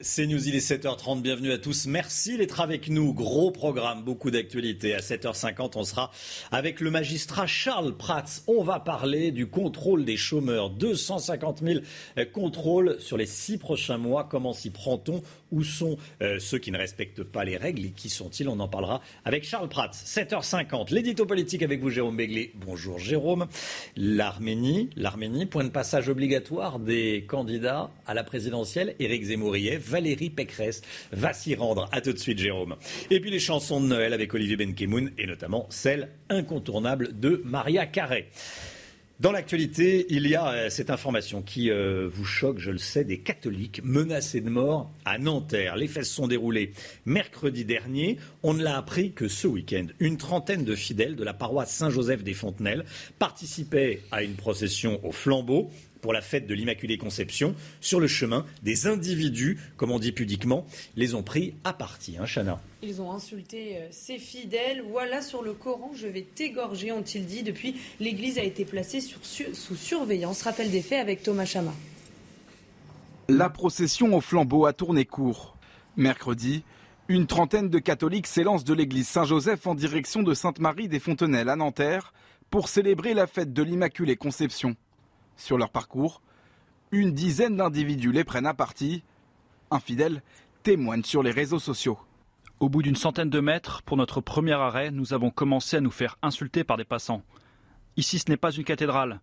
C'est 0.04 0.26
News, 0.26 0.48
il 0.48 0.56
est 0.56 0.68
7h30, 0.68 1.22
bienvenue 1.22 1.52
à 1.52 1.58
tous. 1.58 1.86
Merci 1.86 2.36
d'être 2.36 2.60
avec 2.60 2.88
nous. 2.88 3.14
Gros 3.14 3.52
programme, 3.52 4.02
beaucoup 4.02 4.32
d'actualités. 4.32 4.96
À 4.96 4.98
7h50, 4.98 5.74
on 5.76 5.84
sera 5.84 6.10
avec 6.50 6.80
le 6.80 6.90
magistrat 6.90 7.46
Charles 7.46 7.96
Prats. 7.96 8.24
On 8.48 8.64
va 8.64 8.80
parler 8.80 9.30
du 9.30 9.46
contrôle 9.46 10.04
des 10.04 10.16
chômeurs. 10.16 10.70
250 10.70 11.62
000 11.62 11.80
contrôles 12.32 12.96
sur 12.98 13.16
les 13.16 13.26
six 13.26 13.58
prochains 13.58 13.96
mois. 13.96 14.24
Comment 14.24 14.52
s'y 14.52 14.70
prend-on? 14.70 15.22
Où 15.52 15.62
sont 15.62 15.98
euh, 16.20 16.40
ceux 16.40 16.58
qui 16.58 16.72
ne 16.72 16.78
respectent 16.78 17.22
pas 17.22 17.44
les 17.44 17.56
règles 17.56 17.84
et 17.84 17.90
qui 17.90 18.08
sont-ils? 18.08 18.48
On 18.48 18.58
en 18.58 18.68
parlera 18.68 19.02
avec 19.24 19.44
Charles 19.44 19.68
Prats. 19.68 19.90
7h50, 19.92 20.92
l'édito 20.92 21.26
politique 21.26 21.62
avec 21.62 21.80
vous, 21.80 21.90
Jérôme 21.90 22.16
Béglé. 22.16 22.52
Bonjour 22.56 22.98
Jérôme. 22.98 23.46
L'Arménie, 23.96 24.90
l'Arménie, 24.96 25.46
point 25.46 25.62
de 25.62 25.68
passage 25.68 26.08
obligatoire 26.08 26.80
des 26.80 27.24
candidats 27.28 27.90
à 28.06 28.14
la 28.14 28.24
présidentielle. 28.24 28.96
Éric 28.98 29.24
Zemmouriev, 29.24 29.91
Valérie 29.92 30.30
Pécresse 30.30 30.80
va 31.12 31.34
s'y 31.34 31.54
rendre. 31.54 31.86
À 31.92 32.00
tout 32.00 32.14
de 32.14 32.18
suite, 32.18 32.38
Jérôme. 32.38 32.76
Et 33.10 33.20
puis 33.20 33.30
les 33.30 33.38
chansons 33.38 33.78
de 33.78 33.86
Noël 33.86 34.14
avec 34.14 34.32
Olivier 34.32 34.56
Benkemoun 34.56 35.10
et 35.18 35.26
notamment 35.26 35.66
celle 35.68 36.08
incontournable 36.30 37.20
de 37.20 37.42
Maria 37.44 37.84
Carré. 37.84 38.30
Dans 39.20 39.32
l'actualité, 39.32 40.06
il 40.08 40.26
y 40.26 40.34
a 40.34 40.48
euh, 40.48 40.70
cette 40.70 40.88
information 40.88 41.42
qui 41.42 41.70
euh, 41.70 42.08
vous 42.10 42.24
choque, 42.24 42.58
je 42.58 42.70
le 42.70 42.78
sais, 42.78 43.04
des 43.04 43.18
catholiques 43.18 43.82
menacés 43.84 44.40
de 44.40 44.48
mort 44.48 44.90
à 45.04 45.18
Nanterre. 45.18 45.76
Les 45.76 45.88
se 45.88 46.02
sont 46.02 46.26
déroulés 46.26 46.72
mercredi 47.04 47.66
dernier. 47.66 48.18
On 48.42 48.54
ne 48.54 48.62
l'a 48.64 48.78
appris 48.78 49.12
que 49.12 49.28
ce 49.28 49.46
week-end. 49.46 49.86
Une 50.00 50.16
trentaine 50.16 50.64
de 50.64 50.74
fidèles 50.74 51.16
de 51.16 51.22
la 51.22 51.34
paroisse 51.34 51.70
Saint-Joseph 51.70 52.24
des 52.24 52.34
Fontenelles 52.34 52.84
participaient 53.18 54.00
à 54.10 54.22
une 54.22 54.34
procession 54.34 54.98
au 55.06 55.12
flambeau 55.12 55.70
pour 56.02 56.12
la 56.12 56.20
fête 56.20 56.46
de 56.46 56.52
l'Immaculée 56.52 56.98
Conception. 56.98 57.54
Sur 57.80 58.00
le 58.00 58.08
chemin, 58.08 58.44
des 58.62 58.86
individus, 58.86 59.58
comme 59.78 59.90
on 59.90 59.98
dit 59.98 60.12
pudiquement, 60.12 60.66
les 60.96 61.14
ont 61.14 61.22
pris 61.22 61.54
à 61.64 61.72
partie. 61.72 62.18
Hein, 62.18 62.26
Chana 62.26 62.60
ils 62.84 63.00
ont 63.00 63.12
insulté 63.12 63.76
euh, 63.76 63.86
ses 63.92 64.18
fidèles. 64.18 64.82
Voilà 64.90 65.22
sur 65.22 65.42
le 65.42 65.52
Coran, 65.52 65.92
je 65.94 66.08
vais 66.08 66.22
t'égorger, 66.22 66.90
ont-ils 66.90 67.24
dit. 67.24 67.44
Depuis, 67.44 67.76
l'église 68.00 68.38
a 68.38 68.42
été 68.42 68.64
placée 68.64 69.00
sous 69.00 69.76
surveillance. 69.76 70.42
Rappel 70.42 70.68
des 70.68 70.82
faits 70.82 71.00
avec 71.00 71.22
Thomas 71.22 71.44
Chama. 71.44 71.72
La 73.28 73.48
procession 73.48 74.16
au 74.16 74.20
flambeau 74.20 74.66
a 74.66 74.72
tourné 74.72 75.04
court. 75.04 75.56
Mercredi, 75.96 76.64
une 77.08 77.26
trentaine 77.28 77.68
de 77.68 77.78
catholiques 77.78 78.26
s'élancent 78.26 78.64
de 78.64 78.74
l'église 78.74 79.06
Saint-Joseph 79.06 79.66
en 79.66 79.76
direction 79.76 80.22
de 80.22 80.34
Sainte-Marie 80.34 80.88
des 80.88 80.98
Fontenelles 80.98 81.48
à 81.48 81.56
Nanterre 81.56 82.12
pour 82.50 82.68
célébrer 82.68 83.14
la 83.14 83.28
fête 83.28 83.52
de 83.52 83.62
l'Immaculée 83.62 84.16
Conception. 84.16 84.74
Sur 85.42 85.58
leur 85.58 85.70
parcours, 85.70 86.22
une 86.92 87.10
dizaine 87.10 87.56
d'individus 87.56 88.12
les 88.12 88.22
prennent 88.22 88.46
à 88.46 88.54
partie. 88.54 89.02
Un 89.72 89.80
fidèle 89.80 90.22
témoigne 90.62 91.02
sur 91.02 91.24
les 91.24 91.32
réseaux 91.32 91.58
sociaux. 91.58 91.98
Au 92.60 92.68
bout 92.68 92.80
d'une 92.80 92.94
centaine 92.94 93.28
de 93.28 93.40
mètres, 93.40 93.82
pour 93.82 93.96
notre 93.96 94.20
premier 94.20 94.52
arrêt, 94.52 94.92
nous 94.92 95.14
avons 95.14 95.30
commencé 95.30 95.76
à 95.76 95.80
nous 95.80 95.90
faire 95.90 96.16
insulter 96.22 96.62
par 96.62 96.76
des 96.76 96.84
passants. 96.84 97.24
Ici, 97.96 98.20
ce 98.20 98.30
n'est 98.30 98.36
pas 98.36 98.52
une 98.52 98.62
cathédrale. 98.62 99.20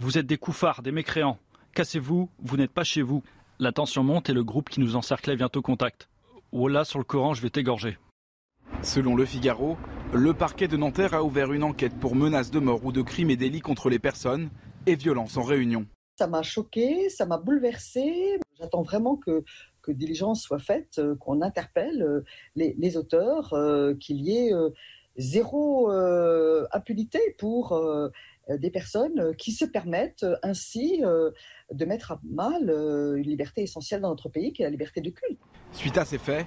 Vous 0.00 0.18
êtes 0.18 0.26
des 0.26 0.38
couffards, 0.38 0.82
des 0.82 0.90
mécréants. 0.90 1.38
Cassez-vous, 1.72 2.28
vous, 2.42 2.56
n'êtes 2.56 2.72
pas 2.72 2.82
chez 2.82 3.02
vous. 3.02 3.22
La 3.60 3.70
tension 3.70 4.02
monte 4.02 4.28
et 4.28 4.34
le 4.34 4.42
groupe 4.42 4.70
qui 4.70 4.80
nous 4.80 4.96
encerclait 4.96 5.36
vient 5.36 5.50
au 5.54 5.62
contact. 5.62 6.08
Oh 6.50 6.66
là, 6.66 6.84
sur 6.84 6.98
le 6.98 7.04
Coran, 7.04 7.32
je 7.34 7.42
vais 7.42 7.50
t'égorger. 7.50 7.96
Selon 8.82 9.14
le 9.14 9.24
Figaro, 9.24 9.78
le 10.12 10.34
parquet 10.34 10.66
de 10.66 10.76
Nanterre 10.76 11.14
a 11.14 11.22
ouvert 11.22 11.52
une 11.52 11.62
enquête 11.62 11.96
pour 12.00 12.16
menaces 12.16 12.50
de 12.50 12.58
mort 12.58 12.84
ou 12.84 12.90
de 12.90 13.02
crimes 13.02 13.30
et 13.30 13.36
délits 13.36 13.60
contre 13.60 13.88
les 13.88 14.00
personnes 14.00 14.50
et 14.86 14.96
violences 14.96 15.36
en 15.36 15.42
réunion. 15.42 15.86
Ça 16.18 16.26
m'a 16.26 16.42
choqué, 16.42 17.08
ça 17.08 17.26
m'a 17.26 17.38
bouleversé. 17.38 18.38
J'attends 18.58 18.82
vraiment 18.82 19.16
que 19.16 19.42
que 19.82 19.92
diligence 19.92 20.42
soit 20.42 20.58
faite, 20.58 20.98
euh, 20.98 21.16
qu'on 21.16 21.42
interpelle 21.42 22.02
euh, 22.02 22.24
les, 22.54 22.96
auteurs, 22.96 23.52
euh, 23.54 23.94
qu'il 23.94 24.20
y 24.20 24.36
ait 24.36 24.52
zéro 25.16 25.90
impunité 26.72 27.18
pour 27.36 27.78
des 28.48 28.70
personnes 28.70 29.34
qui 29.36 29.52
se 29.52 29.64
permettent 29.64 30.24
ainsi 30.42 31.02
de 31.02 31.84
mettre 31.84 32.12
à 32.12 32.20
mal 32.24 32.70
une 33.16 33.28
liberté 33.28 33.62
essentielle 33.62 34.00
dans 34.00 34.10
notre 34.10 34.28
pays, 34.28 34.52
qui 34.52 34.62
est 34.62 34.64
la 34.64 34.70
liberté 34.70 35.00
de 35.00 35.10
culte. 35.10 35.38
Suite 35.72 35.98
à 35.98 36.04
ces 36.04 36.16
faits, 36.16 36.46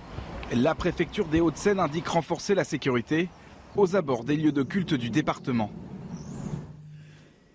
la 0.56 0.74
préfecture 0.74 1.28
des 1.28 1.40
Hauts-de-Seine 1.40 1.80
indique 1.80 2.08
renforcer 2.08 2.56
la 2.56 2.64
sécurité 2.64 3.30
aux 3.76 3.96
abords 3.96 4.24
des 4.24 4.38
lieux 4.38 4.54
de 4.54 4.64
culte 4.64 4.94
du 4.94 5.10
département. 5.10 5.70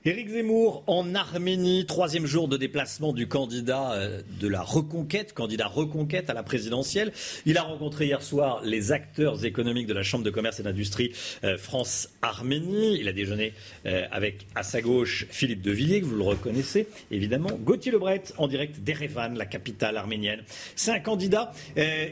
Éric 0.08 0.30
Zemmour 0.30 0.84
en 0.86 1.14
Arménie, 1.14 1.84
troisième 1.84 2.24
jour 2.24 2.48
de 2.48 2.56
déplacement 2.56 3.12
du 3.12 3.28
candidat 3.28 3.92
euh, 3.92 4.22
de 4.40 4.48
la 4.48 4.62
reconquête, 4.62 5.34
candidat 5.34 5.66
reconquête 5.66 6.30
à 6.30 6.32
la 6.32 6.42
présidentielle. 6.42 7.12
Il 7.44 7.58
a 7.58 7.62
rencontré 7.62 8.06
hier 8.06 8.22
soir 8.22 8.62
les 8.64 8.90
acteurs 8.90 9.44
économiques 9.44 9.86
de 9.86 9.92
la 9.92 10.02
Chambre 10.02 10.24
de 10.24 10.30
commerce 10.30 10.60
et 10.60 10.62
d'industrie 10.62 11.12
euh, 11.44 11.58
France-Arménie. 11.58 12.98
Il 12.98 13.06
a 13.06 13.12
déjeuné 13.12 13.52
euh, 13.84 14.06
avec 14.10 14.46
à 14.54 14.62
sa 14.62 14.80
gauche 14.80 15.26
Philippe 15.28 15.60
de 15.60 15.72
Villiers, 15.72 16.00
que 16.00 16.06
vous 16.06 16.16
le 16.16 16.22
reconnaissez 16.22 16.86
évidemment. 17.10 17.50
Gauthier 17.60 17.92
Lebret 17.92 18.22
en 18.38 18.48
direct 18.48 18.80
d'Erevan, 18.80 19.36
la 19.36 19.44
capitale 19.44 19.98
arménienne. 19.98 20.40
C'est 20.74 20.90
un 20.90 21.00
candidat 21.00 21.52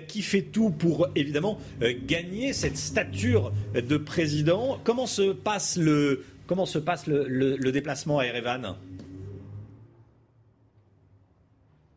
qui 0.07 0.21
fait 0.21 0.43
tout 0.43 0.69
pour 0.69 1.09
évidemment 1.15 1.59
gagner 2.07 2.53
cette 2.53 2.77
stature 2.77 3.55
de 3.75 3.97
président. 3.97 4.79
Comment 4.85 5.07
se 5.07 5.33
passe 5.33 5.79
le 5.79 6.25
Comment 6.47 6.67
se 6.67 6.79
passe 6.79 7.07
le, 7.07 7.71
déplacement 7.73 8.21
à 8.21 8.27
Erevan? 8.27 8.77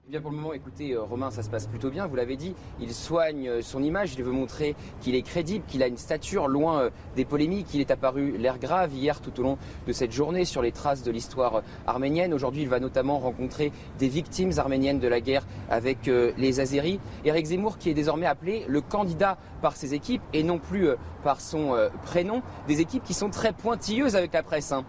Bien 0.09 0.21
pour 0.21 0.31
le 0.31 0.37
moment, 0.37 0.53
écoutez, 0.53 0.93
euh, 0.93 1.03
Romain, 1.03 1.29
ça 1.29 1.43
se 1.43 1.51
passe 1.51 1.67
plutôt 1.67 1.91
bien. 1.91 2.07
Vous 2.07 2.15
l'avez 2.15 2.35
dit, 2.35 2.55
il 2.81 2.95
soigne 2.95 3.47
euh, 3.47 3.61
son 3.61 3.83
image. 3.83 4.15
Il 4.17 4.23
veut 4.23 4.31
montrer 4.31 4.75
qu'il 5.01 5.13
est 5.13 5.21
crédible, 5.21 5.63
qu'il 5.67 5.83
a 5.83 5.87
une 5.87 5.97
stature 5.97 6.47
loin 6.47 6.79
euh, 6.79 6.89
des 7.15 7.25
polémiques. 7.25 7.67
Il 7.75 7.79
est 7.79 7.91
apparu 7.91 8.35
l'air 8.35 8.57
grave 8.57 8.91
hier 8.91 9.21
tout 9.21 9.39
au 9.39 9.43
long 9.43 9.59
de 9.85 9.93
cette 9.93 10.11
journée 10.11 10.45
sur 10.45 10.63
les 10.63 10.71
traces 10.71 11.03
de 11.03 11.11
l'histoire 11.11 11.61
arménienne. 11.85 12.33
Aujourd'hui, 12.33 12.63
il 12.63 12.69
va 12.69 12.79
notamment 12.79 13.19
rencontrer 13.19 13.71
des 13.99 14.07
victimes 14.07 14.49
arméniennes 14.57 14.97
de 14.97 15.07
la 15.07 15.21
guerre 15.21 15.45
avec 15.69 16.07
les 16.07 16.59
Azéris. 16.59 16.99
Eric 17.23 17.45
Zemmour, 17.45 17.77
qui 17.77 17.91
est 17.91 17.93
désormais 17.93 18.25
appelé 18.25 18.65
le 18.67 18.81
candidat 18.81 19.37
par 19.61 19.75
ses 19.75 19.93
équipes 19.93 20.23
et 20.33 20.41
non 20.41 20.57
plus 20.57 20.89
par 21.23 21.39
son 21.39 21.77
prénom. 22.03 22.41
Des 22.67 22.81
équipes 22.81 23.03
qui 23.03 23.13
sont 23.13 23.29
très 23.29 23.53
pointilleuses 23.53 24.15
avec 24.15 24.33
la 24.33 24.41
presse. 24.41 24.71
Hein 24.71 24.85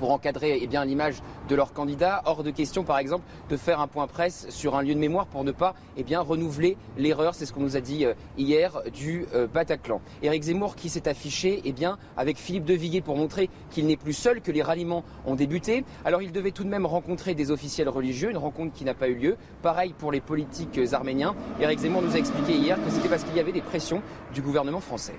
pour 0.00 0.12
encadrer 0.12 0.58
eh 0.62 0.84
l'image 0.86 1.16
de 1.48 1.54
leur 1.54 1.74
candidat. 1.74 2.22
Hors 2.24 2.42
de 2.42 2.50
question, 2.50 2.84
par 2.84 2.98
exemple, 2.98 3.24
de 3.50 3.56
faire 3.58 3.80
un 3.80 3.86
point 3.86 4.06
presse 4.06 4.46
sur 4.48 4.74
un 4.74 4.82
lieu 4.82 4.94
de 4.94 4.98
mémoire 4.98 5.26
pour 5.26 5.44
ne 5.44 5.52
pas 5.52 5.74
eh 5.98 6.16
renouveler 6.16 6.78
l'erreur, 6.96 7.34
c'est 7.34 7.44
ce 7.44 7.52
qu'on 7.52 7.60
nous 7.60 7.76
a 7.76 7.80
dit 7.80 8.06
euh, 8.06 8.14
hier, 8.38 8.80
du 8.94 9.26
euh, 9.34 9.46
Bataclan. 9.46 10.00
Éric 10.22 10.44
Zemmour 10.44 10.74
qui 10.74 10.88
s'est 10.88 11.06
affiché 11.06 11.60
eh 11.66 11.74
avec 12.16 12.38
Philippe 12.38 12.64
de 12.64 12.72
Villiers 12.72 13.02
pour 13.02 13.16
montrer 13.16 13.50
qu'il 13.70 13.86
n'est 13.86 13.98
plus 13.98 14.14
seul, 14.14 14.40
que 14.40 14.50
les 14.50 14.62
ralliements 14.62 15.04
ont 15.26 15.34
débuté. 15.34 15.84
Alors 16.06 16.22
il 16.22 16.32
devait 16.32 16.50
tout 16.50 16.64
de 16.64 16.70
même 16.70 16.86
rencontrer 16.86 17.34
des 17.34 17.50
officiels 17.50 17.90
religieux, 17.90 18.30
une 18.30 18.38
rencontre 18.38 18.72
qui 18.72 18.84
n'a 18.84 18.94
pas 18.94 19.08
eu 19.08 19.14
lieu. 19.14 19.36
Pareil 19.62 19.94
pour 19.98 20.12
les 20.12 20.22
politiques 20.22 20.80
arméniens. 20.92 21.34
Éric 21.60 21.80
Zemmour 21.80 22.00
nous 22.00 22.14
a 22.14 22.18
expliqué 22.18 22.54
hier 22.54 22.82
que 22.82 22.90
c'était 22.90 23.08
parce 23.08 23.24
qu'il 23.24 23.36
y 23.36 23.40
avait 23.40 23.52
des 23.52 23.60
pressions 23.60 24.00
du 24.32 24.40
gouvernement 24.40 24.80
français. 24.80 25.14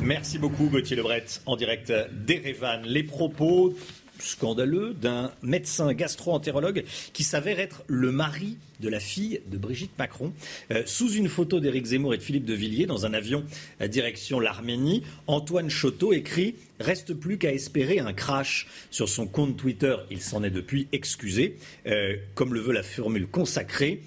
Merci 0.00 0.38
beaucoup 0.38 0.66
Gauthier 0.66 0.96
Lebret 0.96 1.24
en 1.46 1.56
direct 1.56 1.92
d'Erevan. 2.12 2.82
Les 2.84 3.02
propos 3.02 3.74
scandaleux 4.18 4.94
d'un 4.94 5.32
médecin 5.42 5.92
gastro-entérologue 5.92 6.84
qui 7.12 7.24
s'avère 7.24 7.60
être 7.60 7.82
le 7.86 8.12
mari 8.12 8.56
de 8.80 8.88
la 8.88 9.00
fille 9.00 9.40
de 9.46 9.56
Brigitte 9.56 9.98
Macron. 9.98 10.32
Euh, 10.70 10.82
sous 10.86 11.12
une 11.12 11.28
photo 11.28 11.60
d'Éric 11.60 11.86
Zemmour 11.86 12.14
et 12.14 12.18
de 12.18 12.22
Philippe 12.22 12.44
de 12.44 12.54
Villiers 12.54 12.86
dans 12.86 13.06
un 13.06 13.14
avion 13.14 13.44
à 13.80 13.88
direction 13.88 14.40
l'Arménie, 14.40 15.02
Antoine 15.26 15.70
Choteau 15.70 16.12
écrit 16.12 16.54
Reste 16.78 17.14
plus 17.14 17.38
qu'à 17.38 17.52
espérer 17.52 18.00
un 18.00 18.12
crash. 18.12 18.66
Sur 18.90 19.08
son 19.08 19.26
compte 19.26 19.56
Twitter, 19.56 19.96
il 20.10 20.20
s'en 20.20 20.42
est 20.42 20.50
depuis 20.50 20.88
excusé, 20.92 21.56
euh, 21.86 22.16
comme 22.34 22.52
le 22.52 22.60
veut 22.60 22.74
la 22.74 22.82
formule 22.82 23.26
consacrée. 23.26 24.02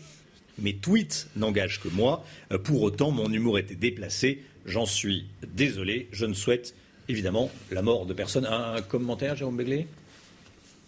Mes 0.61 0.75
tweets 0.75 1.29
n'engagent 1.35 1.79
que 1.79 1.87
moi. 1.87 2.23
Euh, 2.51 2.57
pour 2.57 2.81
autant, 2.81 3.11
mon 3.11 3.31
humour 3.31 3.57
était 3.57 3.75
déplacé. 3.75 4.43
J'en 4.69 4.85
suis 4.85 5.25
désolé. 5.55 6.07
Je 6.11 6.27
ne 6.27 6.33
souhaite 6.33 6.75
évidemment 7.07 7.49
la 7.71 7.81
mort 7.81 8.05
de 8.05 8.13
personne. 8.13 8.45
Un, 8.45 8.81
commentaire, 8.81 9.35
Jérôme 9.35 9.57
Begley 9.57 9.87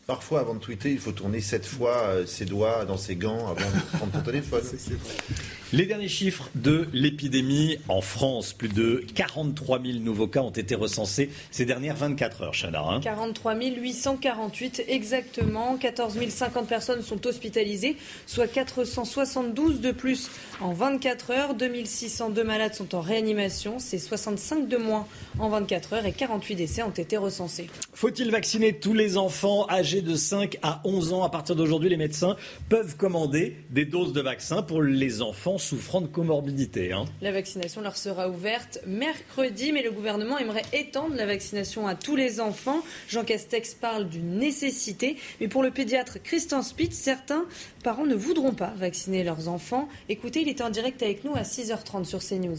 Parfois, 0.06 0.41
avant 0.41 0.53
de 0.53 0.60
tweeter, 0.60 0.91
il 0.91 0.99
faut 0.99 1.12
tourner 1.12 1.41
sept 1.41 1.66
fois 1.66 1.98
euh, 2.08 2.26
ses 2.26 2.45
doigts 2.45 2.86
dans 2.86 2.98
ses 2.98 3.16
gants 3.16 3.48
avant 3.48 3.70
de 3.70 3.98
prendre 3.98 4.12
ton 4.12 4.22
téléphone. 4.22 4.62
Les 5.73 5.85
derniers 5.85 6.10
chiffres 6.10 6.49
de 6.53 6.85
l'épidémie 6.91 7.77
en 7.88 8.02
France, 8.02 8.52
plus 8.52 8.68
de 8.68 9.06
43 9.15 9.81
000 9.81 9.99
nouveaux 9.99 10.27
cas 10.27 10.41
ont 10.41 10.49
été 10.49 10.76
recensés 10.76 11.30
ces 11.49 11.64
dernières 11.64 11.95
24 11.95 12.41
heures, 12.41 12.53
Chana. 12.53 12.99
43 13.02 13.56
848 13.56 14.84
exactement. 14.89 15.77
14 15.77 16.18
050 16.27 16.68
personnes 16.68 17.02
sont 17.02 17.26
hospitalisées, 17.26 17.95
soit 18.26 18.48
472 18.48 19.80
de 19.80 19.93
plus 19.93 20.30
en 20.60 20.73
24 20.73 21.31
heures. 21.31 21.53
2602 21.53 22.43
malades 22.43 22.73
sont 22.73 22.93
en 22.93 22.99
réanimation, 22.99 23.80
c'est 23.80 23.98
65 23.98 24.68
de 24.68 24.76
moins 24.76 25.07
en 25.39 25.48
24 25.48 25.93
heures 25.93 26.06
et 26.06 26.11
48 26.11 26.56
décès 26.56 26.84
ont 26.84 26.89
été 26.89 27.15
recensés. 27.15 27.68
Faut-il 27.93 28.30
vacciner 28.30 28.73
tous 28.77 28.93
les 28.93 29.15
enfants 29.15 29.69
âgés 29.69 30.02
de 30.02 30.15
5 30.15 30.57
à 30.64 30.81
11 30.84 31.14
ans? 31.14 31.23
À 31.23 31.30
partir 31.30 31.56
d'aujourd'hui, 31.56 31.89
les 31.89 31.95
médecins 31.95 32.35
peuvent 32.68 32.98
commander 32.98 33.56
des 33.69 33.85
doses 33.85 34.11
de 34.11 34.19
vaccins 34.19 34.64
pour 34.64 34.81
les 34.81 35.22
enfants 35.22 35.60
souffrant 35.62 36.02
de 36.02 36.08
comorbidité. 36.08 36.92
Hein. 36.92 37.06
La 37.22 37.32
vaccination 37.32 37.82
leur 37.82 37.96
sera 37.96 38.30
ouverte 38.30 38.80
mercredi, 38.86 39.72
mais 39.72 39.84
le 39.84 39.92
gouvernement 39.92 40.38
aimerait 40.38 40.66
étendre 40.74 41.16
la 41.16 41.26
vaccination 41.26 41.88
à 41.88 41.96
tous 41.96 42.16
les 42.16 42.42
enfants. 42.42 42.82
Jean 43.08 43.24
Castex 43.24 43.76
parle 43.76 44.10
d'une 44.10 44.38
nécessité, 44.38 45.18
mais 45.40 45.48
pour 45.48 45.64
le 45.64 45.72
pédiatre 45.72 46.22
Christian 46.22 46.62
Spitz, 46.62 46.96
certains 46.96 47.46
parents 47.84 48.06
ne 48.06 48.16
voudront 48.16 48.54
pas 48.54 48.74
vacciner 48.76 49.24
leurs 49.24 49.48
enfants. 49.48 49.88
Écoutez, 50.10 50.42
il 50.42 50.50
était 50.50 50.64
en 50.64 50.70
direct 50.70 51.02
avec 51.04 51.24
nous 51.24 51.34
à 51.36 51.44
6h30 51.44 52.04
sur 52.04 52.20
CNews. 52.20 52.58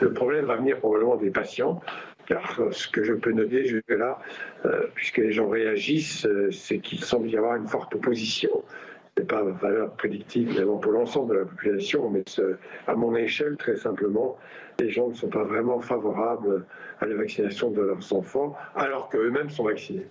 Le 0.00 0.12
problème 0.12 0.46
va 0.46 0.56
venir 0.56 0.78
probablement 0.78 1.16
des 1.16 1.30
patients 1.30 1.80
car 2.26 2.60
ce 2.70 2.86
que 2.86 3.02
je 3.02 3.12
peux 3.12 3.32
noter 3.32 3.64
jusque-là, 3.64 4.20
euh, 4.64 4.86
puisque 4.94 5.16
les 5.16 5.32
gens 5.32 5.48
réagissent, 5.48 6.26
euh, 6.26 6.52
c'est 6.52 6.78
qu'il 6.78 7.02
semble 7.02 7.28
y 7.28 7.36
avoir 7.36 7.56
une 7.56 7.66
forte 7.66 7.92
opposition 7.96 8.62
n'est 9.20 9.26
pas 9.26 9.42
valeur 9.42 9.92
prédictive 9.92 10.64
pour 10.80 10.92
l'ensemble 10.92 11.34
de 11.34 11.38
la 11.40 11.44
population, 11.44 12.10
mais 12.10 12.24
à 12.86 12.94
mon 12.94 13.14
échelle, 13.14 13.56
très 13.56 13.76
simplement, 13.76 14.36
les 14.78 14.90
gens 14.90 15.08
ne 15.08 15.14
sont 15.14 15.28
pas 15.28 15.44
vraiment 15.44 15.80
favorables 15.80 16.64
à 17.00 17.06
la 17.06 17.14
vaccination 17.14 17.70
de 17.70 17.82
leurs 17.82 18.12
enfants, 18.12 18.56
alors 18.74 19.08
qu'eux-mêmes 19.10 19.50
sont 19.50 19.64
vaccinés. 19.64 20.06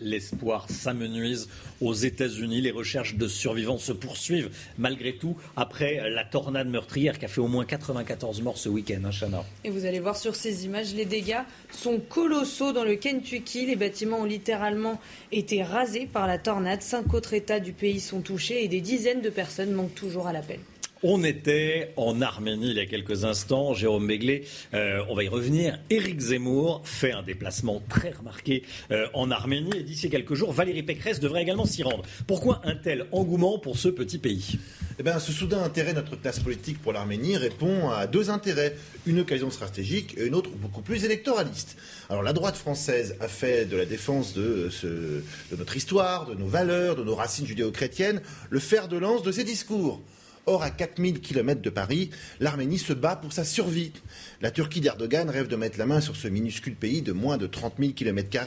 L'espoir 0.00 0.66
s'amenuise 0.70 1.48
aux 1.80 1.94
États-Unis. 1.94 2.60
Les 2.60 2.70
recherches 2.70 3.16
de 3.16 3.26
survivants 3.28 3.78
se 3.78 3.92
poursuivent 3.92 4.50
malgré 4.78 5.14
tout 5.14 5.36
après 5.56 6.10
la 6.10 6.24
tornade 6.24 6.68
meurtrière 6.68 7.18
qui 7.18 7.24
a 7.24 7.28
fait 7.28 7.40
au 7.40 7.48
moins 7.48 7.64
94 7.64 8.42
morts 8.42 8.58
ce 8.58 8.68
week-end, 8.68 9.02
hein, 9.04 9.42
Et 9.64 9.70
vous 9.70 9.84
allez 9.84 10.00
voir 10.00 10.16
sur 10.16 10.36
ces 10.36 10.64
images, 10.64 10.94
les 10.94 11.04
dégâts 11.04 11.42
sont 11.70 11.98
colossaux 11.98 12.72
dans 12.72 12.84
le 12.84 12.96
Kentucky. 12.96 13.66
Les 13.66 13.76
bâtiments 13.76 14.20
ont 14.20 14.24
littéralement 14.24 15.00
été 15.32 15.62
rasés 15.62 16.06
par 16.06 16.26
la 16.26 16.38
tornade. 16.38 16.82
Cinq 16.82 17.14
autres 17.14 17.34
États 17.34 17.60
du 17.60 17.72
pays 17.72 18.00
sont 18.00 18.20
touchés 18.20 18.64
et 18.64 18.68
des 18.68 18.80
dizaines 18.80 19.20
de 19.20 19.30
personnes 19.30 19.72
manquent 19.72 19.94
toujours 19.94 20.26
à 20.26 20.32
l'appel. 20.32 20.60
On 21.04 21.22
était 21.22 21.92
en 21.96 22.20
Arménie 22.20 22.70
il 22.70 22.76
y 22.76 22.80
a 22.80 22.86
quelques 22.86 23.24
instants, 23.24 23.72
Jérôme 23.72 24.08
Béglé, 24.08 24.44
euh, 24.74 25.00
on 25.08 25.14
va 25.14 25.22
y 25.22 25.28
revenir. 25.28 25.78
Éric 25.90 26.18
Zemmour 26.18 26.82
fait 26.82 27.12
un 27.12 27.22
déplacement 27.22 27.80
très 27.88 28.10
remarqué 28.10 28.64
euh, 28.90 29.06
en 29.14 29.30
Arménie 29.30 29.76
et 29.76 29.84
d'ici 29.84 30.10
quelques 30.10 30.34
jours, 30.34 30.52
Valérie 30.52 30.82
Pécresse 30.82 31.20
devrait 31.20 31.42
également 31.42 31.66
s'y 31.66 31.84
rendre. 31.84 32.02
Pourquoi 32.26 32.62
un 32.64 32.74
tel 32.74 33.06
engouement 33.12 33.60
pour 33.60 33.78
ce 33.78 33.88
petit 33.88 34.18
pays? 34.18 34.58
Eh 34.98 35.04
bien, 35.04 35.20
Ce 35.20 35.30
soudain 35.30 35.62
intérêt 35.62 35.92
de 35.92 36.00
notre 36.00 36.16
classe 36.16 36.40
politique 36.40 36.82
pour 36.82 36.92
l'Arménie 36.92 37.36
répond 37.36 37.90
à 37.90 38.08
deux 38.08 38.28
intérêts. 38.28 38.74
Une 39.06 39.20
occasion 39.20 39.52
stratégique 39.52 40.16
et 40.18 40.26
une 40.26 40.34
autre 40.34 40.50
beaucoup 40.50 40.82
plus 40.82 41.04
électoraliste. 41.04 41.76
Alors 42.10 42.24
la 42.24 42.32
droite 42.32 42.56
française 42.56 43.14
a 43.20 43.28
fait 43.28 43.66
de 43.66 43.76
la 43.76 43.84
défense 43.84 44.34
de, 44.34 44.68
de 44.82 45.56
notre 45.56 45.76
histoire, 45.76 46.26
de 46.26 46.34
nos 46.34 46.48
valeurs, 46.48 46.96
de 46.96 47.04
nos 47.04 47.14
racines 47.14 47.46
judéo-chrétiennes, 47.46 48.20
le 48.50 48.58
fer 48.58 48.88
de 48.88 48.96
lance 48.96 49.22
de 49.22 49.30
ses 49.30 49.44
discours. 49.44 50.02
Or, 50.48 50.62
à 50.62 50.70
4000 50.70 51.20
km 51.20 51.60
de 51.60 51.68
Paris, 51.68 52.08
l'Arménie 52.40 52.78
se 52.78 52.94
bat 52.94 53.16
pour 53.16 53.34
sa 53.34 53.44
survie. 53.44 53.92
La 54.40 54.50
Turquie 54.50 54.80
d'Erdogan 54.80 55.28
rêve 55.28 55.46
de 55.46 55.56
mettre 55.56 55.78
la 55.78 55.84
main 55.84 56.00
sur 56.00 56.16
ce 56.16 56.26
minuscule 56.26 56.74
pays 56.74 57.02
de 57.02 57.12
moins 57.12 57.36
de 57.36 57.46
30 57.46 57.74
000 57.78 57.92
km, 57.92 58.38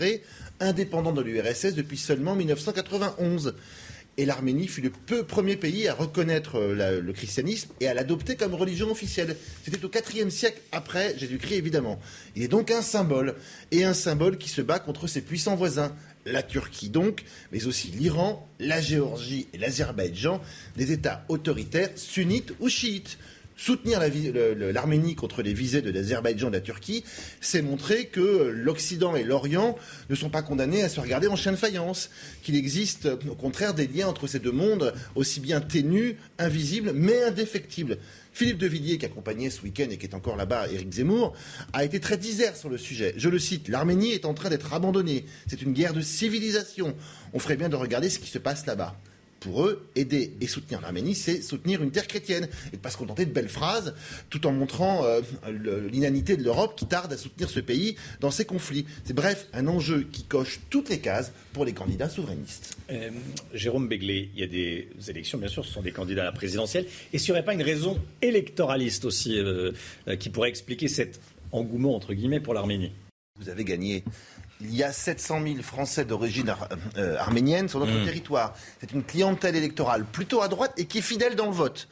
indépendant 0.59 1.11
de 1.11 1.21
l'URSS 1.21 1.75
depuis 1.75 1.97
seulement 1.97 2.33
1991. 2.33 3.53
Et 4.17 4.25
l'Arménie 4.25 4.67
fut 4.67 4.81
le 4.81 4.89
peu 4.89 5.23
premier 5.23 5.57
pays 5.57 5.87
à 5.87 5.93
reconnaître 5.93 6.55
euh, 6.55 7.01
le 7.01 7.13
christianisme 7.13 7.69
et 7.79 7.87
à 7.87 7.93
l'adopter 7.93 8.35
comme 8.35 8.55
religion 8.55 8.89
officielle. 8.89 9.37
C'était 9.63 9.85
au 9.85 9.89
IVe 9.89 10.29
siècle 10.31 10.59
après 10.71 11.15
Jésus-Christ, 11.19 11.53
évidemment. 11.55 11.99
Il 12.35 12.41
est 12.41 12.47
donc 12.47 12.71
un 12.71 12.81
symbole, 12.81 13.35
et 13.69 13.83
un 13.83 13.93
symbole 13.93 14.39
qui 14.39 14.49
se 14.49 14.61
bat 14.61 14.79
contre 14.79 15.05
ses 15.05 15.21
puissants 15.21 15.55
voisins, 15.55 15.95
la 16.26 16.43
Turquie 16.43 16.89
donc, 16.89 17.23
mais 17.52 17.65
aussi 17.68 17.88
l'Iran, 17.89 18.48
la 18.60 18.81
Géorgie 18.81 19.48
et 19.53 19.57
l'Azerbaïdjan, 19.57 20.41
des 20.77 20.91
États 20.91 21.26
autoritaires 21.30 21.91
sunnites 21.95 22.53
ou 22.60 22.69
chiites. 22.69 23.18
Soutenir 23.57 23.99
l'Arménie 24.73 25.14
contre 25.14 25.43
les 25.43 25.53
visées 25.53 25.84
de 25.84 25.91
l'Azerbaïdjan 25.91 26.48
et 26.48 26.52
de 26.52 26.56
la 26.56 26.61
Turquie, 26.61 27.03
c'est 27.41 27.61
montrer 27.61 28.07
que 28.07 28.49
l'Occident 28.52 29.15
et 29.15 29.23
l'Orient 29.23 29.77
ne 30.10 30.15
sont 30.15 30.31
pas 30.31 30.41
condamnés 30.41 30.81
à 30.81 30.89
se 30.89 30.99
regarder 30.99 31.27
en 31.27 31.35
chien 31.35 31.52
de 31.52 31.57
faïence, 31.57 32.10
qu'il 32.41 32.56
existe 32.56 33.07
au 33.30 33.35
contraire 33.35 33.76
des 33.76 33.85
liens 33.85 34.07
entre 34.07 34.26
ces 34.26 34.39
deux 34.39 34.52
mondes 34.52 34.95
aussi 35.14 35.39
bien 35.39 35.61
ténus, 35.61 36.15
invisibles, 36.39 36.91
mais 36.95 37.22
indéfectibles. 37.22 37.99
Philippe 38.33 38.57
de 38.57 38.67
Villiers, 38.67 38.97
qui 38.97 39.05
accompagnait 39.05 39.49
ce 39.49 39.61
week-end 39.61 39.87
et 39.89 39.97
qui 39.97 40.05
est 40.05 40.15
encore 40.15 40.35
là-bas, 40.35 40.67
Éric 40.71 40.91
Zemmour, 40.91 41.33
a 41.73 41.83
été 41.83 41.99
très 41.99 42.17
disert 42.17 42.55
sur 42.55 42.69
le 42.69 42.77
sujet. 42.77 43.13
Je 43.17 43.29
le 43.29 43.39
cite, 43.39 43.67
l'arménie 43.67 44.13
est 44.13 44.25
en 44.25 44.33
train 44.33 44.49
d'être 44.49 44.73
abandonnée. 44.73 45.25
C'est 45.47 45.61
une 45.61 45.73
guerre 45.73 45.93
de 45.93 46.01
civilisation. 46.01 46.95
On 47.33 47.39
ferait 47.39 47.57
bien 47.57 47.69
de 47.69 47.75
regarder 47.75 48.09
ce 48.09 48.19
qui 48.19 48.29
se 48.29 48.39
passe 48.39 48.65
là-bas 48.65 48.95
pour 49.41 49.65
eux, 49.65 49.89
aider 49.95 50.34
et 50.39 50.47
soutenir 50.47 50.81
l'Arménie, 50.81 51.15
c'est 51.15 51.41
soutenir 51.41 51.81
une 51.81 51.89
terre 51.89 52.07
chrétienne 52.07 52.47
et 52.72 52.77
ne 52.77 52.81
pas 52.81 52.91
se 52.91 52.97
contenter 52.97 53.26
de 53.26 53.31
belles 53.31 53.49
phrases, 53.49 53.95
tout 54.30 54.45
en 54.45 54.51
montrant 54.51 55.03
euh, 55.03 55.22
l'inanité 55.91 56.38
de 56.38 56.43
l'Europe 56.43 56.76
qui 56.77 56.85
tarde 56.85 57.11
à 57.11 57.18
soutenir 57.18 57.49
ce 57.49 57.59
pays 57.59 57.95
dans 58.19 58.30
ses 58.30 58.45
conflits. 58.45 58.85
C'est 59.03 59.15
bref 59.15 59.47
un 59.53 59.68
enjeu 59.68 60.07
qui 60.11 60.23
coche 60.23 60.59
toutes 60.69 60.89
les 60.89 60.99
cases 60.99 61.34
pour 61.53 61.65
les 61.65 61.73
candidats 61.73 62.07
souverainistes. 62.07 62.77
Euh, 62.91 63.09
Jérôme 63.53 63.88
Béglé, 63.88 64.30
il 64.35 64.41
y 64.41 64.43
a 64.43 64.47
des 64.47 64.88
élections, 65.09 65.39
bien 65.39 65.49
sûr, 65.49 65.65
ce 65.65 65.73
sont 65.73 65.81
des 65.81 65.91
candidats 65.91 66.22
à 66.22 66.26
la 66.26 66.31
présidentielle. 66.31 66.85
Et 67.11 67.18
ce 67.18 67.26
n'y 67.26 67.31
aurait 67.31 67.45
pas 67.45 67.55
une 67.55 67.63
raison 67.63 67.99
électoraliste 68.22 69.05
aussi 69.05 69.39
euh, 69.39 69.72
qui 70.19 70.30
pourrait 70.30 70.49
expliquer 70.49 70.88
cet 70.88 71.19
engouement, 71.51 71.95
entre 71.95 72.13
guillemets, 72.13 72.39
pour 72.39 72.53
l'Arménie? 72.53 72.91
Vous 73.39 73.49
avez 73.49 73.63
gagné 73.63 74.03
il 74.61 74.75
y 74.75 74.83
a 74.83 74.91
700 74.91 75.41
000 75.43 75.61
Français 75.61 76.05
d'origine 76.05 76.53
euh, 76.97 77.17
arménienne 77.17 77.67
sur 77.67 77.79
notre 77.79 77.91
mmh. 77.91 78.05
territoire. 78.05 78.53
C'est 78.79 78.91
une 78.91 79.03
clientèle 79.03 79.55
électorale 79.55 80.05
plutôt 80.05 80.41
à 80.41 80.47
droite 80.47 80.73
et 80.77 80.85
qui 80.85 80.99
est 80.99 81.01
fidèle 81.01 81.35
dans 81.35 81.47
le 81.47 81.51
vote. 81.53 81.88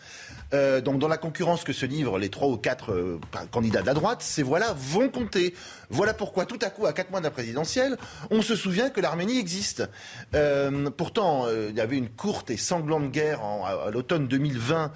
Euh, 0.53 0.81
donc 0.81 0.99
dans 0.99 1.07
la 1.07 1.17
concurrence 1.17 1.63
que 1.63 1.73
se 1.73 1.85
livrent 1.85 2.17
les 2.17 2.29
trois 2.29 2.47
ou 2.47 2.57
quatre 2.57 2.91
euh, 2.91 3.19
candidats 3.51 3.81
de 3.81 3.85
la 3.85 3.93
droite, 3.93 4.21
ces 4.21 4.41
voilà 4.41 4.73
vont 4.77 5.09
compter. 5.09 5.53
Voilà 5.89 6.13
pourquoi 6.13 6.45
tout 6.45 6.59
à 6.61 6.69
coup, 6.69 6.85
à 6.85 6.93
quatre 6.93 7.11
mois 7.11 7.19
de 7.19 7.25
la 7.25 7.31
présidentielle, 7.31 7.97
on 8.31 8.41
se 8.41 8.55
souvient 8.55 8.89
que 8.89 9.01
l'Arménie 9.01 9.39
existe. 9.39 9.89
Euh, 10.35 10.89
pourtant, 10.89 11.47
il 11.49 11.75
y 11.75 11.81
avait 11.81 11.97
une 11.97 12.09
courte 12.09 12.49
et 12.49 12.57
sanglante 12.57 13.11
guerre 13.11 13.41
à, 13.41 13.89
l'automne 13.91 14.27
2020 14.27 14.91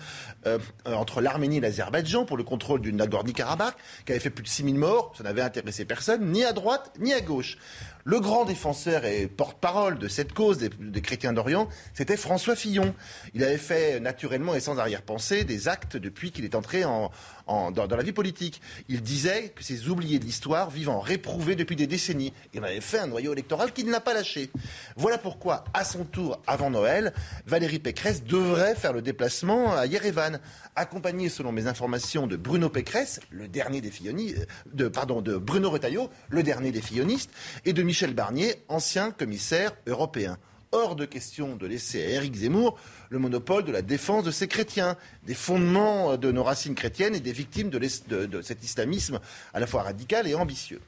entre 0.86 1.22
l'Arménie 1.22 1.57
et 1.57 1.61
l'Azerbaïdjan 1.61 2.26
pour 2.26 2.38
le 2.38 2.44
contrôle 2.44 2.82
du 2.82 2.94
Nagorno-Karabakh, 2.94 3.76
qui 4.06 4.11
avait 4.11 4.20
fait 4.20 4.30
plus 4.30 4.44
de 4.44 4.49
6000 4.49 4.76
morts. 4.76 5.14
Ça 5.18 5.24
n'avait 5.24 5.41
intéressé 5.41 5.86
personne, 5.86 6.32
ni 6.32 6.44
à 6.44 6.53
droite 6.53 6.91
ni 6.99 7.14
à 7.14 7.22
gauche. 7.22 7.57
Le 8.06 8.20
grand 8.20 8.44
défenseur 8.44 9.06
et 9.06 9.28
porte-parole 9.28 9.98
de 9.98 10.10
cette 10.10 10.34
cause 10.34 10.57
des, 10.57 11.02
chrétiens 11.02 11.32
d'Orient, 11.32 11.70
c'était 11.94 12.18
François 12.18 12.56
Fillon. 12.56 12.94
Il 13.34 13.44
avait 13.44 13.57
fait 13.57 14.02
naturellement 14.02 14.56
et 14.56 14.60
sans 14.60 14.78
arrière-pensée 14.78 15.45
des 15.45 15.70
actes 15.70 15.95
depuis 15.95 16.32
qu'il 16.32 16.44
est 16.44 16.56
entré 16.56 16.84
en, 16.84 17.11
dans, 17.48 17.95
la 17.95 18.03
vie 18.03 18.11
politique. 18.11 18.61
Il 18.90 19.02
disait 19.02 19.49
que 19.56 19.64
ces 19.64 19.90
oubliés 19.90 20.20
de 20.20 20.26
l'histoire 20.26 20.70
vivent 20.70 20.90
en 20.90 20.99
réprouvés 20.99 21.56
depuis 21.56 21.76
des 21.76 21.88
décennies. 21.88 22.34
Il 22.53 22.64
avait 22.64 22.82
fait 22.82 22.99
un 22.99 23.07
noyau 23.07 23.34
électoral 23.34 23.74
qui 23.74 23.84
ne 23.84 23.91
l'a 23.91 23.99
pas 23.99 24.14
lâché. 24.14 24.49
Voilà 24.95 25.18
pourquoi, 25.18 25.64
à 25.74 25.84
son 25.84 26.06
tour, 26.06 26.41
avant 26.48 26.70
Noël, 26.70 27.14
Valérie 27.45 27.80
Pécresse 27.80 28.24
devrait 28.24 28.76
faire 28.76 28.94
le 28.94 29.02
déplacement 29.02 29.76
à 29.76 29.86
Yerevan, 29.86 30.40
accompagnée, 30.76 31.30
selon 31.30 31.52
mes 31.52 31.68
informations, 31.68 32.28
de 32.28 32.36
Bruno 32.36 32.70
Pécresse, 32.70 33.20
le 33.30 33.48
dernier 33.48 33.82
des 33.82 33.91
fillonistes, 33.91 34.48
euh, 34.80 34.90
pardon, 34.90 35.22
de 35.22 35.38
Bruno 35.38 35.70
Retailleau, 35.70 36.10
le 36.30 36.44
dernier 36.44 36.72
des 36.72 36.82
fillonistes, 36.82 37.32
et 37.65 37.74
de 37.74 37.84
Michel 37.84 38.14
Barnier, 38.14 38.64
ancien 38.68 39.11
commissaire 39.11 39.74
européen. 39.88 40.38
Hors 40.74 40.95
de 40.95 41.06
question 41.06 41.56
de 41.56 41.68
laisser 41.68 42.02
à 42.02 42.10
Éric 42.10 42.34
Zemmour 42.34 42.80
le 43.10 43.20
monopole 43.20 43.64
de 43.64 43.72
la 43.72 43.84
défense 43.84 44.24
de 44.24 44.32
ces 44.32 44.48
chrétiens, 44.48 44.98
des 45.24 45.36
fondements 45.36 46.18
de 46.18 46.32
nos 46.32 46.44
racines 46.44 46.74
chrétiennes 46.74 47.14
et 47.14 47.20
des 47.20 47.32
victimes 47.32 47.70
de, 47.70 47.78
de 48.26 48.41
cet 48.41 48.64
islamisme 48.64 49.20
à 49.54 49.60
la 49.60 49.68
fois 49.68 49.84
radical 49.84 50.28
et 50.28 50.34
ambitieux. 50.34 50.82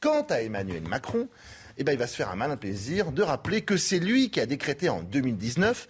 Quant 0.00 0.22
à 0.30 0.40
Emmanuel 0.40 0.84
Macron, 0.88 1.28
eh 1.76 1.84
ben, 1.84 1.92
il 1.92 1.98
va 1.98 2.06
se 2.06 2.16
faire 2.16 2.30
un 2.30 2.34
malin 2.34 2.56
plaisir 2.56 3.12
de 3.12 3.22
rappeler 3.22 3.60
que 3.60 3.76
c'est 3.76 3.98
lui 3.98 4.30
qui 4.30 4.40
a 4.40 4.46
décrété 4.46 4.88
en 4.88 5.02
2019 5.02 5.86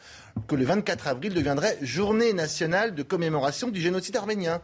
que 0.49 0.57
le 0.57 0.65
24 0.65 1.07
avril 1.07 1.33
deviendrait 1.33 1.79
journée 1.83 2.33
nationale 2.33 2.97
de 2.97 3.05
commémoration 3.05 3.69
du 3.69 3.81
génocide 3.81 4.17
arménien. 4.17 4.61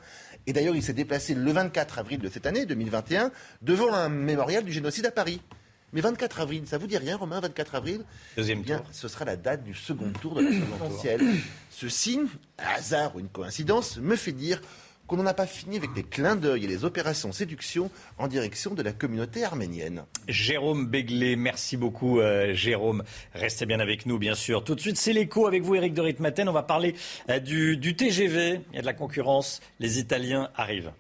Et 0.48 0.52
d'ailleurs, 0.52 0.74
il 0.74 0.82
s'est 0.82 0.92
déplacé 0.92 1.34
le 1.34 1.52
24 1.52 2.00
avril 2.00 2.18
de 2.18 2.28
cette 2.28 2.46
année, 2.46 2.66
2021, 2.66 3.30
devant 3.62 3.94
un 3.94 4.08
mémorial 4.08 4.64
du 4.64 4.72
génocide 4.72 5.06
à 5.06 5.12
Paris. 5.12 5.40
Mais 5.92 6.00
24 6.00 6.40
avril, 6.40 6.62
ça 6.66 6.78
vous 6.78 6.86
dit 6.86 6.96
rien, 6.96 7.16
Romain, 7.16 7.40
24 7.40 7.74
avril 7.74 8.00
Deuxième 8.36 8.60
Eh 8.60 8.64
bien, 8.64 8.78
tour. 8.78 8.86
Ce 8.92 9.08
sera 9.08 9.24
la 9.26 9.36
date 9.36 9.62
du 9.62 9.74
second 9.74 10.10
tour 10.20 10.34
de 10.34 10.40
la 10.40 10.48
présidentielle. 10.48 11.20
Ce 11.70 11.88
signe, 11.88 12.26
un 12.58 12.76
hasard 12.78 13.14
ou 13.16 13.20
une 13.20 13.28
coïncidence, 13.28 13.98
me 13.98 14.16
fait 14.16 14.32
dire 14.32 14.62
qu'on 15.06 15.16
n'en 15.16 15.26
a 15.26 15.34
pas 15.34 15.46
fini 15.46 15.76
avec 15.76 15.90
les 15.94 16.04
clins 16.04 16.36
d'œil 16.36 16.64
et 16.64 16.66
les 16.66 16.84
opérations 16.86 17.32
séduction 17.32 17.90
en 18.16 18.28
direction 18.28 18.72
de 18.72 18.82
la 18.82 18.92
communauté 18.92 19.44
arménienne. 19.44 20.04
Jérôme 20.28 20.86
Béglé, 20.86 21.36
merci 21.36 21.76
beaucoup 21.76 22.20
euh, 22.20 22.54
Jérôme. 22.54 23.02
Restez 23.34 23.66
bien 23.66 23.80
avec 23.80 24.06
nous 24.06 24.18
bien 24.18 24.34
sûr. 24.34 24.64
Tout 24.64 24.74
de 24.74 24.80
suite 24.80 24.96
c'est 24.96 25.12
l'écho 25.12 25.46
avec 25.46 25.62
vous 25.62 25.74
Eric 25.74 25.92
de 25.92 26.00
Ritmaten. 26.00 26.48
On 26.48 26.52
va 26.52 26.62
parler 26.62 26.94
euh, 27.28 27.38
du, 27.40 27.76
du 27.76 27.94
TGV. 27.96 28.60
Il 28.70 28.76
y 28.76 28.78
a 28.78 28.80
de 28.80 28.86
la 28.86 28.94
concurrence. 28.94 29.60
Les 29.80 29.98
Italiens 29.98 30.48
arrivent. 30.56 30.92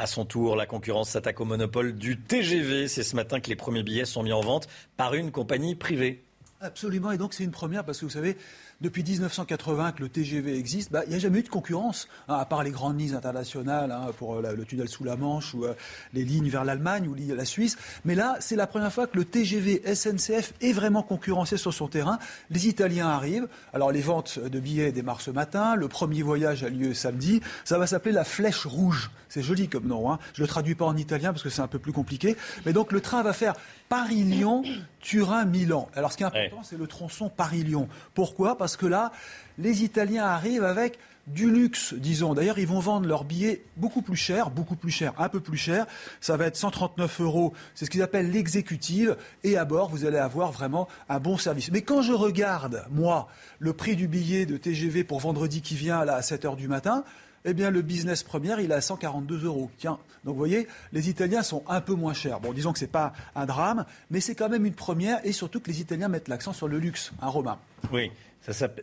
À 0.00 0.06
son 0.06 0.24
tour, 0.24 0.56
la 0.56 0.64
concurrence 0.64 1.10
s'attaque 1.10 1.42
au 1.42 1.44
monopole 1.44 1.92
du 1.92 2.18
TGV. 2.18 2.88
C'est 2.88 3.02
ce 3.02 3.14
matin 3.14 3.38
que 3.38 3.50
les 3.50 3.54
premiers 3.54 3.82
billets 3.82 4.06
sont 4.06 4.22
mis 4.22 4.32
en 4.32 4.40
vente 4.40 4.66
par 4.96 5.12
une 5.12 5.30
compagnie 5.30 5.74
privée. 5.74 6.24
Absolument, 6.62 7.12
et 7.12 7.18
donc 7.18 7.34
c'est 7.34 7.44
une 7.44 7.50
première 7.50 7.84
parce 7.84 8.00
que 8.00 8.06
vous 8.06 8.10
savez, 8.10 8.38
depuis 8.80 9.02
1980 9.02 9.92
que 9.92 10.02
le 10.02 10.08
TGV 10.08 10.56
existe, 10.56 10.90
bah, 10.90 11.02
il 11.06 11.10
n'y 11.10 11.16
a 11.16 11.18
jamais 11.18 11.40
eu 11.40 11.42
de 11.42 11.48
concurrence, 11.48 12.08
hein, 12.28 12.36
à 12.36 12.44
part 12.44 12.62
les 12.62 12.70
grandes 12.70 12.98
lignes 12.98 13.14
internationales 13.14 13.92
hein, 13.92 14.10
pour 14.18 14.36
euh, 14.36 14.54
le 14.54 14.64
tunnel 14.64 14.88
sous 14.88 15.04
la 15.04 15.16
Manche 15.16 15.54
ou 15.54 15.64
euh, 15.64 15.74
les 16.14 16.24
lignes 16.24 16.48
vers 16.48 16.64
l'Allemagne 16.64 17.06
ou 17.06 17.14
la 17.34 17.44
Suisse. 17.44 17.76
Mais 18.04 18.14
là, 18.14 18.36
c'est 18.40 18.56
la 18.56 18.66
première 18.66 18.92
fois 18.92 19.06
que 19.06 19.18
le 19.18 19.24
TGV 19.24 19.82
SNCF 19.94 20.54
est 20.60 20.72
vraiment 20.72 21.02
concurrencé 21.02 21.56
sur 21.56 21.74
son 21.74 21.88
terrain. 21.88 22.18
Les 22.50 22.68
Italiens 22.68 23.08
arrivent. 23.08 23.48
Alors 23.72 23.92
les 23.92 24.00
ventes 24.00 24.38
de 24.38 24.60
billets 24.60 24.92
démarrent 24.92 25.20
ce 25.20 25.30
matin. 25.30 25.74
Le 25.74 25.88
premier 25.88 26.22
voyage 26.22 26.64
a 26.64 26.68
lieu 26.68 26.94
samedi. 26.94 27.40
Ça 27.64 27.78
va 27.78 27.86
s'appeler 27.86 28.12
la 28.12 28.24
Flèche 28.24 28.66
Rouge. 28.66 29.10
C'est 29.28 29.42
joli 29.42 29.68
comme 29.68 29.86
nom. 29.86 30.10
Hein. 30.10 30.18
Je 30.34 30.42
le 30.42 30.48
traduis 30.48 30.74
pas 30.74 30.86
en 30.86 30.96
italien 30.96 31.32
parce 31.32 31.42
que 31.42 31.50
c'est 31.50 31.62
un 31.62 31.68
peu 31.68 31.78
plus 31.78 31.92
compliqué. 31.92 32.36
Mais 32.64 32.72
donc 32.72 32.92
le 32.92 33.00
train 33.00 33.22
va 33.22 33.32
faire 33.32 33.54
Paris-Lyon, 33.90 34.62
Turin-Milan. 35.00 35.88
Alors 35.96 36.12
ce 36.12 36.16
qui 36.16 36.22
est 36.22 36.26
important, 36.26 36.62
c'est 36.62 36.78
le 36.78 36.86
tronçon 36.86 37.28
Paris-Lyon. 37.28 37.88
Pourquoi? 38.14 38.56
Parce 38.56 38.76
que 38.76 38.86
là, 38.86 39.10
les 39.58 39.82
Italiens 39.82 40.24
arrivent 40.24 40.64
avec 40.64 40.96
du 41.26 41.50
luxe, 41.50 41.94
disons. 41.94 42.34
D'ailleurs, 42.34 42.60
ils 42.60 42.68
vont 42.68 42.78
vendre 42.78 43.08
leurs 43.08 43.24
billets 43.24 43.64
beaucoup 43.76 44.00
plus 44.00 44.16
cher, 44.16 44.50
beaucoup 44.50 44.76
plus 44.76 44.92
cher, 44.92 45.12
un 45.18 45.28
peu 45.28 45.40
plus 45.40 45.56
cher. 45.56 45.86
Ça 46.20 46.36
va 46.36 46.46
être 46.46 46.56
139 46.56 47.20
euros. 47.20 47.52
C'est 47.74 47.84
ce 47.84 47.90
qu'ils 47.90 48.02
appellent 48.02 48.30
l'exécutive. 48.30 49.16
Et 49.42 49.56
à 49.56 49.64
bord, 49.64 49.90
vous 49.90 50.04
allez 50.04 50.18
avoir 50.18 50.52
vraiment 50.52 50.86
un 51.08 51.18
bon 51.18 51.36
service. 51.36 51.72
Mais 51.72 51.82
quand 51.82 52.00
je 52.00 52.12
regarde, 52.12 52.84
moi, 52.90 53.26
le 53.58 53.72
prix 53.72 53.96
du 53.96 54.06
billet 54.06 54.46
de 54.46 54.56
TGV 54.56 55.02
pour 55.02 55.18
vendredi 55.18 55.62
qui 55.62 55.74
vient, 55.74 56.04
là, 56.04 56.14
à 56.14 56.22
7 56.22 56.44
heures 56.44 56.56
du 56.56 56.68
matin, 56.68 57.04
eh 57.44 57.54
bien, 57.54 57.70
le 57.70 57.82
business 57.82 58.22
première, 58.22 58.60
il 58.60 58.70
est 58.70 58.74
à 58.74 58.80
142 58.80 59.44
euros. 59.44 59.70
Tiens, 59.78 59.98
donc 60.24 60.34
vous 60.34 60.38
voyez, 60.38 60.68
les 60.92 61.08
Italiens 61.08 61.42
sont 61.42 61.62
un 61.68 61.80
peu 61.80 61.94
moins 61.94 62.14
chers. 62.14 62.40
Bon, 62.40 62.52
disons 62.52 62.72
que 62.72 62.78
ce 62.78 62.84
n'est 62.84 62.90
pas 62.90 63.12
un 63.34 63.46
drame, 63.46 63.84
mais 64.10 64.20
c'est 64.20 64.34
quand 64.34 64.48
même 64.48 64.66
une 64.66 64.74
première, 64.74 65.24
et 65.24 65.32
surtout 65.32 65.60
que 65.60 65.70
les 65.70 65.80
Italiens 65.80 66.08
mettent 66.08 66.28
l'accent 66.28 66.52
sur 66.52 66.68
le 66.68 66.78
luxe, 66.78 67.12
un 67.22 67.28
Romain? 67.28 67.58
Oui, 67.92 68.10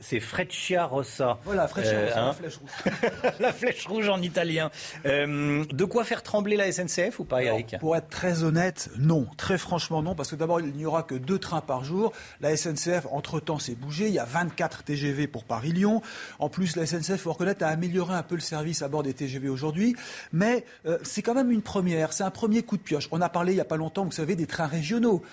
c'est 0.02 0.20
Freccia 0.20 0.86
Rossa. 0.86 1.40
Voilà, 1.44 1.68
Freccia 1.68 1.94
Euh, 1.94 2.06
Rossa, 2.06 2.22
hein. 2.22 2.28
la 2.28 2.34
flèche 2.34 2.58
rouge. 2.58 3.32
la 3.40 3.54
flèche 3.54 3.88
rouge 3.88 4.10
en 4.10 4.22
italien. 4.22 4.70
Euh, 5.06 5.66
de 5.66 5.86
quoi 5.86 6.04
faire 6.04 6.22
trembler 6.22 6.56
la 6.58 6.72
SNCF 6.72 7.20
ou 7.20 7.24
pas, 7.24 7.44
Eric 7.44 7.76
Pour 7.80 7.96
être 7.96 8.10
très 8.10 8.44
honnête, 8.44 8.90
non. 9.00 9.28
Très 9.36 9.58
franchement, 9.58 10.04
non. 10.04 10.14
Parce 10.16 10.30
que 10.30 10.36
d'abord, 10.36 10.60
il 10.62 10.74
n'y 10.74 10.86
aura 10.86 11.04
que 11.04 11.16
deux 11.16 11.40
trains 11.40 11.62
par 11.62 11.84
jour. 11.84 12.14
La 12.40 12.56
SNCF, 12.56 13.08
entre-temps, 13.12 13.58
s'est 13.60 13.74
bougée. 13.76 14.08
Il 14.08 14.14
y 14.14 14.20
a 14.20 14.26
24 14.26 14.84
TGV 14.84 15.28
pour 15.28 15.44
Paris-Lyon. 15.44 16.02
En 16.40 16.50
plus, 16.50 16.76
la 16.76 16.86
SNCF, 16.86 17.10
il 17.10 17.18
faut 17.18 17.34
reconnaître, 17.34 17.64
a 17.66 17.70
amélioré 17.70 18.14
un 18.14 18.24
peu 18.24 18.36
le 18.36 18.42
service 18.42 18.84
à 18.84 18.88
bord 18.88 19.02
des 19.04 19.14
TGV 19.16 19.50
aujourd'hui. 19.50 19.96
Mais 20.32 20.66
euh, 20.86 20.98
c'est 21.04 21.24
quand 21.24 21.34
même 21.34 21.52
une 21.52 21.64
première. 21.64 22.14
C'est 22.14 22.24
un 22.24 22.32
premier 22.32 22.62
coup 22.62 22.78
de 22.78 22.84
pioche. 22.84 23.08
On 23.12 23.22
a 23.22 23.30
parlé 23.30 23.54
il 23.54 23.56
n'y 23.56 23.62
a 23.62 23.66
pas 23.66 23.78
longtemps, 23.78 24.06
vous 24.06 24.12
savez, 24.12 24.36
des 24.36 24.46
trains 24.48 24.68
régionaux. 24.68 25.24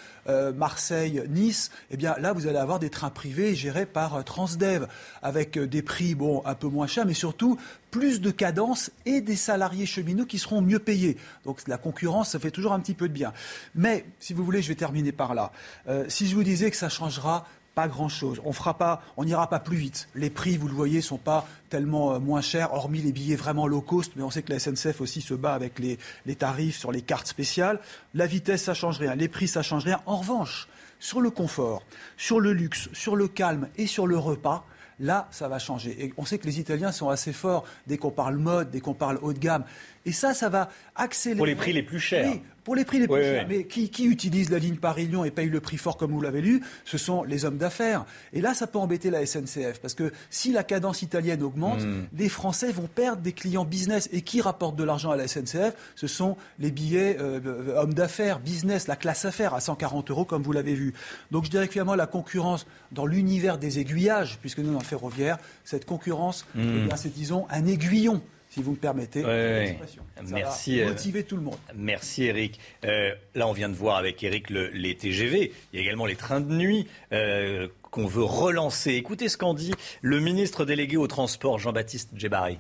Marseille, 0.55 1.23
Nice. 1.29 1.71
Eh 1.91 1.99
bien, 1.99 2.15
là, 2.19 2.33
vous 2.33 2.47
allez 2.47 2.57
avoir 2.57 2.79
des 2.79 2.89
trains 2.89 3.11
privés 3.11 3.55
gérés 3.55 3.85
par 3.85 4.14
euh, 4.17 4.23
Transdev. 4.23 4.87
Avec 5.23 5.57
euh, 5.57 5.67
des 5.67 5.83
prix, 5.83 6.15
bon, 6.15 6.43
un 6.45 6.55
peu 6.55 6.69
moins 6.69 6.87
chers, 6.87 7.07
mais 7.07 7.15
surtout 7.15 7.59
plus 7.91 8.21
de 8.21 8.31
cadence 8.31 8.91
et 9.07 9.21
des 9.21 9.37
salariés 9.37 9.87
cheminots 9.87 10.27
qui 10.27 10.39
seront 10.39 10.61
mieux 10.61 10.79
payés. 10.79 11.17
Donc 11.45 11.67
la 11.69 11.79
concurrence, 11.79 12.31
ça 12.31 12.39
fait 12.39 12.51
toujours 12.51 12.73
un 12.73 12.81
petit 12.81 12.95
peu 12.95 13.09
de 13.09 13.13
bien. 13.13 13.33
Mais 13.75 14.05
si 14.19 14.35
vous 14.35 14.45
voulez, 14.45 14.63
je 14.63 14.69
vais 14.69 14.75
terminer 14.75 15.13
par 15.13 15.35
là. 15.35 15.53
Euh, 15.89 16.05
si 16.09 16.27
je 16.27 16.35
vous 16.35 16.43
disais 16.43 16.71
que 16.71 16.77
ça 16.77 16.89
changera 16.89 17.47
pas 17.75 17.89
grand-chose, 17.89 18.41
on 18.45 18.53
fera 18.53 18.79
pas, 18.79 19.03
on 19.17 19.25
n'ira 19.25 19.49
pas 19.49 19.59
plus 19.59 19.77
vite. 19.77 20.09
Les 20.15 20.31
prix, 20.31 20.57
vous 20.57 20.69
le 20.69 20.75
voyez, 20.75 21.01
sont 21.01 21.19
pas 21.19 21.47
tellement 21.71 22.19
moins 22.21 22.41
chers, 22.41 22.73
hormis 22.73 23.01
les 23.01 23.13
billets 23.13 23.37
vraiment 23.37 23.67
low 23.67 23.81
cost. 23.81 24.13
Mais 24.17 24.23
on 24.23 24.31
sait 24.31 24.43
que 24.43 24.53
la 24.53 24.59
SNCF 24.59 25.01
aussi 25.01 25.21
se 25.21 25.35
bat 25.35 25.55
avec 25.55 25.79
les, 25.79 25.99
les 26.27 26.37
tarifs 26.37 26.79
sur 26.79 26.93
les 26.93 27.03
cartes 27.03 27.27
spéciales. 27.27 27.81
La 28.15 28.27
vitesse, 28.27 28.63
ça 28.63 28.75
change 28.75 28.99
rien. 28.99 29.15
Les 29.15 29.29
prix, 29.29 29.49
ça 29.49 29.63
change 29.63 29.85
rien. 29.85 30.01
En 30.07 30.17
revanche, 30.17 30.69
sur 31.05 31.21
le 31.21 31.29
confort, 31.29 31.83
sur 32.17 32.41
le 32.41 32.55
luxe, 32.55 32.89
sur 32.95 33.15
le 33.15 33.29
calme 33.29 33.69
et 33.77 33.87
sur 33.87 34.07
le 34.07 34.17
repas, 34.17 34.67
Là, 35.01 35.27
ça 35.33 35.49
va 35.49 35.59
changer. 35.59 36.05
Et 36.05 36.15
on 36.17 36.25
sait 36.25 36.39
que 36.39 36.47
les 36.47 36.61
Italiens 36.61 36.93
sont 36.93 37.09
assez 37.09 37.33
forts 37.33 37.65
dès 37.89 37.99
qu'on 37.99 38.13
parle 38.13 38.37
mode, 38.37 38.71
dès 38.71 38.79
qu'on 38.79 38.95
parle 38.95 39.19
haut 39.23 39.33
de 39.33 39.41
gamme. 39.41 39.65
Et 40.07 40.13
ça, 40.13 40.35
ça 40.35 40.49
va 40.49 40.69
accélérer. 40.95 41.39
Pour 41.39 41.47
les 41.47 41.55
prix 41.55 41.73
les 41.73 41.83
plus 41.83 41.99
chers. 42.01 42.31
Oui, 42.31 42.41
pour 42.63 42.75
les 42.77 42.85
prix 42.85 42.99
les 42.99 43.07
plus 43.07 43.17
Oui, 43.17 43.23
chers. 43.23 43.47
oui. 43.49 43.57
Mais 43.59 43.65
qui, 43.65 43.89
qui 43.91 44.05
utilise 44.07 44.51
la 44.51 44.59
ligne 44.59 44.77
Paris-Lyon 44.77 45.25
et 45.25 45.31
paye 45.31 45.49
le 45.49 45.61
prix 45.61 45.77
fort 45.79 45.97
comme 45.97 46.13
vous 46.13 46.21
l'avez 46.21 46.41
lu 46.43 46.63
Ce 46.85 46.99
sont 46.99 47.23
les 47.25 47.45
hommes 47.45 47.57
d'affaires. 47.59 48.05
Et 48.33 48.41
là, 48.41 48.53
ça 48.55 48.67
peut 48.67 48.79
embêter 48.79 49.11
la 49.11 49.25
SNCF. 49.25 49.81
Parce 49.81 49.95
que 49.95 50.13
si 50.31 50.53
la 50.53 50.63
cadence 50.63 51.03
italienne 51.03 51.43
augmente, 51.43 51.81
Hmm. 51.83 52.05
les 52.17 52.29
Français 52.29 52.71
vont 52.73 52.87
perdre 52.87 53.23
des 53.23 53.33
clients 53.33 53.65
business. 53.65 54.09
Et 54.13 54.21
qui 54.23 54.41
rapporte 54.41 54.77
de 54.77 54.85
l'argent 54.85 55.11
à 55.11 55.17
la 55.17 55.27
SNCF 55.27 55.75
Ce 55.95 56.07
sont 56.07 56.37
les 56.59 56.71
billets 56.71 57.17
euh, 57.19 57.41
euh, 57.45 57.77
hommes 57.81 57.95
d'affaires, 57.95 58.41
business, 58.41 58.87
la 58.89 58.97
classe 58.97 59.25
affaires 59.25 59.55
à 59.55 59.61
140 59.61 60.11
euros, 60.11 60.25
comme 60.25 60.43
vous 60.43 60.53
l'avez 60.53 60.75
vu. 60.75 60.93
Donc 61.31 61.45
je 61.47 61.51
dirais 61.51 61.67
que 61.67 61.73
finalement, 61.73 61.95
la 61.95 62.07
concurrence 62.07 62.67
dans 62.93 63.07
l'univers 63.07 63.57
des 63.59 63.79
aiguillages, 63.79 64.39
puisque 64.41 64.59
nous, 64.59 64.73
dans 64.73 64.79
le 64.81 64.85
ferroviaire, 64.85 65.39
cette 65.65 65.87
concurrence, 65.87 66.45
Hmm. 66.55 66.61
eh 66.83 66.87
bien, 66.87 66.97
c'est, 66.97 67.13
disons, 67.13 67.47
un 67.51 67.67
aiguillon, 67.67 68.23
si 68.55 68.63
vous 68.63 68.71
me 68.73 68.77
permettez. 68.77 69.25
Ouais. 69.25 69.79
Ça 70.17 70.23
Merci. 70.33 70.79
va 70.79 70.87
euh, 70.87 70.89
motiver 70.91 71.25
tout 71.25 71.37
le 71.37 71.43
monde. 71.43 71.57
Merci 71.75 72.25
Eric. 72.25 72.61
Euh, 72.85 73.15
là, 73.35 73.49
on 73.49 73.53
vient 73.53 73.69
de 73.69 73.75
voir 73.75 73.97
avec 73.97 74.23
Eric 74.23 74.51
le- 74.51 74.69
les 74.69 74.97
TGV. 74.97 75.53
Il 75.73 75.77
y 75.77 75.83
a 75.83 75.83
également 75.85 76.07
les 76.07 76.17
trains 76.17 76.41
de 76.41 76.53
nuit 76.55 76.87
euh, 77.13 77.69
qu'on 77.91 78.07
veut 78.07 78.23
relancer. 78.25 78.93
Écoutez 78.95 79.29
ce 79.29 79.37
qu'en 79.37 79.55
dit 79.55 79.73
le 80.03 80.21
ministre 80.21 80.65
délégué 80.65 80.97
au 80.97 81.07
transport, 81.07 81.59
Jean-Baptiste 81.59 82.11
Djebari. 82.15 82.59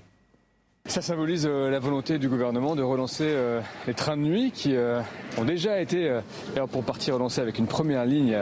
Ça 0.86 1.01
symbolise 1.01 1.48
euh, 1.51 1.70
la 1.70 1.78
volonté 1.78 2.19
du 2.19 2.28
gouvernement 2.28 2.77
de 2.77 2.82
relancer 2.82 3.24
euh, 3.27 3.62
les 3.86 3.94
trains 3.94 4.19
de 4.19 4.23
nuit 4.23 4.51
qui 4.52 4.77
euh, 4.77 5.01
ont 5.39 5.44
déjà 5.44 5.81
été, 5.81 6.20
d'ailleurs 6.51 6.69
pour 6.69 6.85
partie 6.85 7.11
relancés 7.11 7.40
avec 7.40 7.59
une 7.59 7.66
première 7.66 8.05
ligne 8.05 8.36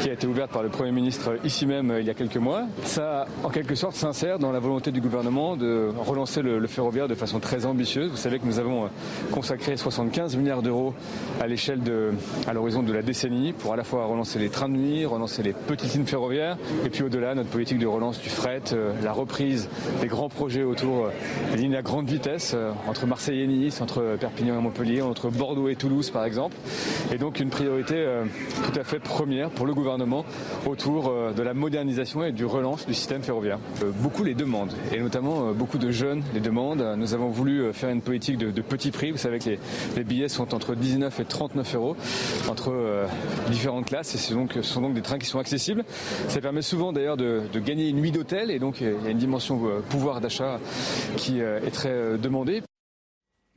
qui 0.00 0.08
a 0.08 0.14
été 0.14 0.26
ouverte 0.26 0.50
par 0.50 0.62
le 0.62 0.70
Premier 0.70 0.90
ministre 0.90 1.36
ici 1.44 1.66
même 1.66 1.94
il 2.00 2.06
y 2.06 2.10
a 2.10 2.14
quelques 2.14 2.38
mois. 2.38 2.62
Ça, 2.84 3.26
en 3.44 3.50
quelque 3.50 3.74
sorte, 3.74 3.94
s'insère 3.94 4.38
dans 4.38 4.52
la 4.52 4.58
volonté 4.58 4.90
du 4.90 5.02
gouvernement 5.02 5.54
de 5.54 5.92
relancer 5.98 6.40
le, 6.40 6.66
ferroviaire 6.66 7.08
de 7.08 7.14
façon 7.14 7.40
très 7.40 7.66
ambitieuse. 7.66 8.10
Vous 8.10 8.16
savez 8.16 8.38
que 8.38 8.46
nous 8.46 8.58
avons 8.58 8.88
consacré 9.30 9.76
75 9.76 10.36
milliards 10.36 10.62
d'euros 10.62 10.94
à 11.42 11.46
l'échelle 11.46 11.82
de, 11.82 12.12
à 12.48 12.54
l'horizon 12.54 12.82
de 12.82 12.92
la 12.92 13.02
décennie 13.02 13.52
pour 13.52 13.74
à 13.74 13.76
la 13.76 13.84
fois 13.84 14.06
relancer 14.06 14.38
les 14.38 14.48
trains 14.48 14.70
de 14.70 14.76
nuit, 14.76 15.04
relancer 15.04 15.42
les 15.42 15.52
petites 15.52 15.92
lignes 15.92 16.06
ferroviaires 16.06 16.56
et 16.86 16.88
puis 16.88 17.02
au-delà 17.02 17.34
notre 17.34 17.50
politique 17.50 17.78
de 17.78 17.86
relance 17.86 18.18
du 18.18 18.30
fret, 18.30 18.62
la 19.04 19.12
reprise 19.12 19.68
des 20.00 20.08
grands 20.08 20.30
projets 20.30 20.64
autour 20.64 21.10
des 21.52 21.58
lignes 21.58 21.81
grande 21.82 22.08
vitesse 22.08 22.52
euh, 22.54 22.72
entre 22.88 23.06
Marseille 23.06 23.40
et 23.40 23.46
Nice, 23.46 23.80
entre 23.80 24.16
Perpignan 24.18 24.58
et 24.58 24.62
Montpellier, 24.62 25.02
entre 25.02 25.30
Bordeaux 25.30 25.68
et 25.68 25.76
Toulouse 25.76 26.10
par 26.10 26.24
exemple. 26.24 26.56
Et 27.12 27.18
donc 27.18 27.40
une 27.40 27.50
priorité 27.50 27.94
euh, 27.96 28.24
tout 28.64 28.78
à 28.78 28.84
fait 28.84 28.98
première 28.98 29.50
pour 29.50 29.66
le 29.66 29.74
gouvernement 29.74 30.24
autour 30.66 31.08
euh, 31.08 31.32
de 31.32 31.42
la 31.42 31.54
modernisation 31.54 32.24
et 32.24 32.32
du 32.32 32.44
relance 32.44 32.86
du 32.86 32.94
système 32.94 33.22
ferroviaire. 33.22 33.58
Beaucoup 34.00 34.24
les 34.24 34.34
demandent 34.34 34.72
et 34.92 35.00
notamment 35.00 35.52
beaucoup 35.52 35.78
de 35.78 35.90
jeunes 35.90 36.22
les 36.34 36.40
demandent. 36.40 36.84
Nous 36.96 37.14
avons 37.14 37.28
voulu 37.28 37.72
faire 37.72 37.90
une 37.90 38.00
politique 38.00 38.38
de, 38.38 38.62
petits 38.62 38.90
prix. 38.90 39.10
Vous 39.10 39.18
savez 39.18 39.38
que 39.38 39.50
les, 39.96 40.04
billets 40.04 40.28
sont 40.28 40.54
entre 40.54 40.74
19 40.74 41.20
et 41.20 41.24
39 41.24 41.74
euros 41.74 41.96
entre 42.48 43.06
différentes 43.50 43.86
classes 43.86 44.14
et 44.14 44.18
ce 44.18 44.62
sont 44.62 44.80
donc 44.80 44.94
des 44.94 45.02
trains 45.02 45.18
qui 45.18 45.26
sont 45.26 45.38
accessibles. 45.38 45.84
Ça 46.28 46.40
permet 46.40 46.62
souvent 46.62 46.92
d'ailleurs 46.92 47.16
de, 47.16 47.42
de 47.52 47.60
gagner 47.60 47.88
une 47.88 47.96
nuit 47.96 48.12
d'hôtel 48.12 48.50
et 48.50 48.58
donc 48.58 48.80
il 48.80 48.88
y 49.04 49.06
a 49.06 49.10
une 49.10 49.18
dimension 49.18 49.60
pouvoir 49.88 50.20
d'achat 50.20 50.58
qui 51.16 51.40
est 51.40 51.71
très 51.72 51.88
euh, 51.90 52.16
demandée. 52.18 52.62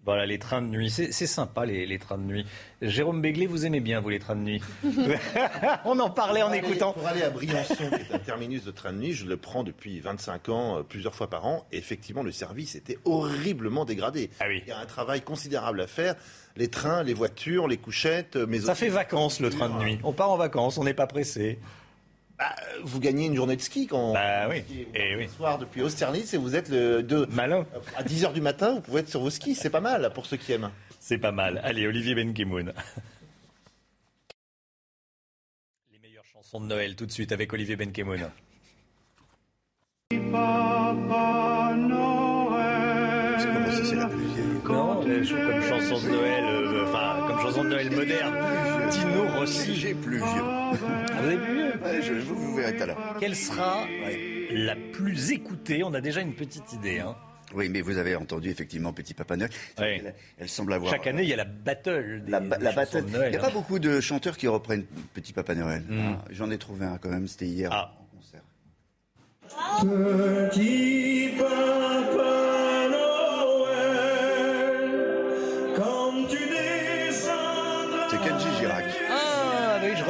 Voilà, 0.04 0.28
les 0.28 0.38
trains 0.38 0.62
de 0.62 0.68
nuit. 0.68 0.92
C'est 0.92 1.12
sympa, 1.26 1.66
les, 1.66 1.88
les 1.88 1.98
trains 1.98 2.20
de 2.20 2.24
nuit. 2.26 2.46
Jérôme 2.80 3.22
Béglé, 3.24 3.48
vous 3.48 3.66
aimez 3.66 3.80
bien, 3.80 4.02
vous, 4.02 4.10
les 4.10 4.20
trains 4.20 4.36
de 4.36 4.42
nuit 4.42 4.62
On 5.86 6.00
en 6.00 6.12
parlait 6.12 6.44
en 6.44 6.50
aller- 6.50 6.60
écoutant. 6.60 6.94
Pour 6.94 7.08
aller 7.08 7.24
à 7.24 7.32
Briançon, 7.32 7.74
qui 7.76 7.84
est 8.12 8.14
un 8.14 8.20
terminus 8.20 8.64
de 8.64 8.70
train 8.70 8.94
de 8.94 9.00
nuit, 9.00 9.14
je 9.14 9.26
le 9.26 9.36
prends 9.36 9.64
depuis 9.64 10.00
25 10.00 10.50
ans, 10.50 10.78
euh, 10.78 10.84
plusieurs 10.84 11.16
fois 11.16 11.28
par 11.28 11.46
an. 11.48 11.66
Et 11.72 11.78
effectivement, 11.80 12.22
le 12.22 12.32
service 12.32 12.76
était 12.76 13.00
horriblement 13.04 13.84
dégradé. 13.84 14.30
Ah 14.40 14.46
Il 14.52 14.68
y 14.68 14.72
a 14.72 14.78
un 14.80 14.86
travail 14.86 15.22
considérable 15.22 15.82
à 15.82 15.88
faire. 15.88 16.14
Les 16.56 16.68
trains, 16.68 17.02
les 17.02 17.16
voitures, 17.16 17.68
les 17.68 17.78
couchettes, 17.78 18.36
euh, 18.36 18.46
mais 18.48 18.60
Ça 18.60 18.74
aussi- 18.74 18.82
fait 18.82 18.90
vacances, 18.90 19.40
le 19.40 19.50
train 19.50 19.70
de 19.70 19.84
nuit. 19.84 20.00
On 20.04 20.14
part 20.14 20.30
en 20.30 20.38
vacances, 20.38 20.78
on 20.78 20.84
n'est 20.84 20.94
pas 20.94 21.08
pressé. 21.08 21.58
Bah, 22.38 22.54
vous 22.84 23.00
gagnez 23.00 23.28
une 23.28 23.36
journée 23.36 23.56
de 23.56 23.62
ski 23.62 23.88
quand 23.88 24.14
Bah 24.14 24.50
oui. 24.50 24.64
vous 24.68 24.84
oui. 24.94 25.24
le 25.24 25.28
soir 25.30 25.58
depuis 25.58 25.82
Austerlitz 25.82 26.34
et 26.34 26.38
vous 26.38 26.56
êtes 26.56 26.68
le, 26.70 27.02
de, 27.02 27.26
Malin. 27.32 27.66
à 27.96 28.04
10h 28.04 28.34
du 28.34 28.42
matin, 28.42 28.74
vous 28.74 28.82
pouvez 28.82 29.00
être 29.02 29.10
sur 29.10 29.22
vos 29.22 29.30
skis. 29.30 29.56
C'est 29.56 29.70
pas 29.70 29.80
mal 29.80 30.12
pour 30.14 30.26
ceux 30.26 30.36
qui 30.38 30.52
aiment. 30.52 30.70
C'est 31.00 31.18
pas 31.18 31.32
mal. 31.32 31.62
Allez, 31.64 31.88
Olivier 31.88 32.14
Benkemoun. 32.16 32.74
Les 35.94 36.00
meilleures 36.00 36.26
chansons 36.26 36.60
de 36.60 36.66
Noël 36.66 36.96
tout 36.96 37.06
de 37.06 37.12
suite 37.12 37.32
avec 37.32 37.54
Olivier 37.54 37.76
Benkemoun. 37.78 38.30
Non, 44.68 45.04
comme 45.04 45.62
chanson 45.62 46.06
de 46.06 46.10
Noël, 46.12 46.44
euh, 46.44 46.86
enfin, 46.88 47.25
chanson 47.46 47.64
de 47.64 47.70
Noël 47.70 47.92
moderne. 47.92 48.36
Tino 48.90 49.28
Rossi. 49.38 49.76
J'ai 49.76 49.94
plus 49.94 50.18
vieux. 50.18 50.26
Ah, 50.26 50.72
vous 50.74 51.28
avez 51.28 51.38
plus 51.38 51.54
vieux 51.54 51.74
je, 52.02 52.14
vous, 52.14 52.36
vous 52.36 52.56
verrez 52.56 52.76
tout 52.76 52.84
à 52.84 52.86
l'heure. 52.88 53.18
Quelle 53.20 53.36
sera 53.36 53.86
la 54.52 54.76
plus 54.76 55.32
écoutée? 55.32 55.84
On 55.84 55.94
a 55.94 56.02
déjà 56.02 56.22
une 56.22 56.34
petite 56.34 56.74
idée. 56.74 57.00
Hein. 57.00 57.16
Oui, 57.54 57.70
mais 57.70 57.82
vous 57.82 57.98
avez 57.98 58.16
entendu 58.16 58.50
effectivement 58.50 58.92
Petit 58.94 59.14
Papa 59.14 59.38
Noël. 59.38 59.52
Elle, 59.78 60.50
semble 60.50 60.74
avoir. 60.74 60.92
Chaque 60.92 61.06
année, 61.06 61.22
il 61.24 61.30
y 61.30 61.34
a 61.34 61.38
la 61.38 61.46
battle. 61.46 62.24
Des, 62.26 62.32
la, 62.32 62.40
la 62.40 62.72
battle. 62.72 63.06
De 63.06 63.12
Noël, 63.12 63.28
il 63.28 63.32
n'y 63.32 63.38
a 63.38 63.42
hein. 63.42 63.44
pas 63.44 63.54
beaucoup 63.54 63.78
de 63.78 64.02
chanteurs 64.02 64.38
qui 64.38 64.48
reprennent 64.48 64.86
Petit 65.14 65.32
Papa 65.32 65.54
Noël. 65.54 65.84
Mm. 65.88 66.00
Ah, 66.00 66.26
J'en 66.32 66.50
ai 66.50 66.58
trouvé 66.58 66.86
un 66.86 66.98
quand 66.98 67.10
même. 67.10 67.28
C'était 67.28 67.46
hier 67.46 67.70
ah. 67.72 67.94
en 68.00 68.18
concert. 68.18 68.42
Petit 70.50 71.30
Papa 71.38 72.45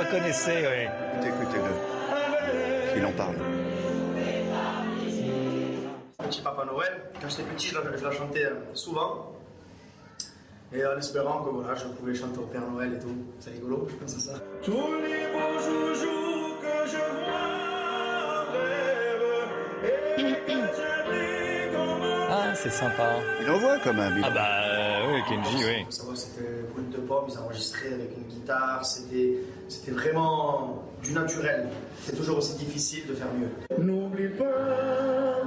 Ah 0.06 0.12
oui, 0.12 0.12
je 0.12 0.16
reconnaissais. 0.16 0.68
Oui. 0.68 0.88
Écoutez, 1.14 1.30
écoutez-le. 1.30 2.98
Il 2.98 3.06
en 3.06 3.12
parle. 3.12 3.36
Petit 6.24 6.42
Papa 6.42 6.66
Noël. 6.66 7.12
Quand 7.22 7.30
j'étais 7.30 7.44
petit, 7.44 7.68
je 7.68 7.76
la, 7.76 7.98
je 7.98 8.04
la 8.04 8.12
chantais 8.12 8.46
euh, 8.46 8.56
souvent. 8.74 9.34
Et 10.74 10.86
en 10.86 10.98
espérant 10.98 11.44
que 11.44 11.50
voilà, 11.50 11.76
je 11.76 11.86
pouvais 11.88 12.16
chanter 12.16 12.40
au 12.40 12.48
Père 12.48 12.68
Noël 12.70 12.94
et 12.96 13.00
tout. 13.00 13.16
C'est 13.40 13.52
rigolo, 13.52 13.88
je 13.90 13.96
pense 13.96 14.16
à 14.16 14.20
ça. 14.20 14.34
Tous 14.64 14.72
les 14.74 15.28
beaux 15.32 15.60
joujoux 15.60 16.56
que 16.62 16.90
je 16.90 16.98
vois 16.98 18.44
rêve 18.52 19.16
et 20.18 20.52
c'est 22.56 22.72
sympa. 22.72 23.18
Il 23.42 23.50
en 23.50 23.58
voit 23.58 23.80
quand 23.80 23.94
même. 23.94 24.22
Ah 24.24 24.30
bah 24.30 24.48
euh, 24.64 25.14
oui, 25.14 25.22
Kenji, 25.28 25.64
oui. 25.66 25.86
C'était 25.90 26.64
brut 26.74 26.90
de 26.90 26.98
pomme, 26.98 27.26
ils 27.30 27.38
enregistraient 27.38 27.94
avec 27.94 28.10
une 28.18 28.24
guitare. 28.24 28.86
C'était, 28.86 29.38
c'était 29.68 29.92
vraiment 29.92 30.84
du 31.04 31.14
naturel. 31.14 31.68
C'est 32.04 32.16
toujours 32.16 32.38
aussi 32.38 32.56
difficile 32.56 33.08
de 33.08 33.14
faire 33.14 33.28
mieux. 33.38 33.84
N'oublie 33.84 34.30
pas 34.30 35.42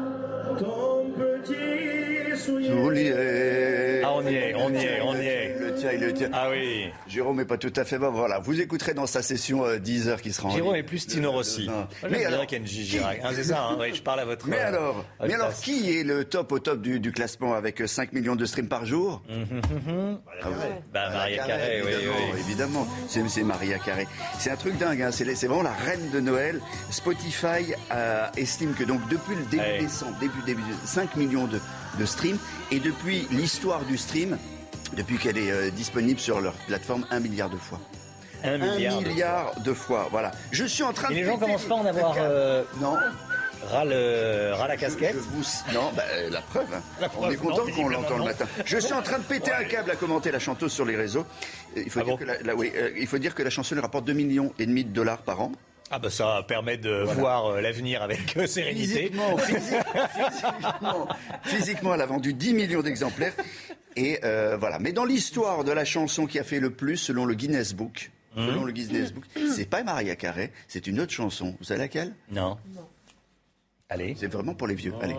ton 0.59 1.11
petit. 1.11 2.37
Soulier. 2.37 4.03
Ah, 4.05 4.13
on 4.15 4.23
y 4.23 4.35
est, 4.35 4.55
on 4.55 4.71
y 4.73 4.77
est, 4.77 5.01
on 5.03 5.15
y 5.17 5.27
est. 5.27 5.58
Le. 5.83 6.13
Ah 6.33 6.51
oui. 6.51 6.91
Jérôme 7.07 7.37
n'est 7.39 7.45
pas 7.45 7.59
tout 7.59 7.73
à 7.77 7.85
fait 7.85 7.99
bon. 7.99 8.11
Voilà, 8.11 8.39
vous 8.39 8.61
écouterez 8.61 8.95
dans 8.95 9.07
sa 9.07 9.23
session 9.23 9.65
euh, 9.65 9.79
10 9.79 10.09
heures 10.09 10.23
qui 10.23 10.33
sera 10.33 10.49
en 10.49 10.51
Jérôme 10.53 10.75
est 10.75 10.83
plus 10.83 11.07
Tino 11.07 11.31
Rossi. 11.31 11.69
Mais 12.11 12.25
alors, 12.25 12.45
Girac. 12.49 13.21
Hein, 13.23 13.31
c'est 13.35 13.45
ça, 13.45 13.63
hein, 13.65 13.77
oui, 13.81 13.95
je 13.95 14.03
parle 14.03 14.21
à 14.21 14.25
votre. 14.25 14.47
Mais 14.47 14.59
euh, 14.59 14.69
alors, 14.69 15.05
mais 15.27 15.35
alors 15.35 15.53
qui 15.55 15.99
est 15.99 16.03
le 16.05 16.25
top 16.25 16.53
au 16.53 16.59
top 16.59 16.81
du, 16.81 17.01
du 17.01 17.13
classement 17.13 17.55
avec 17.55 17.81
euh, 17.81 17.87
5 17.87 18.13
millions 18.13 18.37
de 18.37 18.45
streams 18.45 18.69
par 18.69 18.85
jour? 18.87 19.23
Hum, 19.29 19.47
hum, 19.51 19.61
hum. 19.89 20.21
Ah 20.43 20.51
ouais. 20.51 20.83
Bah, 20.93 21.11
Maria 21.11 21.47
Carré, 21.47 21.83
oui, 21.85 21.93
évidemment, 21.93 22.17
oui. 22.33 22.41
évidemment. 22.41 22.87
C'est, 23.09 23.29
c'est 23.29 23.43
Maria 23.43 23.79
Carré. 23.79 24.07
C'est 24.39 24.51
un 24.51 24.57
truc 24.57 24.79
dingue, 24.79 25.03
hein. 25.03 25.11
c'est, 25.13 25.35
c'est 25.35 25.47
vraiment 25.47 25.63
la 25.63 25.73
reine 25.73 26.11
de 26.13 26.21
Noël. 26.21 26.61
Spotify 26.91 27.75
euh, 27.93 28.27
estime 28.37 28.75
que 28.75 28.85
donc 28.85 29.01
depuis 29.09 29.35
le 29.35 29.45
début 29.45 29.79
décembre, 29.85 30.17
début, 30.21 30.43
début, 30.47 30.63
5 30.85 31.17
millions 31.17 31.47
de, 31.47 31.61
de 31.99 32.07
streams, 32.07 32.39
et 32.71 32.81
depuis 32.81 33.27
l'histoire 33.31 33.85
du 33.85 33.97
stream, 33.97 34.37
depuis 34.97 35.19
qu'elle 35.19 35.39
est 35.39 35.51
euh, 35.51 35.71
disponible 35.71 36.19
sur 36.21 36.41
leur 36.41 36.55
plateforme, 36.67 37.07
un 37.11 37.21
milliard 37.21 37.51
de 37.51 37.57
fois. 37.57 37.81
Un 38.45 38.57
milliard. 38.59 39.01
de 39.01 39.09
milliard 39.09 39.61
de 39.61 39.73
fois. 39.73 40.09
Voilà. 40.11 40.31
Je 40.53 40.65
suis 40.65 40.83
en 40.85 40.93
train 40.93 41.09
Et 41.11 41.15
de. 41.15 41.19
les 41.21 41.25
gens 41.25 41.39
commencent 41.39 41.65
pas 41.65 41.75
à 41.75 41.79
en 41.79 41.87
avoir. 41.87 42.15
Euh, 42.19 42.63
Non. 42.81 42.95
ras, 43.71 43.85
le- 43.85 44.53
ras 44.55 44.69
la 44.69 44.77
casquette. 44.77 45.15
Je 45.15 45.19
vous- 45.19 45.75
Non, 45.75 45.91
bah, 45.97 46.05
la 46.31 46.41
preuve. 46.41 46.67
hein. 46.73 47.07
On 47.19 47.31
est 47.31 47.37
content 47.37 47.65
qu'on 47.75 47.89
l'entende 47.89 48.19
le 48.19 48.25
matin. 48.25 48.47
Je 48.65 48.79
suis 48.79 48.93
en 48.93 49.03
train 49.03 49.19
de 49.19 49.25
péter 49.25 49.51
un 49.53 49.65
câble 49.65 49.91
à 49.91 49.97
commenter 49.97 50.31
la 50.31 50.39
chanteuse 50.39 50.73
sur 50.73 50.85
les 50.85 50.95
réseaux. 50.97 51.27
Euh, 51.77 51.83
Il 51.85 51.91
faut, 51.91 52.01
Ah 52.01 52.05
dire, 52.05 52.13
bon 52.15 52.19
que 52.19 52.25
la, 52.25 52.41
la- 52.43 52.55
oui, 52.55 52.71
euh, 52.77 52.91
il 52.97 53.07
faut 53.09 53.19
dire 53.19 53.35
que 53.35 53.43
la 53.43 53.51
chanson 53.51 53.75
lui 53.75 53.83
rapporte 53.83 54.05
2 54.05 54.13
millions 54.13 54.53
et 54.59 54.67
demi 54.67 54.85
de 54.85 54.91
dollars 54.91 55.19
par 55.19 55.41
an. 55.41 55.53
Ah 55.91 55.99
bah 55.99 56.11
ça 56.11 56.45
permet 56.47 56.77
de 56.77 57.03
voir 57.15 57.47
euh, 57.47 57.61
l'avenir 57.63 58.03
avec 58.03 58.37
euh, 58.37 58.47
sérénité. 58.47 59.07
Physiquement, 59.11 59.39
physique- 59.39 59.85
physiquement, 60.13 61.09
physiquement, 61.45 61.95
elle 61.95 62.03
a 62.03 62.07
vendu 62.07 62.35
10 62.35 62.53
millions 62.55 62.83
d'exemplaires. 62.83 63.33
Et 63.97 64.21
euh, 64.23 64.57
voilà. 64.59 64.79
Mais 64.79 64.93
dans 64.93 65.05
l'histoire 65.07 65.65
de 65.65 65.73
la 65.73 65.85
chanson 65.87 66.27
qui 66.27 66.39
a 66.39 66.45
fait 66.45 66.61
le 66.61 66.71
plus, 66.71 66.97
selon 66.99 67.25
le 67.25 67.35
Guinness 67.35 67.73
Book, 67.75 68.11
selon 68.37 68.65
le 68.65 68.73
Guinness 68.73 69.13
Book, 69.13 69.25
c'est 69.57 69.69
pas 69.69 69.83
Maria 69.83 70.15
Carré, 70.15 70.53
c'est 70.69 70.87
une 70.87 71.01
autre 71.01 71.13
chanson. 71.13 71.57
Vous 71.59 71.65
savez 71.65 71.81
laquelle? 71.81 72.13
Non. 72.31 72.57
Allez. 73.89 74.15
C'est 74.21 74.27
vraiment 74.31 74.55
pour 74.55 74.67
les 74.69 74.75
vieux. 74.75 74.93
Allez. 75.01 75.17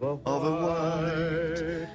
Of 0.00 0.20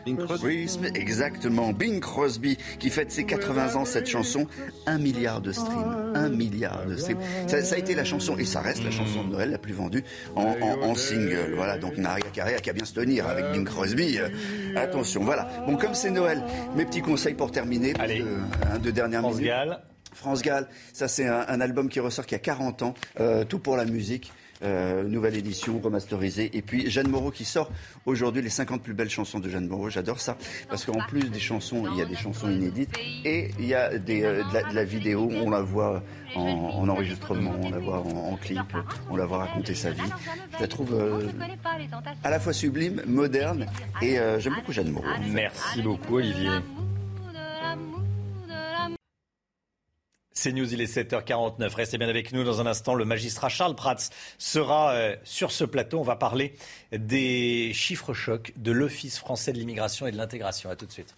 a 0.05 0.09
white 0.09 0.41
Christmas. 0.41 0.87
Exactement. 0.95 1.71
Bing 1.73 1.99
Crosby 1.99 2.57
qui 2.79 2.89
fête 2.89 3.11
ses 3.11 3.25
80 3.25 3.75
ans 3.75 3.85
cette 3.85 4.07
chanson. 4.07 4.47
Un 4.85 4.97
milliard 4.97 5.41
de 5.41 5.51
streams. 5.51 6.11
Un 6.15 6.29
milliard 6.29 6.85
de 6.85 6.95
streams. 6.97 7.17
Ça, 7.47 7.63
ça 7.63 7.75
a 7.75 7.77
été 7.77 7.95
la 7.95 8.03
chanson, 8.03 8.37
et 8.37 8.45
ça 8.45 8.61
reste 8.61 8.83
la 8.83 8.91
chanson 8.91 9.23
de 9.23 9.31
Noël 9.31 9.51
la 9.51 9.57
plus 9.57 9.73
vendue 9.73 10.03
en, 10.35 10.43
en- 10.61 10.81
en 10.89 10.95
single. 10.95 11.53
Voilà. 11.55 11.77
Donc 11.77 11.97
Maria 11.97 12.25
Carré 12.33 12.55
a 12.55 12.59
qu'à 12.59 12.73
bien 12.73 12.85
se 12.85 12.93
tenir 12.93 13.27
avec 13.27 13.45
Bing 13.51 13.65
Crosby. 13.65 14.17
Euh, 14.19 14.29
attention. 14.75 15.23
Voilà. 15.23 15.47
Bon, 15.67 15.75
comme 15.77 15.93
c'est 15.93 16.11
Noël, 16.11 16.41
mes 16.75 16.85
petits 16.85 17.01
conseils 17.01 17.33
pour 17.33 17.51
terminer. 17.51 17.93
Allez. 17.99 18.19
que, 18.19 18.73
un 18.75 18.79
de 18.79 18.91
dernière 18.91 19.21
France 19.21 19.35
minute. 19.35 19.47
Gall. 19.49 19.79
France 20.13 20.41
Gall, 20.41 20.67
ça 20.93 21.09
c'est 21.09 21.27
un, 21.27 21.43
un 21.49 21.59
album 21.59 21.89
qui 21.89 21.99
ressort 21.99 22.25
qui 22.25 22.35
a 22.35 22.39
40 22.39 22.83
ans, 22.83 22.93
euh, 23.19 23.43
tout 23.43 23.59
pour 23.59 23.75
la 23.75 23.83
musique. 23.83 24.31
Euh, 24.65 25.03
nouvelle 25.03 25.35
édition 25.35 25.79
remasterisée. 25.79 26.55
Et 26.57 26.61
puis 26.61 26.89
Jeanne 26.89 27.09
Moreau 27.09 27.31
qui 27.31 27.45
sort 27.45 27.69
aujourd'hui 28.05 28.41
les 28.41 28.49
50 28.49 28.81
plus 28.81 28.93
belles 28.93 29.09
chansons 29.09 29.39
de 29.39 29.49
Jeanne 29.49 29.67
Moreau. 29.67 29.89
J'adore 29.89 30.19
ça. 30.19 30.37
Parce 30.69 30.85
qu'en 30.85 30.99
plus 31.07 31.29
des 31.29 31.39
chansons 31.39 31.85
il 31.91 31.97
y 31.97 32.01
a 32.01 32.05
des 32.05 32.15
chansons 32.15 32.49
inédites 32.49 32.97
et 33.23 33.51
il 33.59 33.65
y 33.65 33.73
a 33.73 33.91
euh, 33.91 33.99
de, 33.99 34.73
la, 34.73 34.83
vidéo. 34.83 35.29
On 35.31 35.49
la 35.49 35.61
voit 35.61 36.03
en, 36.35 36.41
en 36.41 36.89
enregistrement 36.89 37.53
on 37.61 37.69
la 37.69 37.79
voit 37.79 37.99
en, 37.99 38.35
clip 38.37 38.59
on 39.09 39.15
la 39.15 39.25
voit 39.25 39.39
raconter 39.39 39.75
sa 39.75 39.91
vie. 39.91 40.01
Je 40.55 40.61
la 40.61 40.67
trouve 40.67 40.93
euh, 40.93 41.27
à 42.23 42.29
la 42.29 42.39
fois 42.39 42.53
sublime 42.53 43.01
moderne 43.07 43.65
et 44.01 44.17
j'aime 44.39 44.55
beaucoup 44.55 44.73
Jeanne 44.73 44.91
Moreau. 44.91 45.07
Merci 45.31 45.81
beaucoup 45.81 46.15
Olivier. 46.15 46.49
C'est 50.37 50.51
News, 50.51 50.73
il 50.73 50.81
est 50.81 50.93
7h49. 50.93 51.73
Restez 51.73 51.97
bien 51.97 52.09
avec 52.09 52.33
nous 52.33 52.43
dans 52.43 52.59
un 52.59 52.65
instant. 52.65 52.93
Le 52.93 53.05
magistrat 53.05 53.47
Charles 53.47 53.73
Prats 53.73 54.09
sera 54.37 54.91
euh, 54.91 55.15
sur 55.23 55.51
ce 55.51 55.63
plateau. 55.63 55.99
On 55.99 56.03
va 56.03 56.17
parler 56.17 56.53
des 56.91 57.71
chiffres 57.73 58.13
chocs 58.13 58.51
de 58.57 58.73
l'Office 58.73 59.17
français 59.17 59.53
de 59.53 59.57
l'immigration 59.57 60.07
et 60.07 60.11
de 60.11 60.17
l'intégration. 60.17 60.69
À 60.69 60.75
tout 60.75 60.85
de 60.85 60.91
suite. 60.91 61.15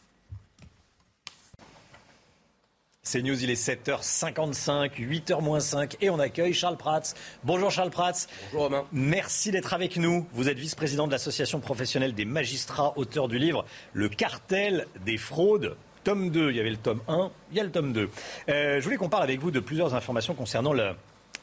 C'est 3.02 3.23
News, 3.23 3.41
il 3.41 3.49
est 3.49 3.68
7h55, 3.68 4.99
8h 4.99 5.60
5 5.61 5.98
et 6.02 6.10
on 6.10 6.19
accueille 6.19 6.53
Charles 6.53 6.77
Prats. 6.77 7.14
Bonjour 7.44 7.72
Charles 7.72 7.89
Prats. 7.89 8.27
Bonjour 8.52 8.65
Romain. 8.65 8.85
Merci 8.91 9.49
d'être 9.49 9.73
avec 9.73 9.98
nous. 9.98 10.27
Vous 10.34 10.48
êtes 10.48 10.60
vice-président 10.60 11.07
de 11.07 11.14
l'association 11.14 11.60
professionnelle 11.60 12.14
des 12.14 12.26
magistrats, 12.26 12.95
auteur 12.98 13.30
du 13.30 13.39
livre 13.39 13.65
Le 13.94 14.10
cartel 14.10 14.88
des 15.06 15.18
fraudes. 15.18 15.76
Tome 16.07 16.29
2, 16.29 16.51
il 16.51 16.55
y 16.55 16.61
avait 16.61 16.69
le 16.69 16.77
tome 16.77 17.01
1, 17.09 17.31
il 17.51 17.57
y 17.57 17.59
a 17.59 17.65
le 17.65 17.69
tome 17.69 17.91
2. 17.91 18.09
Euh, 18.47 18.79
je 18.79 18.84
voulais 18.85 18.95
qu'on 18.95 19.09
parle 19.09 19.23
avec 19.23 19.41
vous 19.41 19.51
de 19.51 19.59
plusieurs 19.59 19.93
informations 19.93 20.34
concernant 20.35 20.71
le, 20.71 20.91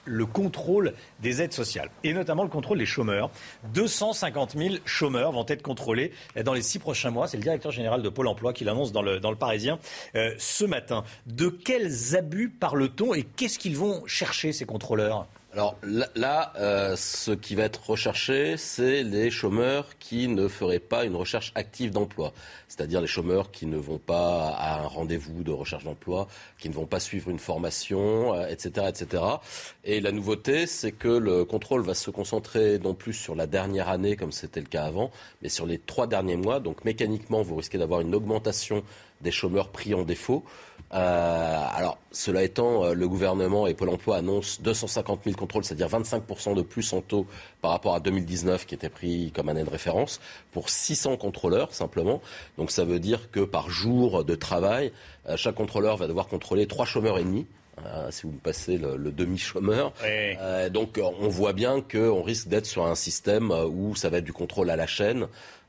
le 0.07 0.24
contrôle 0.24 0.95
des 1.20 1.43
aides 1.43 1.53
sociales, 1.53 1.91
et 2.03 2.15
notamment 2.15 2.45
le 2.45 2.49
contrôle 2.49 2.78
des 2.78 2.86
chômeurs. 2.86 3.28
250 3.74 4.57
000 4.57 4.77
chômeurs 4.86 5.32
vont 5.32 5.45
être 5.49 5.61
contrôlés 5.61 6.12
dans 6.47 6.55
les 6.55 6.62
six 6.62 6.78
prochains 6.78 7.11
mois. 7.11 7.28
C'est 7.28 7.36
le 7.36 7.43
directeur 7.43 7.73
général 7.73 8.01
de 8.01 8.09
Pôle 8.09 8.27
emploi 8.27 8.55
qui 8.55 8.65
l'annonce 8.65 8.91
dans 8.91 9.03
le, 9.03 9.20
dans 9.20 9.31
le 9.31 9.36
Parisien 9.36 9.78
euh, 10.15 10.35
ce 10.39 10.65
matin. 10.65 11.05
De 11.27 11.51
quels 11.51 12.16
abus 12.16 12.49
parle-t-on 12.49 13.12
et 13.12 13.24
qu'est-ce 13.24 13.59
qu'ils 13.59 13.77
vont 13.77 14.03
chercher, 14.07 14.55
ces 14.55 14.65
contrôleurs? 14.65 15.27
Alors 15.55 15.79
là, 16.17 16.53
euh, 16.59 16.97
ce 16.97 17.31
qui 17.31 17.55
va 17.55 17.63
être 17.63 17.89
recherché, 17.89 18.57
c'est 18.57 19.05
les 19.05 19.31
chômeurs 19.31 19.97
qui 20.01 20.27
ne 20.27 20.49
feraient 20.49 20.81
pas 20.81 21.05
une 21.05 21.15
recherche 21.15 21.53
active 21.55 21.93
d'emploi. 21.93 22.33
C'est-à-dire 22.67 23.01
les 23.01 23.07
chômeurs 23.07 23.53
qui 23.53 23.67
ne 23.67 23.77
vont 23.77 24.01
pas 24.01 24.49
à 24.49 24.81
un 24.81 24.87
rendez-vous 24.89 25.45
de 25.45 25.53
recherche 25.53 25.85
d'emploi, 25.85 26.27
qui 26.59 26.69
ne 26.69 26.75
vont 26.75 26.87
pas 26.87 26.99
suivre 26.99 27.31
une 27.31 27.39
formation, 27.39 28.35
euh, 28.35 28.49
etc., 28.49 28.89
etc. 28.89 29.23
Et 29.85 30.01
la 30.01 30.11
nouveauté, 30.11 30.67
c'est 30.67 30.91
que 30.91 31.07
le 31.07 31.45
contrôle 31.45 31.83
va 31.83 31.95
se 31.95 32.11
concentrer 32.11 32.81
non 32.81 32.95
plus 32.95 33.13
sur 33.13 33.37
la 33.37 33.47
dernière 33.47 33.89
année, 33.89 34.17
comme 34.17 34.33
c'était 34.33 34.61
le 34.61 34.67
cas 34.67 34.83
avant, 34.83 35.13
mais 35.41 35.49
sur 35.49 35.67
les 35.67 35.79
trois 35.79 36.09
derniers 36.09 36.37
mois. 36.37 36.59
Donc 36.59 36.85
mécaniquement, 36.85 37.43
vous 37.43 37.55
risquez 37.55 37.79
d'avoir 37.79 38.01
une 38.01 38.17
augmentation 38.17 38.83
des 39.21 39.31
chômeurs 39.31 39.69
pris 39.69 39.95
en 39.95 40.03
défaut. 40.03 40.45
Euh, 40.95 41.65
alors, 41.75 41.99
cela 42.12 42.45
étant, 42.45 42.85
euh, 42.85 42.95
le 42.95 43.09
gouvernement 43.09 43.66
et 43.66 43.75
Pôle 43.75 43.89
emploi 43.89 44.16
annoncent 44.19 44.61
250 44.62 45.23
000 45.25 45.37
contrôles, 45.37 45.65
c'est-à-dire 45.65 45.89
25% 45.89 46.55
de 46.55 46.62
plus 46.62 46.93
en 46.93 47.01
taux 47.01 47.27
par 47.61 47.73
rapport 47.73 47.95
à 47.97 48.01
2019, 48.01 48.65
qui 48.65 48.75
était 48.77 48.89
pris 48.89 49.33
comme 49.35 49.49
année 49.49 49.65
de 49.65 49.71
référence, 49.71 50.21
pour 50.53 50.71
600 50.71 51.16
contrôleurs 51.16 51.75
simplement. 51.75 52.21
Donc, 52.59 52.71
ça 52.71 52.85
veut 52.85 53.01
dire 53.01 53.31
que 53.33 53.41
par 53.41 53.71
jour 53.71 54.25
de 54.25 54.35
travail, 54.37 54.93
euh, 55.29 55.37
chaque 55.37 55.57
contrôleur 55.57 55.97
va 55.97 56.07
devoir 56.07 56.29
contrôler 56.29 56.66
trois 56.66 56.87
chômeurs 56.87 57.19
et 57.19 57.25
demi. 57.25 57.47
euh, 57.85 58.09
si 58.12 58.23
vous 58.23 58.31
me 58.33 58.39
passez 58.39 58.79
le, 58.79 58.97
le 58.97 59.11
demi-chômeur. 59.11 59.93
Euh, 60.05 60.69
donc 60.71 61.01
on 61.03 61.27
voit 61.29 61.53
bien 61.53 61.81
qu'on 61.81 62.23
risque 62.23 62.47
d'être 62.47 62.66
sur 62.66 62.87
un 62.87 62.95
système 62.95 63.51
où 63.51 63.97
ça 63.97 64.11
va 64.11 64.19
être 64.19 64.25
du 64.25 64.33
contrôle 64.33 64.71
à 64.71 64.77
la 64.77 64.87
chaîne, 64.87 65.27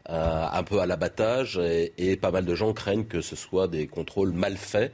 euh, 0.09 0.45
un 0.51 0.63
peu 0.63 0.79
à 0.79 0.85
l'abattage, 0.85 1.57
et, 1.57 1.93
et 1.97 2.15
pas 2.15 2.31
mal 2.31 2.45
de 2.45 2.55
gens 2.55 2.73
craignent 2.73 3.05
que 3.05 3.21
ce 3.21 3.35
soit 3.35 3.67
des 3.67 3.87
contrôles 3.87 4.31
mal 4.31 4.57
faits. 4.57 4.93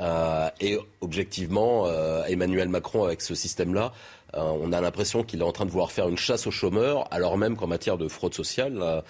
Euh, 0.00 0.48
et 0.60 0.78
objectivement, 1.00 1.86
euh, 1.86 2.24
Emmanuel 2.24 2.68
Macron, 2.68 3.04
avec 3.04 3.20
ce 3.20 3.34
système-là, 3.34 3.92
euh, 4.34 4.40
on 4.40 4.72
a 4.72 4.80
l'impression 4.80 5.24
qu'il 5.24 5.40
est 5.40 5.44
en 5.44 5.52
train 5.52 5.64
de 5.64 5.70
vouloir 5.70 5.90
faire 5.90 6.08
une 6.08 6.18
chasse 6.18 6.46
aux 6.46 6.52
chômeurs, 6.52 7.12
alors 7.12 7.36
même 7.36 7.56
qu'en 7.56 7.66
matière 7.66 7.98
de 7.98 8.06
fraude 8.06 8.34
sociale, 8.34 8.78
euh, 8.80 9.00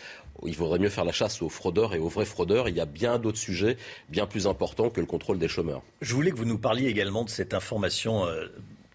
il 0.46 0.56
vaudrait 0.56 0.78
mieux 0.78 0.88
faire 0.88 1.04
la 1.04 1.12
chasse 1.12 1.42
aux 1.42 1.50
fraudeurs 1.50 1.94
et 1.94 1.98
aux 1.98 2.08
vrais 2.08 2.24
fraudeurs. 2.24 2.68
Il 2.68 2.76
y 2.76 2.80
a 2.80 2.86
bien 2.86 3.18
d'autres 3.18 3.38
sujets 3.38 3.76
bien 4.08 4.26
plus 4.26 4.46
importants 4.46 4.88
que 4.88 5.00
le 5.00 5.06
contrôle 5.06 5.38
des 5.38 5.48
chômeurs. 5.48 5.82
Je 6.00 6.14
voulais 6.14 6.30
que 6.30 6.36
vous 6.36 6.46
nous 6.46 6.58
parliez 6.58 6.86
également 6.86 7.24
de 7.24 7.28
cette 7.28 7.52
information 7.52 8.24
euh, 8.24 8.46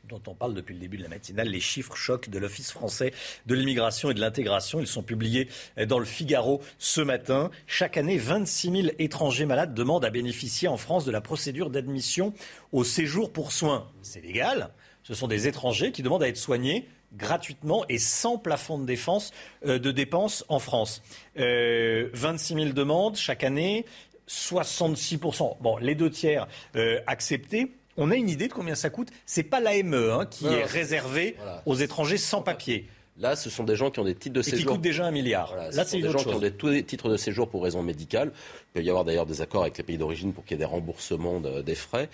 dont 0.08 0.22
on 0.28 0.34
parle 0.34 0.54
depuis 0.54 0.74
le 0.74 0.80
début 0.80 0.98
de 0.98 1.04
la 1.04 1.10
matinale, 1.10 1.48
les 1.48 1.60
chiffres 1.60 1.96
chocs 1.96 2.30
de 2.30 2.40
l'Office 2.40 2.72
français 2.72 3.14
de 3.46 3.56
l'immigration 3.56 4.12
et 4.12 4.14
de 4.14 4.22
l'intégration. 4.22 4.80
Ils 4.80 4.88
sont 4.88 5.04
publiés 5.04 5.50
euh, 5.78 5.86
dans 5.86 6.00
le 6.00 6.06
Figaro 6.06 6.62
ce 6.78 7.02
matin. 7.02 7.50
Chaque 7.68 7.98
année, 7.98 8.18
26 8.18 8.72
000 8.72 8.88
étrangers 9.00 9.46
malades 9.46 9.74
demandent 9.74 10.06
à 10.06 10.10
bénéficier 10.10 10.68
en 10.68 10.78
France 10.78 11.06
de 11.06 11.12
la 11.12 11.22
procédure 11.22 11.70
d'admission 11.70 12.34
au 12.72 12.84
séjour 12.84 13.32
pour 13.32 13.52
soins. 13.52 13.90
C'est 14.02 14.22
légal. 14.22 14.70
Ce 15.04 15.14
sont 15.14 15.28
des 15.28 15.48
étrangers 15.48 15.92
qui 15.92 16.02
demandent 16.02 16.24
à 16.24 16.28
être 16.28 16.38
soignés 16.38 16.88
gratuitement 17.14 17.86
et 17.90 17.98
sans 17.98 18.38
plafond 18.38 18.78
de, 18.78 18.86
défense, 18.86 19.32
euh, 19.66 19.80
de 19.80 19.92
dépenses 19.92 20.44
en 20.50 20.60
France. 20.60 21.02
Euh, 21.38 22.10
26 22.14 22.54
000 22.56 22.66
demandes 22.70 23.16
chaque 23.16 23.44
année, 23.44 23.86
66% 24.28 25.58
Bon, 25.62 25.78
les 25.78 25.96
deux 25.96 26.10
tiers 26.10 26.48
euh, 26.76 27.00
acceptés. 27.08 27.72
On 27.98 28.12
a 28.12 28.16
une 28.16 28.30
idée 28.30 28.48
de 28.48 28.54
combien 28.54 28.76
ça 28.76 28.90
coûte 28.90 29.10
C'est 29.26 29.44
pas 29.44 29.60
l'AME 29.60 29.94
hein, 29.94 30.26
qui 30.26 30.48
est 30.48 30.62
non, 30.62 30.68
réservé 30.68 31.36
aux 31.66 31.76
étrangers 31.76 32.18
sans 32.18 32.42
papier. 32.42 32.88
Là, 33.18 33.38
ce 33.38 33.50
sont 33.50 33.64
des 33.64 33.78
gens 33.78 33.92
qui 33.92 34.00
ont 34.02 34.04
des 34.04 34.14
titres 34.14 34.36
de 34.36 34.42
Et 34.42 34.44
qui 34.44 34.50
séjour. 34.52 34.74
coûtent 34.74 34.82
déjà 34.82 35.06
un 35.06 35.12
milliard. 35.12 35.48
Voilà, 35.48 35.72
Là, 35.72 35.72
ce 35.72 35.90
c'est 35.92 36.02
sont 36.02 36.06
des 36.06 36.12
gens 36.12 36.20
qui 36.20 36.28
ont 36.36 36.40
des 36.40 36.52
tous 36.52 36.70
des 36.72 36.84
titres 36.84 37.08
de 37.08 37.16
séjour 37.16 37.48
pour 37.48 37.64
raison 37.64 37.82
médicale. 37.82 38.34
Il 38.36 38.74
peut 38.82 38.84
y 38.84 38.90
avoir 38.90 39.06
d'ailleurs 39.06 39.26
des 39.26 39.40
accords 39.42 39.62
avec 39.62 39.78
les 39.78 39.86
pays 39.86 39.98
d'origine 39.98 40.34
pour 40.34 40.44
qu'il 40.44 40.56
y 40.56 40.56
ait 40.56 40.66
des 40.66 40.70
remboursements 40.70 41.40
de- 41.40 41.62
des 41.62 41.76
frais. 41.76 42.10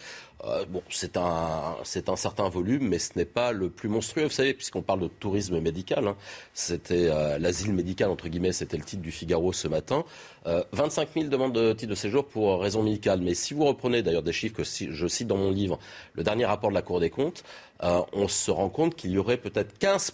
Euh, 0.45 0.63
bon, 0.69 0.83
c'est 0.91 1.17
un, 1.17 1.75
c'est 1.83 2.07
un 2.07 2.15
certain 2.15 2.49
volume, 2.49 2.87
mais 2.87 2.99
ce 2.99 3.13
n'est 3.15 3.25
pas 3.25 3.51
le 3.51 3.71
plus 3.71 3.89
monstrueux. 3.89 4.25
Vous 4.25 4.29
savez, 4.29 4.53
puisqu'on 4.53 4.83
parle 4.83 4.99
de 4.99 5.07
tourisme 5.07 5.59
médical, 5.59 6.07
hein, 6.07 6.15
c'était 6.53 7.07
euh, 7.09 7.39
l'asile 7.39 7.73
médical, 7.73 8.11
entre 8.11 8.27
guillemets, 8.27 8.51
c'était 8.51 8.77
le 8.77 8.83
titre 8.83 9.01
du 9.01 9.11
Figaro 9.11 9.53
ce 9.53 9.67
matin. 9.67 10.03
Euh, 10.45 10.63
25 10.71 11.09
000 11.15 11.25
demandes 11.29 11.53
de 11.53 11.73
titre 11.73 11.89
de 11.89 11.95
séjour 11.95 12.27
pour 12.27 12.61
raison 12.61 12.83
médicale. 12.83 13.21
Mais 13.21 13.33
si 13.33 13.55
vous 13.55 13.65
reprenez 13.65 14.03
d'ailleurs 14.03 14.21
des 14.23 14.33
chiffres 14.33 14.55
que 14.57 14.63
si- 14.63 14.89
je 14.91 15.07
cite 15.07 15.27
dans 15.27 15.37
mon 15.37 15.49
livre, 15.49 15.79
le 16.13 16.23
dernier 16.23 16.45
rapport 16.45 16.69
de 16.69 16.75
la 16.75 16.83
Cour 16.83 16.99
des 16.99 17.09
comptes, 17.09 17.43
euh, 17.83 18.01
on 18.13 18.27
se 18.27 18.51
rend 18.51 18.69
compte 18.69 18.95
qu'il 18.95 19.09
y 19.11 19.17
aurait 19.17 19.37
peut-être 19.37 19.79
15 19.79 20.11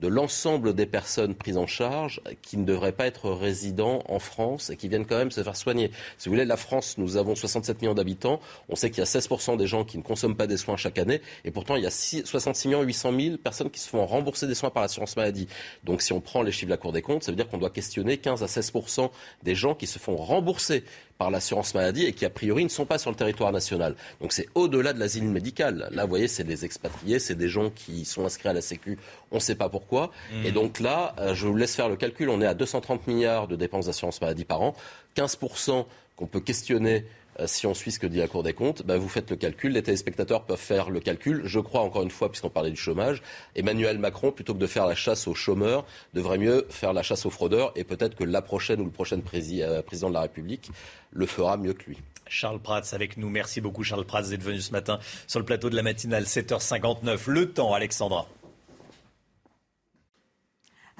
de 0.00 0.08
l'ensemble 0.08 0.74
des 0.74 0.86
personnes 0.86 1.34
prises 1.34 1.56
en 1.56 1.66
charge 1.66 2.20
qui 2.42 2.56
ne 2.56 2.64
devraient 2.64 2.92
pas 2.92 3.06
être 3.06 3.30
résidents 3.30 4.02
en 4.08 4.18
France 4.18 4.70
et 4.70 4.76
qui 4.76 4.88
viennent 4.88 5.06
quand 5.06 5.18
même 5.18 5.30
se 5.30 5.42
faire 5.42 5.56
soigner. 5.56 5.90
Si 6.18 6.28
vous 6.28 6.34
voulez, 6.34 6.44
la 6.44 6.56
France, 6.56 6.96
nous 6.98 7.16
avons 7.16 7.34
67 7.34 7.82
millions 7.82 7.94
d'habitants. 7.94 8.40
On 8.68 8.76
sait 8.76 8.90
qu'il 8.90 8.98
y 8.98 9.02
a 9.02 9.04
16% 9.04 9.56
des 9.56 9.66
gens 9.66 9.84
qui 9.84 9.98
ne 9.98 10.02
consomment 10.02 10.36
pas 10.36 10.46
des 10.46 10.56
soins 10.56 10.76
chaque 10.76 10.98
année. 10.98 11.20
Et 11.44 11.50
pourtant, 11.50 11.76
il 11.76 11.82
y 11.82 11.86
a 11.86 11.90
six- 11.90 12.24
66 12.24 12.68
millions 12.68 12.82
800 12.82 13.12
000 13.18 13.36
personnes 13.36 13.70
qui 13.70 13.80
se 13.80 13.88
font 13.88 14.04
rembourser 14.06 14.46
des 14.46 14.54
soins 14.54 14.70
par 14.70 14.82
l'assurance 14.82 15.16
maladie. 15.16 15.48
Donc, 15.84 16.02
si 16.02 16.12
on 16.12 16.20
prend 16.20 16.42
les 16.42 16.52
chiffres 16.52 16.66
de 16.66 16.70
la 16.70 16.76
Cour 16.76 16.92
des 16.92 17.02
comptes, 17.02 17.22
ça 17.24 17.32
veut 17.32 17.36
dire 17.36 17.48
qu'on 17.48 17.58
doit 17.58 17.70
questionner 17.70 18.16
15 18.16 18.42
à 18.42 18.46
16% 18.46 19.10
des 19.42 19.54
gens 19.54 19.74
qui 19.74 19.86
se 19.86 19.98
font 19.98 20.16
rembourser 20.16 20.84
par 21.20 21.30
l'assurance 21.30 21.74
maladie 21.74 22.06
et 22.06 22.14
qui, 22.14 22.24
a 22.24 22.30
priori, 22.30 22.64
ne 22.64 22.70
sont 22.70 22.86
pas 22.86 22.96
sur 22.96 23.10
le 23.10 23.16
territoire 23.16 23.52
national. 23.52 23.94
Donc, 24.22 24.32
c'est 24.32 24.48
au-delà 24.54 24.94
de 24.94 24.98
l'asile 24.98 25.24
médical. 25.24 25.90
Là, 25.90 26.04
vous 26.04 26.08
voyez, 26.08 26.28
c'est 26.28 26.44
des 26.44 26.64
expatriés, 26.64 27.18
c'est 27.18 27.34
des 27.34 27.50
gens 27.50 27.68
qui 27.68 28.06
sont 28.06 28.24
inscrits 28.24 28.48
à 28.48 28.54
la 28.54 28.62
Sécu, 28.62 28.96
on 29.30 29.34
ne 29.34 29.40
sait 29.40 29.54
pas 29.54 29.68
pourquoi. 29.68 30.12
Mmh. 30.32 30.46
Et 30.46 30.50
donc 30.50 30.80
là, 30.80 31.14
euh, 31.18 31.34
je 31.34 31.46
vous 31.46 31.54
laisse 31.54 31.76
faire 31.76 31.90
le 31.90 31.96
calcul, 31.96 32.30
on 32.30 32.40
est 32.40 32.46
à 32.46 32.54
230 32.54 33.06
milliards 33.06 33.48
de 33.48 33.56
dépenses 33.56 33.84
d'assurance 33.84 34.18
maladie 34.22 34.46
par 34.46 34.62
an, 34.62 34.74
15% 35.14 35.84
qu'on 36.16 36.26
peut 36.26 36.40
questionner 36.40 37.04
si 37.46 37.66
on 37.66 37.74
suit 37.74 37.92
ce 37.92 37.98
que 37.98 38.06
dit 38.06 38.18
la 38.18 38.28
Cour 38.28 38.42
des 38.42 38.52
comptes, 38.52 38.82
bah, 38.82 38.98
vous 38.98 39.08
faites 39.08 39.30
le 39.30 39.36
calcul, 39.36 39.72
les 39.72 39.82
téléspectateurs 39.82 40.44
peuvent 40.44 40.58
faire 40.58 40.90
le 40.90 41.00
calcul. 41.00 41.42
Je 41.44 41.60
crois, 41.60 41.80
encore 41.80 42.02
une 42.02 42.10
fois, 42.10 42.30
puisqu'on 42.30 42.50
parlait 42.50 42.70
du 42.70 42.76
chômage, 42.76 43.22
Emmanuel 43.54 43.98
Macron, 43.98 44.32
plutôt 44.32 44.54
que 44.54 44.58
de 44.58 44.66
faire 44.66 44.86
la 44.86 44.94
chasse 44.94 45.26
aux 45.28 45.34
chômeurs, 45.34 45.84
devrait 46.14 46.38
mieux 46.38 46.66
faire 46.68 46.92
la 46.92 47.02
chasse 47.02 47.26
aux 47.26 47.30
fraudeurs 47.30 47.72
et 47.76 47.84
peut-être 47.84 48.14
que 48.14 48.24
la 48.24 48.42
prochaine 48.42 48.80
ou 48.80 48.84
le 48.84 48.90
prochain 48.90 49.20
euh, 49.34 49.82
président 49.82 50.08
de 50.08 50.14
la 50.14 50.22
République 50.22 50.70
le 51.12 51.26
fera 51.26 51.56
mieux 51.56 51.72
que 51.72 51.84
lui. 51.84 51.98
Charles 52.28 52.60
Prats 52.60 52.82
avec 52.92 53.16
nous. 53.16 53.28
Merci 53.28 53.60
beaucoup 53.60 53.82
Charles 53.82 54.06
Prats 54.06 54.22
d'être 54.22 54.42
venu 54.42 54.60
ce 54.60 54.72
matin 54.72 54.98
sur 55.26 55.40
le 55.40 55.44
plateau 55.44 55.68
de 55.68 55.76
la 55.76 55.82
matinale 55.82 56.24
7h59. 56.24 57.28
Le 57.28 57.52
temps 57.52 57.74
Alexandra. 57.74 58.28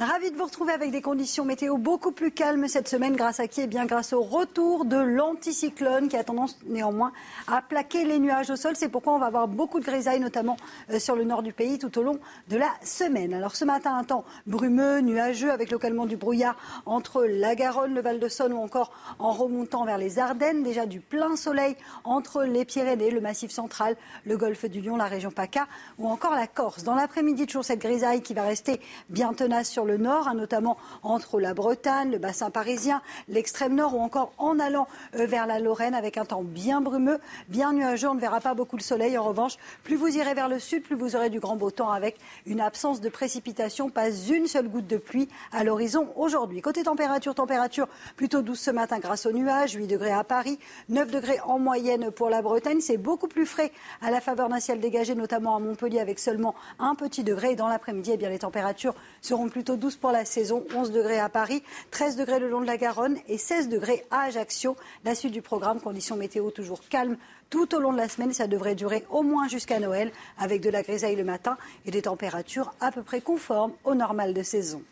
Ravi 0.00 0.30
de 0.30 0.36
vous 0.38 0.46
retrouver 0.46 0.72
avec 0.72 0.92
des 0.92 1.02
conditions 1.02 1.44
météo 1.44 1.76
beaucoup 1.76 2.10
plus 2.10 2.30
calmes 2.30 2.68
cette 2.68 2.88
semaine 2.88 3.14
grâce 3.16 3.38
à 3.38 3.46
qui? 3.48 3.60
Eh 3.60 3.66
bien 3.66 3.84
grâce 3.84 4.14
au 4.14 4.22
retour 4.22 4.86
de 4.86 4.96
l'anticyclone 4.96 6.08
qui 6.08 6.16
a 6.16 6.24
tendance 6.24 6.58
néanmoins 6.64 7.12
à 7.46 7.60
plaquer 7.60 8.06
les 8.06 8.18
nuages 8.18 8.48
au 8.48 8.56
sol. 8.56 8.76
C'est 8.76 8.88
pourquoi 8.88 9.12
on 9.12 9.18
va 9.18 9.26
avoir 9.26 9.46
beaucoup 9.46 9.78
de 9.78 9.84
grisailles 9.84 10.20
notamment 10.20 10.56
euh, 10.90 10.98
sur 10.98 11.16
le 11.16 11.24
nord 11.24 11.42
du 11.42 11.52
pays 11.52 11.78
tout 11.78 11.98
au 11.98 12.02
long 12.02 12.18
de 12.48 12.56
la 12.56 12.70
semaine. 12.82 13.34
Alors 13.34 13.54
ce 13.54 13.66
matin 13.66 13.94
un 13.94 14.04
temps 14.04 14.24
brumeux, 14.46 15.00
nuageux 15.00 15.50
avec 15.50 15.70
localement 15.70 16.06
du 16.06 16.16
brouillard 16.16 16.56
entre 16.86 17.26
la 17.26 17.54
Garonne, 17.54 17.92
le 17.92 18.00
Val-de-Saône 18.00 18.54
ou 18.54 18.62
encore 18.62 18.92
en 19.18 19.32
remontant 19.32 19.84
vers 19.84 19.98
les 19.98 20.18
Ardennes. 20.18 20.62
Déjà 20.62 20.86
du 20.86 21.00
plein 21.00 21.36
soleil 21.36 21.76
entre 22.04 22.44
les 22.44 22.64
Pyrénées, 22.64 23.10
le 23.10 23.20
Massif 23.20 23.50
central, 23.50 23.98
le 24.24 24.38
Golfe 24.38 24.64
du 24.64 24.80
Lion, 24.80 24.96
la 24.96 25.04
région 25.04 25.30
PACA 25.30 25.66
ou 25.98 26.08
encore 26.08 26.34
la 26.34 26.46
Corse. 26.46 26.84
Dans 26.84 26.94
l'après-midi, 26.94 27.44
toujours 27.44 27.66
cette 27.66 27.80
grisaille 27.80 28.22
qui 28.22 28.32
va 28.32 28.44
rester 28.44 28.80
bien 29.10 29.34
tenace 29.34 29.68
sur 29.68 29.84
le 29.89 29.89
nord, 29.96 30.28
hein, 30.28 30.34
notamment 30.34 30.76
entre 31.02 31.40
la 31.40 31.54
Bretagne, 31.54 32.10
le 32.10 32.18
bassin 32.18 32.50
parisien, 32.50 33.02
l'extrême 33.28 33.74
nord 33.74 33.94
ou 33.94 34.00
encore 34.00 34.32
en 34.38 34.58
allant 34.58 34.86
euh, 35.16 35.26
vers 35.26 35.46
la 35.46 35.58
Lorraine 35.58 35.94
avec 35.94 36.18
un 36.18 36.24
temps 36.24 36.42
bien 36.42 36.80
brumeux, 36.80 37.18
bien 37.48 37.72
nuageux. 37.72 38.08
On 38.08 38.14
ne 38.14 38.20
verra 38.20 38.40
pas 38.40 38.54
beaucoup 38.54 38.76
le 38.76 38.82
soleil. 38.82 39.18
En 39.18 39.24
revanche, 39.24 39.56
plus 39.84 39.96
vous 39.96 40.16
irez 40.16 40.34
vers 40.34 40.48
le 40.48 40.58
sud, 40.58 40.82
plus 40.82 40.96
vous 40.96 41.16
aurez 41.16 41.30
du 41.30 41.40
grand 41.40 41.56
beau 41.56 41.70
temps 41.70 41.90
avec 41.90 42.16
une 42.46 42.60
absence 42.60 43.00
de 43.00 43.08
précipitation, 43.08 43.90
pas 43.90 44.10
une 44.10 44.46
seule 44.46 44.68
goutte 44.68 44.86
de 44.86 44.96
pluie 44.96 45.28
à 45.52 45.64
l'horizon 45.64 46.08
aujourd'hui. 46.16 46.60
Côté 46.62 46.82
température, 46.82 47.34
température 47.34 47.88
plutôt 48.16 48.42
douce 48.42 48.60
ce 48.60 48.70
matin 48.70 48.98
grâce 48.98 49.26
aux 49.26 49.32
nuages, 49.32 49.72
8 49.72 49.86
degrés 49.86 50.12
à 50.12 50.24
Paris, 50.24 50.58
9 50.88 51.10
degrés 51.10 51.40
en 51.44 51.58
moyenne 51.58 52.10
pour 52.10 52.30
la 52.30 52.42
Bretagne. 52.42 52.80
C'est 52.80 52.96
beaucoup 52.96 53.28
plus 53.28 53.46
frais 53.46 53.72
à 54.02 54.10
la 54.10 54.20
faveur 54.20 54.48
d'un 54.48 54.60
ciel 54.60 54.80
dégagé, 54.80 55.14
notamment 55.14 55.56
à 55.56 55.58
Montpellier 55.58 56.00
avec 56.00 56.18
seulement 56.18 56.54
un 56.78 56.94
petit 56.94 57.24
degré. 57.24 57.52
Et 57.52 57.56
dans 57.56 57.68
l'après-midi, 57.68 58.12
eh 58.14 58.16
bien, 58.16 58.28
les 58.28 58.38
températures 58.38 58.94
seront 59.20 59.48
plutôt 59.48 59.76
douces 59.80 59.96
pour 59.96 60.12
la 60.12 60.24
saison. 60.24 60.64
11 60.72 60.92
degrés 60.92 61.18
à 61.18 61.28
Paris, 61.28 61.64
13 61.90 62.14
degrés 62.16 62.38
le 62.38 62.48
long 62.48 62.60
de 62.60 62.66
la 62.66 62.76
Garonne 62.76 63.18
et 63.28 63.38
16 63.38 63.68
degrés 63.68 64.04
à 64.12 64.22
Ajaccio. 64.22 64.76
La 65.04 65.16
suite 65.16 65.32
du 65.32 65.42
programme, 65.42 65.80
conditions 65.80 66.16
météo 66.16 66.50
toujours 66.50 66.80
calmes 66.88 67.16
tout 67.48 67.74
au 67.74 67.80
long 67.80 67.92
de 67.92 67.96
la 67.96 68.08
semaine. 68.08 68.32
Ça 68.32 68.46
devrait 68.46 68.76
durer 68.76 69.04
au 69.10 69.22
moins 69.22 69.48
jusqu'à 69.48 69.80
Noël 69.80 70.12
avec 70.38 70.60
de 70.60 70.70
la 70.70 70.82
grisaille 70.82 71.16
le 71.16 71.24
matin 71.24 71.58
et 71.86 71.90
des 71.90 72.02
températures 72.02 72.72
à 72.80 72.92
peu 72.92 73.02
près 73.02 73.20
conformes 73.20 73.72
au 73.84 73.96
normal 73.96 74.34
de 74.34 74.42
saison. 74.42 74.82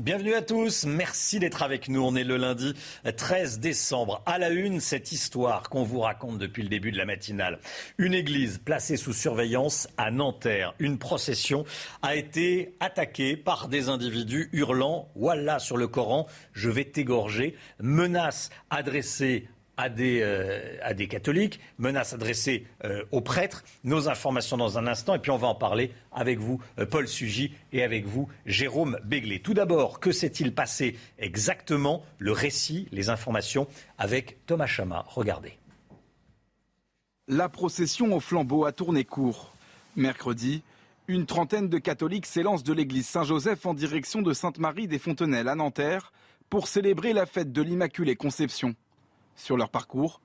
Bienvenue 0.00 0.34
à 0.34 0.42
tous, 0.42 0.86
merci 0.86 1.38
d'être 1.38 1.62
avec 1.62 1.88
nous. 1.88 2.02
On 2.02 2.16
est 2.16 2.24
le 2.24 2.36
lundi 2.36 2.74
13 3.16 3.60
décembre. 3.60 4.24
À 4.26 4.38
la 4.38 4.48
une, 4.50 4.80
cette 4.80 5.12
histoire 5.12 5.68
qu'on 5.68 5.84
vous 5.84 6.00
raconte 6.00 6.38
depuis 6.38 6.64
le 6.64 6.68
début 6.68 6.90
de 6.90 6.98
la 6.98 7.04
matinale. 7.04 7.60
Une 7.96 8.12
église 8.12 8.58
placée 8.58 8.96
sous 8.96 9.12
surveillance 9.12 9.86
à 9.96 10.10
Nanterre. 10.10 10.74
Une 10.80 10.98
procession 10.98 11.64
a 12.02 12.16
été 12.16 12.74
attaquée 12.80 13.36
par 13.36 13.68
des 13.68 13.88
individus 13.88 14.48
hurlant 14.52 15.08
Wallah 15.14 15.60
sur 15.60 15.76
le 15.76 15.86
Coran, 15.86 16.26
je 16.54 16.70
vais 16.70 16.86
t'égorger. 16.86 17.54
Menace 17.78 18.50
adressée 18.70 19.46
à 19.76 19.88
des, 19.88 20.20
euh, 20.22 20.76
à 20.82 20.94
des 20.94 21.08
catholiques, 21.08 21.60
menaces 21.78 22.12
adressées 22.12 22.66
euh, 22.84 23.04
aux 23.10 23.20
prêtres. 23.20 23.64
Nos 23.82 24.08
informations 24.08 24.56
dans 24.56 24.78
un 24.78 24.86
instant, 24.86 25.14
et 25.14 25.18
puis 25.18 25.30
on 25.30 25.36
va 25.36 25.48
en 25.48 25.54
parler 25.54 25.92
avec 26.12 26.38
vous, 26.38 26.60
euh, 26.78 26.86
Paul 26.86 27.08
Sugy, 27.08 27.52
et 27.72 27.82
avec 27.82 28.06
vous, 28.06 28.28
Jérôme 28.46 28.98
Béglé. 29.04 29.40
Tout 29.40 29.54
d'abord, 29.54 30.00
que 30.00 30.12
s'est-il 30.12 30.54
passé 30.54 30.96
exactement? 31.18 32.02
Le 32.18 32.32
récit, 32.32 32.88
les 32.92 33.08
informations 33.08 33.66
avec 33.98 34.38
Thomas 34.46 34.66
Chama. 34.66 35.04
Regardez. 35.08 35.58
La 37.26 37.48
procession 37.48 38.14
au 38.14 38.20
flambeau 38.20 38.66
a 38.66 38.72
tourné 38.72 39.04
court. 39.04 39.54
Mercredi, 39.96 40.62
une 41.08 41.26
trentaine 41.26 41.68
de 41.68 41.78
catholiques 41.78 42.26
s'élancent 42.26 42.64
de 42.64 42.72
l'église 42.72 43.06
Saint-Joseph 43.06 43.66
en 43.66 43.74
direction 43.74 44.22
de 44.22 44.32
Sainte-Marie 44.32 44.88
des 44.88 44.98
Fontenelles 44.98 45.48
à 45.48 45.54
Nanterre 45.54 46.12
pour 46.50 46.68
célébrer 46.68 47.12
la 47.12 47.26
fête 47.26 47.52
de 47.52 47.62
l'Immaculée 47.62 48.16
Conception. 48.16 48.74
Sur 49.36 49.56
leur 49.56 49.70
parcours, 49.70 50.20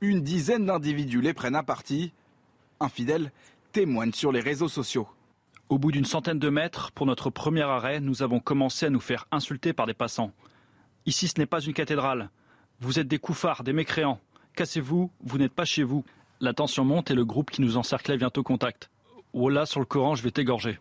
une 0.00 0.20
dizaine 0.20 0.66
d'individus 0.66 1.20
les 1.20 1.34
prennent 1.34 1.56
à 1.56 1.62
partie. 1.62 2.12
Infidèles 2.80 3.32
témoignent 3.72 4.12
sur 4.12 4.32
les 4.32 4.40
réseaux 4.40 4.68
sociaux. 4.68 5.08
Au 5.68 5.78
bout 5.78 5.92
d'une 5.92 6.04
centaine 6.04 6.38
de 6.38 6.50
mètres, 6.50 6.92
pour 6.92 7.06
notre 7.06 7.30
premier 7.30 7.62
arrêt, 7.62 8.00
nous 8.00 8.22
avons 8.22 8.38
commencé 8.38 8.86
à 8.86 8.90
nous 8.90 9.00
faire 9.00 9.26
insulter 9.32 9.72
par 9.72 9.86
des 9.86 9.94
passants. 9.94 10.32
Ici, 11.06 11.28
ce 11.28 11.38
n'est 11.38 11.46
pas 11.46 11.60
une 11.60 11.72
cathédrale. 11.72 12.30
Vous 12.80 12.98
êtes 12.98 13.08
des 13.08 13.18
couffards, 13.18 13.64
des 13.64 13.72
mécréants. 13.72 14.20
Cassez-vous, 14.56 15.10
vous 15.22 15.38
n'êtes 15.38 15.54
pas 15.54 15.64
chez 15.64 15.82
vous. 15.82 16.04
La 16.40 16.52
tension 16.52 16.84
monte 16.84 17.10
et 17.10 17.14
le 17.14 17.24
groupe 17.24 17.50
qui 17.50 17.62
nous 17.62 17.76
encerclait 17.76 18.16
vient 18.16 18.30
au 18.36 18.42
contact. 18.42 18.90
Oh 19.32 19.48
là, 19.48 19.64
sur 19.64 19.80
le 19.80 19.86
Coran, 19.86 20.14
je 20.14 20.22
vais 20.22 20.30
t'égorger. 20.30 20.78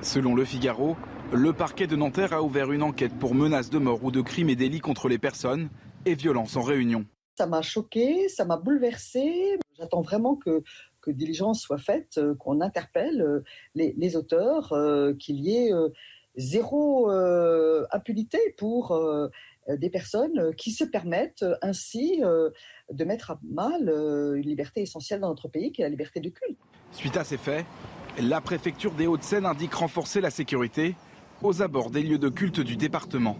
Selon 0.00 0.34
le 0.34 0.44
Figaro, 0.44 0.96
le 1.32 1.52
parquet 1.52 1.86
de 1.86 1.96
Nanterre 1.96 2.32
a 2.32 2.42
ouvert 2.42 2.72
une 2.72 2.82
enquête 2.82 3.16
pour 3.18 3.34
menaces 3.34 3.70
de 3.70 3.78
mort 3.78 4.02
ou 4.02 4.10
de 4.10 4.20
crimes 4.20 4.50
et 4.50 4.56
délits 4.56 4.80
contre 4.80 5.08
les 5.08 5.18
personnes 5.18 5.70
et 6.04 6.14
violences 6.14 6.56
en 6.56 6.62
réunion. 6.62 7.04
Ça 7.38 7.46
m'a 7.46 7.62
choqué, 7.62 8.28
ça 8.28 8.44
m'a 8.44 8.56
bouleversé. 8.56 9.58
J'attends 9.78 10.02
vraiment 10.02 10.36
que, 10.36 10.62
que 11.00 11.10
diligence 11.10 11.62
soit 11.62 11.78
faite, 11.78 12.18
euh, 12.18 12.34
qu'on 12.34 12.60
interpelle 12.60 13.22
euh, 13.22 13.42
les, 13.74 13.94
les 13.96 14.16
auteurs, 14.16 14.72
euh, 14.72 15.14
qu'il 15.14 15.40
y 15.40 15.56
ait 15.56 15.72
euh, 15.72 15.88
zéro 16.36 17.10
euh, 17.10 17.86
impunité 17.90 18.38
pour 18.58 18.98
des 19.68 19.90
personnes 19.90 20.54
qui 20.56 20.72
se 20.72 20.82
permettent 20.82 21.44
ainsi 21.60 22.20
de 22.20 23.04
mettre 23.04 23.30
à 23.30 23.38
mal 23.48 23.88
une 24.36 24.42
liberté 24.42 24.80
essentielle 24.82 25.20
dans 25.20 25.28
notre 25.28 25.46
pays, 25.48 25.70
qui 25.70 25.82
est 25.82 25.84
la 25.84 25.90
liberté 25.90 26.18
de 26.18 26.30
culte. 26.30 26.58
Suite 26.90 27.16
à 27.16 27.22
ces 27.22 27.36
faits, 27.36 27.64
la 28.20 28.40
préfecture 28.40 28.92
des 28.92 29.06
Hauts-de-Seine 29.06 29.46
indique 29.46 29.74
renforcer 29.74 30.20
la 30.20 30.30
sécurité 30.30 30.96
aux 31.42 31.62
abords 31.62 31.90
des 31.90 32.02
lieux 32.02 32.18
de 32.18 32.28
culte 32.28 32.60
du 32.60 32.76
département. 32.76 33.36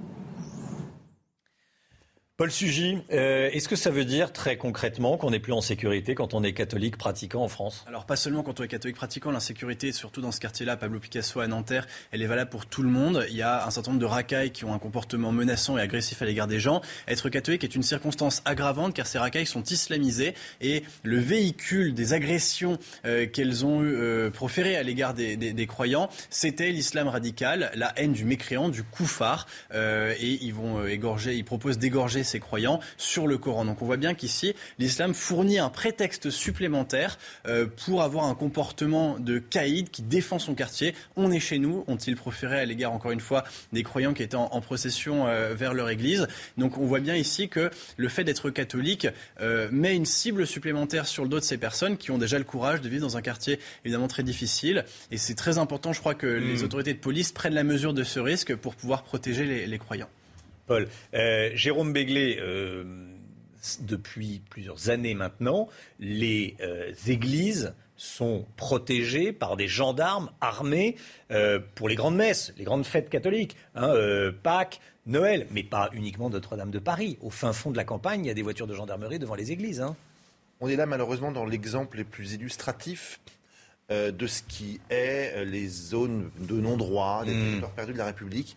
Paul 2.38 2.50
Sugy, 2.50 2.96
euh, 3.12 3.50
est-ce 3.52 3.68
que 3.68 3.76
ça 3.76 3.90
veut 3.90 4.06
dire 4.06 4.32
très 4.32 4.56
concrètement 4.56 5.18
qu'on 5.18 5.30
n'est 5.30 5.38
plus 5.38 5.52
en 5.52 5.60
sécurité 5.60 6.14
quand 6.14 6.32
on 6.32 6.42
est 6.42 6.54
catholique 6.54 6.96
pratiquant 6.96 7.42
en 7.42 7.48
France? 7.48 7.84
Alors 7.86 8.06
pas 8.06 8.16
seulement 8.16 8.42
quand 8.42 8.58
on 8.58 8.64
est 8.64 8.68
catholique 8.68 8.96
pratiquant, 8.96 9.30
l'insécurité, 9.30 9.92
surtout 9.92 10.22
dans 10.22 10.32
ce 10.32 10.40
quartier-là, 10.40 10.78
Pablo 10.78 10.98
Picasso 10.98 11.40
à 11.40 11.46
Nanterre, 11.46 11.86
elle 12.10 12.22
est 12.22 12.26
valable 12.26 12.48
pour 12.50 12.64
tout 12.64 12.82
le 12.82 12.88
monde. 12.88 13.26
Il 13.28 13.36
y 13.36 13.42
a 13.42 13.66
un 13.66 13.70
certain 13.70 13.90
nombre 13.90 14.00
de 14.00 14.06
racailles 14.06 14.50
qui 14.50 14.64
ont 14.64 14.72
un 14.72 14.78
comportement 14.78 15.30
menaçant 15.30 15.76
et 15.76 15.82
agressif 15.82 16.22
à 16.22 16.24
l'égard 16.24 16.46
des 16.46 16.58
gens. 16.58 16.80
Être 17.06 17.28
catholique 17.28 17.64
est 17.64 17.74
une 17.76 17.82
circonstance 17.82 18.40
aggravante 18.46 18.94
car 18.94 19.06
ces 19.06 19.18
racailles 19.18 19.46
sont 19.46 19.62
islamisées 19.64 20.32
et 20.62 20.84
le 21.02 21.18
véhicule 21.18 21.92
des 21.92 22.14
agressions 22.14 22.78
euh, 23.04 23.26
qu'elles 23.26 23.66
ont 23.66 23.82
eu, 23.82 23.92
euh, 23.94 24.30
proférées 24.30 24.76
à 24.76 24.82
l'égard 24.82 25.12
des, 25.12 25.36
des- 25.36 25.66
croyants, 25.66 26.08
c'était 26.30 26.70
l'islam 26.70 27.08
radical, 27.08 27.70
la 27.74 27.92
haine 27.96 28.14
du 28.14 28.24
mécréant, 28.24 28.70
du 28.70 28.82
koufar, 28.82 29.46
euh, 29.74 30.14
et 30.18 30.38
ils 30.42 30.54
vont 30.54 30.84
égorger, 30.86 31.34
ils 31.36 31.44
proposent 31.44 31.78
d'égorger 31.78 32.21
ces 32.24 32.40
croyants 32.40 32.80
sur 32.96 33.26
le 33.26 33.38
Coran. 33.38 33.64
Donc 33.64 33.82
on 33.82 33.86
voit 33.86 33.96
bien 33.96 34.14
qu'ici, 34.14 34.54
l'islam 34.78 35.14
fournit 35.14 35.58
un 35.58 35.70
prétexte 35.70 36.30
supplémentaire 36.30 37.18
euh, 37.46 37.66
pour 37.84 38.02
avoir 38.02 38.24
un 38.24 38.34
comportement 38.34 39.18
de 39.18 39.38
caïd 39.38 39.90
qui 39.90 40.02
défend 40.02 40.38
son 40.38 40.54
quartier. 40.54 40.94
On 41.16 41.30
est 41.30 41.40
chez 41.40 41.58
nous, 41.58 41.84
ont-ils 41.86 42.16
proféré 42.16 42.60
à 42.60 42.64
l'égard, 42.64 42.92
encore 42.92 43.10
une 43.12 43.20
fois, 43.20 43.44
des 43.72 43.82
croyants 43.82 44.14
qui 44.14 44.22
étaient 44.22 44.36
en, 44.36 44.60
procession 44.60 45.26
euh, 45.26 45.54
vers 45.54 45.74
leur 45.74 45.90
église. 45.90 46.28
Donc 46.56 46.78
on 46.78 46.86
voit 46.86 47.00
bien 47.00 47.16
ici 47.16 47.48
que 47.48 47.70
le 47.96 48.08
fait 48.08 48.22
d'être 48.22 48.50
catholique 48.50 49.08
euh, 49.40 49.68
met 49.72 49.96
une 49.96 50.06
cible 50.06 50.46
supplémentaire 50.46 51.06
sur 51.06 51.24
le 51.24 51.28
dos 51.28 51.40
de 51.40 51.44
ces 51.44 51.58
personnes 51.58 51.96
qui 51.96 52.10
ont 52.10 52.18
déjà 52.18 52.38
le 52.38 52.44
courage 52.44 52.80
de 52.80 52.88
vivre 52.88 53.02
dans 53.02 53.16
un 53.16 53.22
quartier 53.22 53.58
évidemment 53.84 54.08
très 54.08 54.22
difficile. 54.22 54.84
Et 55.10 55.18
c'est 55.18 55.34
très 55.34 55.58
important, 55.58 55.92
je 55.92 56.00
crois, 56.00 56.14
que 56.14 56.26
les 56.26 56.62
autorités 56.62 56.94
de 56.94 56.98
police 56.98 57.32
prennent 57.32 57.54
la 57.54 57.64
mesure 57.64 57.92
de 57.92 58.04
ce 58.04 58.20
risque 58.20 58.54
pour 58.54 58.76
pouvoir 58.76 59.02
protéger 59.02 59.44
les, 59.44 59.66
les 59.66 59.78
croyants. 59.78 60.08
Paul, 60.66 60.88
euh, 61.14 61.50
Jérôme 61.54 61.92
Béglé, 61.92 62.38
euh, 62.40 62.84
depuis 63.80 64.40
plusieurs 64.50 64.90
années 64.90 65.14
maintenant, 65.14 65.68
les 66.00 66.56
euh, 66.60 66.92
églises 67.06 67.74
sont 67.96 68.46
protégées 68.56 69.32
par 69.32 69.56
des 69.56 69.68
gendarmes 69.68 70.30
armés 70.40 70.96
pour 71.76 71.88
les 71.88 71.94
grandes 71.94 72.16
messes, 72.16 72.52
les 72.58 72.64
grandes 72.64 72.84
fêtes 72.84 73.08
catholiques, 73.08 73.56
hein, 73.76 73.94
Pâques, 74.42 74.80
Noël, 75.06 75.46
mais 75.52 75.62
pas 75.62 75.88
uniquement 75.92 76.28
Notre-Dame 76.28 76.72
de 76.72 76.80
Paris. 76.80 77.16
Au 77.20 77.30
fin 77.30 77.52
fond 77.52 77.70
de 77.70 77.76
la 77.76 77.84
campagne, 77.84 78.24
il 78.24 78.28
y 78.28 78.30
a 78.30 78.34
des 78.34 78.42
voitures 78.42 78.66
de 78.66 78.74
gendarmerie 78.74 79.20
devant 79.20 79.36
les 79.36 79.52
églises. 79.52 79.80
hein. 79.80 79.94
On 80.60 80.68
est 80.68 80.74
là 80.76 80.86
malheureusement 80.86 81.30
dans 81.30 81.44
l'exemple 81.44 81.98
les 81.98 82.04
plus 82.04 82.32
illustratifs 82.32 83.20
euh, 83.92 84.10
de 84.10 84.26
ce 84.26 84.42
qui 84.42 84.80
est 84.90 85.44
les 85.44 85.68
zones 85.68 86.30
de 86.40 86.54
non-droit, 86.54 87.24
des 87.24 87.34
Mm. 87.34 87.40
territoires 87.50 87.70
perdus 87.72 87.92
de 87.92 87.98
la 87.98 88.06
République. 88.06 88.56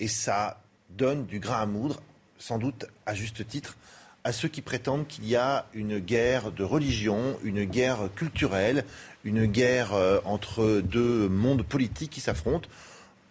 Et 0.00 0.08
ça 0.08 0.60
donne 0.96 1.26
du 1.26 1.40
grain 1.40 1.62
à 1.62 1.66
moudre, 1.66 2.00
sans 2.38 2.58
doute 2.58 2.86
à 3.06 3.14
juste 3.14 3.46
titre, 3.46 3.76
à 4.24 4.32
ceux 4.32 4.48
qui 4.48 4.60
prétendent 4.60 5.06
qu'il 5.06 5.26
y 5.26 5.36
a 5.36 5.66
une 5.72 5.98
guerre 5.98 6.52
de 6.52 6.62
religion, 6.62 7.38
une 7.42 7.64
guerre 7.64 8.08
culturelle, 8.14 8.84
une 9.24 9.46
guerre 9.46 9.94
euh, 9.94 10.20
entre 10.24 10.80
deux 10.80 11.28
mondes 11.28 11.62
politiques 11.62 12.10
qui 12.10 12.20
s'affrontent. 12.20 12.68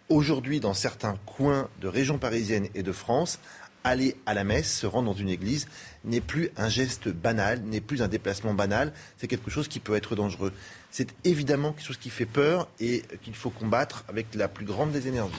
Aujourd'hui, 0.08 0.58
dans 0.58 0.74
certains 0.74 1.16
coins 1.26 1.68
de 1.80 1.86
régions 1.86 2.18
parisiennes 2.18 2.68
et 2.74 2.82
de 2.82 2.92
France, 2.92 3.38
aller 3.84 4.16
à 4.26 4.34
la 4.34 4.44
messe, 4.44 4.72
se 4.72 4.86
rendre 4.86 5.12
dans 5.12 5.18
une 5.18 5.28
église, 5.28 5.68
n'est 6.04 6.20
plus 6.20 6.50
un 6.56 6.68
geste 6.68 7.08
banal, 7.08 7.62
n'est 7.62 7.80
plus 7.80 8.02
un 8.02 8.08
déplacement 8.08 8.54
banal, 8.54 8.92
c'est 9.16 9.28
quelque 9.28 9.50
chose 9.50 9.68
qui 9.68 9.80
peut 9.80 9.94
être 9.94 10.16
dangereux. 10.16 10.52
C'est 10.90 11.14
évidemment 11.24 11.72
quelque 11.72 11.86
chose 11.86 11.96
qui 11.96 12.10
fait 12.10 12.26
peur 12.26 12.68
et 12.80 13.02
qu'il 13.22 13.34
faut 13.34 13.50
combattre 13.50 14.04
avec 14.08 14.34
la 14.34 14.48
plus 14.48 14.66
grande 14.66 14.90
des 14.90 15.08
énergies. 15.08 15.32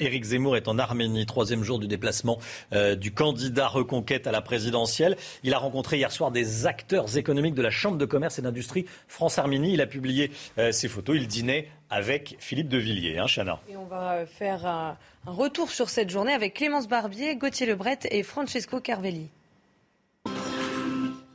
Éric 0.00 0.24
Zemmour 0.24 0.56
est 0.56 0.66
en 0.66 0.78
Arménie, 0.78 1.26
troisième 1.26 1.62
jour 1.62 1.78
du 1.78 1.86
déplacement 1.86 2.38
euh, 2.72 2.96
du 2.96 3.12
candidat 3.12 3.68
reconquête 3.68 4.26
à 4.26 4.32
la 4.32 4.40
présidentielle. 4.40 5.16
Il 5.44 5.52
a 5.52 5.58
rencontré 5.58 5.98
hier 5.98 6.10
soir 6.10 6.30
des 6.30 6.66
acteurs 6.66 7.16
économiques 7.18 7.54
de 7.54 7.62
la 7.62 7.70
Chambre 7.70 7.98
de 7.98 8.06
commerce 8.06 8.38
et 8.38 8.42
d'industrie 8.42 8.86
France-Arménie. 9.08 9.74
Il 9.74 9.80
a 9.80 9.86
publié 9.86 10.30
euh, 10.58 10.72
ses 10.72 10.88
photos. 10.88 11.16
Il 11.16 11.26
dînait 11.26 11.68
avec 11.90 12.36
Philippe 12.38 12.68
de 12.68 12.78
Villiers, 12.78 13.18
hein, 13.18 13.26
Chana. 13.26 13.60
Et 13.68 13.76
on 13.76 13.84
va 13.84 14.24
faire 14.24 14.66
un, 14.66 14.96
un 15.26 15.32
retour 15.32 15.70
sur 15.70 15.90
cette 15.90 16.08
journée 16.08 16.32
avec 16.32 16.54
Clémence 16.54 16.88
Barbier, 16.88 17.36
Gauthier 17.36 17.66
Lebret 17.66 17.98
et 18.10 18.22
Francesco 18.22 18.80
Carvelli. 18.80 19.28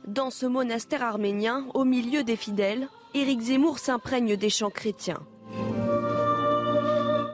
Dans 0.06 0.30
ce 0.30 0.46
monastère 0.46 1.02
arménien, 1.02 1.66
au 1.74 1.84
milieu 1.84 2.24
des 2.24 2.36
fidèles, 2.36 2.88
Éric 3.14 3.40
Zemmour 3.40 3.78
s'imprègne 3.78 4.36
des 4.36 4.50
chants 4.50 4.70
chrétiens. 4.70 5.20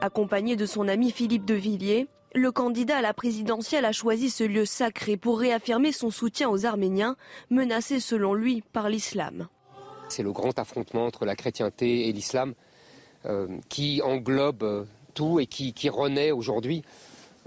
Accompagné 0.03 0.57
de 0.57 0.65
son 0.65 0.89
ami 0.89 1.11
Philippe 1.11 1.45
de 1.45 1.53
Villiers, 1.53 2.07
le 2.35 2.51
candidat 2.51 2.97
à 2.97 3.01
la 3.01 3.13
présidentielle 3.13 3.85
a 3.85 3.93
choisi 3.93 4.29
ce 4.29 4.43
lieu 4.43 4.65
sacré 4.65 5.15
pour 5.15 5.39
réaffirmer 5.39 5.93
son 5.93 6.11
soutien 6.11 6.49
aux 6.49 6.65
Arméniens, 6.65 7.15
menacés 7.49 8.01
selon 8.01 8.33
lui 8.33 8.61
par 8.73 8.89
l'islam. 8.89 9.47
C'est 10.09 10.21
le 10.21 10.33
grand 10.33 10.59
affrontement 10.59 11.05
entre 11.05 11.23
la 11.23 11.37
chrétienté 11.37 12.09
et 12.09 12.11
l'islam 12.11 12.53
euh, 13.25 13.47
qui 13.69 14.01
englobe 14.03 14.63
euh, 14.63 14.83
tout 15.13 15.39
et 15.39 15.45
qui, 15.45 15.71
renaît 15.87 16.31
aujourd'hui. 16.31 16.83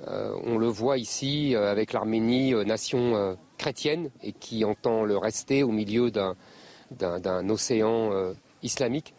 Euh, 0.08 0.34
on 0.44 0.56
le 0.56 0.68
voit 0.68 0.96
ici 0.96 1.54
avec 1.54 1.92
l'Arménie, 1.92 2.54
nation 2.64 3.36
chrétienne, 3.58 4.08
et 4.22 4.32
qui 4.32 4.64
entend 4.64 5.04
le 5.04 5.18
rester 5.18 5.62
au 5.62 5.72
milieu 5.72 6.10
d'un, 6.10 7.50
océan 7.50 8.32
islamique. 8.66 9.14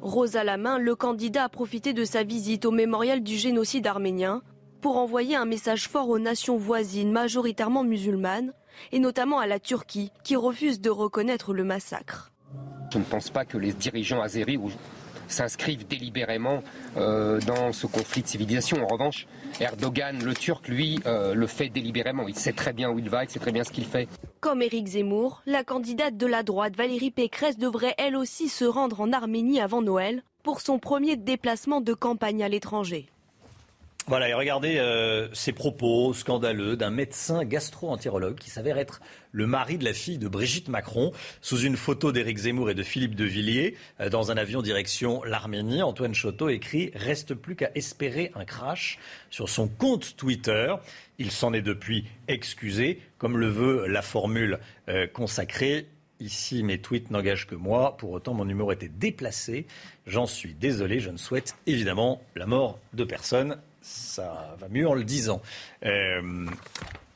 Rose 0.00 0.36
à 0.36 0.44
la 0.44 0.56
main, 0.56 0.78
le 0.78 0.94
candidat 0.94 1.44
a 1.44 1.48
profité 1.48 1.92
de 1.92 2.04
sa 2.04 2.22
visite 2.24 2.64
au 2.64 2.70
mémorial 2.70 3.22
du 3.22 3.36
génocide 3.36 3.86
arménien 3.86 4.42
pour 4.80 4.98
envoyer 4.98 5.34
un 5.36 5.46
message 5.46 5.88
fort 5.88 6.08
aux 6.10 6.18
nations 6.18 6.56
voisines 6.56 7.10
majoritairement 7.10 7.84
musulmanes, 7.84 8.52
et 8.92 8.98
notamment 8.98 9.38
à 9.38 9.46
la 9.46 9.58
Turquie, 9.58 10.10
qui 10.24 10.36
refuse 10.36 10.80
de 10.80 10.90
reconnaître 10.90 11.54
le 11.54 11.64
massacre. 11.64 12.32
Je 12.92 12.98
ne 12.98 13.04
pense 13.04 13.30
pas 13.30 13.44
que 13.44 13.56
les 13.56 13.72
dirigeants 13.72 14.20
azéris 14.20 14.56
ou- 14.58 14.70
s'inscrivent 15.28 15.86
délibérément 15.86 16.62
euh, 16.96 17.40
dans 17.40 17.72
ce 17.72 17.86
conflit 17.86 18.22
de 18.22 18.28
civilisation. 18.28 18.82
En 18.84 18.86
revanche, 18.86 19.26
Erdogan, 19.60 20.22
le 20.22 20.34
Turc, 20.34 20.68
lui, 20.68 21.00
euh, 21.06 21.34
le 21.34 21.46
fait 21.46 21.68
délibérément. 21.68 22.28
Il 22.28 22.36
sait 22.36 22.52
très 22.52 22.72
bien 22.72 22.90
où 22.90 22.98
il 22.98 23.08
va, 23.08 23.24
il 23.24 23.30
sait 23.30 23.38
très 23.38 23.52
bien 23.52 23.64
ce 23.64 23.70
qu'il 23.70 23.84
fait. 23.84 24.08
Comme 24.40 24.62
Éric 24.62 24.88
Zemmour, 24.88 25.42
la 25.46 25.64
candidate 25.64 26.16
de 26.16 26.26
la 26.26 26.42
droite 26.42 26.76
Valérie 26.76 27.10
Pécresse 27.10 27.58
devrait 27.58 27.94
elle 27.98 28.16
aussi 28.16 28.48
se 28.48 28.64
rendre 28.64 29.00
en 29.00 29.12
Arménie 29.12 29.60
avant 29.60 29.82
Noël 29.82 30.22
pour 30.42 30.60
son 30.60 30.78
premier 30.78 31.16
déplacement 31.16 31.80
de 31.80 31.94
campagne 31.94 32.44
à 32.44 32.48
l'étranger. 32.48 33.08
Voilà, 34.06 34.28
et 34.28 34.34
regardez 34.34 34.76
euh, 34.76 35.28
ces 35.32 35.52
propos 35.52 36.12
scandaleux 36.12 36.76
d'un 36.76 36.90
médecin 36.90 37.42
gastro-entérologue 37.42 38.36
qui 38.36 38.50
s'avère 38.50 38.76
être 38.76 39.00
le 39.32 39.46
mari 39.46 39.78
de 39.78 39.84
la 39.84 39.94
fille 39.94 40.18
de 40.18 40.28
Brigitte 40.28 40.68
Macron, 40.68 41.12
sous 41.40 41.60
une 41.60 41.74
photo 41.74 42.12
d'Éric 42.12 42.36
Zemmour 42.36 42.68
et 42.68 42.74
de 42.74 42.82
Philippe 42.82 43.14
de 43.14 43.24
Villiers, 43.24 43.76
euh, 44.00 44.10
dans 44.10 44.30
un 44.30 44.36
avion 44.36 44.60
direction 44.60 45.22
l'Arménie. 45.24 45.82
Antoine 45.82 46.14
Choteau 46.14 46.50
écrit 46.50 46.90
«Reste 46.94 47.32
plus 47.32 47.56
qu'à 47.56 47.70
espérer 47.74 48.30
un 48.34 48.44
crash» 48.44 48.98
sur 49.30 49.48
son 49.48 49.68
compte 49.68 50.16
Twitter. 50.18 50.74
Il 51.18 51.30
s'en 51.30 51.54
est 51.54 51.62
depuis 51.62 52.04
excusé, 52.28 53.00
comme 53.16 53.38
le 53.38 53.48
veut 53.48 53.86
la 53.86 54.02
formule 54.02 54.58
euh, 54.90 55.06
consacrée 55.06 55.86
Ici, 56.20 56.62
mes 56.62 56.78
tweets 56.78 57.10
n'engagent 57.10 57.46
que 57.46 57.56
moi. 57.56 57.96
Pour 57.96 58.12
autant, 58.12 58.34
mon 58.34 58.44
numéro 58.44 58.70
était 58.70 58.88
déplacé. 58.88 59.66
J'en 60.06 60.26
suis 60.26 60.54
désolé. 60.54 61.00
Je 61.00 61.10
ne 61.10 61.16
souhaite 61.16 61.56
évidemment 61.66 62.22
la 62.36 62.46
mort 62.46 62.78
de 62.92 63.02
personne. 63.02 63.58
Ça 63.84 64.56
va 64.58 64.68
mieux 64.68 64.88
en 64.88 64.94
le 64.94 65.04
disant. 65.04 65.42
Euh, 65.84 66.48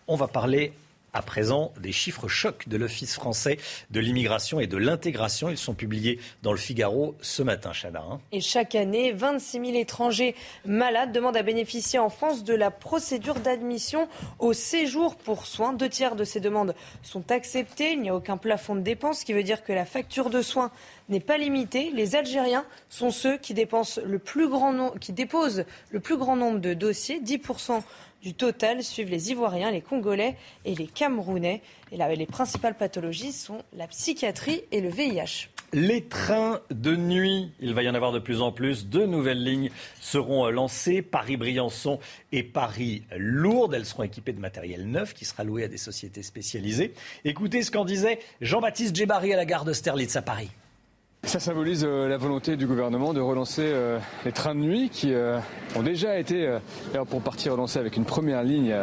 on 0.07 0.16
va 0.16 0.28
parler 0.28 0.73
à 1.12 1.22
présent 1.22 1.72
des 1.80 1.93
chiffres 1.93 2.28
chocs 2.28 2.68
de 2.68 2.76
l'Office 2.76 3.14
français 3.14 3.59
de 3.90 4.01
l'immigration 4.01 4.60
et 4.60 4.66
de 4.66 4.76
l'intégration. 4.76 5.48
Ils 5.51 5.59
sont 5.59 5.74
publiés 5.74 6.18
dans 6.43 6.52
le 6.52 6.59
Figaro 6.59 7.14
ce 7.20 7.43
matin, 7.43 7.72
Chana. 7.72 8.01
hein. 8.01 8.20
Et 8.32 8.40
chaque 8.40 8.74
année, 8.74 9.12
26 9.12 9.60
000 9.66 9.78
étrangers 9.78 10.35
malades 10.64 11.12
demandent 11.12 11.36
à 11.36 11.43
bénéficier 11.43 11.98
en 11.98 12.09
France 12.10 12.44
de 12.44 12.55
la 12.55 12.70
procédure 12.70 13.36
d'admission 13.36 14.09
au 14.39 14.52
séjour 14.52 15.16
pour 15.16 15.47
soins. 15.47 15.72
Deux 15.72 15.89
tiers 15.89 16.16
de 16.16 16.24
ces 16.24 16.40
demandes 16.40 16.74
sont 17.02 17.30
acceptées. 17.30 17.93
Il 17.93 18.02
n'y 18.02 18.10
a 18.10 18.14
aucun 18.14 18.36
plafond 18.36 18.74
de 18.74 18.80
dépenses, 18.80 19.20
ce 19.20 19.24
qui 19.24 19.32
veut 19.32 19.43
dire 19.43 19.64
que 19.64 19.72
la 19.72 19.85
facture 19.85 20.30
de 20.30 20.43
soins 20.43 20.70
n'est 21.09 21.20
pas 21.20 21.39
limitée. 21.39 21.90
Les 21.94 22.16
Algériens 22.16 22.64
sont 22.90 23.10
ceux 23.10 23.39
qui, 23.39 23.55
dépensent 23.55 24.01
le 24.05 24.18
plus 24.18 24.48
grand 24.48 24.68
qui 24.98 25.12
déposent 25.12 25.64
le 25.90 26.01
plus 26.01 26.16
grand 26.16 26.36
nombre 26.36 26.59
de 26.59 26.74
dossiers. 26.74 27.20
10% 27.20 27.82
du 28.23 28.35
total 28.35 28.82
suivent 28.82 29.11
les 29.11 29.31
Ivoiriens, 29.31 29.70
les 29.70 29.81
Congolais 29.81 30.36
et 30.65 30.74
les 30.74 30.86
Camerounais. 30.86 31.62
Et 31.93 31.97
les 31.97 32.27
principales 32.27 32.77
pathologies 32.77 33.32
sont 33.32 33.62
la 33.77 33.86
psychiatrie 33.86 34.62
et 34.73 34.81
le 34.81 34.90
VIH. 34.90 35.49
Les 35.74 36.05
trains 36.05 36.61
de 36.70 36.97
nuit, 36.97 37.53
il 37.61 37.74
va 37.74 37.82
y 37.82 37.90
en 37.90 37.95
avoir 37.95 38.12
de 38.12 38.19
plus 38.19 38.40
en 38.40 38.53
plus. 38.53 38.86
Deux 38.86 39.05
nouvelles 39.05 39.43
lignes 39.43 39.70
seront 40.01 40.47
euh, 40.47 40.51
lancées, 40.51 41.03
Paris-Briançon 41.03 41.99
et 42.32 42.43
Paris-Lourdes. 42.43 43.74
Elles 43.74 43.85
seront 43.85 44.03
équipées 44.03 44.32
de 44.32 44.40
matériel 44.40 44.89
neuf 44.89 45.12
qui 45.12 45.27
sera 45.27 45.45
loué 45.45 45.65
à 45.65 45.69
des 45.69 45.77
sociétés 45.77 46.23
spécialisées. 46.23 46.95
Écoutez 47.27 47.62
ce 47.62 47.70
qu'en 47.70 47.85
disait 47.85 48.19
Jean-Baptiste 48.40 48.97
Djebari 48.97 49.35
à 49.35 49.36
la 49.36 49.45
gare 49.45 49.66
d'Austerlitz 49.66 50.16
à 50.16 50.23
Paris. 50.23 50.49
Ça 51.24 51.40
symbolise 51.40 51.85
euh, 51.86 52.09
la 52.09 52.16
volonté 52.16 52.57
du 52.57 52.66
gouvernement 52.66 53.12
de 53.12 53.20
relancer 53.20 53.65
euh, 53.65 53.99
les 54.24 54.32
trains 54.32 54.55
de 54.55 54.61
nuit 54.61 54.89
qui 54.89 55.12
euh, 55.12 55.39
ont 55.77 55.82
déjà 55.82 56.19
été, 56.19 56.57
pour 57.11 57.20
partie 57.20 57.51
relancés 57.51 57.78
avec 57.78 57.97
une 57.97 58.05
première 58.05 58.43
ligne 58.43 58.74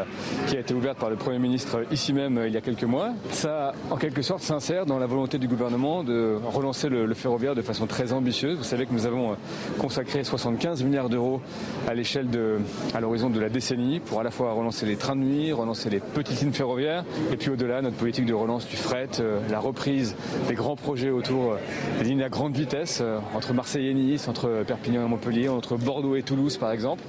qui 0.46 0.56
a 0.56 0.60
été 0.60 0.74
ouverte 0.74 1.00
par 1.00 1.10
le 1.10 1.16
Premier 1.16 1.40
ministre 1.40 1.84
ici 1.92 2.14
même 2.14 2.44
il 2.46 2.54
y 2.54 2.58
a 2.58 2.62
quelques 2.62 2.84
mois. 2.84 3.14
Ça, 3.32 3.74
en 3.90 3.96
quelque 3.96 4.22
sorte, 4.22 4.44
s'insère 4.44 4.86
dans 4.86 5.00
la 5.00 5.08
volonté 5.08 5.40
du 5.40 5.48
gouvernement 5.48 6.04
de 6.04 6.38
relancer 6.46 6.88
le, 6.88 7.12
ferroviaire 7.16 7.56
de 7.56 7.64
façon 7.64 7.88
très 7.88 8.14
ambitieuse. 8.14 8.58
Vous 8.58 8.64
savez 8.64 8.86
que 8.86 8.94
nous 8.94 9.08
avons 9.08 9.36
consacré 9.80 10.24
75 10.24 10.84
milliards 10.84 11.10
d'euros 11.10 11.42
à 11.88 11.96
l'échelle 11.96 12.30
de, 12.30 12.60
à 12.94 13.00
l'horizon 13.00 13.32
de 13.32 13.40
la 13.40 13.50
décennie 13.50 14.00
pour 14.00 14.20
à 14.20 14.24
la 14.24 14.32
fois 14.32 14.52
relancer 14.52 14.86
les 14.86 14.98
trains 14.98 15.16
de 15.16 15.22
nuit, 15.22 15.52
relancer 15.52 15.90
les 15.90 16.00
petites 16.00 16.42
lignes 16.42 16.54
ferroviaires 16.54 17.06
et 17.32 17.38
puis 17.38 17.50
au-delà 17.50 17.82
notre 17.82 17.98
politique 17.98 18.28
de 18.28 18.34
relance 18.36 18.68
du 18.68 18.76
fret, 18.76 19.10
la 19.50 19.60
reprise 19.60 20.16
des 20.48 20.54
grands 20.54 20.76
projets 20.76 21.10
autour 21.10 21.56
des 21.98 22.06
lignes 22.06 22.25
à 22.26 22.30
grande 22.30 22.58
vitesse 22.58 23.02
euh, 23.04 23.20
entre 23.36 23.54
Marseille 23.54 23.88
et 23.88 23.94
Nice, 23.94 24.28
entre 24.28 24.64
Perpignan 24.66 25.06
et 25.06 25.08
Montpellier, 25.08 25.48
entre 25.48 25.78
Bordeaux 25.78 26.16
et 26.16 26.24
Toulouse 26.24 26.58
par 26.58 26.72
exemple. 26.72 27.04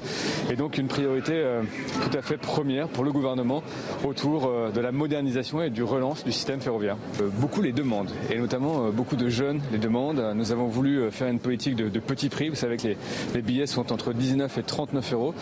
Et 0.50 0.56
donc 0.56 0.76
une 0.76 0.88
priorité 0.88 1.32
euh, 1.32 1.62
tout 2.02 2.16
à 2.16 2.20
fait 2.20 2.36
première 2.36 2.86
pour 2.88 3.02
le 3.02 3.12
gouvernement 3.12 3.62
autour 4.04 4.44
euh, 4.44 4.70
de 4.70 4.80
la 4.80 4.92
modernisation 4.92 5.62
et 5.62 5.70
du 5.70 5.82
relance 5.82 6.22
du 6.22 6.32
système 6.32 6.60
ferroviaire. 6.60 6.98
Beaucoup 7.38 7.62
les 7.62 7.72
demandent 7.72 8.10
et 8.30 8.38
notamment 8.38 8.90
beaucoup 8.90 9.16
de 9.16 9.30
jeunes 9.30 9.62
les 9.72 9.78
demandent. 9.78 10.22
Nous 10.34 10.52
avons 10.52 10.66
voulu 10.66 11.10
faire 11.10 11.28
une 11.28 11.38
politique 11.38 11.76
de, 11.76 11.98
petits 11.98 12.28
prix. 12.28 12.50
Vous 12.50 12.54
savez 12.54 12.76
que 12.76 12.88
les, 13.34 13.42
billets 13.42 13.66
sont 13.66 13.92
entre 13.92 14.12
19 14.12 14.58
et 14.58 14.62
39 14.62 15.12
euros 15.14 15.34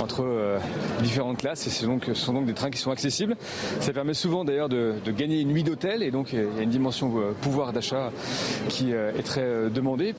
entre 0.00 0.58
différentes 1.02 1.38
classes 1.38 1.66
et 1.66 1.70
ce 1.70 1.86
sont 2.14 2.32
donc 2.32 2.46
des 2.46 2.54
trains 2.54 2.70
qui 2.70 2.78
sont 2.78 2.90
accessibles. 2.90 3.36
Ça 3.80 3.92
permet 3.92 4.14
souvent 4.14 4.44
d'ailleurs 4.44 4.68
de, 4.68 4.94
gagner 5.16 5.40
une 5.40 5.48
nuit 5.48 5.62
d'hôtel 5.62 6.02
et 6.02 6.10
donc 6.10 6.32
il 6.32 6.40
y 6.40 6.58
a 6.58 6.62
une 6.62 6.70
dimension 6.70 7.12
pouvoir 7.40 7.72
d'achat 7.72 8.10
qui 8.68 8.92
est 9.20 9.24
très 9.24 9.42
euh, 9.42 9.70
demandée. 9.70 10.14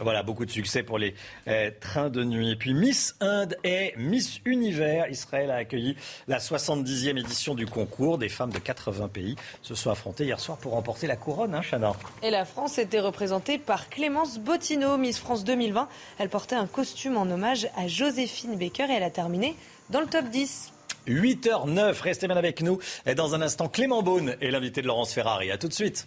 Voilà, 0.00 0.22
beaucoup 0.22 0.46
de 0.46 0.50
succès 0.50 0.82
pour 0.82 0.98
les 0.98 1.14
euh, 1.48 1.70
trains 1.78 2.08
de 2.08 2.24
nuit. 2.24 2.52
Et 2.52 2.56
puis 2.56 2.72
Miss 2.72 3.14
Inde 3.20 3.58
et 3.62 3.92
Miss 3.98 4.40
Univers, 4.46 5.10
Israël 5.10 5.50
a 5.50 5.56
accueilli 5.56 5.96
la 6.28 6.38
70e 6.38 7.18
édition 7.18 7.54
du 7.54 7.66
concours. 7.66 8.16
Des 8.16 8.30
femmes 8.30 8.52
de 8.52 8.58
80 8.58 9.08
pays 9.08 9.36
se 9.60 9.74
sont 9.74 9.90
affrontées 9.90 10.24
hier 10.24 10.40
soir 10.40 10.56
pour 10.56 10.72
remporter 10.72 11.06
la 11.06 11.16
couronne, 11.16 11.54
hein, 11.54 11.60
Chana 11.60 11.92
Et 12.22 12.30
la 12.30 12.46
France 12.46 12.78
était 12.78 13.00
représentée 13.00 13.58
par 13.58 13.90
Clémence 13.90 14.38
Bottineau, 14.38 14.96
Miss 14.96 15.18
France 15.18 15.44
2020. 15.44 15.86
Elle 16.18 16.30
portait 16.30 16.56
un 16.56 16.66
costume 16.66 17.18
en 17.18 17.30
hommage 17.30 17.68
à 17.76 17.86
Joséphine 17.86 18.56
Baker 18.56 18.86
et 18.88 18.94
elle 18.94 19.02
a 19.02 19.10
terminé 19.10 19.56
dans 19.90 20.00
le 20.00 20.06
top 20.06 20.24
10. 20.30 20.72
8h09, 21.06 22.00
restez 22.00 22.28
bien 22.28 22.38
avec 22.38 22.62
nous. 22.62 22.78
Et 23.04 23.14
dans 23.14 23.34
un 23.34 23.42
instant, 23.42 23.68
Clément 23.68 24.02
Beaune 24.02 24.36
est 24.40 24.50
l'invité 24.50 24.80
de 24.80 24.86
Laurence 24.86 25.12
Ferrari. 25.12 25.50
À 25.50 25.58
tout 25.58 25.68
de 25.68 25.74
suite. 25.74 26.06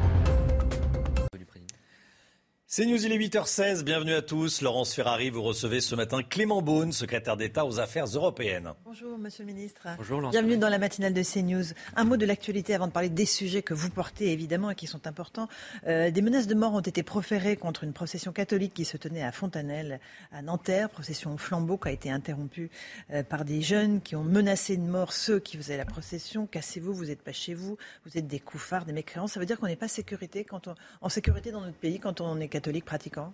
C'est 2.73 2.85
News, 2.85 3.05
il 3.05 3.11
est 3.11 3.17
8h16. 3.17 3.83
Bienvenue 3.83 4.13
à 4.13 4.21
tous. 4.21 4.61
Laurence 4.61 4.93
Ferrari, 4.93 5.29
vous 5.29 5.41
recevez 5.43 5.81
ce 5.81 5.93
matin 5.93 6.23
Clément 6.23 6.61
Beaune, 6.61 6.93
secrétaire 6.93 7.35
d'État 7.35 7.65
aux 7.65 7.81
affaires 7.81 8.05
européennes. 8.05 8.71
Bonjour, 8.85 9.17
monsieur 9.17 9.43
le 9.43 9.51
ministre. 9.51 9.89
Bonjour, 9.97 10.21
Laurence. 10.21 10.31
Bienvenue 10.31 10.57
dans 10.57 10.69
la 10.69 10.77
matinale 10.77 11.13
de 11.13 11.21
CNews. 11.21 11.73
Un 11.97 12.05
mot 12.05 12.15
de 12.15 12.25
l'actualité 12.25 12.73
avant 12.73 12.87
de 12.87 12.93
parler 12.93 13.09
des 13.09 13.25
sujets 13.25 13.61
que 13.61 13.73
vous 13.73 13.89
portez 13.89 14.31
évidemment 14.31 14.71
et 14.71 14.75
qui 14.75 14.87
sont 14.87 15.05
importants. 15.05 15.49
Euh, 15.85 16.11
des 16.11 16.21
menaces 16.21 16.47
de 16.47 16.55
mort 16.55 16.73
ont 16.73 16.79
été 16.79 17.03
proférées 17.03 17.57
contre 17.57 17.83
une 17.83 17.91
procession 17.91 18.31
catholique 18.31 18.73
qui 18.73 18.85
se 18.85 18.95
tenait 18.95 19.21
à 19.21 19.33
Fontanelle, 19.33 19.99
à 20.31 20.41
Nanterre. 20.41 20.89
Procession 20.89 21.35
flambeau 21.37 21.77
qui 21.77 21.89
a 21.89 21.91
été 21.91 22.09
interrompue 22.09 22.69
euh, 23.11 23.21
par 23.21 23.43
des 23.43 23.61
jeunes 23.61 23.99
qui 23.99 24.15
ont 24.15 24.23
menacé 24.23 24.77
de 24.77 24.83
mort 24.83 25.11
ceux 25.11 25.39
qui 25.39 25.57
faisaient 25.57 25.75
la 25.75 25.83
procession. 25.83 26.47
Cassez-vous, 26.47 26.93
vous 26.93 27.05
n'êtes 27.07 27.21
pas 27.21 27.33
chez 27.33 27.53
vous, 27.53 27.77
vous 28.05 28.17
êtes 28.17 28.27
des 28.27 28.39
couffards, 28.39 28.85
des 28.85 28.93
mécréants. 28.93 29.27
Ça 29.27 29.41
veut 29.41 29.45
dire 29.45 29.59
qu'on 29.59 29.67
n'est 29.67 29.75
pas 29.75 29.89
sécurité 29.89 30.45
quand 30.45 30.69
on- 30.69 30.75
en 31.01 31.09
sécurité 31.09 31.51
dans 31.51 31.59
notre 31.59 31.75
pays 31.75 31.99
quand 31.99 32.21
on 32.21 32.39
est 32.39 32.47
catholique 32.47 32.60
pratiquant 32.85 33.33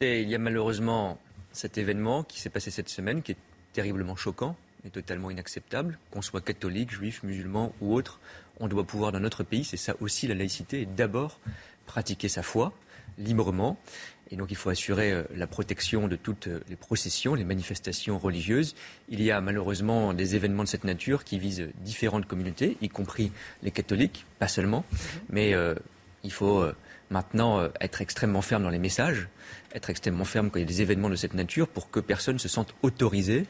Et 0.00 0.22
il 0.22 0.28
y 0.28 0.34
a 0.34 0.38
malheureusement 0.38 1.18
cet 1.52 1.78
événement 1.78 2.22
qui 2.22 2.40
s'est 2.40 2.50
passé 2.50 2.70
cette 2.70 2.88
semaine 2.88 3.22
qui 3.22 3.32
est 3.32 3.36
terriblement 3.72 4.16
choquant 4.16 4.56
et 4.84 4.90
totalement 4.90 5.30
inacceptable. 5.30 5.98
Qu'on 6.10 6.22
soit 6.22 6.40
catholique, 6.40 6.90
juif, 6.90 7.22
musulman 7.22 7.72
ou 7.80 7.94
autre, 7.94 8.20
on 8.60 8.68
doit 8.68 8.84
pouvoir 8.84 9.12
dans 9.12 9.20
notre 9.20 9.44
pays, 9.44 9.64
c'est 9.64 9.76
ça 9.76 9.94
aussi 10.00 10.26
la 10.26 10.34
laïcité, 10.34 10.82
et 10.82 10.86
d'abord 10.86 11.38
pratiquer 11.86 12.28
sa 12.28 12.42
foi 12.42 12.72
librement. 13.18 13.76
Et 14.30 14.36
donc 14.36 14.50
il 14.50 14.56
faut 14.56 14.70
assurer 14.70 15.12
euh, 15.12 15.24
la 15.36 15.46
protection 15.46 16.08
de 16.08 16.16
toutes 16.16 16.46
euh, 16.46 16.60
les 16.70 16.76
processions, 16.76 17.34
les 17.34 17.44
manifestations 17.44 18.18
religieuses. 18.18 18.74
Il 19.10 19.22
y 19.22 19.30
a 19.30 19.40
malheureusement 19.42 20.14
des 20.14 20.36
événements 20.36 20.64
de 20.64 20.68
cette 20.68 20.84
nature 20.84 21.24
qui 21.24 21.38
visent 21.38 21.68
différentes 21.80 22.26
communautés, 22.26 22.78
y 22.80 22.88
compris 22.88 23.30
les 23.62 23.70
catholiques, 23.70 24.24
pas 24.38 24.48
seulement. 24.48 24.86
Mais 25.28 25.52
euh, 25.52 25.74
il 26.24 26.32
faut 26.32 26.60
euh, 26.60 26.74
maintenant 27.12 27.60
euh, 27.60 27.68
être 27.80 28.00
extrêmement 28.00 28.42
ferme 28.42 28.64
dans 28.64 28.70
les 28.70 28.78
messages, 28.78 29.28
être 29.74 29.90
extrêmement 29.90 30.24
ferme 30.24 30.50
quand 30.50 30.58
il 30.58 30.62
y 30.62 30.64
a 30.64 30.68
des 30.68 30.82
événements 30.82 31.10
de 31.10 31.16
cette 31.16 31.34
nature 31.34 31.68
pour 31.68 31.90
que 31.90 32.00
personne 32.00 32.34
ne 32.34 32.40
se 32.40 32.48
sente 32.48 32.74
autorisé 32.82 33.46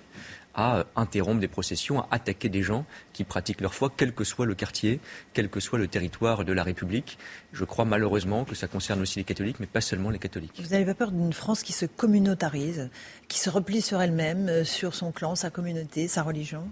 à 0.54 0.78
euh, 0.78 0.84
interrompre 0.96 1.40
des 1.40 1.48
processions, 1.48 2.00
à 2.00 2.08
attaquer 2.10 2.48
des 2.48 2.62
gens 2.62 2.84
qui 3.12 3.24
pratiquent 3.24 3.60
leur 3.60 3.74
foi, 3.74 3.90
quel 3.96 4.12
que 4.12 4.24
soit 4.24 4.44
le 4.46 4.54
quartier, 4.54 5.00
quel 5.32 5.48
que 5.48 5.60
soit 5.60 5.78
le 5.78 5.88
territoire 5.88 6.44
de 6.44 6.52
la 6.52 6.62
République. 6.62 7.18
Je 7.52 7.64
crois 7.64 7.84
malheureusement 7.84 8.44
que 8.44 8.54
ça 8.54 8.68
concerne 8.68 9.00
aussi 9.00 9.18
les 9.20 9.24
catholiques, 9.24 9.60
mais 9.60 9.66
pas 9.66 9.80
seulement 9.80 10.10
les 10.10 10.18
catholiques. 10.18 10.60
Vous 10.62 10.70
n'avez 10.70 10.84
pas 10.84 10.94
peur 10.94 11.12
d'une 11.12 11.32
France 11.32 11.62
qui 11.62 11.72
se 11.72 11.86
communautarise, 11.86 12.90
qui 13.28 13.38
se 13.38 13.48
replie 13.48 13.80
sur 13.80 14.02
elle-même, 14.02 14.48
euh, 14.48 14.64
sur 14.64 14.94
son 14.94 15.12
clan, 15.12 15.34
sa 15.34 15.50
communauté, 15.50 16.08
sa 16.08 16.22
religion? 16.22 16.68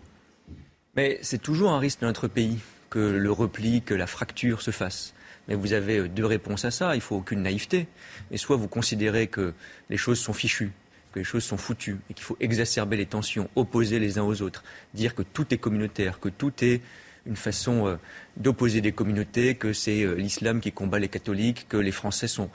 Mais 0.97 1.19
c'est 1.23 1.41
toujours 1.41 1.71
un 1.71 1.79
risque 1.79 2.01
dans 2.01 2.09
notre 2.09 2.29
pays 2.29 2.59
que 2.91 2.99
le 2.99 3.31
repli, 3.31 3.81
que 3.83 3.95
la 3.95 4.09
fracture 4.09 4.61
se 4.61 4.73
fasse. 4.73 5.15
Mais 5.51 5.57
vous 5.57 5.73
avez 5.73 5.99
euh, 5.99 6.09
deux 6.09 6.25
réponses 6.25 6.65
à 6.65 6.71
ça. 6.71 6.95
Il 6.95 7.01
faut 7.03 7.17
aucune 7.17 7.43
naïveté. 7.43 7.89
Soit 8.37 8.57
vous 8.57 8.69
considérez 8.69 9.27
que 9.27 9.53
les 9.91 9.97
choses 9.97 10.21
sont 10.21 10.33
fichues, 10.33 10.71
que 11.13 11.19
les 11.19 11.25
choses 11.25 11.43
sont 11.43 11.57
foutues, 11.57 11.99
et 12.09 12.15
qu'il 12.15 12.25
faut 12.25 12.37
exacerber 12.41 12.97
les 12.97 13.07
tensions, 13.07 13.51
opposer 13.57 13.99
les 13.99 14.19
uns 14.19 14.23
aux 14.23 14.41
autres, 14.41 14.63
dire 14.95 15.15
que 15.15 15.23
tout 15.23 15.53
est 15.53 15.59
communautaire, 15.59 16.21
que 16.21 16.29
tout 16.29 16.53
est 16.63 16.81
une 17.27 17.37
façon 17.37 17.89
euh, 17.89 17.97
d'opposer 18.37 18.81
des 18.81 18.93
communautés, 18.93 19.57
que 19.57 19.73
c'est 19.73 20.05
euh, 20.05 20.15
l'islam 20.15 20.61
qui 20.61 20.71
combat 20.71 21.01
les 21.01 21.09
catholiques, 21.09 21.67
que 21.69 21.77
les 21.77 21.93
Français 21.93 22.29
sont 22.29 22.49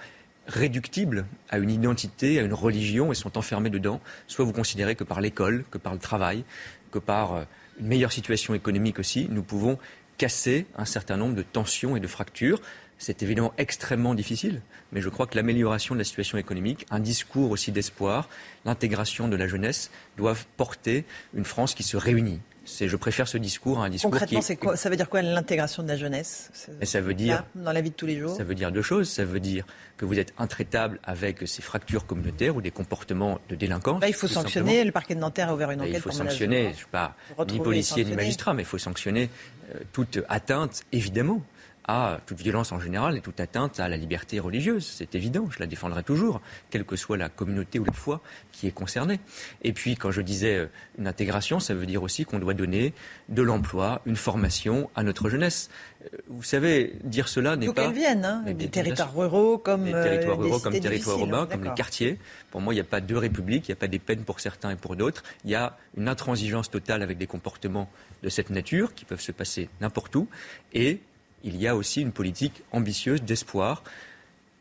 réductibles 0.47 1.25
à 1.49 1.57
une 1.57 1.71
identité, 1.71 2.39
à 2.39 2.43
une 2.43 2.53
religion 2.53 3.11
et 3.11 3.15
sont 3.15 3.37
enfermés 3.37 3.69
dedans. 3.69 3.99
Soit 4.27 4.45
vous 4.45 4.53
considérez 4.53 4.95
que 4.95 5.03
par 5.03 5.19
l'école, 5.19 5.65
que 5.69 5.77
par 5.77 5.93
le 5.93 5.99
travail, 5.99 6.45
que 6.91 6.99
par 6.99 7.45
une 7.79 7.87
meilleure 7.87 8.11
situation 8.11 8.53
économique 8.53 8.99
aussi, 8.99 9.27
nous 9.29 9.41
pouvons 9.41 9.79
casser 10.17 10.65
un 10.77 10.85
certain 10.85 11.17
nombre 11.17 11.35
de 11.35 11.41
tensions 11.41 11.95
et 11.95 11.99
de 11.99 12.07
fractures. 12.07 12.61
C'est 12.97 13.21
évidemment 13.23 13.53
extrêmement 13.57 14.15
difficile, 14.15 14.61
mais 14.91 15.01
je 15.01 15.09
crois 15.09 15.27
que 15.27 15.35
l'amélioration 15.35 15.95
de 15.95 15.99
la 15.99 16.05
situation 16.05 16.37
économique, 16.37 16.85
un 16.89 16.99
discours 16.99 17.51
aussi 17.51 17.71
d'espoir, 17.71 18.29
l'intégration 18.63 19.27
de 19.27 19.35
la 19.35 19.47
jeunesse 19.47 19.91
doivent 20.17 20.45
porter 20.57 21.05
une 21.33 21.43
France 21.45 21.73
qui 21.75 21.83
se 21.83 21.97
réunit 21.97 22.39
C'est, 22.63 22.87
je 22.87 22.95
préfère 22.95 23.27
ce 23.27 23.37
discours 23.37 23.79
à 23.79 23.85
un 23.85 23.89
discours 23.89 24.11
Concrètement, 24.11 24.39
qui 24.39 24.45
c'est 24.45 24.55
quoi 24.55 24.75
Ça 24.75 24.89
veut 24.89 24.95
dire 24.95 25.09
quoi 25.09 25.21
l'intégration 25.21 25.83
de 25.83 25.87
la 25.89 25.97
jeunesse? 25.97 26.49
Mais 26.79 26.85
ça 26.85 26.99
veut 27.01 27.13
dire, 27.13 27.35
Là, 27.35 27.63
dans 27.63 27.71
la 27.73 27.81
vie 27.81 27.91
de 27.91 27.95
tous 27.95 28.07
les 28.07 28.17
jours? 28.17 28.35
Ça 28.35 28.43
veut 28.43 28.55
dire 28.55 28.71
deux 28.71 28.81
choses. 28.81 29.07
Ça 29.09 29.23
veut 29.23 29.39
dire 29.39 29.65
que 29.97 30.05
vous 30.05 30.17
êtes 30.17 30.33
intraitable 30.37 30.99
avec 31.03 31.47
ces 31.47 31.61
fractures 31.61 32.05
communautaires 32.07 32.55
ou 32.55 32.61
des 32.61 32.71
comportements 32.71 33.39
de 33.49 33.55
délinquance. 33.55 34.01
Là, 34.01 34.07
il 34.07 34.13
faut 34.15 34.27
sanctionner. 34.27 34.69
simplement. 34.69 34.85
Le 34.85 34.91
parquet 34.91 35.15
de 35.15 35.19
Nanterre 35.19 35.49
a 35.49 35.53
ouvert 35.53 35.69
une 35.71 35.79
Mais 35.79 35.85
enquête 35.85 35.97
il 35.97 36.01
faut 36.01 36.09
pour 36.09 36.17
sanctionner, 36.17 36.63
je 36.63 36.69
ne 36.69 36.73
suis 36.73 36.85
pas 36.87 37.15
ni 37.51 37.59
policier 37.59 38.03
ni 38.03 38.15
magistrat, 38.15 38.53
mais 38.53 38.63
il 38.63 38.67
faut 38.67 38.79
sanctionner 38.79 39.29
euh, 39.75 39.79
toute 39.93 40.19
atteinte, 40.27 40.83
évidemment, 40.91 41.43
à 41.87 42.19
toute 42.25 42.39
violence 42.39 42.71
en 42.71 42.79
général 42.79 43.15
et 43.17 43.21
toute 43.21 43.39
atteinte 43.39 43.79
à 43.79 43.87
la 43.87 43.97
liberté 43.97 44.39
religieuse. 44.39 44.85
C'est 44.85 45.13
évident, 45.15 45.47
je 45.49 45.59
la 45.59 45.67
défendrai 45.67 46.03
toujours, 46.03 46.41
quelle 46.69 46.83
que 46.83 46.95
soit 46.95 47.17
la 47.17 47.29
communauté 47.29 47.79
ou 47.79 47.85
la 47.85 47.93
foi 47.93 48.21
qui 48.51 48.67
est 48.67 48.71
concernée. 48.71 49.19
Et 49.63 49.71
puis, 49.71 49.95
quand 49.95 50.11
je 50.11 50.21
disais 50.21 50.55
euh, 50.55 50.67
une 50.97 51.07
intégration, 51.07 51.59
ça 51.59 51.73
veut 51.73 51.85
dire 51.85 52.01
aussi 52.01 52.25
qu'on 52.25 52.39
doit 52.39 52.55
donner 52.55 52.93
de 53.29 53.41
l'emploi, 53.41 54.01
une 54.05 54.15
formation 54.15 54.89
à 54.95 55.03
notre 55.03 55.29
jeunesse. 55.29 55.69
Euh, 56.05 56.17
Vous 56.27 56.43
savez, 56.43 56.95
dire 57.03 57.27
cela 57.27 57.55
n'est 57.55 57.71
pas... 57.71 57.89
viennent, 57.91 58.25
hein, 58.25 58.43
des 58.45 58.53
bien 58.53 58.67
territoires 58.67 59.13
ruraux 59.15 59.59
comme 59.59 59.85
Les 59.85 59.93
euh, 59.93 60.03
territoires 60.03 60.37
des 60.37 60.43
ruraux 60.43 60.59
comme 60.59 60.73
territoires 60.73 61.15
difficiles, 61.15 61.33
urbains, 61.33 61.45
comme 61.45 61.63
les 61.63 61.73
quartiers. 61.73 62.17
Pour 62.49 62.61
moi, 62.61 62.73
il 62.73 62.77
n'y 62.77 62.81
a 62.81 62.85
pas 62.85 63.01
deux 63.01 63.17
républiques, 63.17 63.67
il 63.67 63.71
n'y 63.71 63.77
a 63.77 63.79
pas 63.79 63.87
des 63.87 63.99
peines 63.99 64.23
pour 64.23 64.39
certains 64.39 64.71
et 64.71 64.75
pour 64.75 64.95
d'autres. 64.95 65.23
Il 65.43 65.51
y 65.51 65.55
a 65.55 65.77
une 65.97 66.07
intransigeance 66.07 66.71
totale 66.71 67.03
avec 67.03 67.19
des 67.19 67.27
comportements 67.27 67.89
de 68.23 68.29
cette 68.29 68.49
nature 68.49 68.95
qui 68.95 69.05
peuvent 69.05 69.21
se 69.21 69.31
passer 69.31 69.69
n'importe 69.81 70.15
où. 70.15 70.27
Et 70.73 70.99
il 71.45 71.55
y 71.61 71.67
a 71.67 71.75
aussi 71.75 72.01
une 72.01 72.11
politique 72.11 72.63
ambitieuse 72.71 73.21
d'espoir, 73.21 73.83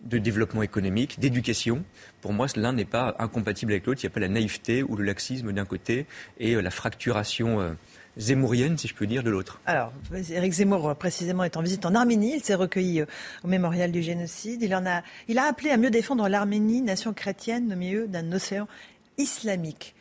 de 0.03 0.19
développement 0.19 0.63
économique, 0.63 1.19
d'éducation. 1.19 1.83
Pour 2.21 2.35
moi, 2.35 2.47
l'un 2.57 2.75
n'est 2.75 2.85
pas 2.85 3.17
incompatible 3.19 3.73
avec 3.73 3.87
l'autre. 3.87 4.03
Il 4.03 4.07
n'y 4.07 4.13
a 4.13 4.15
pas 4.15 4.21
la 4.21 4.29
naïveté 4.29 4.83
ou 4.83 4.97
le 4.97 5.03
laxisme 5.03 5.51
d'un 5.53 5.65
côté 5.65 6.07
et 6.39 6.55
euh, 6.55 6.61
la 6.61 6.71
fracturation 6.71 7.61
euh, 7.61 7.73
zémourienne, 8.19 8.77
si 8.77 8.87
je 8.87 8.95
peux 8.95 9.07
dire, 9.07 9.23
de 9.23 9.31
l'autre. 9.31 9.61
Alors, 9.65 9.95
Éric 10.13 10.53
Zemmour, 10.53 10.91
euh, 10.91 10.95
précisément, 10.95 11.43
est 11.43 11.57
en 11.57 11.63
visite 11.63 11.87
en 11.87 11.95
Arménie. 11.95 12.35
Il 12.37 12.45
s'est 12.45 12.55
recueilli 12.55 13.03
au 13.43 13.49
mémorial 13.49 13.91
du 13.91 14.03
génocide. 14.03 14.63
Il, 14.63 14.75
en 14.75 14.85
a, 14.85 15.03
il 15.27 15.39
a 15.39 15.45
appelé 15.45 15.71
à 15.71 15.79
mieux 15.79 15.91
défendre 15.91 16.29
l'Arménie, 16.29 16.83
nation 16.83 17.15
chrétienne, 17.15 17.73
au 17.73 17.77
milieu 17.77 18.07
d'un 18.07 18.31
océan 18.33 18.69
islamique. 19.17 19.95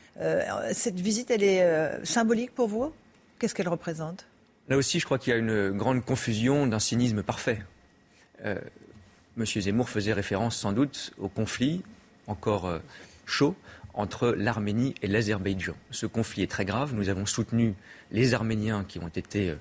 Cette 0.74 1.00
visite, 1.00 1.32
elle 1.32 1.44
est 1.44 2.06
symbolique 2.06 2.54
pour 2.54 2.68
vous? 2.68 2.94
Qu'est-ce 3.40 3.56
qu'elle 3.56 3.70
représente? 3.70 4.28
Là 4.70 4.78
aussi, 4.78 5.00
je 5.00 5.06
crois 5.06 5.20
qu'il 5.20 5.32
y 5.32 5.36
a 5.36 5.40
une 5.40 5.72
grande 5.72 6.04
confusion 6.06 6.68
d'un 6.68 6.80
cynisme 6.80 7.22
parfait. 7.24 7.62
Euh, 8.46 8.60
Monsieur 9.36 9.62
Zemmour 9.62 9.90
faisait 9.90 10.14
référence 10.14 10.56
sans 10.56 10.72
doute 10.72 11.12
au 11.18 11.28
conflit 11.28 11.82
encore 12.28 12.68
euh, 12.68 12.80
chaud 13.26 13.56
entre 13.94 14.30
l'Arménie 14.30 14.96
et 15.02 15.08
l'Azerbaïdjan. 15.08 15.74
Ce 15.92 16.06
conflit 16.06 16.44
est 16.44 16.52
très 16.52 16.66
grave. 16.66 16.94
Nous 16.94 17.10
avons 17.10 17.26
soutenu 17.26 17.76
les 18.12 18.34
Arméniens 18.34 18.84
qui 18.88 19.00
ont 19.00 19.08
été 19.08 19.50
euh, 19.50 19.56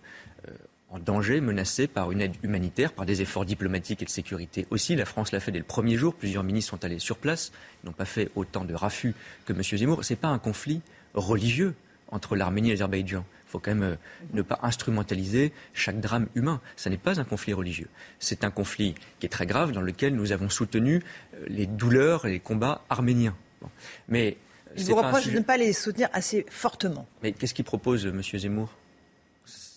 euh, 0.48 0.52
en 0.90 0.98
danger, 0.98 1.40
menacés 1.40 1.86
par 1.86 2.12
une 2.12 2.20
aide 2.20 2.36
humanitaire, 2.42 2.92
par 2.92 3.06
des 3.06 3.22
efforts 3.22 3.44
diplomatiques 3.44 4.02
et 4.02 4.04
de 4.04 4.10
sécurité 4.10 4.66
aussi. 4.70 4.94
La 4.94 5.04
France 5.04 5.32
l'a 5.32 5.40
fait 5.40 5.52
dès 5.52 5.58
le 5.58 5.64
premier 5.64 5.96
jour. 5.96 6.14
Plusieurs 6.14 6.44
ministres 6.44 6.70
sont 6.70 6.84
allés 6.84 6.98
sur 6.98 7.16
place. 7.16 7.52
Ils 7.82 7.86
n'ont 7.86 7.92
pas 7.92 8.04
fait 8.04 8.30
autant 8.34 8.64
de 8.64 8.74
raffus 8.74 9.14
que 9.46 9.52
M. 9.52 9.62
Zemmour. 9.62 10.04
Ce 10.04 10.12
n'est 10.12 10.18
pas 10.18 10.28
un 10.28 10.38
conflit 10.38 10.80
religieux 11.14 11.74
entre 12.10 12.36
l'Arménie 12.36 12.68
et 12.68 12.72
l'Azerbaïdjan. 12.72 13.24
Il 13.52 13.58
faut 13.58 13.58
quand 13.58 13.74
même 13.74 13.82
euh, 13.82 13.96
ne 14.32 14.40
pas 14.40 14.58
instrumentaliser 14.62 15.52
chaque 15.74 16.00
drame 16.00 16.26
humain. 16.34 16.62
Ce 16.76 16.88
n'est 16.88 16.96
pas 16.96 17.20
un 17.20 17.24
conflit 17.24 17.52
religieux. 17.52 17.88
C'est 18.18 18.44
un 18.44 18.50
conflit 18.50 18.94
qui 19.20 19.26
est 19.26 19.28
très 19.28 19.44
grave 19.44 19.72
dans 19.72 19.82
lequel 19.82 20.14
nous 20.14 20.32
avons 20.32 20.48
soutenu 20.48 21.02
euh, 21.34 21.44
les 21.48 21.66
douleurs 21.66 22.24
et 22.24 22.30
les 22.30 22.40
combats 22.40 22.82
arméniens. 22.88 23.36
Bon. 23.60 23.68
Mais 24.08 24.38
Il 24.74 24.84
c'est 24.86 24.92
vous 24.92 24.96
reproche 24.96 25.24
sujet- 25.24 25.34
de 25.34 25.40
ne 25.40 25.44
pas 25.44 25.58
les 25.58 25.74
soutenir 25.74 26.08
assez 26.14 26.46
fortement. 26.48 27.06
mais 27.22 27.32
qu'est-ce 27.32 27.52
qu'il 27.52 27.66
propose, 27.66 28.06
M. 28.06 28.22
Zemmour? 28.22 28.70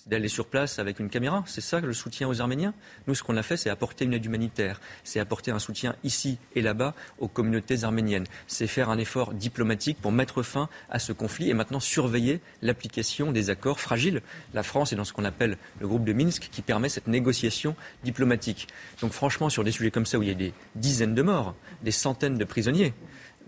D'aller 0.06 0.28
sur 0.28 0.46
place 0.46 0.78
avec 0.78 1.00
une 1.00 1.10
caméra 1.10 1.44
C'est 1.48 1.62
ça 1.62 1.80
le 1.80 1.92
soutien 1.92 2.28
aux 2.28 2.40
Arméniens? 2.40 2.76
Nous, 3.08 3.16
ce 3.16 3.24
qu'on 3.24 3.38
a 3.38 3.42
fait, 3.42 3.58
c'est 3.58 3.72
apporter 3.72 4.06
une 4.06 4.14
aide 4.14 4.24
humanitaire. 4.24 4.80
C'est 5.04 5.20
apporter 5.20 5.50
un 5.50 5.58
soutien 5.58 5.96
ici 6.04 6.38
et 6.54 6.62
là-bas 6.62 6.94
aux 7.18 7.28
communautés 7.28 7.84
arméniennes. 7.84 8.28
C'est 8.46 8.68
faire 8.68 8.92
un 8.92 9.00
effort 9.00 9.34
diplomatique 9.34 9.98
pour 10.00 10.12
mettre 10.12 10.44
fin 10.44 10.70
à 10.92 11.00
ce 11.00 11.12
conflit 11.12 11.50
et 11.50 11.56
maintenant 11.56 11.80
surveiller 11.80 12.40
l'application 12.62 13.32
des 13.32 13.50
accords 13.50 13.80
fragiles. 13.80 14.22
La 14.54 14.62
France 14.62 14.94
est 14.94 14.96
dans 14.96 15.06
ce 15.06 15.12
qu'on 15.14 15.26
appelle 15.26 15.58
le 15.80 15.88
groupe 15.88 16.06
de 16.06 16.14
Minsk 16.14 16.50
qui 16.52 16.62
permet 16.62 16.90
cette 16.90 17.08
négociation 17.08 17.76
diplomatique. 18.04 18.68
Donc 19.02 19.12
franchement, 19.12 19.50
sur 19.50 19.64
des 19.64 19.72
sujets 19.72 19.90
comme 19.90 20.06
ça 20.06 20.20
où 20.20 20.22
il 20.22 20.30
y 20.30 20.32
a 20.32 20.36
des 20.36 20.54
dizaines 20.76 21.16
de 21.16 21.24
morts, 21.24 21.56
des 21.82 21.90
centaines 21.90 22.38
de 22.38 22.46
prisonniers, 22.46 22.94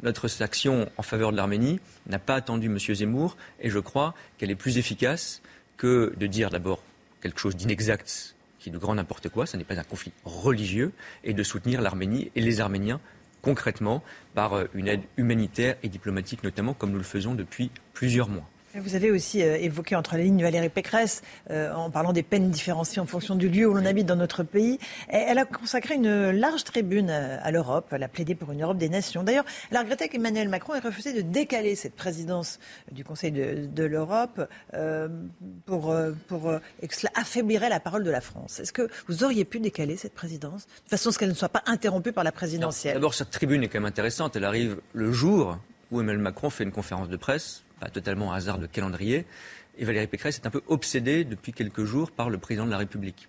notre 0.01 0.27
action 0.41 0.89
en 0.97 1.03
faveur 1.03 1.31
de 1.31 1.37
l'Arménie 1.37 1.79
n'a 2.07 2.19
pas 2.19 2.35
attendu 2.35 2.65
M. 2.65 2.79
Zemmour 2.79 3.37
et 3.59 3.69
je 3.69 3.79
crois 3.79 4.15
qu'elle 4.37 4.51
est 4.51 4.55
plus 4.55 4.79
efficace 4.79 5.41
que 5.77 6.13
de 6.17 6.27
dire 6.27 6.49
d'abord 6.49 6.81
quelque 7.21 7.39
chose 7.39 7.55
d'inexact 7.55 8.35
qui 8.59 8.69
est 8.69 8.71
de 8.71 8.77
grand 8.77 8.95
n'importe 8.95 9.29
quoi, 9.29 9.45
ce 9.45 9.55
n'est 9.55 9.63
pas 9.63 9.79
un 9.79 9.83
conflit 9.83 10.11
religieux, 10.25 10.91
et 11.23 11.33
de 11.33 11.43
soutenir 11.43 11.81
l'Arménie 11.81 12.31
et 12.35 12.41
les 12.41 12.59
Arméniens 12.59 12.99
concrètement 13.41 14.03
par 14.33 14.53
euh, 14.53 14.65
une 14.73 14.87
aide 14.87 15.03
humanitaire 15.15 15.75
et 15.83 15.89
diplomatique 15.89 16.43
notamment, 16.43 16.73
comme 16.73 16.91
nous 16.91 16.97
le 16.97 17.03
faisons 17.03 17.35
depuis 17.35 17.71
plusieurs 17.93 18.29
mois. 18.29 18.49
Vous 18.79 18.95
avez 18.95 19.11
aussi 19.11 19.41
euh, 19.41 19.57
évoqué 19.57 19.95
entre 19.95 20.17
les 20.17 20.23
lignes 20.25 20.41
Valérie 20.41 20.69
Pécresse, 20.69 21.23
euh, 21.49 21.73
en 21.73 21.89
parlant 21.89 22.13
des 22.13 22.23
peines 22.23 22.49
différenciées 22.49 23.01
en 23.01 23.05
fonction 23.05 23.35
du 23.35 23.49
lieu 23.49 23.67
où 23.67 23.73
l'on 23.73 23.85
habite 23.85 24.05
dans 24.05 24.15
notre 24.15 24.43
pays. 24.43 24.77
Et 25.11 25.17
Elle 25.17 25.39
a 25.39 25.45
consacré 25.45 25.95
une 25.95 26.31
large 26.31 26.63
tribune 26.63 27.09
euh, 27.09 27.37
à 27.41 27.51
l'Europe. 27.51 27.87
Elle 27.91 28.03
a 28.03 28.07
plaidé 28.07 28.35
pour 28.35 28.51
une 28.51 28.61
Europe 28.61 28.77
des 28.77 28.89
nations. 28.89 29.23
D'ailleurs, 29.23 29.45
elle 29.71 29.77
a 29.77 29.81
regretté 29.81 30.09
qu'Emmanuel 30.09 30.49
Macron 30.49 30.75
ait 30.75 30.79
refusé 30.79 31.13
de 31.13 31.21
décaler 31.21 31.75
cette 31.75 31.95
présidence 31.95 32.59
du 32.91 33.03
Conseil 33.03 33.31
de, 33.31 33.67
de 33.67 33.83
l'Europe 33.83 34.47
euh, 34.73 35.07
pour, 35.65 35.95
pour 36.27 36.53
et 36.81 36.87
que 36.87 36.95
cela 36.95 37.11
affaiblirait 37.15 37.69
la 37.69 37.79
parole 37.79 38.03
de 38.03 38.11
la 38.11 38.21
France. 38.21 38.59
Est-ce 38.59 38.73
que 38.73 38.89
vous 39.07 39.23
auriez 39.23 39.45
pu 39.45 39.59
décaler 39.59 39.97
cette 39.97 40.13
présidence 40.13 40.67
de 40.85 40.89
façon 40.89 41.09
à 41.09 41.11
ce 41.13 41.19
qu'elle 41.19 41.29
ne 41.29 41.33
soit 41.33 41.49
pas 41.49 41.63
interrompue 41.65 42.11
par 42.11 42.23
la 42.23 42.31
présidentielle? 42.31 42.93
D'abord, 42.93 43.13
cette 43.13 43.31
tribune 43.31 43.63
est 43.63 43.67
quand 43.67 43.79
même 43.79 43.85
intéressante. 43.85 44.35
Elle 44.35 44.45
arrive 44.45 44.81
le 44.93 45.11
jour 45.11 45.57
où 45.91 46.01
Emmanuel 46.01 46.21
Macron 46.21 46.49
fait 46.49 46.63
une 46.63 46.71
conférence 46.71 47.09
de 47.09 47.17
presse, 47.17 47.63
pas 47.79 47.89
totalement 47.89 48.29
au 48.29 48.31
hasard 48.31 48.59
de 48.59 48.67
calendrier, 48.67 49.25
et 49.77 49.85
Valérie 49.85 50.07
Pécresse 50.07 50.37
est 50.43 50.47
un 50.47 50.49
peu 50.51 50.61
obsédée 50.67 51.23
depuis 51.23 51.53
quelques 51.53 51.83
jours 51.83 52.11
par 52.11 52.29
le 52.29 52.37
président 52.37 52.65
de 52.65 52.71
la 52.71 52.77
République. 52.77 53.27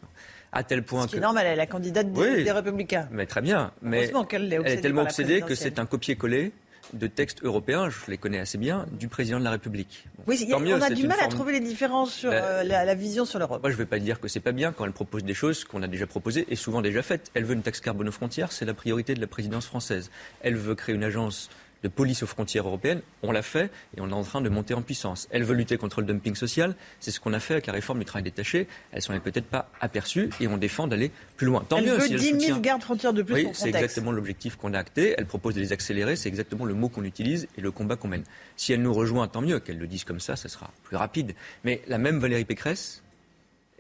À 0.51 0.63
tel 0.63 0.83
point 0.83 1.03
Ce 1.03 1.09
qui 1.09 1.13
que... 1.13 1.19
est 1.19 1.21
normal, 1.21 1.45
elle 1.47 1.53
est 1.53 1.57
la 1.57 1.67
candidate 1.67 2.11
des, 2.11 2.21
Oui. 2.21 2.45
des 2.45 2.53
Républicains. 2.53 3.07
Mais 3.11 3.27
très 3.27 3.43
bien. 3.43 3.73
Mais 3.83 4.11
qu'elle 4.29 4.51
est 4.53 4.57
elle 4.57 4.67
est 4.67 4.81
tellement 4.81 5.03
obsédée 5.03 5.43
que 5.43 5.55
c'est 5.55 5.79
un 5.79 5.85
copier-coller 5.85 6.53
de 6.95 7.07
textes 7.07 7.45
européens, 7.45 7.91
je 7.91 8.11
les 8.11 8.17
connais 8.17 8.39
assez 8.39 8.57
bien, 8.57 8.87
du 8.93 9.09
président 9.09 9.39
de 9.39 9.45
la 9.45 9.51
République. 9.51 10.07
Bon, 10.17 10.25
Oui, 10.29 10.49
a- 10.51 10.59
mieux, 10.59 10.75
on 10.75 10.81
a 10.81 10.89
c'est 10.89 10.95
du 10.95 11.07
mal 11.07 11.19
à 11.21 11.29
trouver 11.29 11.53
les 11.53 11.61
différences 11.61 12.15
sur 12.15 12.31
Ben, 12.31 12.43
euh, 12.43 12.65
la, 12.65 12.87
la 12.87 12.95
vision 12.95 13.27
sur 13.27 13.39
l'Europe. 13.39 13.61
Moi, 13.63 13.69
je 13.71 13.75
ne 13.75 13.79
vais 13.83 13.85
pas 13.87 13.99
dire 13.99 14.19
que 14.19 14.27
c'est 14.27 14.41
pas 14.41 14.53
bien 14.53 14.73
quand 14.73 14.87
elle 14.87 14.93
propose 14.93 15.23
des 15.23 15.35
choses 15.35 15.65
qu'on 15.65 15.83
a 15.83 15.87
déjà 15.87 16.07
proposées 16.07 16.47
et 16.49 16.57
souvent 16.57 16.81
déjà 16.81 17.03
faites. 17.03 17.31
Elle 17.35 17.45
veut 17.45 17.53
une 17.55 17.61
taxe 17.61 17.81
carbone 17.83 18.09
aux 18.09 18.13
frontières, 18.13 18.53
c'est 18.53 18.65
la 18.65 18.73
priorité 18.73 19.13
de 19.13 19.21
la 19.21 19.27
présidence 19.27 19.67
française. 19.67 20.11
Elle 20.41 20.57
veut 20.57 20.75
créer 20.75 20.95
une 20.95 21.05
agence 21.05 21.51
de 21.83 21.89
police 21.89 22.23
aux 22.23 22.27
frontières 22.27 22.67
européennes, 22.67 23.03
on 23.23 23.33
l'a 23.33 23.43
fait 23.43 23.71
et 23.97 24.01
on 24.01 24.09
est 24.09 24.15
en 24.15 24.23
train 24.23 24.41
de 24.41 24.49
monter 24.49 24.75
en 24.75 24.83
puissance. 24.83 25.29
Elle 25.31 25.45
veut 25.45 25.55
lutter 25.55 25.77
contre 25.77 26.01
le 26.01 26.07
dumping 26.07 26.35
social, 26.35 26.75
c'est 27.01 27.11
ce 27.11 27.21
qu'on 27.21 27.33
a 27.33 27.41
fait 27.41 27.55
avec 27.55 27.67
la 27.67 27.73
réforme 27.73 27.99
du 27.99 28.05
travail 28.05 28.25
détaché. 28.25 28.67
Elles 28.93 29.03
s'en 29.03 29.15
est 29.15 29.21
peut-être 29.21 29.47
pas 29.47 29.71
aperçues 29.81 30.31
et 30.41 30.49
on 30.49 30.57
défend 30.57 30.87
d'aller 30.87 31.11
plus 31.37 31.47
loin. 31.47 31.65
Tant 31.69 31.79
elle 31.79 31.87
mieux 31.87 31.95
veut 31.95 32.07
si 32.07 32.15
elle 32.15 32.21
10 32.21 32.25
000 32.25 32.41
soutient. 32.41 32.59
gardes 32.59 32.83
frontières 32.83 33.13
de 33.13 33.23
plus 33.23 33.35
Oui, 33.35 33.49
c'est 33.53 33.69
exactement 33.69 34.13
l'objectif 34.13 34.57
qu'on 34.57 34.75
a 34.75 34.79
acté. 34.79 35.15
Elle 35.17 35.27
propose 35.27 35.55
de 35.55 35.61
les 35.61 35.73
accélérer, 35.73 36.17
c'est 36.17 36.29
exactement 36.29 36.65
le 36.65 36.75
mot 36.75 36.89
qu'on 36.89 37.05
utilise 37.05 37.49
et 37.57 37.61
le 37.61 37.71
combat 37.71 37.97
qu'on 37.97 38.09
mène. 38.09 38.25
Si 38.57 38.73
elle 38.73 38.83
nous 38.83 38.95
rejoint, 38.95 39.29
tant 39.29 39.43
mieux. 39.43 39.59
Qu'elle 39.61 39.79
le 39.79 39.87
dise 39.87 40.05
comme 40.05 40.21
ça, 40.21 40.37
ça 40.37 40.49
sera 40.49 40.71
plus 40.85 40.97
rapide. 40.97 41.35
Mais 41.65 41.83
la 41.87 41.99
même 41.99 42.19
Valérie 42.19 42.45
Pécresse 42.45 43.03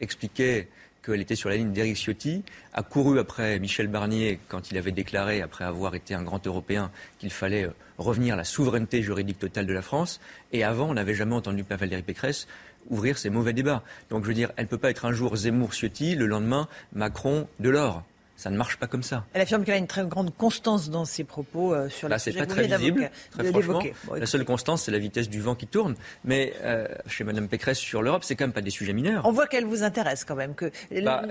expliquait 0.00 0.68
qu'elle 1.04 1.20
était 1.20 1.36
sur 1.36 1.48
la 1.48 1.56
ligne 1.56 1.72
d'Éric 1.72 1.96
Ciotti, 1.96 2.42
a 2.72 2.82
couru 2.82 3.18
après 3.18 3.58
Michel 3.58 3.88
Barnier 3.88 4.40
quand 4.48 4.70
il 4.70 4.78
avait 4.78 4.92
déclaré, 4.92 5.42
après 5.42 5.64
avoir 5.64 5.94
été 5.94 6.14
un 6.14 6.22
grand 6.22 6.44
Européen, 6.46 6.90
qu'il 7.18 7.30
fallait 7.30 7.64
euh, 7.64 7.72
revenir 7.98 8.34
à 8.34 8.36
la 8.36 8.44
souveraineté 8.44 9.02
juridique 9.02 9.38
totale 9.38 9.66
de 9.66 9.72
la 9.72 9.82
France. 9.82 10.20
Et 10.52 10.64
avant, 10.64 10.88
on 10.88 10.94
n'avait 10.94 11.14
jamais 11.14 11.34
entendu 11.34 11.64
Valérie 11.68 12.02
Pécresse 12.02 12.48
ouvrir 12.90 13.18
ces 13.18 13.30
mauvais 13.30 13.52
débats. 13.52 13.82
Donc 14.10 14.24
je 14.24 14.28
veux 14.28 14.34
dire, 14.34 14.50
elle 14.56 14.64
ne 14.64 14.68
peut 14.68 14.78
pas 14.78 14.90
être 14.90 15.04
un 15.04 15.12
jour 15.12 15.36
Zemmour-Ciotti, 15.36 16.14
le 16.14 16.26
lendemain 16.26 16.68
Macron-Delors. 16.94 18.02
Ça 18.38 18.50
ne 18.50 18.56
marche 18.56 18.76
pas 18.76 18.86
comme 18.86 19.02
ça. 19.02 19.26
Elle 19.32 19.42
affirme 19.42 19.64
qu'elle 19.64 19.74
a 19.74 19.78
une 19.78 19.88
très 19.88 20.06
grande 20.06 20.32
constance 20.32 20.90
dans 20.90 21.04
ses 21.04 21.24
propos 21.24 21.74
euh, 21.74 21.88
sur 21.88 22.08
le 22.08 22.16
c'est 22.18 22.32
pas 22.32 22.46
très 22.46 22.68
visible, 22.68 23.10
très 23.32 23.44
franchement. 23.50 23.82
Bon, 24.06 24.14
la 24.14 24.26
seule 24.26 24.44
constance, 24.44 24.84
c'est 24.84 24.92
la 24.92 25.00
vitesse 25.00 25.28
du 25.28 25.40
vent 25.40 25.56
qui 25.56 25.66
tourne. 25.66 25.96
Mais 26.22 26.54
euh, 26.62 26.86
chez 27.08 27.24
Mme 27.24 27.48
Pécresse 27.48 27.78
sur 27.78 28.00
l'Europe, 28.00 28.22
c'est 28.22 28.36
quand 28.36 28.44
même 28.44 28.52
pas 28.52 28.60
des 28.60 28.70
sujets 28.70 28.92
mineurs. 28.92 29.26
On 29.26 29.32
voit 29.32 29.48
qu'elle 29.48 29.64
vous 29.64 29.82
intéresse 29.82 30.24
quand 30.24 30.36
même, 30.36 30.54
que 30.54 30.70
Bah, 31.02 31.24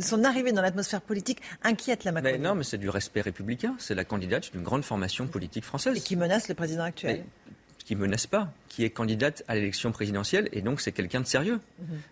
son 0.00 0.24
arrivée 0.24 0.52
dans 0.52 0.60
l'atmosphère 0.60 1.00
politique 1.00 1.40
inquiète 1.62 2.04
la 2.04 2.12
Macron 2.12 2.32
Mais 2.32 2.38
non, 2.38 2.54
mais 2.54 2.64
c'est 2.64 2.76
du 2.76 2.90
respect 2.90 3.22
républicain. 3.22 3.74
C'est 3.78 3.94
la 3.94 4.04
candidate 4.04 4.52
d'une 4.52 4.62
grande 4.62 4.84
formation 4.84 5.26
politique 5.26 5.64
française. 5.64 5.96
et 5.96 6.00
qui 6.00 6.16
menace 6.16 6.48
le 6.48 6.54
président 6.54 6.84
actuel. 6.84 7.24
qui 7.86 7.96
menace 7.96 8.26
pas, 8.26 8.52
qui 8.68 8.84
est 8.84 8.90
candidate 8.90 9.42
à 9.48 9.54
l'élection 9.54 9.92
présidentielle, 9.92 10.48
et 10.52 10.60
donc 10.60 10.80
c'est 10.80 10.92
quelqu'un 10.92 11.20
de 11.20 11.26
sérieux. 11.26 11.60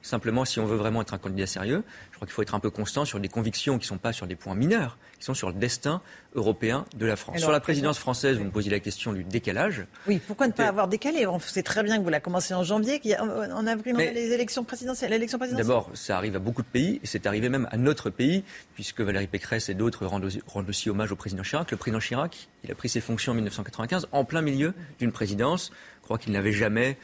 Simplement, 0.03 0.45
si 0.45 0.59
on 0.61 0.67
veut 0.67 0.77
vraiment 0.77 1.03
être 1.03 1.15
un 1.15 1.19
candidat 1.19 1.47
sérieux, 1.47 1.83
je 2.11 2.17
crois 2.17 2.27
qu'il 2.27 2.33
faut 2.35 2.43
être 2.43 2.55
un 2.55 2.61
peu 2.61 2.71
constant 2.71 3.05
sur 3.05 3.21
des 3.21 3.29
convictions 3.29 3.79
qui 3.79 3.85
ne 3.85 3.89
sont 3.89 3.99
pas 3.99 4.13
sur 4.13 4.27
des 4.27 4.37
points 4.37 4.55
mineurs, 4.55 4.97
qui 5.19 5.25
sont 5.25 5.35
sur 5.35 5.49
le 5.49 5.55
destin 5.55 6.01
européen 6.35 6.85
de 6.97 7.07
la 7.07 7.17
France. 7.17 7.37
Alors, 7.37 7.45
sur 7.45 7.53
la 7.53 7.61
présidence 7.61 7.99
française, 7.99 8.37
vous 8.39 8.45
me 8.45 8.51
posiez 8.51 8.71
la 8.71 8.81
question 8.81 9.13
du 9.13 9.25
décalage. 9.25 9.87
Oui, 10.07 10.21
pourquoi 10.27 10.47
ne 10.47 10.53
pas 10.53 10.67
avoir 10.67 10.89
décalé? 10.89 11.27
On 11.27 11.39
sait 11.41 11.63
très 11.63 11.83
bien 11.83 11.99
que 11.99 12.03
vous 12.03 12.09
la 12.11 12.21
commencé 12.21 12.55
en 12.55 12.63
janvier, 12.63 13.01
qu'il 13.01 13.13
y 13.13 13.15
a- 13.15 13.23
en 13.23 13.67
avril, 13.67 13.95
on 13.97 13.99
a 13.99 14.05
les 14.13 14.33
élections 14.33 14.65
présidentielles. 14.65 15.11
l'élection 15.11 15.39
présidentielle. 15.39 15.67
D'abord, 15.67 15.91
ça 15.95 16.17
arrive 16.17 16.37
à 16.37 16.39
beaucoup 16.39 16.63
de 16.63 16.67
pays, 16.67 17.01
et 17.03 17.07
c'est 17.07 17.27
arrivé 17.27 17.49
même 17.49 17.69
à 17.71 17.77
notre 17.77 18.11
pays, 18.11 18.45
puisque 18.75 19.01
Valérie 19.01 19.27
Pécresse 19.27 19.69
et 19.69 19.75
d'autres 19.75 20.05
rendent 20.07 20.25
aussi, 20.25 20.41
rendent 20.47 20.69
aussi 20.69 20.91
hommage 20.91 21.13
au 21.13 21.17
président 21.17 21.43
Chirac. 21.43 21.71
Le 21.71 21.77
président 21.77 22.01
Chirac, 22.01 22.49
il 22.65 22.71
a 22.71 22.75
pris 22.75 22.89
ses 22.89 23.01
fonctions 23.01 23.33
en 23.33 23.35
1995, 23.35 24.09
en 24.13 24.25
plein 24.25 24.43
milieu 24.43 24.75
d'une 24.99 25.13
présidence. 25.13 25.71
Je 26.07 26.09
crois 26.09 26.19
qu'il 26.19 26.35
n'avait 26.35 26.53
jamais, 26.53 26.97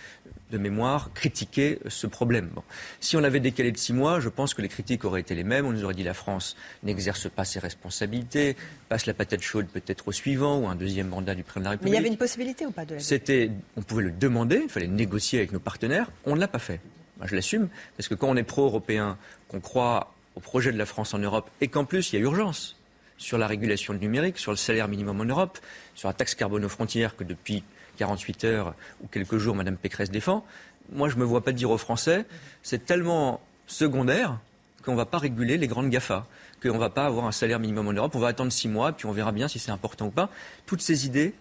de 0.53 0.59
mémoire, 0.59 1.11
critiqué 1.13 1.81
ce 1.89 2.07
problème. 2.07 2.51
Bon. 2.55 2.63
Si 3.01 3.17
on 3.17 3.25
avait 3.25 3.41
décalé 3.41 3.73
de 3.73 3.77
six 3.77 3.93
mois, 3.93 4.21
je 4.21 4.29
pense 4.29 4.55
que 4.55 4.63
les 4.63 4.69
critiques 4.69 5.05
auraient 5.05 5.23
été 5.23 5.35
les 5.35 5.43
mêmes. 5.43 5.67
On 5.67 5.73
nous 5.73 5.83
aurait 5.83 5.95
dit 5.95 6.05
la 6.05 6.15
France 6.15 6.55
n'exerce 6.85 7.29
pas 7.29 7.45
ses 7.45 7.59
responsabilités, 7.59 8.55
passe 8.89 9.07
la 9.07 9.15
patate 9.15 9.43
chaude 9.43 9.67
peut-être 9.67 10.07
au 10.07 10.13
suivant, 10.13 10.61
ou 10.61 10.69
un 10.69 10.77
deuxième 10.77 11.09
mandat 11.09 11.35
du 11.35 11.43
président 11.43 11.63
de 11.63 11.65
la 11.65 11.71
Mais 11.71 11.75
République. 11.79 11.93
il 11.95 11.97
y 11.97 11.99
avait 11.99 12.09
une 12.11 12.17
possibilité 12.17 12.65
ou 12.65 12.71
pas 12.71 12.85
de 12.85 12.95
la 12.95 13.01
C'était, 13.01 13.51
on 13.77 13.83
pouvait 13.83 14.05
le 14.05 14.13
demander, 14.13 14.61
il 14.63 14.71
fallait 14.71 14.87
négocier 14.87 15.41
avec 15.41 15.51
nos 15.51 15.59
partenaires. 15.59 16.09
On 16.25 16.37
ne 16.37 16.41
l'a 16.41 16.47
pas 16.47 16.61
fait. 16.61 16.79
Moi, 17.19 17.27
je 17.27 17.35
l'assume, 17.35 17.71
parce 17.97 18.09
que 18.09 18.15
quand 18.15 18.29
on 18.29 18.37
est 18.37 18.45
pro-européen, 18.45 19.19
qu'on 19.49 19.59
croit 19.59 20.15
au 20.37 20.41
projet 20.41 20.71
de 20.71 20.79
la 20.79 20.87
France 20.87 21.13
en 21.13 21.19
Europe, 21.19 21.51
et 21.61 21.67
qu'en 21.67 21.85
plus 21.85 22.13
il 22.13 22.21
y 22.21 22.23
a 22.23 22.23
urgence 22.23 22.77
sur 23.19 23.37
la 23.37 23.49
régulation 23.49 23.95
du 23.95 23.99
numérique, 23.99 24.39
sur 24.39 24.53
le 24.53 24.57
salaire 24.57 24.87
minimum 24.87 25.21
en 25.21 25.25
Europe, 25.25 25.59
sur 25.97 26.07
la 26.07 26.15
taxe 26.15 26.37
carbone 26.37 26.65
aux 26.65 26.69
frontières 26.69 27.17
que 27.17 27.25
depuis 27.25 27.65
48 27.97 28.45
heures 28.45 28.75
ou 29.03 29.07
quelques 29.07 29.39
jours 29.39 29.55
Mme 29.55 29.77
Pécresse 29.77 30.11
défend, 30.11 30.45
moi 30.93 31.09
je 31.09 31.15
ne 31.17 31.21
me 31.21 31.25
vois 31.25 31.43
pas 31.43 31.53
dire 31.53 31.71
aux 31.71 31.79
Français, 31.79 32.25
c'est 32.63 32.85
tellement 32.85 33.41
secondaire 33.67 34.39
qu'on 34.85 34.93
ne 34.93 34.97
va 34.97 35.07
pas 35.07 35.19
réguler 35.19 35.59
les 35.59 35.69
grandes 35.69 35.91
GAFA, 35.91 36.27
qu'on 36.63 36.75
ne 36.75 36.79
va 36.79 36.91
pas 36.91 37.07
avoir 37.07 37.27
un 37.27 37.33
salaire 37.33 37.61
minimum 37.61 37.89
en 37.89 37.93
Europe, 37.93 38.15
on 38.15 38.19
va 38.19 38.29
attendre 38.29 38.53
six 38.53 38.69
mois, 38.69 38.93
puis 38.93 39.07
on 39.07 39.13
verra 39.13 39.33
bien 39.33 39.49
si 39.49 39.59
c'est 39.59 39.71
important 39.71 40.07
ou 40.07 40.11
pas. 40.11 40.31
Toutes 40.67 40.83
ces 40.83 41.07
idées, 41.07 41.35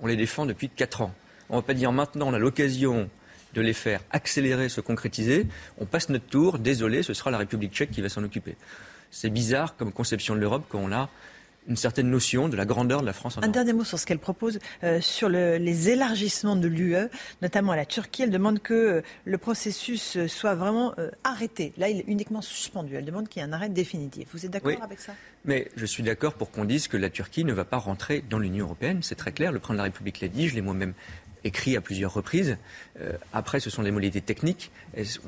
on 0.00 0.06
les 0.06 0.16
défend 0.16 0.46
depuis 0.46 0.68
quatre 0.68 1.02
ans. 1.02 1.12
On 1.48 1.56
ne 1.56 1.60
va 1.60 1.66
pas 1.66 1.74
dire 1.74 1.92
maintenant 1.92 2.28
on 2.28 2.34
a 2.34 2.38
l'occasion 2.38 3.08
de 3.54 3.60
les 3.60 3.72
faire 3.72 4.00
accélérer, 4.10 4.68
se 4.68 4.80
concrétiser. 4.80 5.46
On 5.78 5.86
passe 5.86 6.08
notre 6.08 6.26
tour, 6.26 6.58
désolé, 6.58 7.02
ce 7.02 7.14
sera 7.14 7.30
la 7.30 7.38
République 7.38 7.72
tchèque 7.72 7.90
qui 7.90 8.02
va 8.02 8.08
s'en 8.08 8.22
occuper. 8.22 8.56
C'est 9.10 9.30
bizarre 9.30 9.76
comme 9.76 9.92
conception 9.92 10.34
de 10.34 10.40
l'Europe 10.40 10.64
quand 10.68 10.78
on 10.78 10.92
a 10.92 11.08
une 11.68 11.76
certaine 11.76 12.08
notion 12.10 12.48
de 12.48 12.56
la 12.56 12.64
grandeur 12.64 13.00
de 13.00 13.06
la 13.06 13.12
France 13.12 13.36
en 13.36 13.40
Un 13.40 13.42
Europe. 13.42 13.54
dernier 13.54 13.72
mot 13.72 13.84
sur 13.84 13.98
ce 13.98 14.06
qu'elle 14.06 14.18
propose 14.18 14.58
euh, 14.84 15.00
sur 15.00 15.28
le- 15.28 15.56
les 15.58 15.88
élargissements 15.90 16.56
de 16.56 16.68
l'UE, 16.68 17.08
notamment 17.42 17.72
à 17.72 17.76
la 17.76 17.86
Turquie. 17.86 18.22
Elle 18.22 18.30
demande 18.30 18.60
que 18.60 18.74
euh, 18.74 19.02
le 19.24 19.38
processus 19.38 20.16
euh, 20.16 20.28
soit 20.28 20.54
vraiment 20.54 20.94
euh, 20.98 21.10
arrêté. 21.24 21.72
Là, 21.78 21.88
il 21.88 21.98
est 22.00 22.04
uniquement 22.06 22.42
suspendu. 22.42 22.94
Elle 22.94 23.04
demande 23.04 23.28
qu'il 23.28 23.42
y 23.42 23.44
ait 23.44 23.48
un 23.48 23.52
arrêt 23.52 23.68
définitif. 23.68 24.28
Vous 24.32 24.44
êtes 24.44 24.50
d'accord 24.52 24.72
Oui. 24.72 24.78
avec 24.82 25.00
ça? 25.00 25.12
Mais 25.44 25.70
je 25.76 25.86
suis 25.86 26.02
d'accord 26.02 26.34
pour 26.34 26.50
qu'on 26.50 26.64
dise 26.64 26.88
que 26.88 26.96
la 26.96 27.10
Turquie 27.10 27.44
ne 27.44 27.52
va 27.52 27.64
pas 27.64 27.78
rentrer 27.78 28.22
dans 28.28 28.38
l'Union 28.38 28.66
européenne. 28.66 29.00
C'est 29.02 29.14
très 29.14 29.32
clair. 29.32 29.52
Le 29.52 29.58
président 29.58 29.74
de 29.74 29.78
la 29.78 29.84
République 29.84 30.20
l'a 30.20 30.28
dit. 30.28 30.48
Je 30.48 30.54
l'ai 30.54 30.60
moi-même 30.62 30.92
écrit 31.44 31.76
à 31.76 31.80
plusieurs 31.80 32.12
reprises. 32.12 32.56
Euh, 33.00 33.12
après, 33.32 33.60
ce 33.60 33.70
sont 33.70 33.82
des 33.84 33.90
modalités 33.92 34.20
techniques. 34.20 34.72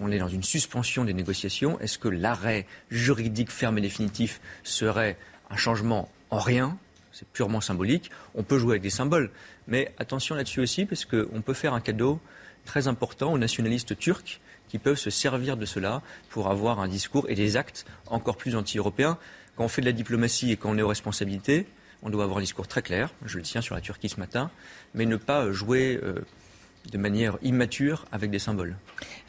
On 0.01 0.11
est 0.11 0.19
dans 0.19 0.29
une 0.29 0.43
suspension 0.43 1.05
des 1.05 1.15
négociations. 1.15 1.79
Est-ce 1.81 1.99
que 1.99 2.09
l'arrêt 2.09 2.67
juridique 2.91 3.51
ferme 3.51 3.79
et 3.79 3.81
définitif 3.81 4.41
serait 4.65 5.17
un 5.51 5.57
changement 5.57 6.09
en 6.31 6.39
rien 6.39 6.77
C'est 7.13 7.29
purement 7.29 7.61
symbolique. 7.61 8.11
On 8.35 8.43
peut 8.43 8.59
jouer 8.59 8.73
avec 8.73 8.83
des 8.83 8.91
symboles. 8.91 9.31
Mais 9.67 9.93
attention 9.99 10.35
là-dessus 10.35 10.61
aussi, 10.61 10.87
parce 10.87 11.05
qu'on 11.05 11.43
peut 11.43 11.55
faire 11.55 11.75
un 11.75 11.81
cadeau 11.81 12.21
très 12.65 12.89
important 12.89 13.33
aux 13.33 13.39
nationalistes 13.39 13.99
turcs 13.99 14.41
qui 14.69 14.79
peuvent 14.79 14.99
se 14.99 15.11
servir 15.11 15.57
de 15.57 15.65
cela 15.65 16.03
pour 16.29 16.49
avoir 16.49 16.81
un 16.81 16.89
discours 16.89 17.29
et 17.29 17.35
des 17.35 17.57
actes 17.57 17.87
encore 18.07 18.37
plus 18.37 18.55
anti-européens. 18.55 19.19
Quand 19.57 19.65
on 19.65 19.69
fait 19.69 19.81
de 19.81 19.87
la 19.87 19.93
diplomatie 19.93 20.53
et 20.53 20.57
quand 20.57 20.71
on 20.71 20.79
est 20.79 20.83
aux 20.83 20.89
responsabilités, 20.89 21.67
on 22.03 22.11
doit 22.11 22.25
avoir 22.25 22.39
un 22.39 22.43
discours 22.43 22.69
très 22.69 22.83
clair. 22.83 23.13
Je 23.25 23.39
le 23.39 23.43
tiens 23.43 23.61
sur 23.61 23.75
la 23.75 23.81
Turquie 23.81 24.09
ce 24.09 24.21
matin, 24.21 24.51
mais 24.95 25.07
ne 25.07 25.17
pas 25.17 25.51
jouer 25.51 25.99
euh, 26.03 26.21
de 26.91 26.99
manière 26.99 27.37
immature 27.43 28.05
avec 28.13 28.31
des 28.31 28.39
symboles. 28.39 28.77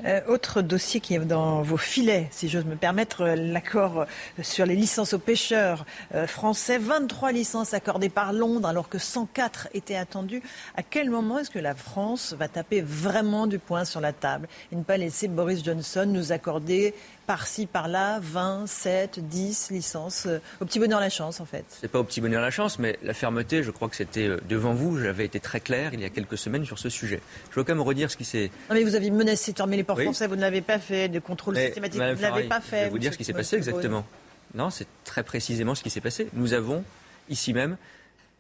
Euh, 0.06 0.22
autre 0.28 0.62
dossier 0.62 1.00
qui 1.00 1.16
est 1.16 1.20
dans 1.20 1.62
vos 1.62 1.78
filets, 1.78 2.28
si 2.32 2.48
j'ose 2.48 2.66
me 2.66 2.76
permettre, 2.76 3.22
euh, 3.22 3.36
l'accord 3.36 4.02
euh, 4.02 4.06
sur 4.42 4.66
les 4.66 4.76
licences 4.76 5.14
aux 5.14 5.20
pêcheurs 5.20 5.86
français. 6.28 6.78
23 6.78 7.32
licences 7.32 7.74
accordées 7.74 8.10
par 8.10 8.34
Londres 8.34 8.68
alors 8.68 8.90
que 8.90 8.98
104 8.98 9.70
étaient 9.74 9.96
attendues. 9.96 10.42
À 10.76 10.84
quel 10.84 11.10
moment 11.10 11.40
est-ce 11.40 11.50
que 11.50 11.60
la 11.60 11.76
France 11.76 12.34
va 12.38 12.48
taper 12.48 12.82
vraiment 12.82 13.48
du 13.48 13.60
poing 13.60 13.86
sur 13.86 14.02
la 14.02 14.14
table 14.14 14.48
et 14.72 14.76
ne 14.76 14.84
pas 14.84 14.98
laisser 14.98 15.28
Boris 15.28 15.64
Johnson 15.64 16.06
nous 16.08 16.32
accorder 16.32 16.94
par-ci, 17.30 17.68
par-là 17.68 18.18
20, 18.24 18.66
7, 18.66 19.20
10 19.20 19.70
licences 19.70 20.26
euh, 20.26 20.40
Au 20.62 20.66
petit 20.66 20.80
bonheur 20.80 21.00
la 21.00 21.12
chance, 21.12 21.40
en 21.40 21.46
fait. 21.46 21.64
C'est 21.80 21.88
pas 21.88 22.00
au 22.00 22.04
petit 22.04 22.22
bonheur 22.22 22.42
la 22.42 22.50
chance, 22.50 22.80
mais 22.80 22.98
la 23.04 23.14
fermeté, 23.14 23.62
je 23.62 23.70
crois 23.70 23.88
que 23.88 23.96
c'était 23.96 24.28
euh, 24.28 24.40
devant 24.50 24.74
vous. 24.74 24.98
J'avais 24.98 25.26
été 25.26 25.40
très 25.40 25.60
clair 25.60 25.94
il 25.94 26.00
y 26.00 26.06
a 26.06 26.10
quelques 26.10 26.40
semaines 26.40 26.66
sur 26.66 26.80
ce 26.80 26.90
sujet. 26.90 27.22
Je 27.52 27.56
veux 27.56 27.64
quand 27.64 27.76
même 27.76 27.84
redire 27.84 28.10
ce 28.10 28.18
qui 28.18 28.26
s'est 28.26 28.50
Non, 28.72 28.76
mais 28.76 28.84
vous 28.84 28.96
aviez 28.96 29.12
menacé 29.12 29.52
de 29.52 29.58
fermer 29.58 29.78
les 29.78 29.84
ports 29.84 29.98
Oui. 29.98 30.06
français, 30.06 30.26
vous 30.26 30.38
ne 30.38 30.42
l'avez 30.42 30.62
pas 30.62 30.80
fait, 30.80 31.08
de 31.08 31.20
contrôle 31.20 31.54
Mais, 31.54 31.68
systématique, 31.68 32.02
vous 32.02 32.08
ne 32.08 32.20
l'avez 32.20 32.48
pas 32.48 32.62
fait. 32.62 32.80
Je 32.80 32.84
vais 32.86 32.90
vous 32.90 32.98
dire 32.98 33.14
ce 33.14 33.20
qui 33.20 33.26
s'est 33.26 33.34
passé 33.34 33.58
exactement. 33.58 34.08
Non, 34.56 34.72
c'est 34.72 34.88
très 35.04 35.22
précisément 35.22 35.76
ce 35.76 35.84
qui 35.84 35.92
s'est 35.92 36.02
passé. 36.02 36.30
Nous 36.34 36.54
avons, 36.54 36.84
ici 37.30 37.54
même, 37.54 37.78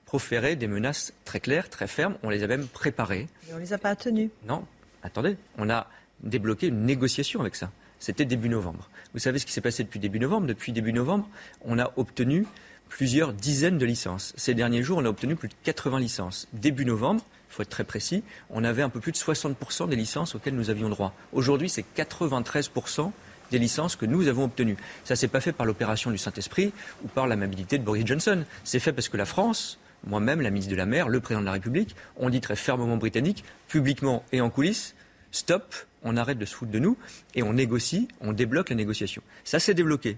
proféré 0.08 0.56
des 0.56 0.68
menaces 0.68 1.14
très 1.26 1.40
claires, 1.40 1.70
très 1.70 1.86
fermes. 1.86 2.16
On 2.24 2.32
les 2.32 2.42
a 2.42 2.48
même 2.48 2.66
préparées. 2.66 3.28
Et 3.48 3.54
on 3.54 3.58
ne 3.58 3.62
les 3.62 3.72
a 3.72 3.78
pas 3.78 3.96
tenues. 3.96 4.32
Non, 4.48 4.66
attendez, 5.04 5.38
on 5.60 5.70
a 5.70 5.86
débloqué 6.24 6.70
une 6.70 6.88
négociation 6.88 7.40
avec 7.40 7.56
ça. 7.56 7.70
C'était 8.00 8.26
début 8.26 8.50
novembre. 8.50 8.90
Vous 9.14 9.20
savez 9.20 9.40
ce 9.40 9.46
qui 9.46 9.52
s'est 9.52 9.62
passé 9.62 9.84
depuis 9.84 10.00
début 10.00 10.20
novembre? 10.20 10.48
Depuis 10.48 10.72
début 10.72 10.94
novembre, 10.94 11.28
on 11.64 11.80
a 11.80 11.92
obtenu 11.98 12.46
plusieurs 12.88 13.34
dizaines 13.34 13.78
de 13.78 13.86
licences. 13.86 14.34
Ces 14.36 14.54
derniers 14.54 14.84
jours, 14.84 14.98
on 14.98 15.06
a 15.06 15.10
obtenu 15.10 15.36
plus 15.36 15.50
de 15.50 15.54
80 15.64 16.00
licences. 16.00 16.48
Début 16.54 16.86
novembre, 16.86 17.24
il 17.50 17.54
faut 17.54 17.62
être 17.62 17.70
très 17.70 17.84
précis, 17.84 18.24
on 18.50 18.64
avait 18.64 18.82
un 18.82 18.90
peu 18.90 19.00
plus 19.00 19.12
de 19.12 19.18
60% 19.18 19.90
des 19.90 19.96
licences 19.96 20.36
auxquelles 20.36 20.56
nous 20.56 20.70
avions 20.70 20.90
droit. 20.90 21.14
Aujourd'hui, 21.34 21.70
c'est 21.70 21.86
93% 21.96 23.12
des 23.52 23.60
licences 23.60 23.96
que 23.96 24.06
nous 24.06 24.28
avons 24.28 24.44
obtenues. 24.44 24.78
Ça 25.04 25.14
ne 25.14 25.18
s'est 25.18 25.28
pas 25.28 25.42
fait 25.42 25.52
par 25.52 25.66
l'opération 25.66 26.12
du 26.12 26.18
Saint-Esprit 26.18 26.72
ou 27.04 27.08
par 27.08 27.28
l'amabilité 27.28 27.78
de 27.78 27.84
Boris 27.84 28.06
Johnson. 28.06 28.44
C'est 28.64 28.80
fait 28.80 28.94
parce 28.94 29.10
que 29.10 29.18
la 29.18 29.26
France, 29.26 29.80
moi-même, 30.06 30.42
la 30.42 30.52
ministre 30.52 30.72
de 30.72 30.78
la 30.78 30.86
Mer, 30.86 31.10
le 31.10 31.20
président 31.20 31.42
de 31.42 31.48
la 31.48 31.54
République, 31.54 31.96
ont 32.18 32.30
dit 32.30 32.42
très 32.42 32.56
fermement 32.56 32.94
aux 32.94 32.98
Britanniques, 32.98 33.44
publiquement 33.68 34.24
et 34.32 34.42
en 34.42 34.50
coulisses, 34.50 34.96
stop, 35.32 35.74
on 36.04 36.18
arrête 36.18 36.38
de 36.38 36.46
se 36.46 36.56
foutre 36.56 36.72
de 36.72 36.80
nous 36.80 36.98
et 37.36 37.44
on 37.44 37.54
négocie, 37.54 38.08
on 38.22 38.34
débloque 38.34 38.70
la 38.70 38.76
négociation. 38.76 39.22
Ça 39.44 39.60
s'est 39.60 39.74
débloqué. 39.74 40.18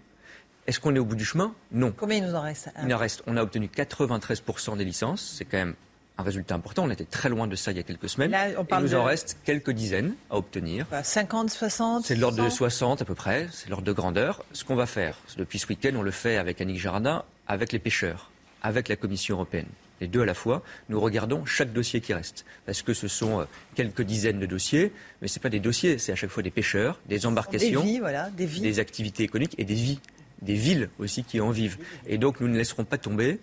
Est-ce 0.68 0.80
qu'on 0.80 0.95
est 0.95 0.99
au 0.99 1.06
bout 1.06 1.16
du 1.16 1.26
chemin? 1.26 1.53
Non. 1.72 1.91
Combien 1.95 2.18
il 2.18 2.26
nous 2.26 2.36
en 2.36 2.41
reste? 2.41 2.70
Il 2.86 2.94
en 2.94 2.98
reste, 2.98 3.24
on 3.28 3.36
a 3.38 3.41
obtenu 3.41 3.68
93% 3.68 4.78
des 4.78 4.86
licences, 4.86 5.36
c'est 5.38 5.45
quand 5.45 5.58
même 5.58 5.74
un 6.18 6.24
résultat 6.24 6.56
important. 6.56 6.84
On 6.84 6.90
était 6.90 7.06
très 7.06 7.30
loin 7.30 7.48
de 7.48 7.56
ça 7.56 7.72
il 7.72 7.78
y 7.78 7.80
a 7.80 7.84
quelques 7.84 8.10
semaines. 8.10 8.32
Là, 8.32 8.49
on 8.58 8.66
il 8.78 8.84
nous 8.84 8.95
en 8.95 9.03
reste 9.03 9.38
quelques 9.44 9.72
dizaines 9.72 10.14
à 10.30 10.38
obtenir. 10.38 10.88
Quoi, 10.88 11.03
50, 11.03 11.49
60 11.49 12.06
C'est 12.06 12.16
de 12.16 12.22
l'ordre 12.22 12.44
de 12.44 12.49
100? 12.49 12.56
60 12.58 13.02
à 13.02 13.06
peu 13.06 13.16
près, 13.16 13.48
c'est 13.52 13.70
l'ordre 13.70 13.86
de 13.86 13.91
grandeur. 13.91 14.44
Ce 14.53 14.64
qu'on 14.64 14.76
va 14.76 14.86
faire, 14.86 15.18
depuis 15.38 15.58
ce 15.58 15.68
week-end, 15.68 15.91
on 15.95 16.03
le 16.03 16.12
fait 16.12 16.38
avec 16.38 16.62
Annick 16.62 16.80
Girardin, 16.80 17.24
avec 17.48 17.72
les 17.72 17.80
pêcheurs, 17.80 18.30
avec 18.62 18.88
la 18.88 18.95
Commission 18.95 19.36
européenne. 19.36 19.68
Les 20.02 20.07
deux 20.07 20.22
à 20.22 20.26
la 20.26 20.34
fois, 20.34 20.64
nous 20.90 20.99
regardons 20.99 21.45
chaque 21.45 21.72
dossier 21.72 22.02
qui 22.02 22.14
reste. 22.14 22.44
Parce 22.65 22.82
que 22.82 22.94
ce 22.94 23.07
sont 23.07 23.41
euh, 23.41 23.45
quelques 23.76 24.02
dizaines 24.02 24.40
de 24.40 24.48
dossiers, 24.48 24.91
mais 25.22 25.28
ce 25.28 25.40
pas 25.40 25.49
des 25.49 25.60
dossiers, 25.60 25.99
c'est 25.99 26.11
à 26.11 26.15
chaque 26.15 26.32
fois 26.32 26.44
des 26.44 26.49
pêcheurs, 26.52 26.99
des 27.07 27.26
embarcations, 27.28 27.82
Des 27.82 27.88
vies, 27.91 27.99
voilà, 27.99 28.30
des 28.32 28.48
vies. 28.48 28.61
des 28.61 28.80
activités 28.80 29.23
économiques 29.23 29.56
et 29.60 29.64
des 29.64 29.76
vies, 29.76 29.99
des 30.41 30.56
villes 30.56 30.90
aussi 30.98 31.23
qui 31.23 31.40
en 31.40 31.52
vivent. 31.52 31.78
Et 32.07 32.18
donc 32.18 32.41
nous 32.41 32.48
ne 32.48 32.57
laisserons 32.57 32.84
pas 32.84 32.98
tomber, 32.98 33.40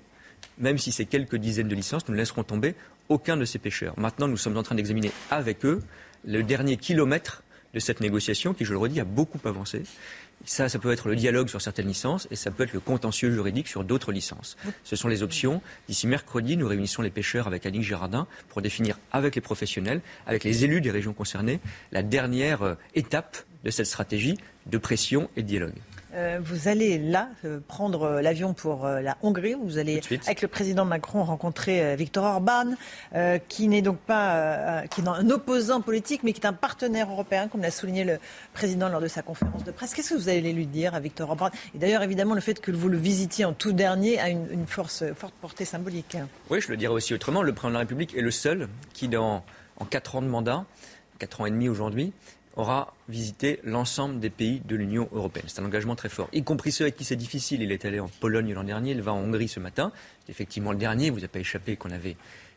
même 0.58 0.78
si 0.78 0.90
c'est 0.90 1.04
quelques 1.06 1.36
dizaines 1.36 1.68
de 1.68 1.76
licences, 1.76 2.06
nous 2.08 2.14
ne 2.14 2.18
laisserons 2.18 2.42
tomber 2.42 2.74
aucun 3.08 3.36
de 3.36 3.44
ces 3.44 3.58
pêcheurs. 3.58 3.94
Maintenant, 3.96 4.28
nous 4.28 4.36
sommes 4.36 4.56
en 4.56 4.62
train 4.64 4.74
d'examiner 4.74 5.12
avec 5.30 5.64
eux 5.64 5.80
le 6.26 6.42
dernier 6.42 6.76
kilomètre 6.76 7.44
de 7.72 7.78
cette 7.78 8.00
négociation 8.00 8.52
qui, 8.52 8.64
je 8.64 8.72
le 8.72 8.78
redis, 8.78 8.98
a 9.00 9.04
beaucoup 9.04 9.38
avancé. 9.44 9.82
Ça, 10.44 10.68
ça 10.68 10.78
peut 10.78 10.92
être 10.92 11.08
le 11.08 11.16
dialogue 11.16 11.48
sur 11.48 11.60
certaines 11.60 11.88
licences 11.88 12.28
et 12.30 12.36
ça 12.36 12.50
peut 12.50 12.62
être 12.62 12.72
le 12.72 12.80
contentieux 12.80 13.30
juridique 13.30 13.68
sur 13.68 13.84
d'autres 13.84 14.12
licences. 14.12 14.56
Ce 14.84 14.96
sont 14.96 15.08
les 15.08 15.22
options. 15.22 15.60
D'ici 15.88 16.06
mercredi, 16.06 16.56
nous 16.56 16.66
réunissons 16.66 17.02
les 17.02 17.10
pêcheurs 17.10 17.46
avec 17.46 17.66
Annick 17.66 17.82
Girardin 17.82 18.26
pour 18.48 18.62
définir 18.62 18.98
avec 19.12 19.34
les 19.34 19.40
professionnels, 19.40 20.00
avec 20.26 20.44
les 20.44 20.64
élus 20.64 20.80
des 20.80 20.90
régions 20.90 21.12
concernées, 21.12 21.60
la 21.92 22.02
dernière 22.02 22.62
euh, 22.62 22.74
étape 22.94 23.38
de 23.64 23.70
cette 23.70 23.86
stratégie 23.86 24.38
de 24.66 24.78
pression 24.78 25.28
et 25.36 25.42
de 25.42 25.48
dialogue. 25.48 25.74
Euh, 26.18 26.40
vous 26.42 26.66
allez 26.66 26.98
là 26.98 27.28
euh, 27.44 27.60
prendre 27.66 28.02
euh, 28.02 28.22
l'avion 28.22 28.52
pour 28.52 28.84
euh, 28.84 29.00
la 29.00 29.16
Hongrie. 29.22 29.54
Vous 29.54 29.78
allez, 29.78 30.00
avec 30.26 30.42
le 30.42 30.48
président 30.48 30.84
Macron, 30.84 31.22
rencontrer 31.22 31.94
Viktor 31.96 32.24
Orban, 32.24 32.74
qui 33.48 33.68
n'est 33.68 33.82
donc 33.82 33.98
pas 33.98 34.82
qui 34.90 35.00
est 35.00 35.08
un 35.08 35.30
opposant 35.30 35.80
politique, 35.80 36.22
mais 36.24 36.32
qui 36.32 36.40
est 36.40 36.46
un 36.46 36.52
partenaire 36.52 37.10
européen, 37.10 37.48
comme 37.48 37.62
l'a 37.62 37.70
souligné 37.70 38.04
le 38.04 38.18
président 38.52 38.88
lors 38.88 39.00
de 39.00 39.06
sa 39.06 39.22
conférence 39.22 39.64
de 39.64 39.70
presse. 39.70 39.94
Qu'est-ce 39.94 40.10
que 40.10 40.18
vous 40.18 40.28
allez 40.28 40.52
lui 40.52 40.66
dire 40.66 40.94
à 40.94 41.00
Viktor 41.00 41.30
Orban? 41.30 41.50
Et 41.74 41.78
d'ailleurs, 41.78 42.02
évidemment, 42.02 42.34
le 42.34 42.40
fait 42.40 42.60
que 42.60 42.72
vous 42.72 42.88
le 42.88 42.98
visitiez 42.98 43.44
en 43.44 43.52
tout 43.52 43.72
dernier 43.72 44.18
a 44.18 44.28
une, 44.28 44.46
une 44.50 44.66
force, 44.66 45.04
forte 45.14 45.34
portée 45.34 45.64
symbolique. 45.64 46.16
Oui, 46.50 46.60
je 46.60 46.68
le 46.68 46.76
dirais 46.76 46.92
aussi 46.92 47.14
autrement. 47.14 47.42
Le 47.42 47.52
président 47.52 47.70
de 47.70 47.74
la 47.74 47.80
République 47.80 48.16
est 48.16 48.22
le 48.22 48.30
seul 48.32 48.68
qui, 48.92 49.08
dans 49.08 49.44
en 49.76 49.84
quatre 49.84 50.16
ans 50.16 50.22
de 50.22 50.28
mandat, 50.28 50.64
quatre 51.18 51.40
ans 51.40 51.46
et 51.46 51.50
demi 51.50 51.68
aujourd'hui, 51.68 52.12
aura 52.58 52.92
visité 53.08 53.60
l'ensemble 53.62 54.20
des 54.20 54.30
pays 54.30 54.60
de 54.64 54.76
l'Union 54.76 55.08
européenne. 55.12 55.46
C'est 55.46 55.60
un 55.60 55.64
engagement 55.64 55.94
très 55.94 56.08
fort, 56.08 56.28
y 56.32 56.42
compris 56.42 56.72
ceux 56.72 56.84
avec 56.84 56.96
qui 56.96 57.04
c'est 57.04 57.16
difficile. 57.16 57.62
Il 57.62 57.72
est 57.72 57.84
allé 57.84 58.00
en 58.00 58.08
Pologne 58.08 58.52
l'an 58.52 58.64
dernier, 58.64 58.90
il 58.90 59.00
va 59.00 59.12
en 59.12 59.20
Hongrie 59.20 59.48
ce 59.48 59.60
matin. 59.60 59.92
C'est 60.26 60.32
effectivement 60.32 60.72
le 60.72 60.78
dernier, 60.78 61.10
vous 61.10 61.20
n'a 61.20 61.28
pas 61.28 61.38
échappé 61.38 61.76
qu'on 61.76 61.90
avait 61.90 62.16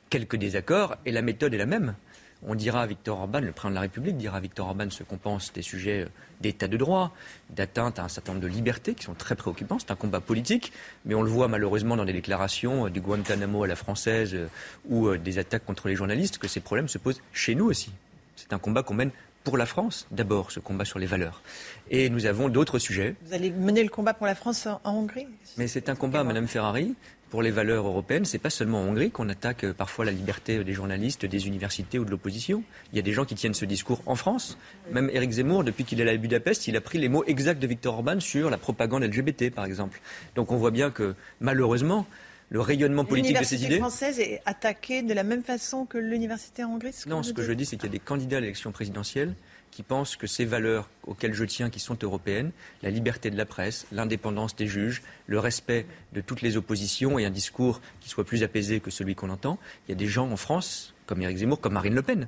quelques 0.09 0.35
désaccords, 0.35 0.97
et 1.05 1.11
la 1.11 1.21
méthode 1.21 1.53
est 1.53 1.57
la 1.57 1.67
même. 1.67 1.95
On 2.43 2.55
dira 2.55 2.81
à 2.81 2.87
Victor 2.87 3.19
Orban, 3.19 3.39
le 3.39 3.51
président 3.51 3.69
de 3.69 3.75
la 3.75 3.81
République 3.81 4.17
dira 4.17 4.37
à 4.37 4.39
Victor 4.39 4.67
Orban 4.67 4.89
ce 4.89 5.03
qu'on 5.03 5.17
pense 5.17 5.53
des 5.53 5.61
sujets 5.61 6.01
euh, 6.01 6.09
d'état 6.41 6.67
de 6.67 6.75
droit, 6.75 7.13
d'atteinte 7.51 7.99
à 7.99 8.03
un 8.03 8.07
certain 8.07 8.33
nombre 8.33 8.43
de 8.43 8.47
libertés 8.47 8.95
qui 8.95 9.03
sont 9.03 9.13
très 9.13 9.35
préoccupants. 9.35 9.77
C'est 9.77 9.91
un 9.91 9.95
combat 9.95 10.21
politique, 10.21 10.73
mais 11.05 11.13
on 11.13 11.21
le 11.21 11.29
voit 11.29 11.47
malheureusement 11.47 11.95
dans 11.95 12.03
les 12.03 12.13
déclarations 12.13 12.87
euh, 12.87 12.89
du 12.89 12.99
Guantanamo 12.99 13.63
à 13.63 13.67
la 13.67 13.75
française 13.75 14.33
euh, 14.33 14.47
ou 14.89 15.15
des 15.17 15.37
attaques 15.37 15.65
contre 15.65 15.87
les 15.87 15.95
journalistes 15.95 16.39
que 16.39 16.47
ces 16.47 16.61
problèmes 16.61 16.87
se 16.87 16.97
posent 16.97 17.21
chez 17.31 17.53
nous 17.53 17.65
aussi. 17.65 17.91
C'est 18.35 18.53
un 18.53 18.59
combat 18.59 18.81
qu'on 18.81 18.95
mène 18.95 19.11
pour 19.43 19.57
la 19.57 19.65
France, 19.65 20.07
d'abord, 20.11 20.51
ce 20.51 20.59
combat 20.59 20.85
sur 20.85 20.99
les 20.99 21.05
valeurs. 21.05 21.41
Et 21.89 22.09
nous 22.09 22.25
avons 22.25 22.49
d'autres 22.49 22.79
sujets. 22.79 23.15
Vous 23.25 23.33
allez 23.33 23.51
mener 23.51 23.83
le 23.83 23.89
combat 23.89 24.13
pour 24.13 24.27
la 24.27 24.35
France 24.35 24.67
en, 24.67 24.79
en 24.83 24.93
Hongrie 24.93 25.27
Mais 25.57 25.67
c'est 25.67 25.89
un 25.89 25.95
combat, 25.95 26.23
Madame 26.23 26.47
Ferrari, 26.47 26.95
pour 27.31 27.41
les 27.41 27.49
valeurs 27.49 27.87
européennes. 27.87 28.25
C'est 28.25 28.37
pas 28.37 28.49
seulement 28.49 28.81
en 28.81 28.87
Hongrie 28.87 29.09
qu'on 29.09 29.29
attaque 29.29 29.63
euh, 29.63 29.73
parfois 29.73 30.05
la 30.05 30.11
liberté 30.11 30.63
des 30.63 30.73
journalistes, 30.73 31.25
des 31.25 31.47
universités 31.47 31.97
ou 31.97 32.05
de 32.05 32.11
l'opposition. 32.11 32.61
Il 32.91 32.97
y 32.97 32.99
a 32.99 33.01
des 33.01 33.13
gens 33.13 33.25
qui 33.25 33.35
tiennent 33.35 33.53
ce 33.53 33.65
discours 33.65 34.01
en 34.05 34.15
France. 34.15 34.57
Même 34.91 35.09
Éric 35.11 35.31
Zemmour, 35.31 35.63
depuis 35.63 35.85
qu'il 35.85 36.01
est 36.01 36.09
à 36.09 36.17
Budapest, 36.17 36.67
il 36.67 36.75
a 36.75 36.81
pris 36.81 36.99
les 36.99 37.09
mots 37.09 37.23
exacts 37.25 37.61
de 37.61 37.67
Victor 37.67 37.95
Orban 37.95 38.19
sur 38.19 38.49
la 38.49 38.57
propagande 38.57 39.03
LGBT, 39.03 39.49
par 39.49 39.65
exemple. 39.65 40.01
Donc 40.35 40.51
on 40.51 40.57
voit 40.57 40.71
bien 40.71 40.91
que, 40.91 41.15
malheureusement, 41.39 42.05
le 42.51 42.59
rayonnement 42.59 43.05
politique 43.05 43.39
de 43.39 43.45
ces 43.45 43.55
L'université 43.55 43.65
idées. 43.65 43.79
française 43.79 44.19
est 44.19 44.41
attaquée 44.45 45.03
de 45.03 45.13
la 45.13 45.23
même 45.23 45.41
façon 45.41 45.85
que 45.85 45.97
l'université 45.97 46.63
c'est 46.91 47.09
Non, 47.09 47.23
ce 47.23 47.31
que 47.31 47.43
je 47.43 47.53
dis, 47.53 47.65
c'est 47.65 47.77
qu'il 47.77 47.85
y 47.85 47.89
a 47.89 47.93
des 47.93 47.99
candidats 47.99 48.37
à 48.37 48.39
l'élection 48.41 48.73
présidentielle 48.73 49.35
qui 49.71 49.83
pensent 49.83 50.17
que 50.17 50.27
ces 50.27 50.43
valeurs 50.43 50.89
auxquelles 51.07 51.33
je 51.33 51.45
tiens, 51.45 51.69
qui 51.69 51.79
sont 51.79 51.97
européennes, 52.03 52.51
la 52.83 52.89
liberté 52.89 53.29
de 53.29 53.37
la 53.37 53.45
presse, 53.45 53.87
l'indépendance 53.93 54.53
des 54.57 54.67
juges, 54.67 55.01
le 55.27 55.39
respect 55.39 55.85
de 56.11 56.19
toutes 56.19 56.41
les 56.41 56.57
oppositions 56.57 57.17
et 57.17 57.25
un 57.25 57.29
discours 57.29 57.79
qui 58.01 58.09
soit 58.09 58.25
plus 58.25 58.43
apaisé 58.43 58.81
que 58.81 58.91
celui 58.91 59.15
qu'on 59.15 59.29
entend, 59.29 59.57
il 59.87 59.91
y 59.91 59.93
a 59.93 59.97
des 59.97 60.07
gens 60.07 60.29
en 60.29 60.35
France, 60.35 60.93
comme 61.05 61.21
Éric 61.21 61.37
Zemmour, 61.37 61.61
comme 61.61 61.73
Marine 61.73 61.95
Le 61.95 62.01
Pen, 62.01 62.27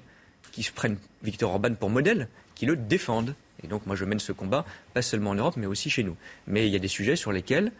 qui 0.54 0.64
prennent 0.74 0.98
Victor 1.22 1.52
Orban 1.52 1.74
pour 1.76 1.90
modèle, 1.90 2.30
qui 2.56 2.66
le 2.66 2.78
défendent. 2.78 3.36
Et 3.62 3.68
donc 3.68 3.86
moi 3.86 3.98
je 3.98 4.06
mène 4.06 4.20
ce 4.20 4.32
combat, 4.32 4.66
pas 4.94 5.02
seulement 5.02 5.32
en 5.32 5.36
Europe, 5.36 5.58
mais 5.58 5.66
aussi 5.66 5.90
chez 5.90 6.04
nous. 6.04 6.16
Mais 6.48 6.68
il 6.68 6.72
y 6.72 6.78
a 6.78 6.80
des 6.80 6.88
sujets 6.88 7.18
sur 7.18 7.34
lesquels 7.34 7.74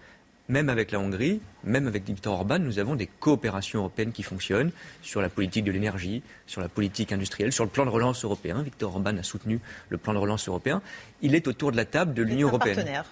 même 0.50 0.70
avec 0.70 0.92
la 0.92 1.00
Hongrie, 1.00 1.42
même 1.64 1.88
avec 1.88 2.06
Viktor 2.06 2.34
Orban, 2.34 2.60
nous 2.60 2.80
avons 2.80 2.96
des 2.96 3.08
coopérations 3.08 3.80
européennes 3.80 4.12
qui 4.12 4.24
fonctionnent 4.24 4.72
sur 5.02 5.22
la 5.22 5.30
politique 5.30 5.64
de 5.64 5.72
l'énergie, 5.72 6.22
sur 6.48 6.62
la 6.62 6.70
politique 6.70 7.12
industrielle, 7.12 7.54
sur 7.54 7.64
le 7.64 7.70
plan 7.70 7.86
de 7.86 7.90
relance 7.90 8.26
européen. 8.26 8.62
Viktor 8.62 8.94
Orban 8.94 9.18
a 9.18 9.24
soutenu 9.24 9.60
le 9.90 9.98
plan 9.98 10.14
de 10.14 10.20
relance 10.20 10.48
européen. 10.48 10.82
Il 11.22 11.36
est 11.36 11.48
autour 11.48 11.72
de 11.72 11.78
la 11.78 11.86
table 11.86 12.14
de 12.14 12.24
l'Union 12.24 12.48
un 12.50 12.52
européenne. 12.52 13.04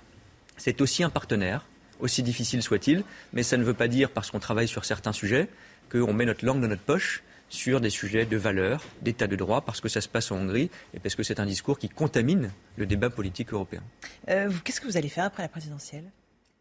C'est 0.58 0.82
aussi 0.82 1.04
un 1.04 1.10
partenaire, 1.10 1.66
aussi 2.00 2.22
difficile 2.22 2.62
soit-il, 2.62 3.04
mais 3.34 3.44
ça 3.44 3.58
ne 3.58 3.64
veut 3.64 3.74
pas 3.74 3.88
dire, 3.88 4.12
parce 4.12 4.30
qu'on 4.30 4.40
travaille 4.40 4.68
sur 4.68 4.86
certains 4.86 5.14
sujets, 5.14 5.48
qu'on 5.92 6.14
met 6.14 6.26
notre 6.26 6.46
langue 6.46 6.62
dans 6.62 6.68
notre 6.68 6.82
poche 6.82 7.24
sur 7.50 7.82
des 7.82 7.90
sujets 7.90 8.26
de 8.26 8.38
valeur, 8.38 8.84
d'état 9.02 9.28
de 9.28 9.36
droit, 9.36 9.62
parce 9.62 9.82
que 9.82 9.90
ça 9.90 10.00
se 10.02 10.08
passe 10.08 10.32
en 10.32 10.38
Hongrie 10.38 10.70
et 10.94 11.00
parce 11.00 11.16
que 11.16 11.24
c'est 11.24 11.40
un 11.40 11.46
discours 11.46 11.78
qui 11.80 11.90
contamine 11.90 12.52
le 12.78 12.86
débat 12.86 13.10
politique 13.10 13.54
européen. 13.54 13.82
Euh, 14.30 14.50
Qu'est-ce 14.64 14.80
que 14.80 14.88
vous 14.88 14.98
allez 14.98 15.10
faire 15.10 15.26
après 15.26 15.44
la 15.44 15.50
présidentielle? 15.50 16.06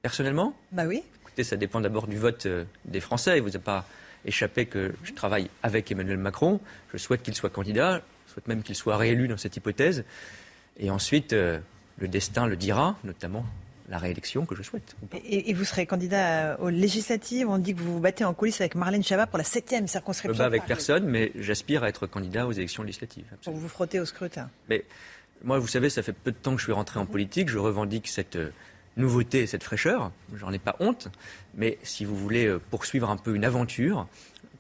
Personnellement, 0.03 0.55
Bah 0.73 0.85
oui. 0.87 1.03
Écoutez, 1.23 1.45
ça 1.45 1.57
dépend 1.57 1.81
d'abord 1.81 2.07
du 2.07 2.17
vote 2.17 2.47
euh, 2.47 2.65
des 2.87 3.01
Français. 3.01 3.37
Il 3.39 3.45
ne 3.45 3.49
vous 3.49 3.57
a 3.57 3.61
pas 3.61 3.87
échappé 4.25 4.67
que 4.67 4.93
je 5.05 5.13
travaille 5.13 5.51
avec 5.63 5.91
Emmanuel 5.93 6.17
Macron. 6.19 6.61
Je 6.93 6.99
souhaite 6.99 7.23
qu'il 7.23 7.35
soit 7.35 7.51
candidat. 7.51 8.01
Je 8.27 8.33
souhaite 8.33 8.49
même 8.49 8.63
qu'il 8.63 8.75
soit 8.77 8.97
réélu 8.97 9.29
dans 9.29 9.37
cette 9.37 9.57
hypothèse. 9.57 10.05
Et 10.79 10.91
ensuite, 10.91 11.33
euh, 11.33 11.59
le 11.99 12.09
destin 12.09 12.47
le 12.47 12.57
dira, 12.57 12.97
notamment 13.05 13.45
la 13.89 13.99
réélection 13.99 14.47
que 14.47 14.55
je 14.55 14.63
souhaite. 14.63 14.95
Et, 15.25 15.51
et 15.51 15.53
vous 15.55 15.65
serez 15.65 15.85
candidat 15.85 16.59
aux 16.61 16.71
législatives. 16.71 17.49
On 17.49 17.59
dit 17.59 17.75
que 17.75 17.81
vous 17.81 17.95
vous 17.95 18.01
battez 18.01 18.25
en 18.25 18.33
coulisses 18.33 18.61
avec 18.61 18.77
Marlène 18.77 19.03
Chabat 19.03 19.27
pour 19.27 19.37
la 19.39 19.45
septième 19.45 19.81
Je 19.81 19.83
me 19.83 19.89
circonscription. 19.89 20.39
bats 20.39 20.47
avec 20.47 20.65
personne, 20.65 21.05
mais 21.07 21.33
j'aspire 21.35 21.83
à 21.83 21.89
être 21.89 22.07
candidat 22.07 22.47
aux 22.47 22.53
élections 22.53 22.85
législatives. 22.85 23.27
Pour 23.45 23.55
vous 23.55 23.69
frotter 23.69 23.99
au 24.01 24.05
scrutin. 24.05 24.49
Mais 24.69 24.85
moi, 25.43 25.59
vous 25.59 25.67
savez, 25.67 25.91
ça 25.91 26.03
fait 26.05 26.13
peu 26.13 26.31
de 26.31 26.37
temps 26.37 26.53
que 26.53 26.59
je 26.59 26.65
suis 26.65 26.73
rentré 26.73 27.01
en 27.01 27.07
politique. 27.07 27.49
Je 27.49 27.59
revendique 27.59 28.07
cette 28.07 28.37
euh, 28.37 28.51
nouveauté 28.97 29.43
et 29.43 29.47
cette 29.47 29.65
fraîcheur. 29.65 30.11
J'en 30.35 30.53
ai 30.53 30.59
pas 30.59 30.77
honte. 30.81 31.09
Mais 31.55 31.79
si 31.83 32.05
vous 32.05 32.17
voulez 32.17 32.47
euh, 32.47 32.61
poursuivre 32.71 33.11
un 33.11 33.17
peu 33.17 33.35
une 33.35 33.45
aventure 33.45 34.07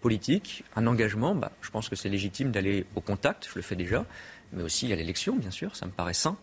politique, 0.00 0.64
un 0.76 0.86
engagement, 0.86 1.34
bah, 1.34 1.52
je 1.60 1.70
pense 1.70 1.88
que 1.88 1.96
c'est 1.96 2.08
légitime 2.08 2.50
d'aller 2.50 2.86
au 2.94 3.00
contact. 3.00 3.48
Je 3.50 3.56
le 3.56 3.62
fais 3.62 3.76
déjà. 3.76 4.04
Mais 4.52 4.62
aussi 4.62 4.92
à 4.92 4.96
l'élection, 4.96 5.36
bien 5.36 5.50
sûr. 5.50 5.76
Ça 5.76 5.86
me 5.86 5.92
paraît 5.92 6.14
sain. 6.14 6.36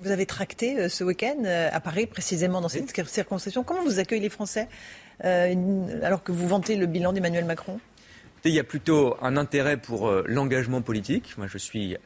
Vous 0.00 0.10
avez 0.10 0.26
tracté 0.26 0.78
euh, 0.78 0.88
ce 0.88 1.04
week-end 1.04 1.44
euh, 1.44 1.68
à 1.72 1.80
Paris, 1.80 2.06
précisément 2.06 2.60
dans 2.60 2.68
cette 2.68 2.90
circonscription. 3.08 3.62
Comment 3.62 3.84
vous 3.84 3.98
accueillent 3.98 4.20
les 4.20 4.28
Français 4.28 4.68
euh, 5.24 6.00
alors 6.02 6.22
que 6.22 6.32
vous 6.32 6.48
vantez 6.48 6.76
le 6.76 6.86
bilan 6.86 7.12
d'Emmanuel 7.12 7.44
Macron? 7.44 7.78
Il 8.44 8.52
y 8.52 8.60
a 8.60 8.64
plutôt 8.64 9.16
un 9.22 9.38
intérêt 9.38 9.78
pour 9.78 10.12
l'engagement 10.26 10.82
politique. 10.82 11.38
Moi, 11.38 11.46
je 11.46 11.56
suis 11.56 11.96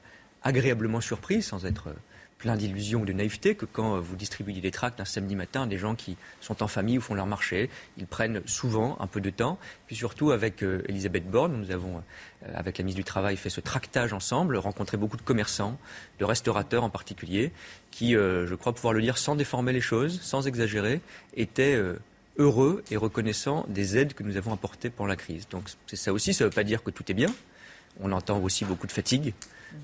agréablement 0.45 1.01
surpris, 1.01 1.43
sans 1.43 1.67
être 1.67 1.89
plein 2.39 2.57
d'illusions 2.57 3.03
ou 3.03 3.05
de 3.05 3.13
naïveté, 3.13 3.55
que 3.55 3.67
quand 3.67 3.97
euh, 3.97 4.01
vous 4.01 4.17
distribuez 4.17 4.61
des 4.61 4.71
tracts 4.71 5.01
un 5.01 5.05
samedi 5.05 5.37
matin, 5.37 5.67
des 5.67 5.77
gens 5.77 5.95
qui 5.95 6.17
sont 6.41 6.63
en 6.63 6.69
famille 6.69 6.99
ou 6.99 7.01
font 7.01 7.15
leur 7.15 7.27
marché, 7.27 7.69
ils 7.99 8.07
prennent 8.07 8.43
souvent 8.47 8.97
un 9.01 9.07
peu 9.07 9.21
de 9.21 9.31
temps. 9.31 9.59
Puis 9.87 9.97
surtout 9.97 10.31
avec 10.31 10.63
euh, 10.63 10.83
Elisabeth 10.89 11.29
Borne, 11.29 11.57
nous 11.57 11.71
avons, 11.71 11.99
euh, 11.99 12.53
avec 12.55 12.79
la 12.79 12.85
ministre 12.85 13.01
du 13.01 13.05
Travail, 13.05 13.37
fait 13.37 13.51
ce 13.51 13.61
tractage 13.61 14.13
ensemble, 14.13 14.57
rencontré 14.57 14.97
beaucoup 14.97 15.17
de 15.17 15.23
commerçants, 15.23 15.79
de 16.19 16.25
restaurateurs 16.25 16.85
en 16.85 16.91
particulier, 16.91 17.53
qui, 17.91 18.13
je 18.13 18.55
crois 18.55 18.73
pouvoir 18.73 18.95
le 18.95 19.03
dire 19.03 19.19
sans 19.19 19.35
déformer 19.35 19.73
les 19.73 19.81
choses, 19.81 20.21
sans 20.21 20.47
exagérer, 20.47 21.01
étaient 21.37 21.81
heureux 22.37 22.85
et 22.91 22.97
reconnaissants 22.97 23.67
des 23.69 23.97
aides 23.97 24.15
que 24.15 24.23
nous 24.23 24.37
avons 24.37 24.53
apportées 24.53 24.91
pendant 24.91 25.09
la 25.09 25.17
crise. 25.17 25.49
Donc 25.49 25.65
c'est 25.87 25.97
ça 25.97 26.13
aussi, 26.13 26.33
ça 26.33 26.45
ne 26.45 26.49
veut 26.49 26.55
pas 26.55 26.65
dire 26.65 26.83
que 26.83 26.91
tout 26.91 27.11
est 27.11 27.15
bien. 27.15 27.31
On 28.01 28.13
entend 28.13 28.39
aussi 28.39 28.65
beaucoup 28.65 28.87
de 28.87 28.93
fatigue, 28.93 29.35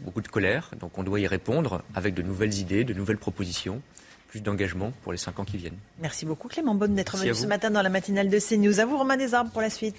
beaucoup 0.03 0.21
de 0.21 0.29
colère. 0.29 0.71
Donc 0.79 0.99
on 0.99 1.03
doit 1.03 1.21
y 1.21 1.27
répondre 1.27 1.83
avec 1.95 2.15
de 2.15 2.23
nouvelles 2.23 2.55
idées, 2.55 2.85
de 2.85 2.95
nouvelles 2.95 3.19
propositions, 3.19 3.83
plus 4.29 4.41
d'engagement 4.41 4.93
pour 5.03 5.13
les 5.13 5.19
cinq 5.19 5.39
ans 5.39 5.45
qui 5.45 5.57
viennent. 5.57 5.79
Merci 6.01 6.27
beaucoup 6.27 6.49
Clément 6.49 6.75
Bonne 6.75 6.95
d'être 6.95 7.17
venu 7.17 7.35
ce 7.35 7.47
matin 7.47 7.71
dans 7.71 7.83
la 7.83 7.91
matinale 7.91 8.29
de 8.29 8.39
CNews. 8.39 8.81
À 8.81 8.87
vous 8.87 8.99
Romain 8.99 9.17
Desarbes 9.17 9.51
pour 9.51 9.63
la 9.63 9.71
suite. 9.71 9.97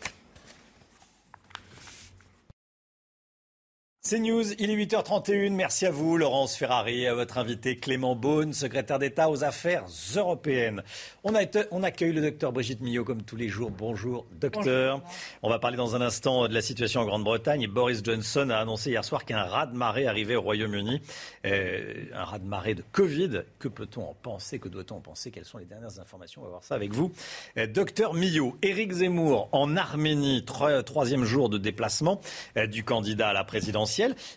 C'est 4.08 4.20
News, 4.20 4.44
il 4.60 4.70
est 4.70 4.76
8h31. 4.76 5.50
Merci 5.56 5.88
à 5.88 5.90
vous, 5.92 6.16
Laurence 6.16 6.56
Ferrari, 6.56 7.08
à 7.08 7.16
votre 7.16 7.40
invité 7.40 7.76
Clément 7.76 8.16
Beaune, 8.16 8.54
secrétaire 8.54 9.00
d'État 9.00 9.32
aux 9.32 9.44
affaires 9.44 9.84
européennes. 10.16 10.84
On, 11.24 11.34
a 11.34 11.42
été- 11.42 11.64
on 11.72 11.82
accueille 11.82 12.12
le 12.14 12.22
docteur 12.22 12.52
Brigitte 12.52 12.82
Millot 12.82 13.04
comme 13.04 13.24
tous 13.24 13.36
les 13.36 13.50
jours. 13.50 13.72
Bonjour, 13.72 14.28
docteur. 14.40 15.02
On 15.42 15.50
va 15.50 15.58
parler 15.58 15.76
dans 15.76 15.96
un 15.96 16.02
instant 16.02 16.48
de 16.48 16.54
la 16.54 16.62
situation 16.62 17.02
en 17.02 17.06
Grande-Bretagne. 17.06 17.64
Et 17.64 17.68
Boris 17.68 18.04
Johnson 18.04 18.52
a 18.52 18.58
annoncé 18.58 18.92
hier 18.92 19.04
soir 19.04 19.26
qu'un 19.26 19.42
raz-de-marée 19.42 20.06
arrivait 20.06 20.36
au 20.36 20.42
Royaume-Uni. 20.44 21.02
Euh, 21.48 22.04
un 22.14 22.26
raz-de-marée 22.26 22.76
de 22.76 22.84
Covid. 22.92 23.42
Que 23.58 23.68
peut-on 23.70 24.04
en 24.04 24.16
penser? 24.22 24.60
Que 24.60 24.70
doit-on 24.70 24.98
en 24.98 25.02
penser? 25.02 25.32
Quelles 25.32 25.46
sont 25.46 25.58
les 25.58 25.66
dernières 25.66 26.00
informations? 26.00 26.42
On 26.42 26.46
va 26.46 26.52
voir 26.52 26.64
ça 26.64 26.76
avec 26.76 26.94
vous. 26.94 27.12
Euh, 27.58 27.66
docteur 27.66 28.14
Millot, 28.14 28.56
Éric 28.62 28.92
Zemmour 28.92 29.50
en 29.52 29.76
Arménie, 29.76 30.46
trois- 30.46 30.84
troisième 30.84 31.24
jour 31.24 31.50
de 31.50 31.58
déplacement 31.58 32.22
euh, 32.56 32.68
du 32.68 32.84
candidat 32.84 33.30
à 33.30 33.34
la 33.34 33.44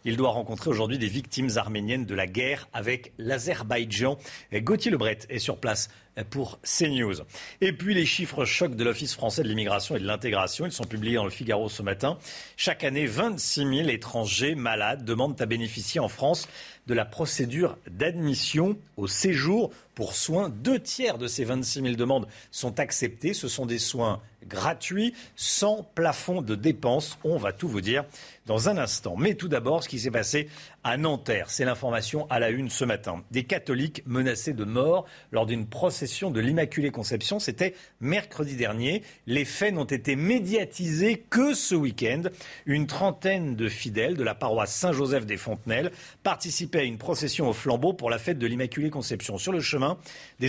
Il 0.04 0.16
doit 0.16 0.30
rencontrer 0.30 0.70
aujourd'hui 0.70 0.98
des 0.98 1.06
victimes 1.06 1.50
arméniennes 1.56 2.06
de 2.06 2.14
la 2.14 2.26
guerre 2.26 2.68
avec 2.72 3.12
l'Azerbaïdjan. 3.18 4.18
Gauthier 4.52 4.90
Lebret 4.90 5.18
est 5.28 5.38
sur 5.38 5.58
place 5.58 5.88
pour 6.30 6.58
CNews. 6.62 7.22
Et 7.60 7.72
puis 7.72 7.94
les 7.94 8.06
chiffres 8.06 8.44
chocs 8.44 8.74
de 8.74 8.84
l'Office 8.84 9.14
français 9.14 9.42
de 9.42 9.48
l'immigration 9.48 9.96
et 9.96 10.00
de 10.00 10.06
l'intégration, 10.06 10.66
ils 10.66 10.72
sont 10.72 10.84
publiés 10.84 11.14
dans 11.14 11.24
le 11.24 11.30
Figaro 11.30 11.68
ce 11.68 11.82
matin. 11.82 12.18
Chaque 12.56 12.84
année, 12.84 13.06
26 13.06 13.60
000 13.60 13.88
étrangers 13.88 14.54
malades 14.54 15.04
demandent 15.04 15.40
à 15.40 15.46
bénéficier 15.46 16.00
en 16.00 16.08
France 16.08 16.48
de 16.88 16.94
la 16.94 17.04
procédure 17.04 17.78
d'admission 17.88 18.76
au 18.96 19.06
séjour 19.06 19.70
pour 19.94 20.14
soins. 20.14 20.48
Deux 20.48 20.78
tiers 20.78 21.18
de 21.18 21.26
ces 21.26 21.44
26 21.44 21.82
000 21.82 21.94
demandes 21.96 22.28
sont 22.50 22.78
acceptées. 22.80 23.34
Ce 23.34 23.48
sont 23.48 23.66
des 23.66 23.78
soins 23.78 24.20
gratuits, 24.46 25.12
sans 25.34 25.82
plafond 25.94 26.40
de 26.40 26.54
dépenses. 26.54 27.18
On 27.24 27.36
va 27.36 27.52
tout 27.52 27.68
vous 27.68 27.80
dire 27.80 28.04
dans 28.46 28.68
un 28.68 28.78
instant. 28.78 29.16
Mais 29.16 29.34
tout 29.34 29.48
d'abord, 29.48 29.82
ce 29.82 29.88
qui 29.88 29.98
s'est 29.98 30.12
passé 30.12 30.48
à 30.84 30.96
Nanterre, 30.96 31.50
c'est 31.50 31.64
l'information 31.64 32.26
à 32.30 32.38
la 32.38 32.50
une 32.50 32.70
ce 32.70 32.84
matin. 32.84 33.24
Des 33.32 33.42
catholiques 33.42 34.02
menacés 34.06 34.52
de 34.54 34.64
mort 34.64 35.04
lors 35.32 35.46
d'une 35.46 35.66
procession 35.66 36.30
de 36.30 36.40
l'Immaculée 36.40 36.92
Conception. 36.92 37.40
C'était 37.40 37.74
mercredi 38.00 38.54
dernier. 38.54 39.02
Les 39.26 39.44
faits 39.44 39.74
n'ont 39.74 39.84
été 39.84 40.14
médiatisés 40.14 41.24
que 41.28 41.52
ce 41.54 41.74
week-end. 41.74 42.22
Une 42.66 42.86
trentaine 42.86 43.56
de 43.56 43.68
fidèles 43.68 44.16
de 44.16 44.22
la 44.22 44.36
paroisse 44.36 44.72
Saint-Joseph 44.72 45.26
des 45.26 45.36
Fontenelles 45.36 45.90
participaient 46.22 46.77
à 46.78 46.84
une 46.84 46.98
procession 46.98 47.48
au 47.48 47.52
flambeau 47.52 47.92
pour 47.92 48.10
la 48.10 48.18
fête 48.18 48.38
de 48.38 48.46
l'Immaculée 48.46 48.90
Conception. 48.90 49.38
Sur 49.38 49.52
le 49.52 49.60
chemin, 49.60 49.98
des, 50.40 50.48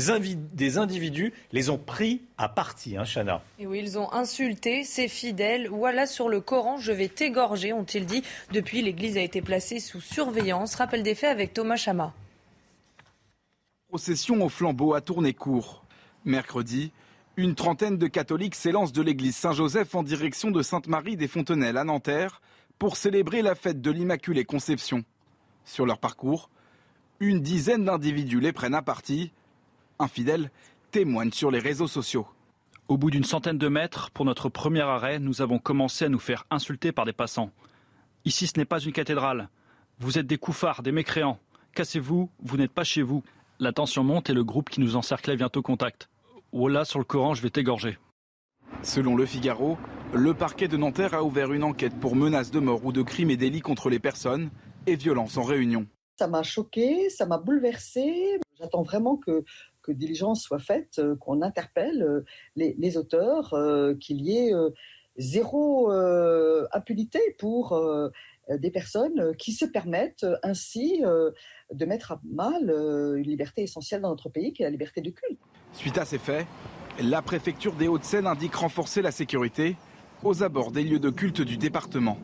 des 0.54 0.78
individus 0.78 1.34
les 1.52 1.70
ont 1.70 1.78
pris 1.78 2.22
à 2.38 2.50
partie, 2.50 2.98
hein, 2.98 3.04
Chana. 3.04 3.42
Et 3.60 3.68
oui, 3.68 3.80
ils 3.82 3.98
ont 3.98 4.12
insulté 4.14 4.84
ces 4.84 5.08
fidèles. 5.08 5.68
Voilà 5.70 6.06
sur 6.06 6.30
le 6.30 6.42
Coran, 6.42 6.78
je 6.78 6.92
vais 6.92 7.08
t'égorger, 7.08 7.74
ont-ils 7.74 8.06
dit. 8.06 8.24
Depuis, 8.52 8.82
l'église 8.82 9.18
a 9.18 9.22
été 9.22 9.42
placée 9.42 9.80
sous 9.80 10.02
surveillance. 10.02 10.76
Rappel 10.76 11.04
des 11.04 11.16
faits 11.16 11.32
avec 11.32 11.54
Thomas 11.54 11.76
Chama. 11.76 12.14
Procession 13.90 14.44
au 14.46 14.50
flambeau 14.50 14.94
a 14.94 15.02
tourné 15.02 15.34
court. 15.34 15.84
Mercredi, 16.26 16.92
une 17.38 17.56
trentaine 17.56 17.98
de 17.98 18.08
catholiques 18.08 18.56
s'élancent 18.56 18.92
de 18.92 19.02
l'église 19.02 19.36
Saint-Joseph 19.36 19.96
en 19.96 20.04
direction 20.04 20.52
de 20.52 20.62
Sainte-Marie 20.62 21.16
des 21.16 21.28
Fontenelles 21.28 21.78
à 21.78 21.84
Nanterre 21.84 22.42
pour 22.78 22.98
célébrer 22.98 23.42
la 23.42 23.56
fête 23.56 23.82
de 23.82 23.92
l'Immaculée 23.92 24.46
Conception. 24.46 25.04
Sur 25.66 25.86
leur 25.86 26.00
parcours, 26.00 26.50
une 27.20 27.42
dizaine 27.42 27.86
d'individus 27.86 28.40
les 28.40 28.54
prennent 28.54 28.76
à 28.76 28.82
partie. 28.82 29.32
Un 30.00 30.08
fidèle 30.08 30.52
témoigne 30.92 31.32
sur 31.32 31.52
les 31.52 31.60
réseaux 31.60 31.88
sociaux. 31.88 32.28
Au 32.88 32.98
bout 32.98 33.12
d'une 33.12 33.24
centaine 33.24 33.58
de 33.58 33.68
mètres, 33.68 34.10
pour 34.12 34.26
notre 34.26 34.50
premier 34.50 34.82
arrêt, 34.82 35.20
nous 35.20 35.42
avons 35.42 35.60
commencé 35.60 36.06
à 36.06 36.10
nous 36.10 36.20
faire 36.20 36.46
insulter 36.50 36.92
par 36.92 37.06
des 37.06 37.14
passants. 37.14 37.52
Ici, 38.26 38.48
ce 38.48 38.58
n'est 38.58 38.66
pas 38.66 38.80
une 38.80 38.94
cathédrale. 38.94 39.50
Vous 40.00 40.18
êtes 40.18 40.28
des 40.28 40.38
couffards, 40.38 40.82
des 40.82 40.92
mécréants. 40.92 41.40
Cassez-vous, 41.76 42.30
vous, 42.42 42.58
n'êtes 42.58 42.72
pas 42.72 42.84
chez 42.84 43.02
vous. 43.02 43.24
La 43.60 43.74
tension 43.74 44.04
monte 44.04 44.30
et 44.30 44.34
le 44.34 44.44
groupe 44.44 44.70
qui 44.70 44.80
nous 44.80 44.96
encerclait 44.96 45.36
vient 45.36 45.52
au 45.54 45.62
contact. 45.62 46.10
Voilà, 46.52 46.86
sur 46.86 47.00
le 47.00 47.06
Coran, 47.06 47.36
je 47.36 47.42
vais 47.42 47.50
t'égorger. 47.50 47.98
Selon 48.82 49.16
le 49.16 49.26
Figaro, 49.26 49.78
le 50.14 50.34
parquet 50.34 50.68
de 50.68 50.78
Nanterre 50.78 51.14
a 51.14 51.24
ouvert 51.24 51.52
une 51.52 51.64
enquête 51.64 52.00
pour 52.00 52.16
menaces 52.16 52.50
de 52.50 52.60
mort 52.60 52.86
ou 52.86 52.92
de 52.92 53.02
crimes 53.02 53.30
et 53.30 53.38
délits 53.38 53.62
contre 53.62 53.90
les 53.90 54.00
personnes 54.00 54.50
et 54.88 54.96
violences 54.96 55.38
en 55.38 55.44
réunion. 55.44 55.86
Ça 56.18 56.28
m'a 56.28 56.44
choqué, 56.44 57.10
ça 57.10 57.26
m'a 57.26 57.38
bouleversé. 57.38 58.40
J'attends 58.60 58.84
vraiment 58.84 59.16
que, 59.16 59.44
que 59.82 59.92
diligence 59.92 60.42
soit 60.42 60.60
faite, 60.60 61.00
euh, 61.00 61.16
qu'on 61.16 61.42
interpelle 61.42 62.04
euh, 62.04 62.26
les, 62.56 62.76
les 62.78 62.98
auteurs, 62.98 63.54
euh, 63.54 63.96
qu'il 63.96 64.22
y 64.22 64.38
ait 64.38 64.52
zéro 65.18 65.92
impunité 66.72 67.20
pour 67.40 67.78
des 68.50 68.72
personnes 68.72 69.36
qui 69.36 69.52
se 69.52 69.66
permettent 69.66 70.26
ainsi 70.44 71.02
de 71.02 71.86
mettre 71.86 72.14
à 72.14 72.22
mal 72.24 72.70
une 73.18 73.30
liberté 73.30 73.64
essentielle 73.64 74.00
dans 74.00 74.12
notre 74.12 74.30
pays, 74.30 74.54
qui 74.54 74.62
est 74.62 74.66
la 74.66 74.72
liberté 74.72 75.02
du 75.02 75.14
culte. 75.14 75.38
Suite 75.74 75.98
à 75.98 76.06
ces 76.06 76.20
faits, 76.20 76.48
la 77.02 77.22
préfecture 77.22 77.74
des 77.74 77.90
Hauts-de-Seine 77.90 78.28
indique 78.28 78.56
renforcer 78.56 79.02
la 79.02 79.12
sécurité 79.12 79.76
aux 80.24 80.42
abords 80.42 80.72
des 80.72 80.84
lieux 80.84 81.00
de 81.00 81.10
culte 81.10 81.42
du 81.42 81.58
département. 81.58 82.18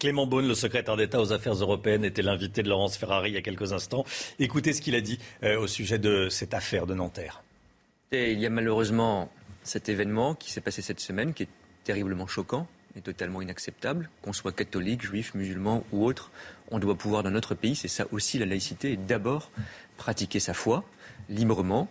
Clément 0.00 0.26
Beaune, 0.26 0.48
le 0.48 0.54
secrétaire 0.54 0.96
d'État 0.96 1.20
aux 1.20 1.30
affaires 1.30 1.52
européennes, 1.52 2.06
était 2.06 2.22
l'invité 2.22 2.62
de 2.62 2.70
Laurence 2.70 2.96
Ferrari 2.96 3.32
il 3.32 3.34
y 3.34 3.36
a 3.36 3.42
quelques 3.42 3.74
instants. 3.74 4.06
Écoutez 4.38 4.72
ce 4.72 4.80
qu'il 4.80 4.94
a 4.94 5.02
dit 5.02 5.18
euh, 5.42 5.60
au 5.60 5.66
sujet 5.66 5.98
de 5.98 6.30
cette 6.30 6.54
affaire 6.54 6.86
de 6.86 6.94
Nanterre. 6.94 7.42
Il 8.10 8.40
y 8.40 8.46
a 8.46 8.50
malheureusement 8.50 9.30
cet 9.62 9.90
événement 9.90 10.34
qui 10.34 10.50
s'est 10.50 10.62
passé 10.62 10.80
cette 10.80 11.00
semaine, 11.00 11.34
qui 11.34 11.42
est 11.42 11.48
terriblement 11.84 12.26
choquant 12.26 12.66
et 12.96 13.02
totalement 13.02 13.42
inacceptable. 13.42 14.08
Qu'on 14.22 14.32
soit 14.32 14.52
catholique, 14.52 15.02
juif, 15.02 15.34
musulman 15.34 15.84
ou 15.92 16.06
autre, 16.06 16.30
on 16.70 16.78
doit 16.78 16.96
pouvoir 16.96 17.22
dans 17.22 17.30
notre 17.30 17.54
pays, 17.54 17.76
c'est 17.76 17.86
ça 17.86 18.06
aussi 18.10 18.38
la 18.38 18.46
laïcité, 18.46 18.96
d'abord 18.96 19.50
pratiquer 19.98 20.40
sa 20.40 20.54
foi 20.54 20.82
librement. 21.28 21.88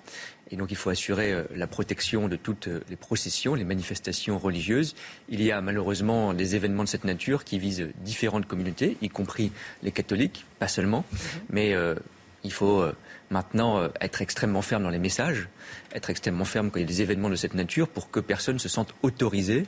Et 0.51 0.55
donc 0.55 0.71
il 0.71 0.77
faut 0.77 0.89
assurer 0.89 1.31
euh, 1.31 1.43
la 1.55 1.67
protection 1.67 2.27
de 2.27 2.35
toutes 2.35 2.67
euh, 2.67 2.81
les 2.89 2.95
processions, 2.95 3.55
les 3.55 3.63
manifestations 3.63 4.39
religieuses. 4.39 4.95
Il 5.29 5.43
y 5.43 5.51
a 5.51 5.61
malheureusement 5.61 6.33
des 6.33 6.55
événements 6.55 6.83
de 6.83 6.89
cette 6.89 7.03
nature 7.03 7.43
qui 7.43 7.59
visent 7.59 7.87
différentes 8.03 8.47
communautés, 8.47 8.97
y 9.01 9.09
compris 9.09 9.51
les 9.83 9.91
catholiques, 9.91 10.45
pas 10.57 10.67
seulement. 10.67 11.05
Mais 11.49 11.73
euh, 11.73 11.95
il 12.43 12.53
faut 12.53 12.85
maintenant 13.29 13.89
être 13.99 14.21
extrêmement 14.21 14.61
ferme 14.61 14.83
dans 14.83 14.89
les 14.89 14.97
messages, 14.97 15.49
être 15.93 16.09
extrêmement 16.09 16.45
ferme 16.45 16.71
quand 16.71 16.79
il 16.79 16.83
y 16.83 16.85
a 16.85 16.87
des 16.87 17.01
événements 17.01 17.29
de 17.29 17.35
cette 17.35 17.53
nature 17.53 17.89
pour 17.89 18.09
que 18.09 18.21
personne 18.21 18.53
ne 18.53 18.59
se 18.59 18.69
sente 18.69 18.95
autorisé 19.03 19.65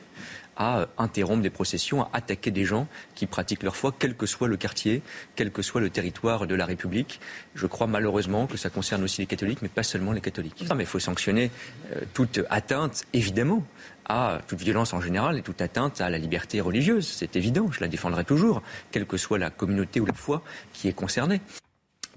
à 0.57 0.87
interrompre 0.97 1.41
des 1.41 1.49
processions, 1.49 2.03
à 2.03 2.09
attaquer 2.13 2.51
des 2.51 2.65
gens 2.65 2.87
qui 3.15 3.25
pratiquent 3.25 3.63
leur 3.63 3.75
foi, 3.75 3.93
quel 3.97 4.15
que 4.15 4.25
soit 4.25 4.47
le 4.47 4.57
quartier, 4.57 5.01
quel 5.35 5.51
que 5.51 5.61
soit 5.61 5.81
le 5.81 5.89
territoire 5.89 6.47
de 6.47 6.55
la 6.55 6.65
République. 6.65 7.19
Je 7.55 7.67
crois 7.67 7.87
malheureusement 7.87 8.47
que 8.47 8.57
ça 8.57 8.69
concerne 8.69 9.03
aussi 9.03 9.21
les 9.21 9.27
catholiques, 9.27 9.61
mais 9.61 9.69
pas 9.69 9.83
seulement 9.83 10.11
les 10.11 10.21
catholiques. 10.21 10.65
Non, 10.69 10.75
mais 10.75 10.83
il 10.83 10.87
faut 10.87 10.99
sanctionner 10.99 11.51
euh, 11.95 12.01
toute 12.13 12.41
atteinte, 12.49 13.03
évidemment, 13.13 13.63
à 14.05 14.41
toute 14.47 14.59
violence 14.59 14.93
en 14.93 15.01
général 15.01 15.37
et 15.37 15.41
toute 15.41 15.61
atteinte 15.61 16.01
à 16.01 16.09
la 16.09 16.17
liberté 16.17 16.59
religieuse. 16.61 17.07
C'est 17.07 17.35
évident, 17.35 17.71
je 17.71 17.79
la 17.79 17.87
défendrai 17.87 18.25
toujours, 18.25 18.61
quelle 18.91 19.05
que 19.05 19.17
soit 19.17 19.37
la 19.37 19.49
communauté 19.49 19.99
ou 19.99 20.05
la 20.05 20.13
foi 20.13 20.41
qui 20.73 20.87
est 20.87 20.93
concernée. 20.93 21.41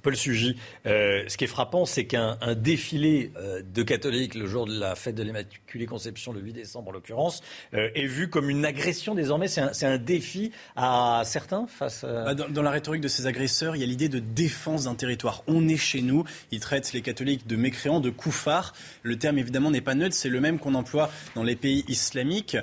Paul 0.04 0.16
Sugy, 0.16 0.56
euh, 0.86 1.24
ce 1.26 1.36
qui 1.38 1.44
est 1.44 1.48
frappant, 1.48 1.86
c'est 1.86 2.04
qu'un 2.04 2.36
défilé 2.56 3.32
euh, 3.36 3.62
de 3.62 3.82
catholiques 3.82 4.34
le 4.34 4.46
jour 4.46 4.66
de 4.66 4.78
la 4.78 4.94
fête 4.94 5.14
de 5.14 5.22
l'Immaculée 5.22 5.86
Conception, 5.86 6.32
le 6.32 6.40
8 6.40 6.52
décembre 6.52 6.90
en 6.90 6.92
l'occurrence, 6.92 7.42
euh, 7.72 7.88
est 7.94 8.06
vu 8.06 8.28
comme 8.28 8.50
une 8.50 8.66
agression 8.66 9.14
désormais. 9.14 9.48
C'est 9.48 9.86
un, 9.86 9.98
défi 9.98 10.52
à 10.76 11.22
certains 11.24 11.66
face. 11.66 12.04
Bah, 12.04 12.34
dans, 12.34 12.62
la 12.62 12.70
rhétorique 12.70 13.00
de 13.00 13.08
ces 13.08 13.26
agresseurs, 13.26 13.76
il 13.76 13.80
y 13.80 13.82
a 13.82 13.86
l'idée 13.86 14.10
de 14.10 14.18
défense 14.18 14.84
d'un 14.84 14.94
territoire. 14.94 15.42
On 15.46 15.66
est 15.68 15.78
chez 15.78 16.02
nous. 16.02 16.24
Ils 16.50 16.60
traitent 16.60 16.92
les 16.92 17.00
catholiques 17.00 17.46
de 17.46 17.56
mécréants, 17.56 18.00
de 18.00 18.10
couffards. 18.10 18.74
Le 19.02 19.16
terme 19.16 19.38
évidemment 19.38 19.70
n'est 19.70 19.80
pas 19.80 19.94
neutre. 19.94 20.14
C'est 20.14 20.28
le 20.28 20.40
même 20.40 20.58
qu'on 20.58 20.74
emploie 20.74 21.10
dans 21.34 21.42
les 21.42 21.56
pays 21.56 21.84
islamiques 21.88 22.58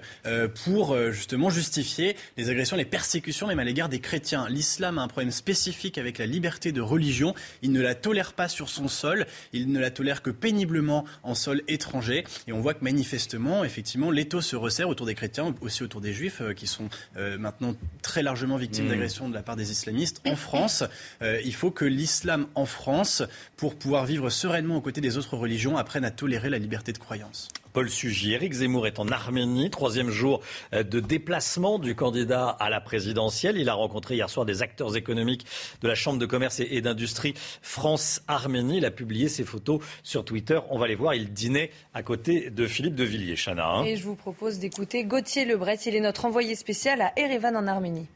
pour 0.64 0.96
justement 1.12 1.50
justifier 1.50 2.16
les 2.38 2.50
agressions, 2.50 2.78
les 2.78 2.86
persécutions 2.86 3.48
même 3.48 3.60
à 3.60 3.64
l'égard 3.64 3.90
des 3.90 4.00
chrétiens. 4.00 4.48
L'islam 4.50 5.00
a 5.00 5.02
un 5.02 5.08
problème 5.08 5.32
spécifique 5.32 5.98
avec 5.98 6.18
la 6.18 6.26
liberté 6.26 6.72
de 6.72 6.82
religion. 6.82 7.31
Il 7.62 7.72
ne 7.72 7.82
la 7.82 7.96
tolère 7.96 8.34
pas 8.34 8.48
sur 8.48 8.70
son 8.70 8.88
sol. 8.88 9.26
Il 9.54 9.72
ne 9.72 9.80
la 9.80 9.92
tolère 9.92 10.22
que 10.22 10.32
péniblement 10.32 11.06
en 11.24 11.36
sol 11.36 11.62
étranger. 11.68 12.26
Et 12.48 12.52
on 12.52 12.62
voit 12.62 12.74
que 12.74 12.84
manifestement, 12.84 13.64
effectivement, 13.64 14.12
l'étau 14.12 14.42
se 14.42 14.56
resserre 14.56 14.90
autour 14.90 15.06
des 15.06 15.16
chrétiens, 15.16 15.56
aussi 15.62 15.84
autour 15.84 16.02
des 16.02 16.14
juifs, 16.14 16.42
euh, 16.42 16.54
qui 16.54 16.68
sont 16.68 16.90
euh, 17.18 17.38
maintenant 17.38 17.76
très 18.02 18.22
largement 18.22 18.58
victimes 18.58 18.82
Mmh. 18.86 18.90
d'agressions 18.90 19.30
de 19.30 19.34
la 19.34 19.44
part 19.44 19.56
des 19.56 19.72
islamistes. 19.72 20.22
En 20.26 20.36
France, 20.36 20.84
euh, 21.22 21.42
il 21.44 21.54
faut 21.54 21.72
que 21.72 21.86
l'islam 21.86 22.48
en 22.56 22.66
France, 22.66 23.24
pour 23.58 23.76
pouvoir 23.76 24.06
vivre 24.06 24.30
sereinement 24.30 24.78
aux 24.78 24.82
côtés 24.82 25.02
des 25.02 25.18
autres 25.18 25.38
religions, 25.38 25.78
apprenne 25.78 26.06
à 26.06 26.12
tolérer 26.12 26.50
la 26.50 26.58
liberté 26.58 26.94
de 26.94 26.98
croyance. 26.98 27.50
Paul 27.74 27.90
Sugy. 27.90 28.34
Éric 28.34 28.54
Zemmour 28.54 28.88
est 28.88 29.00
en 29.00 29.08
Arménie, 29.08 29.70
troisième 29.70 30.10
jour 30.10 30.42
euh, 30.74 30.84
de 30.84 31.00
déplacement 31.00 31.80
du 31.80 31.96
candidat 31.96 32.50
à 32.50 32.70
la 32.70 32.82
présidentielle. 32.82 33.58
Il 33.58 33.70
a 33.70 33.74
rencontré 33.74 34.16
hier 34.16 34.30
soir 34.30 34.46
des 34.46 34.62
acteurs 34.62 34.96
économiques 34.96 35.46
de 35.82 35.88
la 35.88 35.96
Chambre 35.96 36.20
de 36.20 36.26
commerce 36.26 36.60
et 36.60 36.82
d'industrie 36.82 37.34
France-Arménie. 37.62 38.78
Il 38.78 38.86
a 38.86 38.92
publié 38.92 39.30
ses 39.30 39.44
photos 39.44 39.82
sur 40.04 40.24
Twitter. 40.26 40.60
On 40.70 40.78
va 40.78 40.88
les 40.88 40.96
voir. 40.96 41.16
Il 41.16 41.34
dînait 41.34 41.72
à 41.94 42.04
côté 42.04 42.50
de 42.50 42.68
Philippe 42.68 42.96
de 42.96 43.04
Villiers, 43.04 43.36
Chana. 43.36 43.68
hein. 43.68 43.84
Et 43.86 43.96
je 43.98 44.04
vous 44.04 44.16
propose 44.16 44.60
d'écouter 44.60 45.04
Gauthier 45.04 45.46
Lebret. 45.46 45.76
Il 45.86 45.96
est 45.96 46.00
notre 46.02 46.26
envoyé 46.26 46.56
spécial 46.56 47.02
à 47.02 47.14
Erevan 47.18 47.56
en 47.56 47.68
Arménie. 47.68 48.08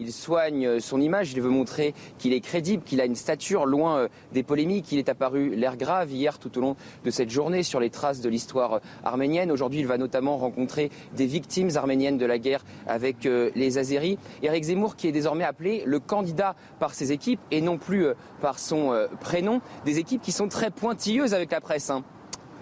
Il 0.00 0.14
soigne 0.14 0.80
son 0.80 0.98
image, 0.98 1.34
il 1.34 1.42
veut 1.42 1.50
montrer 1.50 1.92
qu'il 2.16 2.32
est 2.32 2.40
crédible, 2.40 2.82
qu'il 2.82 3.02
a 3.02 3.04
une 3.04 3.14
stature 3.14 3.66
loin 3.66 3.98
euh, 3.98 4.08
des 4.32 4.42
polémiques. 4.42 4.90
Il 4.92 4.98
est 4.98 5.10
apparu 5.10 5.54
l'air 5.54 5.76
grave 5.76 6.10
hier 6.10 6.38
tout 6.38 6.56
au 6.56 6.62
long 6.62 6.76
de 7.04 7.10
cette 7.10 7.28
journée 7.28 7.62
sur 7.62 7.80
les 7.80 7.90
traces 7.90 8.22
de 8.22 8.30
l'histoire 8.30 8.72
euh, 8.72 8.78
arménienne. 9.04 9.52
Aujourd'hui, 9.52 9.80
il 9.80 9.86
va 9.86 9.98
notamment 9.98 10.38
rencontrer 10.38 10.90
des 11.14 11.26
victimes 11.26 11.68
arméniennes 11.74 12.16
de 12.16 12.24
la 12.24 12.38
guerre 12.38 12.64
avec 12.86 13.26
euh, 13.26 13.50
les 13.54 13.76
Azéris. 13.76 14.16
Eric 14.42 14.64
Zemmour 14.64 14.96
qui 14.96 15.06
est 15.06 15.12
désormais 15.12 15.44
appelé 15.44 15.82
le 15.84 16.00
candidat 16.00 16.56
par 16.78 16.94
ses 16.94 17.12
équipes 17.12 17.40
et 17.50 17.60
non 17.60 17.76
plus 17.76 18.06
par 18.40 18.58
son 18.58 19.06
prénom. 19.20 19.60
Des 19.84 19.98
équipes 19.98 20.22
qui 20.22 20.32
sont 20.32 20.48
très 20.48 20.70
pointilleuses 20.70 21.34
avec 21.34 21.50
la 21.50 21.60
presse. 21.60 21.90
hein 21.90 22.02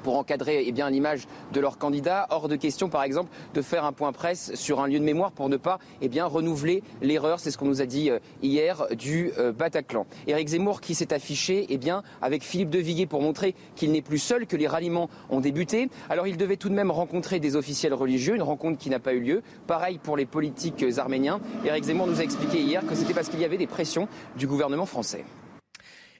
pour 0.03 0.17
encadrer 0.17 0.65
eh 0.67 0.91
l'image 0.91 1.27
de 1.53 1.61
leur 1.61 1.79
candidat. 1.79 2.27
Hors 2.31 2.49
de 2.49 2.57
question, 2.57 2.89
par 2.89 3.03
exemple, 3.03 3.31
de 3.55 3.63
faire 3.63 3.85
un 3.85 3.93
point 3.93 4.13
presse 4.13 4.55
sur 4.55 4.81
un 4.81 4.87
lieu 4.87 4.99
de 4.99 5.05
mémoire 5.05 5.33
pour 5.33 5.49
ne 5.49 5.57
pas 5.57 5.79
eh 6.01 6.21
renouveler 6.21 6.83
l'erreur, 7.03 7.41
c'est 7.41 7.51
ce 7.51 7.59
qu'on 7.59 7.67
nous 7.67 7.83
a 7.83 7.87
dit 7.87 8.11
euh, 8.11 8.19
hier, 8.43 8.87
du 8.97 9.31
euh, 9.39 9.53
Bataclan. 9.53 10.07
Éric 10.27 10.49
Zemmour 10.49 10.81
qui 10.81 10.95
s'est 10.95 11.13
affiché 11.13 11.67
eh 11.71 11.79
avec 12.21 12.43
Philippe 12.43 12.71
de 12.71 12.79
Villiers 12.79 13.07
pour 13.07 13.23
montrer 13.23 13.55
qu'il 13.77 13.93
n'est 13.93 14.03
plus 14.03 14.19
seul, 14.19 14.47
que 14.47 14.57
les 14.57 14.67
ralliements 14.67 15.09
ont 15.31 15.41
débuté. 15.41 15.89
Alors 16.11 16.27
il 16.27 16.37
devait 16.37 16.57
tout 16.57 16.69
de 16.69 16.75
même 16.75 16.91
rencontrer 16.91 17.41
des 17.41 17.57
officiels 17.57 17.95
religieux, 17.95 18.35
une 18.35 18.43
rencontre 18.43 18.79
qui 18.79 18.91
n'a 18.91 18.99
pas 18.99 19.15
eu 19.15 19.21
lieu. 19.21 19.43
Pareil 19.67 19.99
pour 19.99 20.17
les 20.17 20.27
politiques 20.27 20.85
arméniens. 20.99 21.41
Éric 21.65 21.85
Zemmour 21.85 22.07
nous 22.07 22.21
a 22.21 22.25
expliqué 22.25 22.61
hier 22.61 22.85
que 22.87 22.95
c'était 22.95 23.15
parce 23.15 23.29
qu'il 23.29 23.41
y 23.41 23.45
avait 23.45 23.59
des 23.59 23.67
pressions 23.67 24.09
du 24.37 24.47
gouvernement 24.47 24.87
français. 24.87 25.25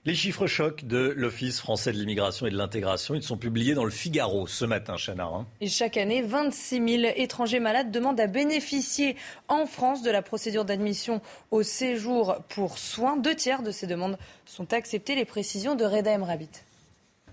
Les 0.05 0.15
chiffres 0.15 0.47
chocs 0.47 0.85
de 0.85 1.13
l'Office 1.17 1.61
français 1.61 1.93
de 1.93 1.99
l'immigration 1.99 2.47
et 2.47 2.51
de 2.51 2.57
l'intégration, 2.57 3.15
ils 3.15 3.23
sont 3.23 3.37
publiés 3.37 3.75
dans 3.75 3.85
le 3.85 3.91
Figaro 3.91 4.47
ce 4.47 4.65
matin, 4.65 4.95
Chana. 4.97 5.25
hein. 5.27 5.47
Et 5.61 5.69
chaque 5.69 5.97
année, 5.97 6.23
26 6.23 7.01
000 7.03 7.13
étrangers 7.17 7.61
malades 7.61 7.91
demandent 7.91 8.21
à 8.21 8.27
bénéficier 8.27 9.17
en 9.49 9.67
France 9.67 10.03
de 10.03 10.11
la 10.11 10.23
procédure 10.23 10.65
d'admission 10.65 11.21
au 11.51 11.63
séjour 11.63 12.37
pour 12.49 12.79
soins. 12.79 13.17
Deux 13.17 13.35
tiers 13.35 13.63
de 13.63 13.71
ces 13.71 13.87
demandes 13.87 14.19
sont 14.47 14.73
acceptées. 14.73 15.15
Les 15.15 15.25
précisions 15.27 15.75
de 15.75 15.85
Reda 15.85 16.13
Emrabit. 16.13 16.49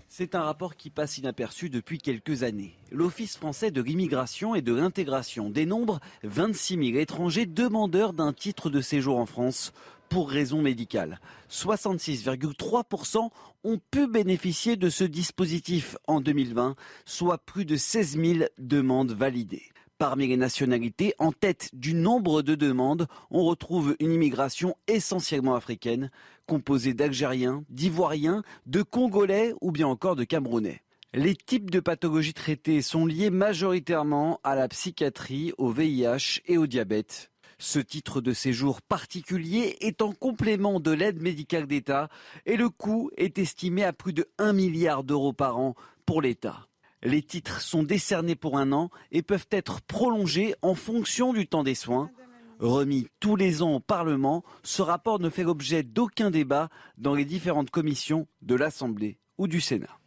C'est 0.08 0.34
un 0.34 0.42
rapport 0.42 0.76
qui 0.76 0.88
passe 0.90 1.18
inaperçu 1.18 1.68
depuis 1.68 1.98
quelques 1.98 2.42
années. 2.42 2.74
L'Office 2.90 3.36
français 3.36 3.70
de 3.70 3.82
l'immigration 3.82 4.54
et 4.54 4.62
de 4.62 4.74
l'intégration 4.74 5.50
dénombre 5.50 6.00
26 6.24 6.74
000 6.92 6.98
étrangers 6.98 7.46
demandeurs 7.46 8.12
d'un 8.12 8.32
titre 8.32 8.70
de 8.70 8.80
séjour 8.80 9.18
en 9.18 9.26
France 9.26 9.72
pour 10.08 10.30
raison 10.30 10.62
médicale. 10.62 11.20
66,3% 11.50 13.30
ont 13.64 13.80
pu 13.90 14.06
bénéficier 14.06 14.76
de 14.76 14.88
ce 14.88 15.04
dispositif 15.04 15.96
en 16.06 16.20
2020, 16.20 16.76
soit 17.04 17.38
plus 17.38 17.64
de 17.64 17.76
16 17.76 18.18
000 18.18 18.48
demandes 18.58 19.12
validées. 19.12 19.64
Parmi 19.98 20.26
les 20.26 20.36
nationalités, 20.36 21.14
en 21.18 21.32
tête 21.32 21.70
du 21.72 21.94
nombre 21.94 22.42
de 22.42 22.54
demandes, 22.54 23.06
on 23.30 23.44
retrouve 23.44 23.96
une 23.98 24.12
immigration 24.12 24.76
essentiellement 24.88 25.54
africaine, 25.54 26.10
composée 26.46 26.92
d'Algériens, 26.92 27.64
d'Ivoiriens, 27.70 28.42
de 28.66 28.82
Congolais 28.82 29.54
ou 29.62 29.72
bien 29.72 29.88
encore 29.88 30.14
de 30.14 30.24
Camerounais. 30.24 30.82
Les 31.14 31.34
types 31.34 31.70
de 31.70 31.80
pathologies 31.80 32.34
traitées 32.34 32.82
sont 32.82 33.06
liés 33.06 33.30
majoritairement 33.30 34.38
à 34.44 34.54
la 34.54 34.68
psychiatrie, 34.68 35.54
au 35.56 35.70
VIH 35.70 36.42
et 36.44 36.58
au 36.58 36.66
diabète. 36.66 37.30
Ce 37.58 37.78
titre 37.78 38.20
de 38.20 38.34
séjour 38.34 38.82
particulier 38.82 39.78
est 39.80 40.02
en 40.02 40.12
complément 40.12 40.78
de 40.78 40.90
l'aide 40.90 41.22
médicale 41.22 41.66
d'État 41.66 42.10
et 42.44 42.56
le 42.56 42.68
coût 42.68 43.10
est 43.16 43.38
estimé 43.38 43.82
à 43.82 43.94
plus 43.94 44.12
de 44.12 44.28
1 44.38 44.52
milliard 44.52 45.04
d'euros 45.04 45.32
par 45.32 45.58
an 45.58 45.74
pour 46.04 46.20
l'État. 46.20 46.68
Les 47.02 47.22
titres 47.22 47.62
sont 47.62 47.82
décernés 47.82 48.34
pour 48.34 48.58
un 48.58 48.72
an 48.72 48.90
et 49.10 49.22
peuvent 49.22 49.48
être 49.50 49.80
prolongés 49.80 50.54
en 50.60 50.74
fonction 50.74 51.32
du 51.32 51.46
temps 51.46 51.62
des 51.62 51.74
soins. 51.74 52.10
Remis 52.58 53.08
tous 53.20 53.36
les 53.36 53.62
ans 53.62 53.74
au 53.74 53.80
Parlement, 53.80 54.44
ce 54.62 54.82
rapport 54.82 55.18
ne 55.18 55.30
fait 55.30 55.44
l'objet 55.44 55.82
d'aucun 55.82 56.30
débat 56.30 56.68
dans 56.98 57.14
les 57.14 57.24
différentes 57.24 57.70
commissions 57.70 58.26
de 58.42 58.54
l'Assemblée 58.54 59.18
ou 59.38 59.46
du 59.46 59.60
Sénat. 59.60 59.98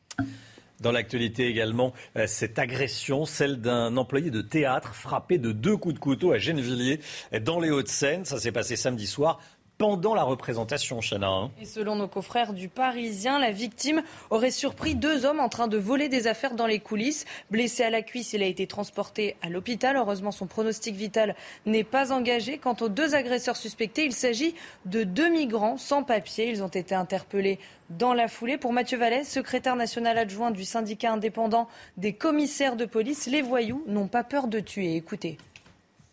Dans 0.81 0.91
l'actualité 0.91 1.47
également, 1.47 1.93
euh, 2.15 2.25
cette 2.27 2.57
agression, 2.57 3.25
celle 3.25 3.59
d'un 3.59 3.97
employé 3.97 4.31
de 4.31 4.41
théâtre 4.41 4.95
frappé 4.95 5.37
de 5.37 5.51
deux 5.51 5.75
coups 5.75 5.95
de 5.95 5.99
couteau 5.99 6.31
à 6.31 6.37
Gennevilliers, 6.37 6.99
dans 7.41 7.59
les 7.59 7.69
Hauts-de-Seine. 7.69 8.25
Ça 8.25 8.39
s'est 8.39 8.51
passé 8.51 8.75
samedi 8.75 9.07
soir 9.07 9.39
pendant 9.79 10.13
la 10.13 10.23
représentation, 10.23 10.99
Chana. 10.99 11.27
hein. 11.27 11.51
Et 11.59 11.65
selon 11.65 11.95
nos 11.95 12.09
confrères 12.09 12.51
du 12.51 12.67
Parisien, 12.67 13.39
la 13.39 13.51
victime 13.51 14.03
aurait 14.29 14.51
surpris 14.51 14.93
deux 14.93 15.25
hommes 15.25 15.39
en 15.39 15.47
train 15.47 15.69
de 15.69 15.77
voler 15.77 16.09
des 16.09 16.27
affaires 16.27 16.53
dans 16.53 16.67
les 16.67 16.79
coulisses. 16.79 17.25
Blessé 17.49 17.83
à 17.83 17.89
la 17.89 18.01
cuisse, 18.01 18.33
il 18.33 18.43
a 18.43 18.45
été 18.45 18.67
transporté 18.67 19.37
à 19.41 19.47
l'hôpital. 19.49 19.95
Heureusement, 19.95 20.31
son 20.31 20.47
pronostic 20.47 20.95
vital 20.95 21.33
n'est 21.65 21.85
pas 21.85 22.11
engagé. 22.11 22.57
Quant 22.57 22.75
aux 22.81 22.89
deux 22.89 23.15
agresseurs 23.15 23.55
suspectés, 23.55 24.03
il 24.03 24.11
s'agit 24.11 24.53
de 24.85 25.05
deux 25.05 25.29
migrants 25.29 25.77
sans 25.77 26.03
papier. 26.03 26.49
Ils 26.49 26.61
ont 26.61 26.67
été 26.67 26.93
interpellés 26.93 27.57
dans 27.89 28.13
la 28.13 28.27
foulée. 28.27 28.57
Pour 28.57 28.73
Mathieu 28.73 28.97
Vallès, 28.97 29.27
secrétaire 29.27 29.77
national 29.77 30.17
adjoint 30.17 30.51
du 30.51 30.65
syndicat 30.65 31.13
indépendant 31.13 31.69
des 31.95 32.11
commissaires 32.11 32.75
de 32.75 32.83
police, 32.85 33.27
les 33.27 33.41
voyous 33.41 33.81
n'ont 33.87 34.09
pas 34.09 34.25
peur 34.25 34.47
de 34.47 34.59
tuer. 34.59 34.97
Écoutez. 34.97 35.37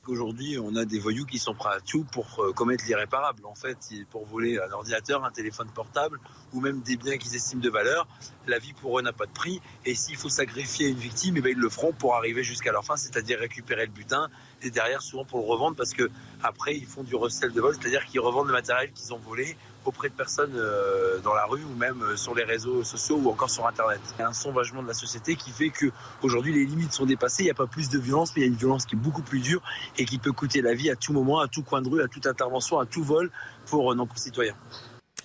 Aujourd'hui, 0.09 0.57
on 0.59 0.77
a 0.77 0.85
des 0.85 1.01
voyous 1.01 1.27
qui 1.27 1.41
sont 1.41 1.55
prêts 1.55 1.75
à 1.75 1.81
tout 1.81 2.05
pour 2.13 2.27
euh, 2.39 2.53
commettre 2.53 2.85
l'irréparable. 2.87 3.45
En 3.45 3.57
fait, 3.57 3.77
pour 4.11 4.25
voler 4.25 4.57
un 4.59 4.71
ordinateur, 4.71 5.25
un 5.25 5.33
téléphone 5.33 5.69
portable 5.75 6.21
ou 6.53 6.61
même 6.61 6.81
des 6.81 6.97
biens 6.97 7.19
qu'ils 7.19 7.35
estiment 7.35 7.61
de 7.61 7.71
valeur, 7.71 8.07
la 8.47 8.61
vie 8.61 8.73
pour 8.73 8.99
eux 8.99 9.03
n'a 9.03 9.13
pas 9.13 9.27
de 9.27 9.33
prix. 9.33 9.61
Et 9.85 9.97
s'il 9.97 10.17
faut 10.17 10.29
sacrifier 10.29 10.89
une 10.89 10.97
victime, 10.97 11.37
eh 11.39 11.41
ben, 11.41 11.51
ils 11.51 11.59
le 11.59 11.69
feront 11.69 11.93
pour 11.93 12.15
arriver 12.15 12.45
jusqu'à 12.45 12.71
leur 12.71 12.85
fin, 12.85 12.97
c'est-à-dire 12.97 13.41
récupérer 13.41 13.87
le 13.87 13.93
butin 13.93 14.29
et 14.63 14.71
derrière 14.71 15.03
souvent 15.03 15.25
pour 15.25 15.41
le 15.41 15.47
revendre 15.47 15.77
parce 15.77 15.93
que 15.93 16.09
après 16.43 16.77
ils 16.77 16.87
font 16.87 17.03
du 17.03 17.15
recel 17.15 17.53
de 17.53 17.61
vol, 17.61 17.75
c'est-à-dire 17.75 18.05
qu'ils 18.07 18.21
revendent 18.21 18.47
le 18.47 18.53
matériel 18.53 18.93
qu'ils 18.93 19.13
ont 19.13 19.19
volé 19.19 19.57
auprès 19.87 20.09
de 20.09 20.15
personnes 20.15 20.53
euh, 20.55 21.19
dans 21.21 21.35
la 21.35 21.45
rue 21.45 21.63
ou 21.63 21.77
même 21.77 22.03
euh, 22.03 22.17
sur 22.17 22.35
les 22.35 22.45
réseaux 22.45 22.85
sociaux 22.85 23.21
ou 23.23 23.31
encore 23.31 23.51
sur 23.51 23.67
internet. 23.67 24.01
Il 24.19 24.21
y 24.21 24.25
a 24.25 24.29
un 24.29 24.33
sauvagement 24.33 24.83
de 24.83 24.89
la 24.89 24.95
société 24.95 25.37
qui 25.37 25.51
fait 25.51 25.71
que 25.71 25.87
aujourd'hui 26.23 26.53
les 26.53 26.65
limites 26.65 26.93
sont 26.93 27.07
dépassées, 27.07 27.43
il 27.43 27.47
n'y 27.47 27.51
a 27.51 27.55
pas 27.55 27.67
plus 27.67 27.89
de 27.89 27.99
violence 27.99 28.33
mais 28.35 28.43
il 28.43 28.45
y 28.45 28.49
a 28.49 28.51
une 28.51 28.59
violence 28.59 28.87
qui 28.87 28.95
est 28.95 28.99
beaucoup 28.99 29.23
plus 29.23 29.41
dure 29.41 29.63
et 29.99 30.05
qui 30.05 30.19
peut 30.19 30.33
coûter 30.33 30.63
la 30.63 30.75
vie 30.75 30.91
à 30.91 30.97
tout 30.97 31.13
moment, 31.13 31.41
à 31.41 31.49
tout 31.49 31.63
coin 31.63 31.83
de 31.83 31.89
rue, 31.89 32.03
à 32.03 32.09
toute 32.09 32.27
intervention, 32.27 32.79
à 32.79 32.87
tout 32.87 33.03
vol 33.03 33.31
pour 33.67 33.93
euh, 33.93 33.95
nos 33.95 34.07
concitoyens. 34.07 34.57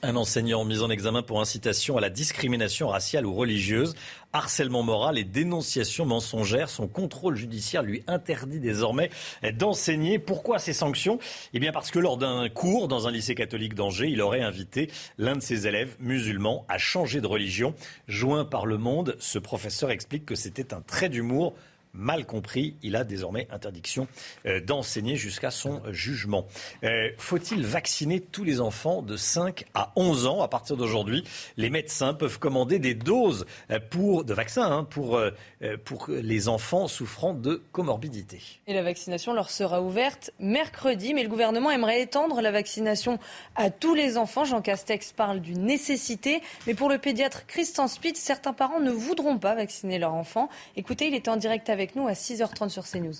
Un 0.04 0.16
enseignant 0.16 0.66
mis 0.66 0.80
en 0.80 0.90
examen 0.90 1.22
pour 1.22 1.42
incitation 1.42 1.96
à 1.96 2.02
la 2.02 2.10
discrimination 2.10 2.88
raciale 2.88 3.28
ou 3.28 3.36
religieuse, 3.36 3.94
harcèlement 4.34 4.82
moral 4.82 5.20
et 5.20 5.24
dénonciation 5.24 6.08
mensongère. 6.08 6.70
Son 6.70 6.88
contrôle 6.88 7.36
judiciaire 7.36 7.84
lui 7.84 8.04
interdit 8.08 8.60
désormais 8.60 9.12
d'enseigner. 9.54 10.18
Pourquoi 10.18 10.58
ces 10.58 10.74
sanctions? 10.74 11.20
Eh 11.54 11.60
bien 11.60 11.72
parce 11.72 11.92
que 11.92 12.00
lors 12.00 12.18
d'un 12.18 12.50
cours 12.50 12.88
dans 12.88 13.08
un 13.08 13.12
lycée 13.12 13.36
catholique 13.36 13.76
d'Angers, 13.76 14.10
il 14.10 14.22
aurait 14.22 14.42
invité 14.42 14.90
l'un 15.20 15.36
de 15.36 15.42
ses 15.42 15.68
élèves 15.68 15.96
musulmans 16.00 16.66
à 16.68 16.80
changer 16.80 17.22
de 17.22 17.28
religion. 17.28 17.76
Joint 18.08 18.44
par 18.44 18.66
le 18.66 18.80
monde, 18.80 19.16
ce 19.20 19.38
professeur 19.38 19.92
explique 19.92 20.26
que 20.26 20.36
c'était 20.36 20.74
un 20.74 20.82
trait 20.82 21.10
d'humour 21.10 21.54
mal 21.94 22.26
compris. 22.26 22.76
Il 22.82 22.96
a 22.96 23.04
désormais 23.04 23.48
interdiction 23.52 24.08
euh, 24.46 24.62
d'enseigner 24.62 25.16
jusqu'à 25.16 25.52
son 25.52 25.82
jugement. 25.92 26.46
Euh, 26.84 27.10
Faut-il 27.18 27.66
vacciner 27.66 28.20
tous 28.20 28.44
les 28.44 28.62
enfants 28.62 29.02
de 29.02 29.18
5 29.18 29.66
à 29.74 29.92
11 29.96 30.28
ans? 30.28 30.42
À 30.42 30.48
partir 30.48 30.78
d'aujourd'hui, 30.78 31.24
les 31.58 31.70
médecins 31.70 32.14
peuvent 32.14 32.40
commander 32.40 32.80
des 32.80 32.94
doses 32.94 33.46
euh, 33.72 33.80
pour, 33.90 34.24
de 34.24 34.34
vaccins 34.34 34.72
hein, 34.72 34.84
pour, 34.84 35.20
pour 35.86 36.08
les 36.10 36.48
enfants 36.48 36.88
souffrant 36.88 37.34
de 37.34 37.62
comorbidité. 37.72 38.40
Et 38.68 38.74
la 38.74 38.84
vaccination 38.84 39.34
leur 39.34 39.50
sera 39.50 39.82
ouverte 39.82 40.32
mercredi, 40.40 41.14
mais 41.14 41.24
le 41.24 41.30
gouvernement 41.30 41.72
aimerait 41.72 42.02
étendre 42.02 42.42
la 42.42 42.52
vaccination 42.52 43.20
à 43.56 43.70
tous 43.70 43.96
les 43.96 44.18
enfants. 44.18 44.46
Jean 44.46 44.62
Castex 44.62 45.14
parle 45.14 45.40
d'une 45.40 45.64
nécessité, 45.66 46.42
mais 46.68 46.74
pour 46.74 46.90
le 46.90 46.98
pédiatre 46.98 47.46
Christian 47.46 47.88
Spitz, 47.88 48.20
certains 48.20 48.54
parents 48.54 48.80
ne 48.80 48.92
voudront 48.92 49.38
pas 49.38 49.56
vacciner 49.56 50.00
leur 50.00 50.14
enfant. 50.14 50.50
Écoutez, 50.76 51.08
il 51.08 51.16
était 51.16 51.30
en 51.30 51.38
direct 51.38 51.70
avec 51.70 51.81
nous 51.96 52.08
à 52.08 52.14
6h30 52.14 52.70
sur 52.70 52.84
CNews. 52.84 53.14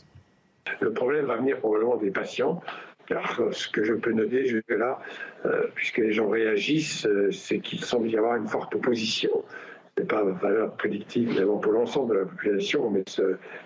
Le 0.80 0.94
problème 0.94 1.26
va 1.26 1.38
venir 1.38 1.60
probablement 1.60 1.98
des 1.98 2.12
patients. 2.12 2.62
Car 3.08 3.42
euh, 3.42 3.52
ce 3.52 3.68
que 3.68 3.84
je 3.84 3.94
peux 3.94 4.14
noter 4.14 4.46
jusque-là, 4.46 5.00
euh, 5.46 5.64
puisque 5.76 5.98
les 5.98 6.14
gens 6.14 6.30
réagissent, 6.30 7.06
euh, 7.06 7.32
c'est 7.32 7.60
qu'il 7.60 7.84
semble 7.84 8.10
y 8.10 8.18
avoir 8.18 8.36
une 8.36 8.48
forte 8.48 8.76
opposition. 8.76 9.44
Ce 9.98 10.02
n'est 10.02 10.08
pas 10.08 10.22
une 10.22 10.32
valeur 10.32 10.72
prédictive 10.76 11.30
évidemment 11.30 11.58
pour 11.58 11.74
l'ensemble 11.74 12.14
de 12.14 12.20
la 12.20 12.26
population, 12.26 12.90
mais 12.90 13.04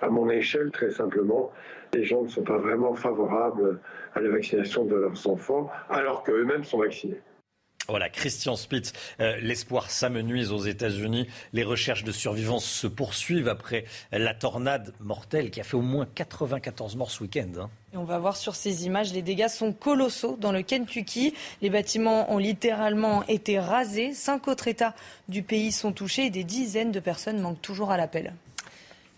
à 0.02 0.10
mon 0.10 0.30
échelle, 0.30 0.72
très 0.72 0.90
simplement, 0.90 1.52
les 1.94 2.04
gens 2.04 2.24
ne 2.24 2.28
sont 2.28 2.44
pas 2.44 2.58
vraiment 2.58 2.96
favorables 2.96 3.80
à 4.16 4.22
la 4.22 4.30
vaccination 4.30 4.86
de 4.86 4.96
leurs 4.96 5.28
enfants, 5.30 5.70
alors 5.90 6.24
qu'eux-mêmes 6.24 6.64
sont 6.64 6.80
vaccinés. 6.80 7.22
Voilà, 7.88 8.10
Christian 8.10 8.56
Spitz, 8.56 8.94
euh, 9.20 9.38
l'espoir 9.41 9.91
s'amenuise 9.91 10.52
aux 10.52 10.64
États-Unis. 10.66 11.28
Les 11.53 11.64
recherches 11.64 12.03
de 12.03 12.12
survivance 12.12 12.66
se 12.66 12.88
poursuivent 12.88 13.48
après 13.48 13.86
la 14.12 14.34
tornade 14.34 14.94
mortelle 14.99 15.52
qui 15.52 15.62
a 15.62 15.64
fait 15.64 15.78
au 15.78 15.82
moins 15.82 16.07
94 16.16 16.95
morts 16.95 17.12
ce 17.12 17.22
week-end. 17.22 17.48
hein. 17.60 17.70
On 17.94 18.03
va 18.03 18.18
voir 18.18 18.36
sur 18.38 18.56
ces 18.56 18.86
images, 18.86 19.14
les 19.14 19.22
dégâts 19.22 19.48
sont 19.48 19.72
colossaux 19.72 20.36
dans 20.41 20.52
le 20.52 20.64
Kentucky. 20.64 21.34
Les 21.62 21.70
bâtiments 21.70 22.34
ont 22.34 22.40
littéralement 22.40 23.26
été 23.28 23.60
rasés. 23.60 24.14
Cinq 24.14 24.48
autres 24.48 24.68
États 24.68 24.95
du 25.30 25.44
pays 25.44 25.72
sont 25.72 25.91
touchés 25.91 26.26
et 26.26 26.30
des 26.30 26.44
dizaines 26.44 26.91
de 26.91 26.99
personnes 26.99 27.40
manquent 27.40 27.62
toujours 27.62 27.91
à 27.91 27.98
l'appel. 27.98 28.34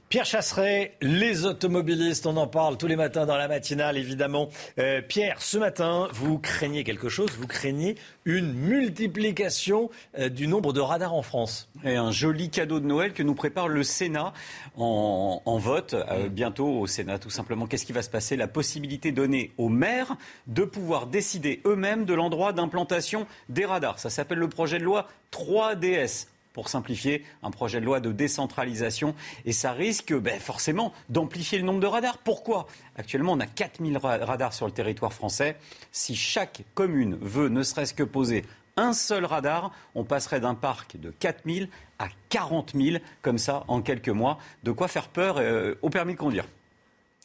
Pierre 0.10 0.26
Chasseret, 0.26 0.94
les 1.02 1.46
automobilistes, 1.46 2.28
on 2.28 2.38
en 2.38 2.48
parle 2.48 2.78
tous 2.78 2.88
les 2.88 2.96
matins 2.96 3.26
dans 3.26 3.36
la 3.36 3.50
matinale, 3.50 3.98
évidemment. 3.98 4.48
Euh, 4.80 5.02
Pierre, 5.02 5.42
ce 5.42 5.58
matin, 5.58 6.08
vous 6.14 6.40
craignez 6.40 6.86
quelque 6.86 7.10
chose, 7.10 7.32
vous 7.38 7.46
craignez 7.46 7.96
une 8.24 8.54
multiplication 8.54 9.90
euh, 10.18 10.30
du 10.30 10.48
nombre 10.48 10.72
de 10.72 10.80
radars 10.80 11.14
en 11.14 11.24
France. 11.24 11.70
Et 11.84 11.98
un 11.98 12.12
joli 12.12 12.50
cadeau 12.50 12.80
de 12.80 12.86
Noël 12.86 13.12
que 13.12 13.22
nous 13.22 13.36
prépare 13.36 13.68
le 13.68 13.84
Sénat 13.84 14.32
en, 14.78 15.42
en 15.44 15.58
vote 15.58 15.94
euh, 15.94 16.30
bientôt 16.30 16.70
au 16.70 16.88
Sénat, 16.88 17.20
tout 17.20 17.30
simplement. 17.30 17.68
Qu'est-ce 17.68 17.86
qui 17.86 17.92
va 17.92 18.02
se 18.02 18.10
passer? 18.10 18.38
La 18.38 18.48
possibilité 18.48 19.12
donnée 19.12 19.52
aux 19.58 19.68
maires 19.68 20.16
de 20.48 20.64
pouvoir 20.64 21.08
décider 21.08 21.62
eux-mêmes 21.66 22.06
de 22.06 22.14
l'endroit 22.14 22.54
d'implantation 22.54 23.28
des 23.50 23.66
radars. 23.66 24.00
Ça 24.00 24.10
s'appelle 24.10 24.40
le 24.40 24.48
projet 24.48 24.80
de 24.80 24.86
loi 24.86 25.10
3DS 25.34 26.28
pour 26.58 26.70
simplifier, 26.70 27.24
un 27.44 27.52
projet 27.52 27.80
de 27.80 27.86
loi 27.86 28.00
de 28.00 28.12
décentralisation. 28.12 29.14
Et 29.46 29.52
ça 29.52 29.74
risque 29.74 30.12
ben, 30.12 30.40
forcément 30.40 30.92
d'amplifier 31.08 31.60
le 31.60 31.64
nombre 31.64 31.80
de 31.80 31.86
radars. 31.86 32.18
Pourquoi? 32.18 32.66
Actuellement, 32.96 33.34
on 33.34 33.40
a 33.40 33.46
4000 33.46 33.96
ra- 34.00 34.18
radars 34.26 34.54
sur 34.54 34.66
le 34.66 34.72
territoire 34.72 35.14
français. 35.14 35.56
Si 35.92 36.16
chaque 36.16 36.64
commune 36.74 37.16
veut 37.22 37.50
ne 37.50 37.62
serait-ce 37.62 37.94
que 37.94 38.02
poser 38.02 38.44
un 38.76 38.94
seul 38.94 39.24
radar, 39.26 39.72
on 39.94 40.04
passerait 40.04 40.40
d'un 40.40 40.56
parc 40.56 40.98
de 40.98 41.12
4000 41.12 41.70
à 42.00 42.08
40 42.30 42.72
000, 42.74 42.98
comme 43.22 43.38
ça, 43.38 43.64
en 43.68 43.84
quelques 43.84 44.10
mois. 44.10 44.40
De 44.64 44.72
quoi 44.72 44.88
faire 44.88 45.10
peur 45.10 45.36
euh, 45.38 45.76
au 45.84 45.92
permis 45.92 46.14
de 46.14 46.18
conduire. 46.18 46.46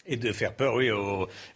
Et 0.05 0.19
de 0.19 0.31
faire 0.31 0.53
peur, 0.53 0.75
oui. 0.75 0.91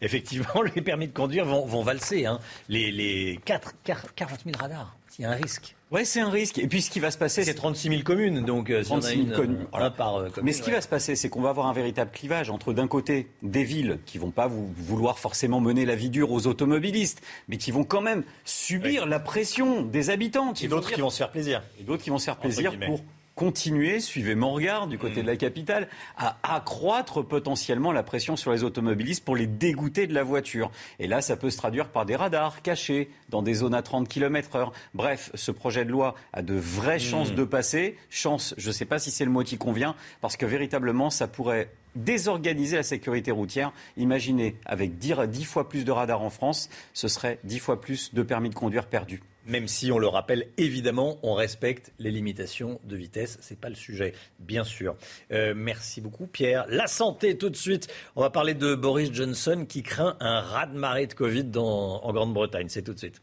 Effectivement, 0.00 0.62
les 0.74 0.80
permis 0.80 1.08
de 1.08 1.12
conduire 1.12 1.44
vont, 1.44 1.82
valser. 1.82 2.24
Hein. 2.24 2.40
Les, 2.70 2.90
les 2.90 3.38
4, 3.44 3.74
40 4.14 4.40
000 4.46 4.56
radars, 4.58 4.96
il 5.18 5.22
y 5.22 5.24
a 5.26 5.30
un 5.32 5.34
risque. 5.34 5.75
Oui, 5.92 6.04
c'est 6.04 6.20
un 6.20 6.30
risque. 6.30 6.58
Et 6.58 6.66
puis 6.66 6.82
ce 6.82 6.90
qui 6.90 6.98
va 6.98 7.12
se 7.12 7.18
passer, 7.18 7.44
c'est 7.44 7.54
36 7.54 7.88
000 7.90 8.02
communes, 8.02 8.44
donc 8.44 8.72
36 8.84 9.26
000 9.28 9.36
communes. 9.36 9.66
par 9.96 10.22
Mais 10.42 10.52
ce 10.52 10.62
qui 10.62 10.72
va 10.72 10.80
se 10.80 10.88
passer, 10.88 11.14
c'est 11.14 11.28
qu'on 11.28 11.42
va 11.42 11.50
avoir 11.50 11.66
un 11.66 11.72
véritable 11.72 12.10
clivage 12.10 12.50
entre 12.50 12.72
d'un 12.72 12.88
côté 12.88 13.28
des 13.42 13.62
villes 13.62 14.00
qui 14.04 14.18
vont 14.18 14.32
pas 14.32 14.48
vouloir 14.48 15.18
forcément 15.18 15.60
mener 15.60 15.84
la 15.84 15.94
vie 15.94 16.10
dure 16.10 16.32
aux 16.32 16.48
automobilistes, 16.48 17.22
mais 17.48 17.56
qui 17.56 17.70
vont 17.70 17.84
quand 17.84 18.00
même 18.00 18.24
subir 18.44 19.06
la 19.06 19.20
pression 19.20 19.82
des 19.82 20.10
habitants. 20.10 20.52
Et 20.60 20.66
d'autres 20.66 20.90
qui 20.90 21.00
vont 21.00 21.10
se 21.10 21.18
faire 21.18 21.30
plaisir. 21.30 21.62
Et 21.78 21.84
d'autres 21.84 22.02
qui 22.02 22.10
vont 22.10 22.18
se 22.18 22.24
faire 22.24 22.38
plaisir 22.38 22.76
pour 22.80 23.00
continuer, 23.36 24.00
suivez 24.00 24.34
mon 24.34 24.50
regard 24.52 24.86
du 24.86 24.96
côté 24.96 25.20
de 25.20 25.26
la 25.26 25.36
capitale, 25.36 25.88
à 26.16 26.38
accroître 26.42 27.22
potentiellement 27.22 27.92
la 27.92 28.02
pression 28.02 28.34
sur 28.34 28.50
les 28.50 28.64
automobilistes 28.64 29.24
pour 29.24 29.36
les 29.36 29.46
dégoûter 29.46 30.06
de 30.06 30.14
la 30.14 30.22
voiture. 30.22 30.70
Et 30.98 31.06
là, 31.06 31.20
ça 31.20 31.36
peut 31.36 31.50
se 31.50 31.58
traduire 31.58 31.90
par 31.90 32.06
des 32.06 32.16
radars 32.16 32.62
cachés 32.62 33.10
dans 33.28 33.42
des 33.42 33.52
zones 33.52 33.74
à 33.74 33.82
30 33.82 34.08
km 34.08 34.56
heure. 34.56 34.72
Bref, 34.94 35.30
ce 35.34 35.50
projet 35.50 35.84
de 35.84 35.90
loi 35.90 36.14
a 36.32 36.40
de 36.40 36.54
vraies 36.54 36.96
mm. 36.96 37.00
chances 37.00 37.32
de 37.32 37.44
passer. 37.44 37.98
Chance, 38.08 38.54
je 38.56 38.68
ne 38.68 38.72
sais 38.72 38.86
pas 38.86 38.98
si 38.98 39.10
c'est 39.10 39.26
le 39.26 39.30
mot 39.30 39.42
qui 39.42 39.58
convient, 39.58 39.94
parce 40.22 40.38
que 40.38 40.46
véritablement, 40.46 41.10
ça 41.10 41.28
pourrait 41.28 41.68
désorganiser 41.94 42.76
la 42.76 42.82
sécurité 42.82 43.32
routière. 43.32 43.72
Imaginez, 43.98 44.56
avec 44.64 44.96
10 44.98 45.44
fois 45.44 45.68
plus 45.68 45.84
de 45.84 45.92
radars 45.92 46.22
en 46.22 46.30
France, 46.30 46.70
ce 46.94 47.06
serait 47.06 47.38
10 47.44 47.58
fois 47.58 47.82
plus 47.82 48.14
de 48.14 48.22
permis 48.22 48.48
de 48.48 48.54
conduire 48.54 48.86
perdus 48.86 49.20
même 49.46 49.68
si 49.68 49.92
on 49.92 49.98
le 49.98 50.08
rappelle, 50.08 50.48
évidemment, 50.58 51.18
on 51.22 51.34
respecte 51.34 51.92
les 51.98 52.10
limitations 52.10 52.80
de 52.84 52.96
vitesse. 52.96 53.38
Ce 53.40 53.52
n'est 53.52 53.60
pas 53.60 53.68
le 53.68 53.74
sujet, 53.74 54.12
bien 54.38 54.64
sûr. 54.64 54.96
Euh, 55.32 55.54
merci 55.56 56.00
beaucoup, 56.00 56.26
Pierre. 56.26 56.66
La 56.68 56.86
santé, 56.86 57.38
tout 57.38 57.50
de 57.50 57.56
suite. 57.56 57.88
On 58.16 58.22
va 58.22 58.30
parler 58.30 58.54
de 58.54 58.74
Boris 58.74 59.12
Johnson 59.12 59.64
qui 59.68 59.82
craint 59.82 60.16
un 60.20 60.40
raz-de-marée 60.40 61.06
de 61.06 61.14
Covid 61.14 61.50
en 61.56 62.12
Grande-Bretagne. 62.12 62.68
C'est 62.68 62.82
tout 62.82 62.94
de 62.94 62.98
suite. 62.98 63.22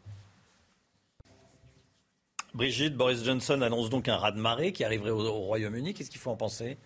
Brigitte, 2.54 2.95
Boris 2.95 3.24
Johnson 3.24 3.62
annonce 3.62 3.90
donc 3.90 4.08
un 4.08 4.16
raz-de-marée 4.16 4.74
qui 4.74 4.84
arriverait 4.84 5.10
au 5.10 5.32
Royaume-Uni. 5.32 5.94
Qu'est-ce 5.94 6.12
qu'il 6.12 6.20
faut 6.20 6.30
en 6.30 6.36
penser? 6.36 6.78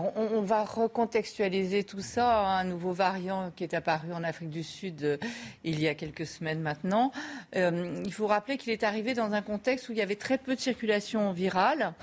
On, 0.00 0.42
va 0.42 0.64
recontextualiser 0.64 1.84
tout 1.84 2.00
ça. 2.00 2.40
Hein. 2.40 2.58
Un 2.58 2.64
nouveau 2.64 2.92
variant 2.92 3.50
qui 3.54 3.64
est 3.64 3.74
apparu 3.74 4.12
en 4.12 4.22
Afrique 4.22 4.50
du 4.50 4.62
Sud 4.62 5.02
euh, 5.04 5.16
il 5.64 5.80
y 5.80 5.88
a 5.88 5.94
quelques 5.94 6.26
semaines 6.26 6.60
maintenant. 6.60 7.12
Euh, 7.56 8.00
il 8.04 8.12
faut 8.12 8.26
rappeler 8.26 8.58
qu'il 8.58 8.72
est 8.72 8.84
arrivé 8.84 9.14
dans 9.14 9.32
un 9.32 9.42
contexte 9.42 9.88
où 9.88 9.92
il 9.92 9.98
y 9.98 10.02
avait 10.02 10.16
très 10.16 10.38
peu 10.38 10.54
de 10.54 10.60
circulation 10.60 11.32
virale. 11.32 11.94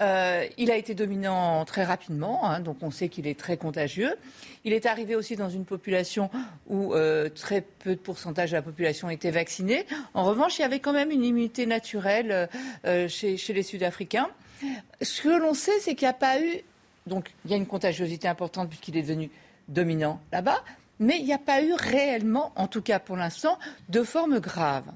Euh, 0.00 0.46
il 0.56 0.70
a 0.70 0.76
été 0.76 0.94
dominant 0.94 1.62
très 1.66 1.84
rapidement, 1.84 2.48
hein, 2.48 2.60
donc 2.60 2.78
on 2.80 2.90
sait 2.90 3.10
qu'il 3.10 3.26
est 3.26 3.38
très 3.38 3.58
contagieux. 3.58 4.16
Il 4.64 4.72
est 4.72 4.86
arrivé 4.86 5.14
aussi 5.14 5.36
dans 5.36 5.50
une 5.50 5.66
population 5.66 6.30
où 6.68 6.94
très 7.34 7.60
peu 7.60 7.90
de 7.90 8.00
pourcentage 8.00 8.50
de 8.52 8.56
la 8.56 8.62
population 8.62 9.10
était 9.10 9.30
vaccinée. 9.30 9.86
En 10.14 10.24
revanche, 10.24 10.58
il 10.58 10.62
y 10.62 10.64
avait 10.64 10.80
quand 10.80 10.94
même 10.94 11.10
une 11.10 11.24
immunité 11.24 11.66
naturelle 11.66 12.48
chez 13.08 13.36
les 13.48 13.62
Sud-Africains. 13.62 14.28
Ce 15.02 15.22
que 15.22 15.28
l'on 15.28 15.54
sait, 15.54 15.78
c'est 15.80 15.94
qu'il 15.94 16.06
n'y 16.06 16.10
a 16.10 16.14
pas 16.14 16.40
eu 16.40 16.62
donc 17.10 17.34
il 17.44 17.50
y 17.50 17.54
a 17.54 17.58
une 17.58 17.66
contagiosité 17.66 18.28
importante 18.28 18.68
puisqu'il 18.68 18.96
est 18.96 19.02
devenu 19.02 19.30
dominant 19.68 20.20
là-bas, 20.32 20.64
mais 20.98 21.18
il 21.18 21.24
n'y 21.24 21.34
a 21.34 21.38
pas 21.38 21.62
eu 21.62 21.74
réellement, 21.74 22.52
en 22.56 22.68
tout 22.68 22.80
cas 22.80 22.98
pour 22.98 23.16
l'instant, 23.16 23.58
de 23.90 24.02
forme 24.02 24.38
grave. 24.38 24.86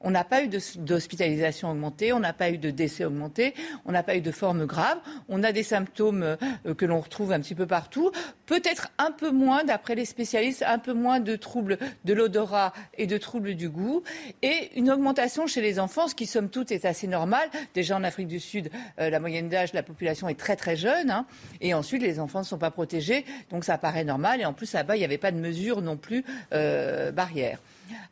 On 0.00 0.10
n'a 0.10 0.24
pas 0.24 0.42
eu 0.42 0.48
d'hospitalisation 0.48 1.70
augmentée, 1.70 2.12
on 2.12 2.20
n'a 2.20 2.32
pas 2.32 2.50
eu 2.50 2.58
de 2.58 2.70
décès 2.70 3.04
augmentés, 3.04 3.54
on 3.84 3.92
n'a 3.92 4.02
pas 4.02 4.16
eu 4.16 4.20
de 4.20 4.30
forme 4.30 4.64
grave. 4.64 4.98
On 5.28 5.42
a 5.42 5.50
des 5.52 5.64
symptômes 5.64 6.22
euh, 6.22 6.74
que 6.74 6.86
l'on 6.86 7.00
retrouve 7.00 7.32
un 7.32 7.40
petit 7.40 7.54
peu 7.54 7.66
partout. 7.66 8.12
Peut-être 8.46 8.90
un 8.98 9.10
peu 9.10 9.30
moins, 9.30 9.64
d'après 9.64 9.94
les 9.94 10.04
spécialistes, 10.04 10.62
un 10.66 10.78
peu 10.78 10.92
moins 10.92 11.20
de 11.20 11.34
troubles 11.36 11.78
de 12.04 12.14
l'odorat 12.14 12.72
et 12.96 13.06
de 13.06 13.18
troubles 13.18 13.54
du 13.54 13.68
goût. 13.68 14.02
Et 14.42 14.70
une 14.76 14.90
augmentation 14.90 15.46
chez 15.46 15.60
les 15.60 15.80
enfants, 15.80 16.06
ce 16.06 16.14
qui, 16.14 16.26
somme 16.26 16.48
toute, 16.48 16.70
est 16.70 16.84
assez 16.84 17.08
normal. 17.08 17.48
Déjà 17.74 17.96
en 17.96 18.04
Afrique 18.04 18.28
du 18.28 18.40
Sud, 18.40 18.70
euh, 19.00 19.10
la 19.10 19.18
moyenne 19.18 19.48
d'âge 19.48 19.72
de 19.72 19.76
la 19.76 19.82
population 19.82 20.28
est 20.28 20.38
très 20.38 20.56
très 20.56 20.76
jeune. 20.76 21.10
Hein. 21.10 21.26
Et 21.60 21.74
ensuite, 21.74 22.02
les 22.02 22.20
enfants 22.20 22.40
ne 22.40 22.44
sont 22.44 22.58
pas 22.58 22.70
protégés. 22.70 23.24
Donc 23.50 23.64
ça 23.64 23.78
paraît 23.78 24.04
normal. 24.04 24.40
Et 24.40 24.44
en 24.44 24.52
plus, 24.52 24.72
là-bas, 24.72 24.96
il 24.96 25.00
n'y 25.00 25.04
avait 25.04 25.18
pas 25.18 25.32
de 25.32 25.38
mesures 25.38 25.82
non 25.82 25.96
plus 25.96 26.24
euh, 26.52 27.10
barrières. 27.10 27.60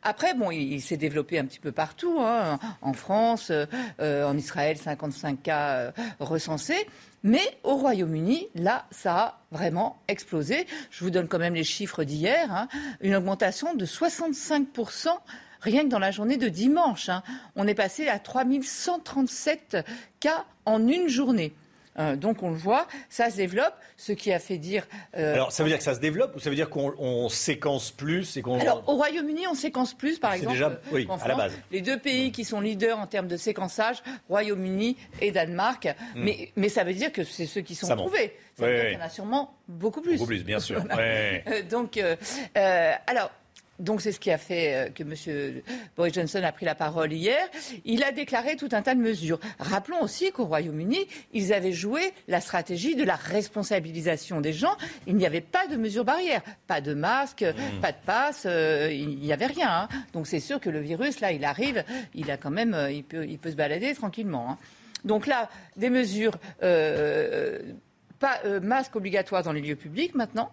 Après, 0.03 0.33
bon, 0.33 0.51
il, 0.51 0.81
s'est 0.81 0.97
développé 0.97 1.39
un 1.39 1.45
petit 1.45 1.59
peu 1.59 1.71
partout, 1.71 2.17
hein, 2.19 2.59
en 2.81 2.93
France, 2.93 3.51
euh, 3.51 4.23
en 4.25 4.37
Israël, 4.37 4.77
55 4.77 5.41
cas 5.41 5.69
euh, 5.69 5.91
recensés. 6.19 6.87
Mais 7.23 7.41
au 7.63 7.75
Royaume-Uni, 7.75 8.47
là, 8.55 8.85
ça 8.91 9.15
a 9.15 9.41
vraiment 9.51 9.97
explosé. 10.07 10.67
Je 10.91 11.03
vous 11.03 11.09
donne 11.09 11.27
quand 11.27 11.39
même 11.39 11.55
les 11.55 11.63
chiffres 11.63 12.03
d'hier. 12.03 12.53
Hein. 12.53 12.67
une 13.01 13.15
augmentation 13.15 13.73
de 13.73 13.85
65% 13.85 15.09
rien 15.61 15.83
que 15.83 15.89
dans 15.89 15.99
la 15.99 16.11
journée 16.11 16.37
de 16.37 16.49
dimanche. 16.49 17.09
Hein. 17.09 17.23
On 17.55 17.67
est 17.67 17.73
passé 17.73 18.07
à 18.07 18.19
3137 18.19 19.77
cas 20.19 20.45
en 20.65 20.87
une 20.87 21.07
journée. 21.07 21.53
Euh, 21.99 22.15
donc 22.15 22.43
on 22.43 22.49
le 22.49 22.55
voit, 22.55 22.87
ça 23.09 23.29
se 23.29 23.37
développe, 23.37 23.73
ce 23.95 24.11
qui 24.11 24.31
a 24.31 24.39
fait 24.39 24.57
dire. 24.57 24.87
Euh, 25.17 25.33
Alors 25.33 25.51
ça 25.51 25.63
veut 25.63 25.69
dire 25.69 25.77
que 25.77 25.83
ça 25.83 25.95
se 25.95 25.99
développe 25.99 26.35
ou 26.35 26.39
ça 26.39 26.49
veut 26.49 26.55
dire 26.55 26.69
qu'on 26.69 27.29
séquence 27.29 27.91
plus 27.91 28.37
et 28.37 28.41
qu'on. 28.41 28.59
Alors 28.59 28.83
au 28.87 28.95
Royaume-Uni, 28.95 29.47
on 29.47 29.55
séquence 29.55 29.93
plus, 29.93 30.19
par 30.19 30.33
exemple. 30.33 30.53
Déjà, 30.53 30.79
oui, 30.91 31.07
à 31.21 31.27
la 31.27 31.35
base. 31.35 31.53
Les 31.71 31.81
deux 31.81 31.99
pays 31.99 32.31
qui 32.31 32.45
sont 32.45 32.61
leaders 32.61 32.99
en 32.99 33.07
termes 33.07 33.27
de 33.27 33.37
séquençage, 33.37 33.97
Royaume-Uni 34.29 34.97
et 35.21 35.31
Danemark. 35.31 35.85
Hmm. 36.15 36.23
Mais, 36.23 36.51
mais 36.55 36.69
ça 36.69 36.83
veut 36.83 36.93
dire 36.93 37.11
que 37.11 37.23
c'est 37.23 37.45
ceux 37.45 37.61
qui 37.61 37.75
sont 37.75 37.95
trouvés. 37.95 38.35
Ça 38.57 38.65
veut 38.65 38.73
dire 38.73 38.85
qu'il 38.85 38.99
y 38.99 39.01
en 39.01 39.05
a 39.05 39.09
sûrement 39.09 39.53
beaucoup 39.67 40.01
plus. 40.01 40.13
Beaucoup 40.13 40.27
plus, 40.27 40.43
bien 40.43 40.59
sûr. 40.59 40.83
Euh, 40.97 41.61
donc, 41.69 41.99
alors. 43.07 43.31
Donc 43.79 44.01
c'est 44.01 44.11
ce 44.11 44.19
qui 44.19 44.31
a 44.31 44.37
fait 44.37 44.75
euh, 44.75 44.89
que 44.89 45.03
M. 45.03 45.61
Boris 45.95 46.13
Johnson 46.13 46.41
a 46.43 46.51
pris 46.51 46.65
la 46.65 46.75
parole 46.75 47.13
hier. 47.13 47.47
Il 47.85 48.03
a 48.03 48.11
déclaré 48.11 48.55
tout 48.55 48.69
un 48.71 48.81
tas 48.81 48.95
de 48.95 48.99
mesures. 48.99 49.39
Rappelons 49.59 50.01
aussi 50.01 50.31
qu'au 50.31 50.45
Royaume-Uni, 50.45 51.07
ils 51.33 51.53
avaient 51.53 51.73
joué 51.73 52.13
la 52.27 52.41
stratégie 52.41 52.95
de 52.95 53.03
la 53.03 53.15
responsabilisation 53.15 54.41
des 54.41 54.53
gens. 54.53 54.75
Il 55.05 55.15
n'y 55.15 55.25
avait 55.25 55.41
pas 55.41 55.67
de 55.67 55.75
mesures 55.75 56.05
barrières, 56.05 56.41
pas 56.65 56.81
de 56.81 56.93
masque, 56.93 57.43
mmh. 57.43 57.81
pas 57.81 57.91
de 57.91 57.97
passe, 58.05 58.43
euh, 58.45 58.89
il 58.91 59.19
n'y 59.19 59.33
avait 59.33 59.45
rien. 59.45 59.69
Hein. 59.69 59.87
Donc 60.13 60.27
c'est 60.27 60.39
sûr 60.39 60.59
que 60.59 60.69
le 60.69 60.79
virus, 60.79 61.19
là, 61.19 61.31
il 61.31 61.45
arrive, 61.45 61.83
il 62.15 62.31
a 62.31 62.37
quand 62.37 62.51
même, 62.51 62.73
euh, 62.73 62.91
il 62.91 63.03
peut, 63.03 63.25
il 63.27 63.37
peut 63.37 63.51
se 63.51 63.55
balader 63.55 63.93
tranquillement. 63.93 64.51
Hein. 64.51 64.57
Donc 65.05 65.27
là, 65.27 65.49
des 65.75 65.89
mesures 65.89 66.37
pas 68.19 68.39
euh, 68.45 68.59
masque 68.59 68.95
obligatoire 68.95 69.43
dans 69.43 69.51
les 69.51 69.61
lieux 69.61 69.75
publics 69.75 70.15
maintenant, 70.15 70.51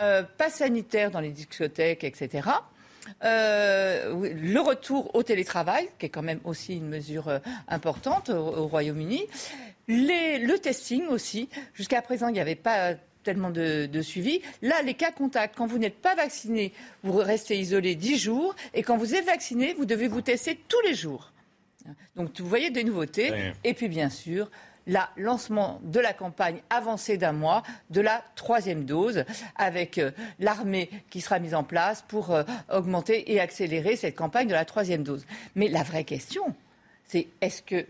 euh, 0.00 0.22
pas 0.22 0.50
sanitaire 0.50 1.10
dans 1.10 1.20
les 1.20 1.30
discothèques, 1.30 2.04
etc. 2.04 2.48
Euh, 3.24 4.32
le 4.34 4.60
retour 4.60 5.14
au 5.14 5.22
télétravail, 5.22 5.88
qui 5.98 6.06
est 6.06 6.08
quand 6.08 6.22
même 6.22 6.40
aussi 6.44 6.76
une 6.76 6.88
mesure 6.88 7.40
importante 7.68 8.30
au, 8.30 8.66
Royaume-Uni. 8.66 9.26
le 9.88 10.56
testing 10.56 11.06
aussi. 11.08 11.48
Jusqu'à 11.74 12.02
présent, 12.02 12.28
il 12.28 12.32
n'y 12.32 12.40
avait 12.40 12.54
pas 12.54 12.94
tellement 13.22 13.50
de, 13.50 13.86
de, 13.86 14.02
suivi. 14.02 14.42
Là, 14.62 14.82
les 14.82 14.94
cas 14.94 15.10
contacts, 15.10 15.56
quand 15.56 15.66
vous 15.66 15.78
n'êtes 15.78 16.00
pas 16.00 16.14
vacciné, 16.14 16.72
vous 17.02 17.12
restez 17.16 17.58
isolé 17.58 17.94
10 17.94 18.18
jours. 18.18 18.54
Et 18.74 18.82
quand 18.82 18.96
vous 18.96 19.14
êtes 19.14 19.24
vacciné, 19.24 19.74
vous 19.74 19.86
devez 19.86 20.08
vous 20.08 20.20
tester 20.20 20.58
tous 20.68 20.80
les 20.86 20.94
jours. 20.94 21.32
Donc, 22.16 22.38
vous 22.38 22.48
voyez 22.48 22.70
des 22.70 22.84
nouveautés. 22.84 23.32
Et 23.64 23.74
puis, 23.74 23.88
bien 23.88 24.08
sûr, 24.08 24.50
le 24.86 24.98
lancement 25.16 25.80
de 25.82 26.00
la 26.00 26.12
campagne 26.12 26.60
avancée 26.70 27.16
d'un 27.16 27.32
mois 27.32 27.62
de 27.90 28.00
la 28.00 28.22
troisième 28.36 28.84
dose, 28.84 29.24
avec 29.56 29.98
euh, 29.98 30.10
l'armée 30.38 30.90
qui 31.10 31.20
sera 31.20 31.38
mise 31.38 31.54
en 31.54 31.64
place 31.64 32.04
pour 32.06 32.30
euh, 32.30 32.42
augmenter 32.72 33.32
et 33.32 33.40
accélérer 33.40 33.96
cette 33.96 34.16
campagne 34.16 34.48
de 34.48 34.52
la 34.52 34.64
troisième 34.64 35.02
dose. 35.02 35.26
Mais 35.54 35.68
la 35.68 35.82
vraie 35.82 36.04
question, 36.04 36.54
c'est 37.04 37.28
est-ce 37.40 37.62
que 37.62 37.86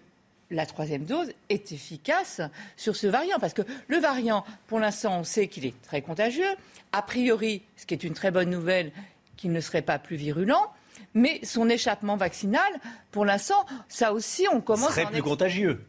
la 0.51 0.67
troisième 0.67 1.05
dose 1.05 1.33
est 1.49 1.73
efficace 1.73 2.41
sur 2.77 2.97
ce 2.97 3.07
variant? 3.07 3.39
Parce 3.41 3.55
que 3.55 3.63
le 3.89 3.99
variant, 3.99 4.45
pour 4.67 4.79
l'instant, 4.79 5.21
on 5.21 5.25
sait 5.25 5.49
qu'il 5.49 5.67
est 5.67 5.81
très 5.83 6.03
contagieux. 6.03 6.55
A 6.93 7.03
priori, 7.03 7.63
ce 7.77 7.87
qui 7.87 7.95
est 7.95 8.05
une 8.05 8.15
très 8.15 8.31
bonne 8.31 8.51
nouvelle, 8.51 8.93
qu'il 9.37 9.53
ne 9.53 9.61
serait 9.61 9.83
pas 9.83 9.99
plus 9.99 10.17
virulent. 10.17 10.71
Mais 11.13 11.41
son 11.45 11.69
échappement 11.69 12.17
vaccinal, 12.17 12.63
pour 13.11 13.25
l'instant, 13.25 13.67
ça 13.89 14.13
aussi, 14.13 14.47
on 14.53 14.61
commence. 14.61 14.91
Serait 14.91 15.07
plus 15.07 15.23
contagieux. 15.23 15.85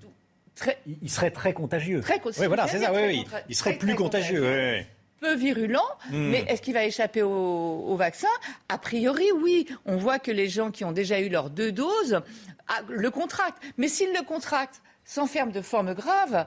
Il 1.01 1.09
serait 1.09 1.31
très 1.31 1.53
contagieux. 1.53 2.01
Très 2.01 2.21
Oui, 2.23 2.47
voilà, 2.47 2.67
c'est 2.67 2.79
ça, 2.79 2.93
oui, 2.93 3.25
Il 3.49 3.55
serait 3.55 3.73
plus 3.73 3.95
contagieux. 3.95 4.85
peu 5.19 5.33
virulent, 5.35 5.81
hmm. 6.11 6.29
mais 6.29 6.45
est-ce 6.47 6.61
qu'il 6.61 6.73
va 6.73 6.85
échapper 6.85 7.21
au, 7.21 7.95
vaccin? 7.95 8.27
A 8.69 8.77
priori, 8.77 9.25
oui. 9.41 9.67
On 9.85 9.97
voit 9.97 10.19
que 10.19 10.31
les 10.31 10.49
gens 10.49 10.71
qui 10.71 10.83
ont 10.83 10.91
déjà 10.91 11.19
eu 11.19 11.29
leurs 11.29 11.49
deux 11.49 11.71
doses 11.71 12.21
ah, 12.67 12.81
le 12.89 13.09
contractent. 13.11 13.61
Mais 13.77 13.87
s'ils 13.87 14.13
le 14.13 14.23
contractent 14.23 14.81
sans 15.03 15.27
ferme 15.27 15.51
de 15.51 15.61
forme 15.61 15.93
grave, 15.93 16.45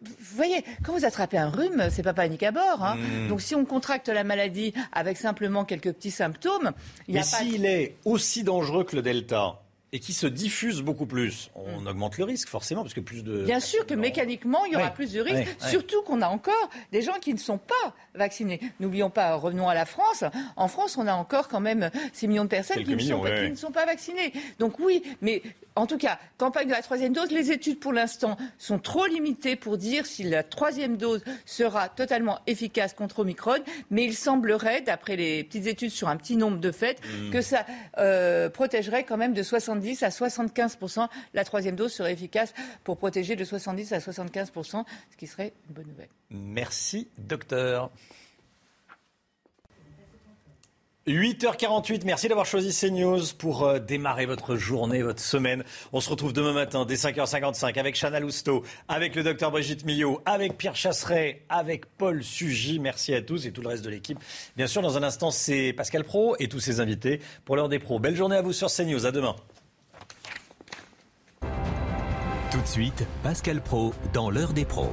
vous 0.00 0.36
voyez, 0.36 0.64
quand 0.84 0.92
vous 0.92 1.04
attrapez 1.04 1.38
un 1.38 1.50
rhume, 1.50 1.88
c'est 1.90 2.04
pas 2.04 2.14
panique 2.14 2.44
à 2.44 2.52
bord. 2.52 2.84
Hein. 2.84 2.96
Hmm. 2.96 3.28
Donc 3.28 3.40
si 3.40 3.54
on 3.54 3.64
contracte 3.64 4.08
la 4.08 4.24
maladie 4.24 4.72
avec 4.92 5.16
simplement 5.16 5.64
quelques 5.64 5.92
petits 5.92 6.10
symptômes, 6.10 6.72
il 7.08 7.14
Mais 7.14 7.22
s'il 7.22 7.66
est 7.66 7.96
aussi 8.04 8.44
dangereux 8.44 8.84
que 8.84 8.96
le 8.96 9.02
Delta, 9.02 9.60
et 9.92 10.00
qui 10.00 10.12
se 10.12 10.26
diffuse 10.26 10.82
beaucoup 10.82 11.06
plus, 11.06 11.50
on 11.54 11.86
augmente 11.86 12.18
le 12.18 12.24
risque 12.24 12.48
forcément 12.48 12.82
parce 12.82 12.94
que 12.94 13.00
plus 13.00 13.24
de 13.24 13.44
Bien 13.44 13.60
sûr 13.60 13.86
que 13.86 13.94
mécaniquement 13.94 14.64
il 14.66 14.72
y 14.72 14.76
aura 14.76 14.90
plus 14.90 15.12
de 15.12 15.20
risques, 15.20 15.48
surtout 15.60 16.02
qu'on 16.02 16.20
a 16.20 16.28
encore 16.28 16.68
des 16.92 17.00
gens 17.02 17.18
qui 17.20 17.32
ne 17.32 17.38
sont 17.38 17.58
pas 17.58 17.94
vaccinés. 18.14 18.60
N'oublions 18.80 19.10
pas, 19.10 19.34
revenons 19.34 19.68
à 19.68 19.74
la 19.74 19.86
France. 19.86 20.24
En 20.56 20.68
France, 20.68 20.98
on 20.98 21.06
a 21.06 21.14
encore 21.14 21.48
quand 21.48 21.60
même 21.60 21.90
6 22.12 22.28
millions 22.28 22.44
de 22.44 22.48
personnes 22.50 22.84
qui 22.84 22.90
ne, 22.90 22.96
millions, 22.96 23.16
sont 23.16 23.22
pas, 23.22 23.30
ouais, 23.30 23.36
qui 23.36 23.42
ouais. 23.42 23.50
ne 23.50 23.54
sont 23.56 23.72
pas 23.72 23.86
vaccinées. 23.86 24.32
Donc 24.58 24.78
oui, 24.78 25.02
mais 25.22 25.42
en 25.78 25.86
tout 25.86 25.98
cas, 25.98 26.18
campagne 26.36 26.66
de 26.66 26.72
la 26.72 26.82
troisième 26.82 27.12
dose, 27.12 27.30
les 27.30 27.50
études 27.52 27.80
pour 27.80 27.92
l'instant 27.92 28.36
sont 28.58 28.78
trop 28.78 29.06
limitées 29.06 29.56
pour 29.56 29.78
dire 29.78 30.06
si 30.06 30.22
la 30.24 30.42
troisième 30.42 30.96
dose 30.96 31.22
sera 31.46 31.88
totalement 31.88 32.38
efficace 32.46 32.92
contre 32.92 33.20
Omicron, 33.20 33.58
mais 33.90 34.04
il 34.04 34.14
semblerait, 34.14 34.82
d'après 34.82 35.16
les 35.16 35.44
petites 35.44 35.66
études 35.66 35.90
sur 35.90 36.08
un 36.08 36.16
petit 36.16 36.36
nombre 36.36 36.58
de 36.58 36.70
faits, 36.70 36.98
Mm. 37.08 37.30
que 37.30 37.40
ça 37.40 37.64
euh, 37.98 38.48
protégerait 38.48 39.04
quand 39.04 39.16
même 39.16 39.34
de 39.34 39.42
70 39.42 40.02
à 40.02 40.08
75% 40.08 41.08
La 41.34 41.44
troisième 41.44 41.76
dose 41.76 41.92
serait 41.92 42.12
efficace 42.12 42.52
pour 42.84 42.96
protéger 42.96 43.36
de 43.36 43.44
70 43.44 43.92
à 43.92 43.98
75% 43.98 44.84
ce 45.10 45.16
qui 45.16 45.26
serait 45.26 45.52
une 45.68 45.74
bonne 45.74 45.86
nouvelle. 45.86 46.08
Merci, 46.30 47.08
docteur. 47.18 47.90
8h48, 51.08 52.02
merci 52.04 52.28
d'avoir 52.28 52.44
choisi 52.44 52.78
CNews 52.78 53.22
pour 53.38 53.62
euh, 53.62 53.78
démarrer 53.78 54.26
votre 54.26 54.56
journée, 54.56 55.02
votre 55.02 55.22
semaine. 55.22 55.64
On 55.94 56.02
se 56.02 56.10
retrouve 56.10 56.34
demain 56.34 56.52
matin 56.52 56.84
dès 56.84 56.96
5h55 56.96 57.78
avec 57.78 57.98
Chana 57.98 58.20
Lousteau, 58.20 58.62
avec 58.88 59.14
le 59.14 59.22
docteur 59.22 59.50
Brigitte 59.50 59.86
Millot, 59.86 60.20
avec 60.26 60.58
Pierre 60.58 60.76
Chasseret, 60.76 61.46
avec 61.48 61.86
Paul 61.96 62.22
Sugy. 62.22 62.78
Merci 62.78 63.14
à 63.14 63.22
tous 63.22 63.46
et 63.46 63.52
tout 63.52 63.62
le 63.62 63.68
reste 63.68 63.84
de 63.84 63.90
l'équipe. 63.90 64.18
Bien 64.56 64.66
sûr, 64.66 64.82
dans 64.82 64.98
un 64.98 65.02
instant, 65.02 65.30
c'est 65.30 65.72
Pascal 65.72 66.04
Pro 66.04 66.36
et 66.40 66.48
tous 66.48 66.60
ses 66.60 66.78
invités 66.78 67.20
pour 67.46 67.56
l'heure 67.56 67.70
des 67.70 67.78
pros. 67.78 67.98
Belle 67.98 68.16
journée 68.16 68.36
à 68.36 68.42
vous 68.42 68.52
sur 68.52 68.68
CNews. 68.70 69.06
À 69.06 69.10
demain. 69.10 69.34
Tout 72.50 72.60
de 72.60 72.66
suite, 72.66 73.06
Pascal 73.22 73.62
Pro 73.62 73.94
dans 74.12 74.28
l'heure 74.28 74.52
des 74.52 74.66
pros. 74.66 74.92